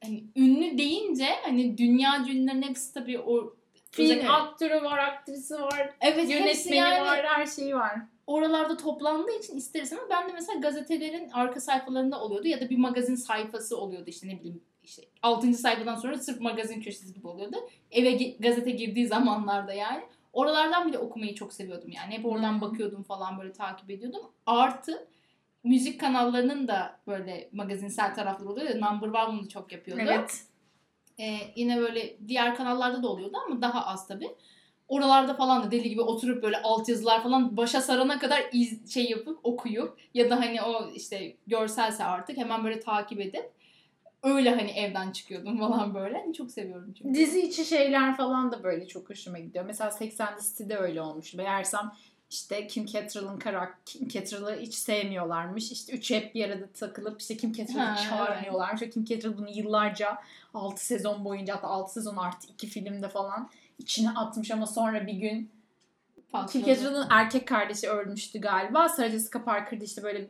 hani 0.04 0.24
ünlü 0.36 0.78
deyince 0.78 1.28
hani 1.44 1.78
dünya 1.78 2.20
ünlülerin 2.20 2.62
hepsi 2.62 2.94
tabii 2.94 3.20
o 3.20 3.54
Film 3.92 4.30
aktörü 4.30 4.84
var, 4.84 4.98
aktrisi 4.98 5.62
var, 5.62 5.90
evet 6.02 6.30
yönetmeni 6.30 6.76
yani 6.76 7.02
var, 7.02 7.26
her 7.26 7.46
şeyi 7.46 7.76
var. 7.76 7.96
Oralarda 8.30 8.78
toplandığı 8.78 9.32
için 9.40 9.58
ister 9.58 9.82
istemez 9.82 10.06
ben 10.10 10.30
de 10.30 10.34
mesela 10.34 10.60
gazetelerin 10.60 11.30
arka 11.30 11.60
sayfalarında 11.60 12.22
oluyordu 12.22 12.48
ya 12.48 12.62
da 12.62 12.70
bir 12.70 12.78
magazin 12.78 13.16
sayfası 13.16 13.78
oluyordu 13.78 14.06
işte 14.08 14.28
ne 14.28 14.40
bileyim 14.40 14.62
işte 14.84 15.02
6. 15.22 15.54
sayfadan 15.54 15.96
sonra 15.96 16.18
sırf 16.18 16.42
magazin 16.42 16.82
köşesi 16.82 17.14
gibi 17.14 17.28
oluyordu. 17.28 17.56
Eve 17.92 18.14
gazete 18.40 18.72
girdiği 18.72 19.08
zamanlarda 19.16 19.74
yani. 19.74 20.04
Oralardan 20.34 20.88
bile 20.88 20.98
okumayı 20.98 21.36
çok 21.36 21.54
seviyordum 21.54 21.92
yani. 21.92 22.18
Hep 22.18 22.26
oradan 22.26 22.54
Hmm. 22.54 22.62
bakıyordum 22.62 23.04
falan 23.04 23.40
böyle 23.40 23.54
takip 23.54 23.90
ediyordum. 23.90 24.22
Artı 24.46 25.08
müzik 25.64 26.00
kanallarının 26.00 26.68
da 26.68 27.00
böyle 27.08 27.50
magazinsel 27.54 28.16
tarafları 28.16 28.50
oluyor 28.50 28.70
ya. 28.70 28.76
Number 28.92 29.08
One 29.08 29.40
bunu 29.40 29.50
çok 29.50 29.72
yapıyordu. 29.72 30.02
Evet. 30.06 30.44
Ee, 31.20 31.38
yine 31.56 31.78
böyle 31.80 32.18
diğer 32.28 32.56
kanallarda 32.56 33.04
da 33.04 33.08
oluyordu 33.08 33.38
ama 33.48 33.62
daha 33.62 33.86
az 33.86 34.08
tabii. 34.08 34.36
Oralarda 34.90 35.34
falan 35.34 35.64
da 35.64 35.72
deli 35.72 35.90
gibi 35.90 36.02
oturup 36.02 36.44
böyle 36.44 36.62
altyazılar 36.62 37.24
falan 37.24 37.58
başa 37.58 37.82
sarana 37.82 38.20
kadar 38.20 38.44
iz, 38.52 38.94
şey 38.94 39.10
yapıp 39.10 39.40
okuyup 39.44 39.98
ya 40.14 40.30
da 40.30 40.36
hani 40.40 40.62
o 40.62 40.92
işte 40.96 41.36
görselse 41.48 42.04
artık 42.04 42.38
hemen 42.38 42.64
böyle 42.64 42.80
takip 42.80 43.20
edip 43.20 43.52
öyle 44.24 44.50
hani 44.56 44.72
evden 44.72 45.12
çıkıyordum 45.12 45.58
falan 45.60 45.94
böyle. 45.94 46.18
Hani 46.18 46.34
çok 46.34 46.52
seviyorum 46.52 46.94
çünkü. 46.98 47.14
Dizi 47.14 47.42
içi 47.42 47.66
şeyler 47.66 48.18
falan 48.18 48.52
da 48.52 48.64
böyle 48.64 48.88
çok 48.88 49.10
hoşuma 49.10 49.40
gidiyor. 49.40 49.66
Mesela 49.66 49.92
80 49.92 50.30
City'de 50.44 50.78
öyle 50.78 51.02
olmuştu. 51.02 51.38
Meğersem 51.38 51.92
işte 52.30 52.68
Kim 52.68 52.86
Cattrall'ın 52.86 53.40
karak 53.40 53.78
Kim 53.86 54.08
Cattrall'ı 54.08 54.60
hiç 54.60 54.74
sevmiyorlarmış. 54.74 55.72
İşte 55.72 55.94
üçü 55.94 56.16
hep 56.16 56.36
bir 56.36 56.50
arada 56.50 56.68
takılıp 56.68 57.22
işte 57.22 57.38
Kim 57.38 57.54
Cattrall'ı 57.54 57.84
Ha, 57.84 58.10
çağırmıyorlarmış. 58.10 58.82
Ve 58.82 58.90
Kim 58.90 59.06
Cattrall 59.06 59.38
bunu 59.38 59.50
yıllarca 59.50 60.18
6 60.54 60.86
sezon 60.86 61.26
boyunca 61.26 61.56
hatta 61.56 61.68
6 61.68 61.94
sezon 61.94 62.18
artı 62.18 62.48
2 62.48 62.68
filmde 62.68 63.10
falan 63.10 63.50
içine 63.80 64.10
atmış 64.10 64.52
ama 64.52 64.68
sonra 64.68 65.08
bir 65.08 65.14
gün. 65.14 65.52
Cattrall'ın 66.66 67.08
erkek 67.10 67.48
kardeşi 67.48 67.90
ölmüştü 67.90 68.42
galiba. 68.42 68.90
Sarah 68.90 69.10
Jessica 69.10 69.44
Parker'da 69.44 69.84
işte 69.84 70.04
böyle 70.04 70.28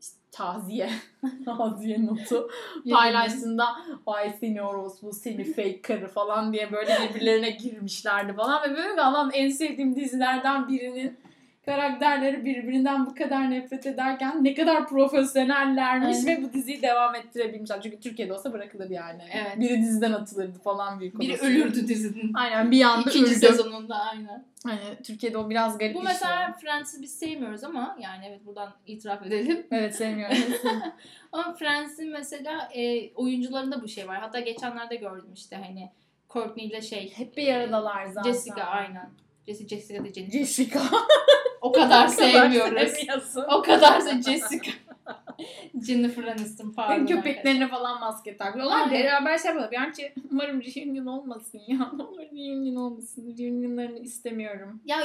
işte 0.00 0.16
taziye, 0.32 0.90
taziye 1.44 2.06
notu 2.06 2.50
paylaştığında 2.92 3.76
vay 4.06 4.32
seni 4.40 4.62
orospu 4.62 5.12
seni 5.12 5.44
fake 5.44 5.82
karı 5.82 6.08
falan 6.08 6.52
diye 6.52 6.72
böyle 6.72 6.98
birbirlerine 7.08 7.50
girmişlerdi 7.50 8.32
falan 8.32 8.62
ve 8.62 8.76
böyle 8.76 9.02
Allah'ım 9.02 9.30
en 9.32 9.48
sevdiğim 9.48 9.96
dizilerden 9.96 10.68
birinin 10.68 11.18
karakterleri 11.64 12.44
birbirinden 12.44 13.06
bu 13.06 13.14
kadar 13.14 13.50
nefret 13.50 13.86
ederken 13.86 14.44
ne 14.44 14.54
kadar 14.54 14.88
profesyonellermiş 14.88 16.16
Aynen. 16.16 16.26
ve 16.26 16.42
bu 16.42 16.52
diziyi 16.52 16.82
devam 16.82 17.14
ettirebilmişler. 17.14 17.82
Çünkü 17.82 18.00
Türkiye'de 18.00 18.32
olsa 18.32 18.52
bırakılır 18.52 18.90
yani. 18.90 19.22
Evet. 19.32 19.60
Biri 19.60 19.78
diziden 19.82 20.12
atılırdı 20.12 20.58
falan 20.58 21.00
büyük 21.00 21.20
Biri 21.20 21.36
ölürdü 21.36 21.88
dizinin. 21.88 22.34
Aynen 22.34 22.70
bir 22.70 22.82
anda 22.82 23.10
İkinci 23.10 23.30
öldü. 23.30 23.38
sezonunda 23.40 23.94
aynen. 23.96 24.44
Hani 24.64 24.80
Türkiye'de 25.04 25.38
o 25.38 25.50
biraz 25.50 25.78
garip 25.78 25.94
Bu 25.94 25.98
işliyor. 25.98 26.14
mesela 26.14 26.52
Friends'i 26.60 27.02
biz 27.02 27.18
sevmiyoruz 27.18 27.64
ama 27.64 27.96
yani 28.00 28.24
evet 28.28 28.46
buradan 28.46 28.72
itiraf 28.86 29.26
edelim. 29.26 29.66
Evet 29.70 29.96
sevmiyorum. 29.96 30.36
Ama 31.32 31.54
Friends'in 31.54 32.10
mesela 32.12 32.68
e, 32.74 33.14
oyuncularında 33.14 33.82
bu 33.82 33.88
şey 33.88 34.08
var. 34.08 34.20
Hatta 34.20 34.40
geçenlerde 34.40 34.96
gördüm 34.96 35.30
işte 35.34 35.56
hani 35.56 35.90
Courtney 36.30 36.66
ile 36.66 36.82
şey 36.82 37.12
Hep 37.16 37.36
bir 37.36 37.54
aradalar 37.54 38.06
zaten. 38.06 38.32
Jessica 38.32 38.64
aynen. 38.64 39.10
Jessica, 39.46 39.76
Jessica 39.76 40.04
da 40.04 40.08
Jennifer. 40.12 40.38
Jessica. 40.38 40.80
O 41.60 41.72
kadar 41.72 42.06
sevmiyoruz. 42.08 42.92
sevmiyorsun. 42.92 43.44
o 43.52 43.62
kadarsa 43.62 44.22
Jessica. 44.22 44.72
Jennifer 45.86 46.24
Aniston 46.24 46.70
pardon. 46.70 47.06
Köpeklerine 47.06 47.68
falan 47.68 48.00
maske 48.00 48.36
takıyorlar. 48.36 48.90
Beraber 48.90 49.38
şey 49.38 49.46
yapıyorlar. 49.46 49.70
Gerçi 49.70 50.12
umarım 50.32 50.62
reunion 50.62 51.06
olmasın 51.06 51.60
ya. 51.66 51.78
Umarım 51.92 52.16
reunion 52.36 52.76
olmasın. 52.76 53.34
Reunionlarını 53.38 53.98
istemiyorum. 53.98 54.80
Ya 54.84 54.98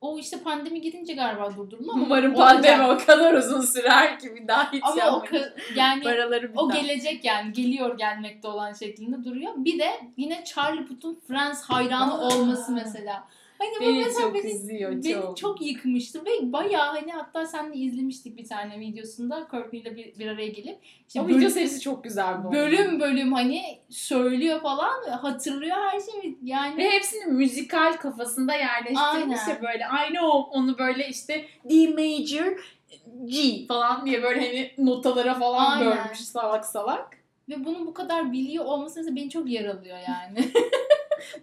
o 0.00 0.18
işte 0.18 0.38
pandemi 0.40 0.80
gidince 0.80 1.12
galiba 1.14 1.56
durduruldu 1.56 1.90
ama 1.92 2.02
Umarım 2.04 2.34
olacak. 2.34 2.48
pandemi 2.48 2.82
o 2.86 2.98
kadar 3.06 3.34
uzun 3.34 3.60
sürer 3.60 4.18
ki 4.18 4.34
bir 4.34 4.48
daha 4.48 4.72
hiç 4.72 4.82
Ama 4.84 5.16
o 5.16 5.24
ka- 5.24 5.52
yani 5.76 6.02
Paraları 6.02 6.52
bir 6.52 6.58
o 6.58 6.70
daha. 6.70 6.78
gelecek 6.78 7.24
yani 7.24 7.52
geliyor 7.52 7.98
gelmekte 7.98 8.48
olan 8.48 8.72
şeklinde 8.72 9.24
duruyor. 9.24 9.52
Bir 9.56 9.78
de 9.78 9.90
yine 10.16 10.44
Charlie 10.44 10.86
Puth'un 10.86 11.20
Friends 11.28 11.62
hayranı 11.62 12.14
Aa. 12.14 12.26
olması 12.36 12.72
mesela. 12.72 13.24
Hani 13.58 13.70
Beni 13.80 14.04
mesela 14.04 14.20
çok 14.26 14.34
beni 14.34 14.52
üzüyor 14.54 14.92
Beni 14.92 15.12
çok. 15.12 15.36
çok. 15.36 15.62
yıkmıştı 15.62 16.24
ve 16.24 16.52
bayağı 16.52 16.86
hani 16.94 17.12
hatta 17.12 17.46
seninle 17.46 17.76
izlemiştik 17.76 18.36
bir 18.36 18.48
tane 18.48 18.80
videosunda 18.80 19.48
Courtney 19.50 19.80
ile 19.80 19.96
bir, 19.96 20.18
bir 20.18 20.26
araya 20.26 20.48
gelip 20.48 20.78
işte 21.08 21.20
o 21.20 21.24
bölüm, 21.28 21.38
video 21.38 21.50
serisi 21.50 21.80
çok 21.80 22.04
güzel 22.04 22.44
bu. 22.44 22.52
bölüm 22.52 23.00
bölüm 23.00 23.32
hani 23.32 23.62
söylüyor 23.90 24.60
falan 24.60 25.02
hatırlıyor 25.10 25.76
her 25.76 26.00
şeyi 26.00 26.38
yani 26.42 26.76
Ve 26.76 26.90
hepsini 26.90 27.24
müzikal 27.32 27.92
kafasında 27.96 28.54
yerleştirmiş 28.54 29.40
ya 29.48 29.58
böyle. 29.62 29.84
I 30.08 30.08
know 30.10 30.28
onu 30.58 30.78
böyle 30.78 31.08
işte 31.08 31.44
D 31.70 31.86
major 31.88 32.76
G 33.24 33.66
falan 33.66 34.06
diye 34.06 34.22
böyle 34.22 34.40
hani 34.46 34.86
notalara 34.86 35.34
falan 35.34 35.70
Aynen. 35.80 35.86
bölmüş 36.04 36.18
salak 36.20 36.64
salak. 36.66 37.16
ve 37.48 37.64
bunu 37.64 37.86
bu 37.86 37.94
kadar 37.94 38.32
biliyor 38.32 38.64
olması 38.64 39.16
beni 39.16 39.30
çok 39.30 39.50
yaralıyor 39.50 39.98
yani. 40.08 40.38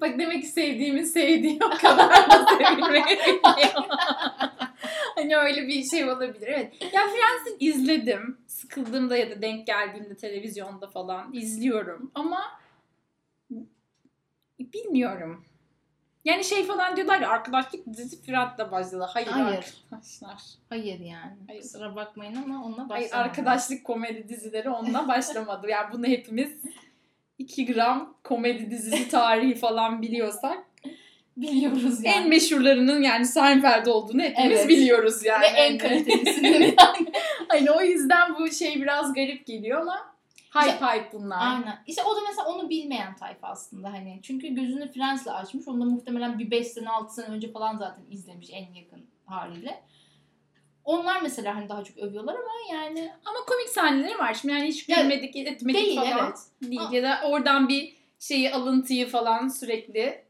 Bak 0.02 0.20
demek 0.20 0.42
ki 0.42 0.48
sevdiğimi 0.48 1.06
sevdiği 1.06 1.60
o 1.66 1.70
kadar 1.70 2.30
da 2.30 2.46
sevilmeyi 2.46 3.04
biliyor. 3.06 3.86
hani 5.16 5.38
öyle 5.38 5.68
bir 5.68 5.84
şey 5.84 6.10
olabilir. 6.10 6.48
Evet. 6.48 6.94
Ya 6.94 7.02
Friends'i 7.02 7.66
izledim. 7.66 8.38
Sıkıldığımda 8.48 9.18
ya 9.18 9.30
da 9.30 9.42
denk 9.42 9.68
geldiğimde 9.68 10.16
televizyonda 10.16 10.88
falan 10.88 11.34
izliyorum. 11.34 12.12
Ama 12.16 12.42
bilmiyorum. 14.60 15.46
Yani 16.26 16.44
şey 16.44 16.66
falan 16.66 16.96
diyorlar 16.96 17.22
ya 17.22 17.30
arkadaşlık 17.30 17.86
dizisi 17.88 18.22
Friends'le 18.22 18.72
başladı. 18.72 19.08
Hayır, 19.10 19.28
Hayır. 19.28 19.74
arkadaşlar. 19.92 20.42
Hayır 20.70 21.00
yani. 21.00 21.38
Hayır. 21.48 21.62
Kusura 21.62 21.95
bakmayın 21.95 22.36
ama 22.36 22.66
onunla 22.66 22.90
Hayır, 22.90 23.06
başlamadım. 23.06 23.30
arkadaşlık 23.30 23.84
komedi 23.84 24.30
dizileri 24.30 24.70
onunla 24.70 25.07
başlamadı. 25.07 25.70
Yani 25.70 25.94
bunu 25.94 26.06
hepimiz 26.06 26.52
2 27.38 27.65
gram 27.65 28.18
komedi 28.23 28.72
dizisi 28.72 29.10
tarihi 29.10 29.55
falan 29.55 30.01
biliyorsak 30.01 30.57
biliyoruz 31.38 32.03
yani. 32.03 32.15
en 32.15 32.30
meşhurlarının 32.30 33.01
yani 33.01 33.26
Seinfeld 33.26 33.85
olduğunu 33.85 34.22
hepimiz 34.22 34.57
Evet. 34.60 34.69
biliyoruz 34.69 35.26
yani. 35.26 35.43
ve 35.43 35.47
en 35.47 35.77
kalitelisinin 35.77 36.61
yani. 36.61 37.11
Hani 37.47 37.72
o 37.72 37.81
yüzden 37.81 38.35
bu 38.35 38.51
şey 38.51 38.76
biraz 38.81 39.14
garip 39.14 39.45
geliyor 39.45 39.81
ama 39.81 40.14
hype 40.53 40.85
hype 40.85 41.10
bunlar. 41.14 41.38
Aynen. 41.39 41.84
İşte 41.88 42.03
o 42.03 42.15
da 42.15 42.19
mesela 42.27 42.47
onu 42.47 42.69
bilmeyen 42.69 43.15
tayfa 43.15 43.47
aslında 43.47 43.93
hani. 43.93 44.19
Çünkü 44.23 44.47
gözünü 44.47 44.91
Friends'le 44.91 45.27
açmış. 45.27 45.68
Onu 45.68 45.81
da 45.81 45.85
muhtemelen 45.85 46.39
bir 46.39 46.51
5 46.51 46.68
sene 46.68 46.89
6 46.89 47.14
sene 47.14 47.26
önce 47.26 47.51
falan 47.51 47.77
zaten 47.77 48.03
izlemiş 48.11 48.49
en 48.51 48.73
yakın 48.73 49.05
haliyle. 49.26 49.81
Onlar 50.85 51.22
mesela 51.22 51.55
hani 51.55 51.69
daha 51.69 51.84
çok 51.84 51.97
övüyorlar 51.97 52.34
ama 52.34 52.77
yani 52.77 53.11
Ama 53.26 53.39
komik 53.47 53.69
sahneleri 53.69 54.19
var. 54.19 54.34
Şimdi 54.34 54.53
yani 54.53 54.68
hiç 54.68 54.85
gülmedik, 54.85 55.35
etmedik 55.35 55.81
değil 55.81 55.95
falan 55.95 56.26
evet. 56.26 56.72
değil. 56.72 56.91
Ya 56.91 57.03
da 57.03 57.22
oradan 57.27 57.69
bir 57.69 57.93
şeyi 58.19 58.51
alıntıyı 58.51 59.07
falan 59.07 59.47
sürekli 59.47 60.23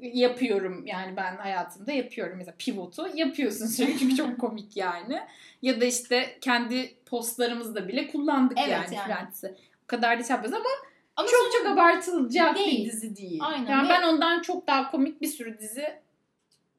yapıyorum 0.00 0.86
yani 0.86 1.16
ben 1.16 1.36
hayatımda 1.36 1.92
yapıyorum 1.92 2.38
mesela 2.38 2.54
pivotu 2.58 3.08
yapıyorsun 3.14 3.66
sürekli 3.76 3.98
çünkü 3.98 4.16
çok 4.16 4.38
komik 4.38 4.76
yani 4.76 5.20
ya 5.62 5.80
da 5.80 5.84
işte 5.84 6.38
kendi 6.40 6.94
postlarımızda 7.06 7.88
bile 7.88 8.08
kullandık 8.08 8.58
Evet 8.58 8.70
yani, 8.70 8.94
yani. 8.94 9.06
Friends'i. 9.06 9.54
O 9.84 9.86
kadar 9.86 10.18
da 10.18 10.24
şey 10.24 10.36
yapıyoruz 10.36 10.60
ama 10.60 10.70
ama 11.16 11.28
çok 11.28 11.52
çok 11.52 11.66
abartılacak 11.66 12.56
Değil. 12.56 12.84
bir 12.86 12.92
dizi 12.92 13.16
değil. 13.16 13.40
Aynen. 13.42 13.70
Yani 13.70 13.88
Ve- 13.88 13.92
ben 13.92 14.02
ondan 14.02 14.42
çok 14.42 14.66
daha 14.66 14.90
komik 14.90 15.20
bir 15.20 15.26
sürü 15.26 15.58
dizi 15.58 15.86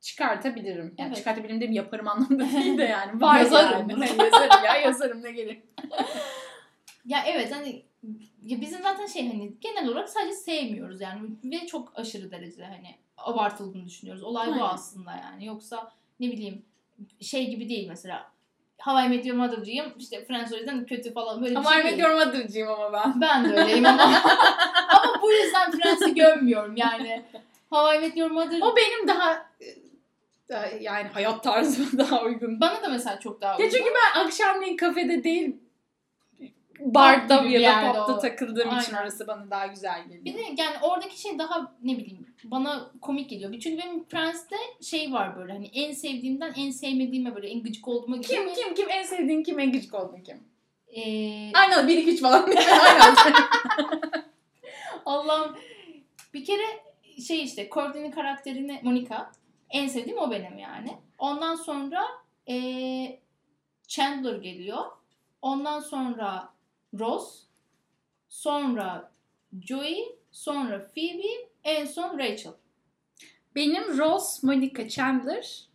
çıkartabilirim. 0.07 0.95
Yani 0.97 1.07
Evet. 1.07 1.17
çıkartabilirim 1.17 1.61
de 1.61 1.65
yaparım 1.65 2.07
anlamında 2.07 2.51
değil 2.51 2.77
de 2.77 2.83
yani. 2.83 3.21
Var 3.21 3.39
Yazarım. 3.39 3.89
yani. 3.89 4.01
Yazarım 4.19 4.65
ya 4.65 4.75
yazarım 4.75 5.23
ne 5.23 5.31
gerek. 5.31 5.63
ya 7.05 7.23
evet 7.25 7.55
hani 7.55 7.83
ya 8.45 8.61
bizim 8.61 8.81
zaten 8.81 9.05
şey 9.05 9.27
hani 9.27 9.53
genel 9.61 9.87
olarak 9.87 10.09
sadece 10.09 10.33
sevmiyoruz 10.35 11.01
yani 11.01 11.21
ve 11.43 11.67
çok 11.67 11.91
aşırı 11.95 12.31
derecede 12.31 12.65
hani 12.65 12.95
abartıldığını 13.17 13.85
düşünüyoruz. 13.85 14.23
Olay 14.23 14.47
bu 14.47 14.51
Aynen. 14.51 14.63
aslında 14.63 15.11
yani. 15.11 15.45
Yoksa 15.45 15.91
ne 16.19 16.27
bileyim 16.27 16.65
şey 17.21 17.49
gibi 17.49 17.69
değil 17.69 17.87
mesela 17.87 18.31
How 18.81 19.05
I 19.05 19.09
Met 19.09 19.25
Your 19.25 19.37
Mother'cıyım. 19.37 19.93
İşte 19.99 20.25
Friends 20.25 20.53
o 20.53 20.85
kötü 20.85 21.13
falan 21.13 21.41
böyle 21.41 21.51
bir 21.51 21.55
Ama 21.55 21.69
şey 21.69 21.79
Ahmet 21.79 21.91
değil. 21.91 22.03
Yormadırcıyım 22.03 22.69
ama 22.69 22.93
ben. 22.93 23.21
Ben 23.21 23.49
de 23.49 23.61
öyleyim 23.61 23.85
ama. 23.85 24.03
ama 24.89 25.21
bu 25.21 25.31
yüzden 25.31 25.71
Friends'i 25.71 26.13
gömmüyorum 26.15 26.75
yani. 26.75 27.25
How 27.69 27.97
I 27.97 27.99
Met 27.99 28.17
Your 28.17 28.31
Mother 28.31 28.61
O 28.61 28.75
benim 28.75 29.07
daha 29.07 29.46
yani 30.81 31.07
hayat 31.07 31.43
tarzıma 31.43 31.87
daha 31.97 32.23
uygun. 32.23 32.59
bana 32.61 32.81
da 32.83 32.89
mesela 32.89 33.19
çok 33.19 33.41
daha 33.41 33.51
Ya 33.51 33.57
uygun. 33.57 33.69
çünkü 33.77 33.89
ben 33.89 34.19
akşamleyin 34.25 34.77
kafede 34.77 35.23
değil 35.23 35.55
barda 36.79 37.43
bir 37.43 37.49
ya 37.49 37.81
da 37.81 37.93
popta 37.93 38.15
o. 38.15 38.19
takıldığım 38.19 38.67
için 38.79 38.93
Aynen. 38.93 39.03
orası 39.03 39.27
bana 39.27 39.49
daha 39.51 39.67
güzel 39.67 40.03
geliyor. 40.03 40.25
Bir 40.25 40.33
de 40.33 40.41
yani 40.57 40.75
oradaki 40.81 41.21
şey 41.21 41.39
daha 41.39 41.75
ne 41.83 41.97
bileyim 41.97 42.27
bana 42.43 42.91
komik 43.01 43.29
geliyor. 43.29 43.51
Çünkü 43.59 43.77
benim 43.83 44.03
Friends'te 44.05 44.55
şey 44.81 45.13
var 45.13 45.37
böyle 45.37 45.51
hani 45.53 45.67
en 45.73 45.91
sevdiğimden 45.93 46.53
en 46.57 46.71
sevmediğime 46.71 47.35
böyle 47.35 47.47
en 47.49 47.63
gıcık 47.63 47.87
olduğuma 47.87 48.15
gibi. 48.17 48.27
kim 48.27 48.53
kim 48.53 48.73
kim 48.73 48.89
en 48.89 49.03
sevdiğin 49.03 49.43
kim 49.43 49.59
en 49.59 49.71
gıcık 49.71 49.93
oldun 49.93 50.21
kim? 50.25 50.37
Ee, 50.95 51.51
Aynen 51.53 51.87
1 51.87 51.97
2 51.97 52.11
3 52.11 52.21
falan. 52.21 52.49
Aynen. 52.85 53.15
Allah'ım 55.05 55.57
bir 56.33 56.45
kere 56.45 56.65
şey 57.27 57.43
işte 57.43 57.69
Courtney'nin 57.71 58.11
karakterini 58.11 58.79
Monica 58.83 59.31
en 59.69 59.87
sevdiğim 59.87 60.17
o 60.19 60.31
benim 60.31 60.57
yani. 60.57 60.97
Ondan 61.17 61.55
sonra 61.55 62.05
ee, 62.49 63.19
Chandler 63.87 64.35
geliyor. 64.35 64.85
Ondan 65.41 65.79
sonra 65.79 66.49
Ross. 66.99 67.43
Sonra 68.29 69.11
Joey. 69.61 70.15
Sonra 70.31 70.79
Phoebe. 70.95 71.47
En 71.63 71.85
son 71.85 72.19
Rachel. 72.19 72.53
Benim 73.55 73.97
Ross, 73.97 74.43
Monica, 74.43 74.89
Chandler 74.89 75.67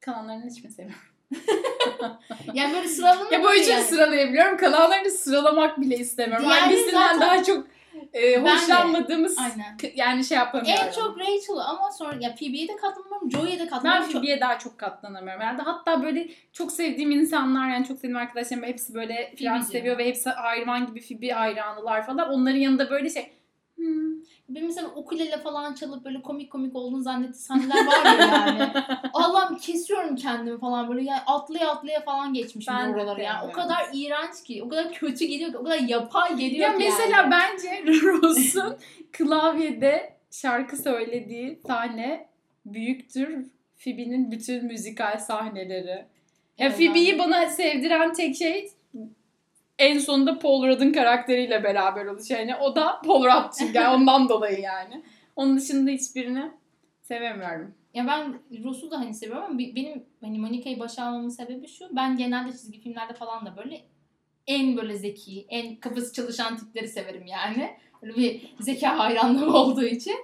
kalanlarını 0.00 0.50
hiç 0.50 0.64
mi 0.64 0.70
sevmiyorum? 0.70 1.04
Yani 2.54 2.74
böyle 2.74 2.88
sıralama 2.88 3.32
Ya 3.32 3.42
bu 3.42 3.54
üçünü 3.54 3.70
yani. 3.72 3.84
sıralayabiliyorum. 3.84 4.56
Kalanlarını 4.56 5.10
sıralamak 5.10 5.80
bile 5.80 5.96
istemiyorum. 5.96 6.46
Diğerleri 6.46 6.60
Hangisinden 6.64 7.02
zaten- 7.14 7.20
daha 7.20 7.44
çok 7.44 7.66
e, 8.14 8.44
Ben 8.44 8.56
hoşlanmadığımız 8.56 9.38
Aynen. 9.38 9.76
yani 9.94 10.24
şey 10.24 10.38
yapamıyorum. 10.38 10.84
En 10.86 10.92
çok 10.92 11.18
Rachel 11.18 11.56
ama 11.68 11.90
sonra 11.92 12.16
ya 12.20 12.34
Phoebe'ye 12.34 12.68
de 12.68 12.76
katlanamıyorum. 12.76 13.30
Joey'e 13.30 13.58
de 13.58 13.62
ben 13.62 13.68
katlanamıyorum. 13.68 14.12
Çok- 14.12 14.22
Phoebe'ye 14.22 14.40
daha 14.40 14.58
çok 14.58 14.78
katlanamıyorum. 14.78 15.42
Yani 15.42 15.62
hatta 15.62 16.02
böyle 16.02 16.28
çok 16.52 16.72
sevdiğim 16.72 17.10
insanlar 17.10 17.68
yani 17.68 17.86
çok 17.86 17.96
sevdiğim 17.96 18.16
arkadaşlarım 18.16 18.64
hepsi 18.64 18.94
böyle 18.94 19.34
Friends 19.38 19.70
seviyor 19.70 19.98
ve 19.98 20.06
hepsi 20.06 20.30
hayvan 20.30 20.86
gibi 20.86 21.00
Phoebe 21.08 21.28
hayranılar 21.28 22.06
falan. 22.06 22.30
Onların 22.30 22.58
yanında 22.58 22.90
böyle 22.90 23.10
şey 23.10 23.32
hmm, 23.76 24.14
Benim 24.54 24.66
mesela 24.66 24.88
ukulele 24.88 25.38
falan 25.38 25.74
çalıp 25.74 26.04
böyle 26.04 26.22
komik 26.22 26.52
komik 26.52 26.76
olduğunu 26.76 27.02
zannettiği 27.02 27.42
sahneler 27.42 27.86
var 27.86 28.04
ya 28.04 28.26
yani. 28.26 28.72
Allah'ım 29.12 29.56
kesiyorum 29.58 30.16
kendimi 30.16 30.58
falan 30.60 30.88
böyle 30.88 31.02
yani 31.02 31.20
atlaya 31.26 31.70
atlaya 31.70 32.00
falan 32.00 32.34
geçmişim 32.34 32.74
Ben 32.74 32.92
oraları 32.92 33.22
yani. 33.22 33.48
O 33.50 33.52
kadar 33.52 33.84
iğrenç 33.92 34.42
ki, 34.46 34.62
o 34.62 34.68
kadar 34.68 34.92
kötü 34.92 35.24
geliyor 35.24 35.50
ki, 35.50 35.58
o 35.58 35.64
kadar 35.64 35.78
yapay 35.78 36.36
geliyor 36.36 36.70
Ya 36.70 36.78
ki 36.78 36.84
mesela 36.84 37.16
yani. 37.16 37.30
bence 37.30 37.84
Ross'un 38.02 38.76
klavyede 39.12 40.16
şarkı 40.30 40.76
söylediği 40.76 41.60
sahne 41.66 42.28
büyüktür 42.66 43.46
Phoebe'nin 43.84 44.30
bütün 44.30 44.64
müzikal 44.64 45.18
sahneleri. 45.18 46.04
Ya 46.58 46.70
Phoebe'yi 46.70 47.18
bana 47.18 47.46
sevdiren 47.46 48.12
tek 48.12 48.36
şey 48.36 48.70
en 49.80 49.98
sonunda 49.98 50.38
Paul 50.38 50.66
Rudd'ın 50.66 50.92
karakteriyle 50.92 51.64
beraber 51.64 52.06
oluş. 52.06 52.30
Yani 52.30 52.56
o 52.56 52.76
da 52.76 53.00
Paul 53.04 53.24
Rudd 53.24 53.52
çünkü 53.58 53.74
yani 53.74 53.94
ondan 53.96 54.28
dolayı 54.28 54.60
yani. 54.60 55.02
Onun 55.36 55.56
dışında 55.56 55.90
hiçbirini 55.90 56.50
sevemiyorum. 57.02 57.74
Ya 57.94 58.06
ben 58.06 58.38
Ross'u 58.64 58.90
da 58.90 58.98
hani 58.98 59.14
seviyorum 59.14 59.44
ama 59.44 59.58
benim 59.58 60.04
hani 60.20 60.38
Monica'yı 60.38 60.80
başa 60.80 61.04
almamın 61.04 61.28
sebebi 61.28 61.68
şu. 61.68 61.96
Ben 61.96 62.16
genelde 62.16 62.52
çizgi 62.52 62.80
filmlerde 62.80 63.12
falan 63.12 63.46
da 63.46 63.56
böyle 63.56 63.80
en 64.46 64.76
böyle 64.76 64.96
zeki, 64.96 65.46
en 65.48 65.76
kafası 65.76 66.12
çalışan 66.12 66.56
tipleri 66.56 66.88
severim 66.88 67.26
yani. 67.26 67.70
Böyle 68.02 68.16
bir 68.16 68.54
zeka 68.60 68.98
hayranlığım 68.98 69.54
olduğu 69.54 69.84
için. 69.84 70.16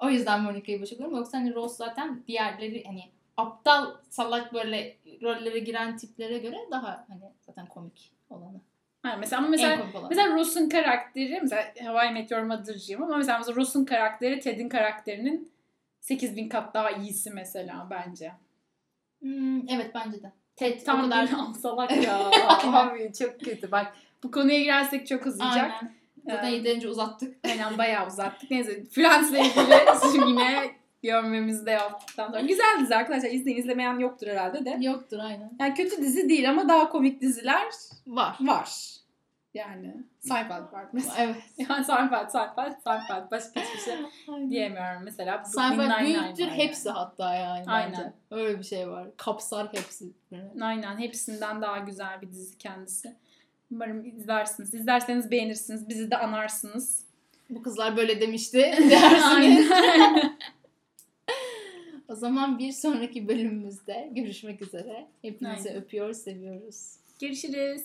O 0.00 0.10
yüzden 0.10 0.42
Monica'yı 0.42 0.82
başa 0.82 0.96
alıyorum. 0.96 1.16
Yoksa 1.16 1.38
hani 1.38 1.54
Ross 1.54 1.76
zaten 1.76 2.22
diğerleri 2.28 2.84
hani 2.84 3.02
aptal 3.36 3.86
salak 4.10 4.54
böyle 4.54 4.96
rollere 5.22 5.58
giren 5.58 5.96
tiplere 5.96 6.38
göre 6.38 6.56
daha 6.70 7.04
hani 7.08 7.20
zaten 7.46 7.66
komik 7.66 8.12
olanı. 8.30 8.60
Ha, 9.06 9.16
mesela 9.16 9.42
ama 9.42 9.48
mesela. 9.48 9.86
Mesela 10.08 10.34
Ross'un 10.34 10.68
karakteri, 10.68 11.40
mesela 11.42 11.64
How 11.84 12.08
I 12.08 12.12
Met 12.12 12.30
Your 12.30 12.42
Mother'cıyım 12.42 13.02
ama 13.02 13.16
mesela, 13.16 13.38
mesela 13.38 13.56
Ross'un 13.56 13.84
karakteri 13.84 14.40
Ted'in 14.40 14.68
karakterinin 14.68 15.52
8000 16.00 16.48
kat 16.48 16.74
daha 16.74 16.90
iyisi 16.90 17.30
mesela 17.30 17.86
bence. 17.90 18.32
Hmm, 19.20 19.68
evet 19.68 19.90
bence 19.94 20.22
de. 20.22 20.32
Ted 20.56 20.80
Tam 20.84 21.00
o 21.00 21.04
kadar... 21.04 21.28
salak 21.62 22.04
ya. 22.04 22.30
Abi 22.72 23.12
çok 23.18 23.40
kötü. 23.40 23.70
Bak 23.70 23.96
bu 24.22 24.30
konuya 24.30 24.60
girersek 24.60 25.06
çok 25.06 25.26
uzayacak. 25.26 25.70
Aynen. 25.70 25.92
Zaten 26.26 26.48
Ee, 26.48 26.54
yeterince 26.54 26.88
uzattık. 26.88 27.36
Aynen 27.44 27.78
bayağı 27.78 28.06
uzattık. 28.06 28.50
Neyse 28.50 28.84
Friends'le 28.84 29.32
ilgili 29.32 30.28
yine 30.28 30.70
görmemizi 31.06 31.66
de 31.66 31.70
yaptıktan 31.70 32.26
sonra. 32.26 32.40
Güzel 32.40 32.80
dizi 32.80 32.96
arkadaşlar. 32.96 33.30
İzleyin 33.30 33.58
izlemeyen 33.58 33.98
yoktur 33.98 34.26
herhalde 34.26 34.64
de. 34.64 34.76
Yoktur 34.80 35.18
aynen. 35.18 35.52
Yani 35.60 35.74
kötü 35.74 35.96
dizi 36.02 36.28
değil 36.28 36.50
ama 36.50 36.68
daha 36.68 36.88
komik 36.88 37.20
diziler 37.20 37.62
Var. 38.06 38.36
var. 38.40 38.96
Yani 39.54 39.94
Seinfeld 40.20 40.72
var 40.72 40.86
mesela. 40.92 41.14
Evet. 41.18 41.36
Yani 41.68 41.84
Seinfeld, 41.84 42.28
Seinfeld, 42.28 42.74
Seinfeld. 42.84 43.30
Başka 43.30 43.60
hiçbir 43.60 43.78
şey 43.78 43.94
diyemiyorum. 44.50 45.02
Mesela 45.04 45.44
Seinfeld 45.44 46.00
büyüktür 46.04 46.46
var 46.46 46.54
hepsi 46.54 46.90
hatta 46.90 47.34
yani 47.34 47.64
Aynen. 47.66 47.92
bence. 47.92 48.12
Öyle 48.30 48.58
bir 48.58 48.64
şey 48.64 48.88
var. 48.88 49.08
Kapsar 49.16 49.68
hepsi. 49.72 50.04
Yani. 50.30 50.64
Aynen. 50.64 50.98
Hepsinden 50.98 51.62
daha 51.62 51.78
güzel 51.78 52.22
bir 52.22 52.28
dizi 52.30 52.58
kendisi. 52.58 53.16
Umarım 53.70 54.04
izlersiniz. 54.04 54.74
İzlerseniz 54.74 55.30
beğenirsiniz. 55.30 55.88
Bizi 55.88 56.10
de 56.10 56.16
anarsınız. 56.18 57.06
Bu 57.50 57.62
kızlar 57.62 57.96
böyle 57.96 58.20
demişti 58.20 58.58
dersiniz. 58.90 59.70
O 62.08 62.14
zaman 62.14 62.58
bir 62.58 62.72
sonraki 62.72 63.28
bölümümüzde 63.28 64.10
görüşmek 64.12 64.62
üzere. 64.62 65.06
Hepinizi 65.22 65.68
Aynen. 65.68 65.82
öpüyor, 65.82 66.12
seviyoruz. 66.12 66.96
Görüşürüz. 67.20 67.82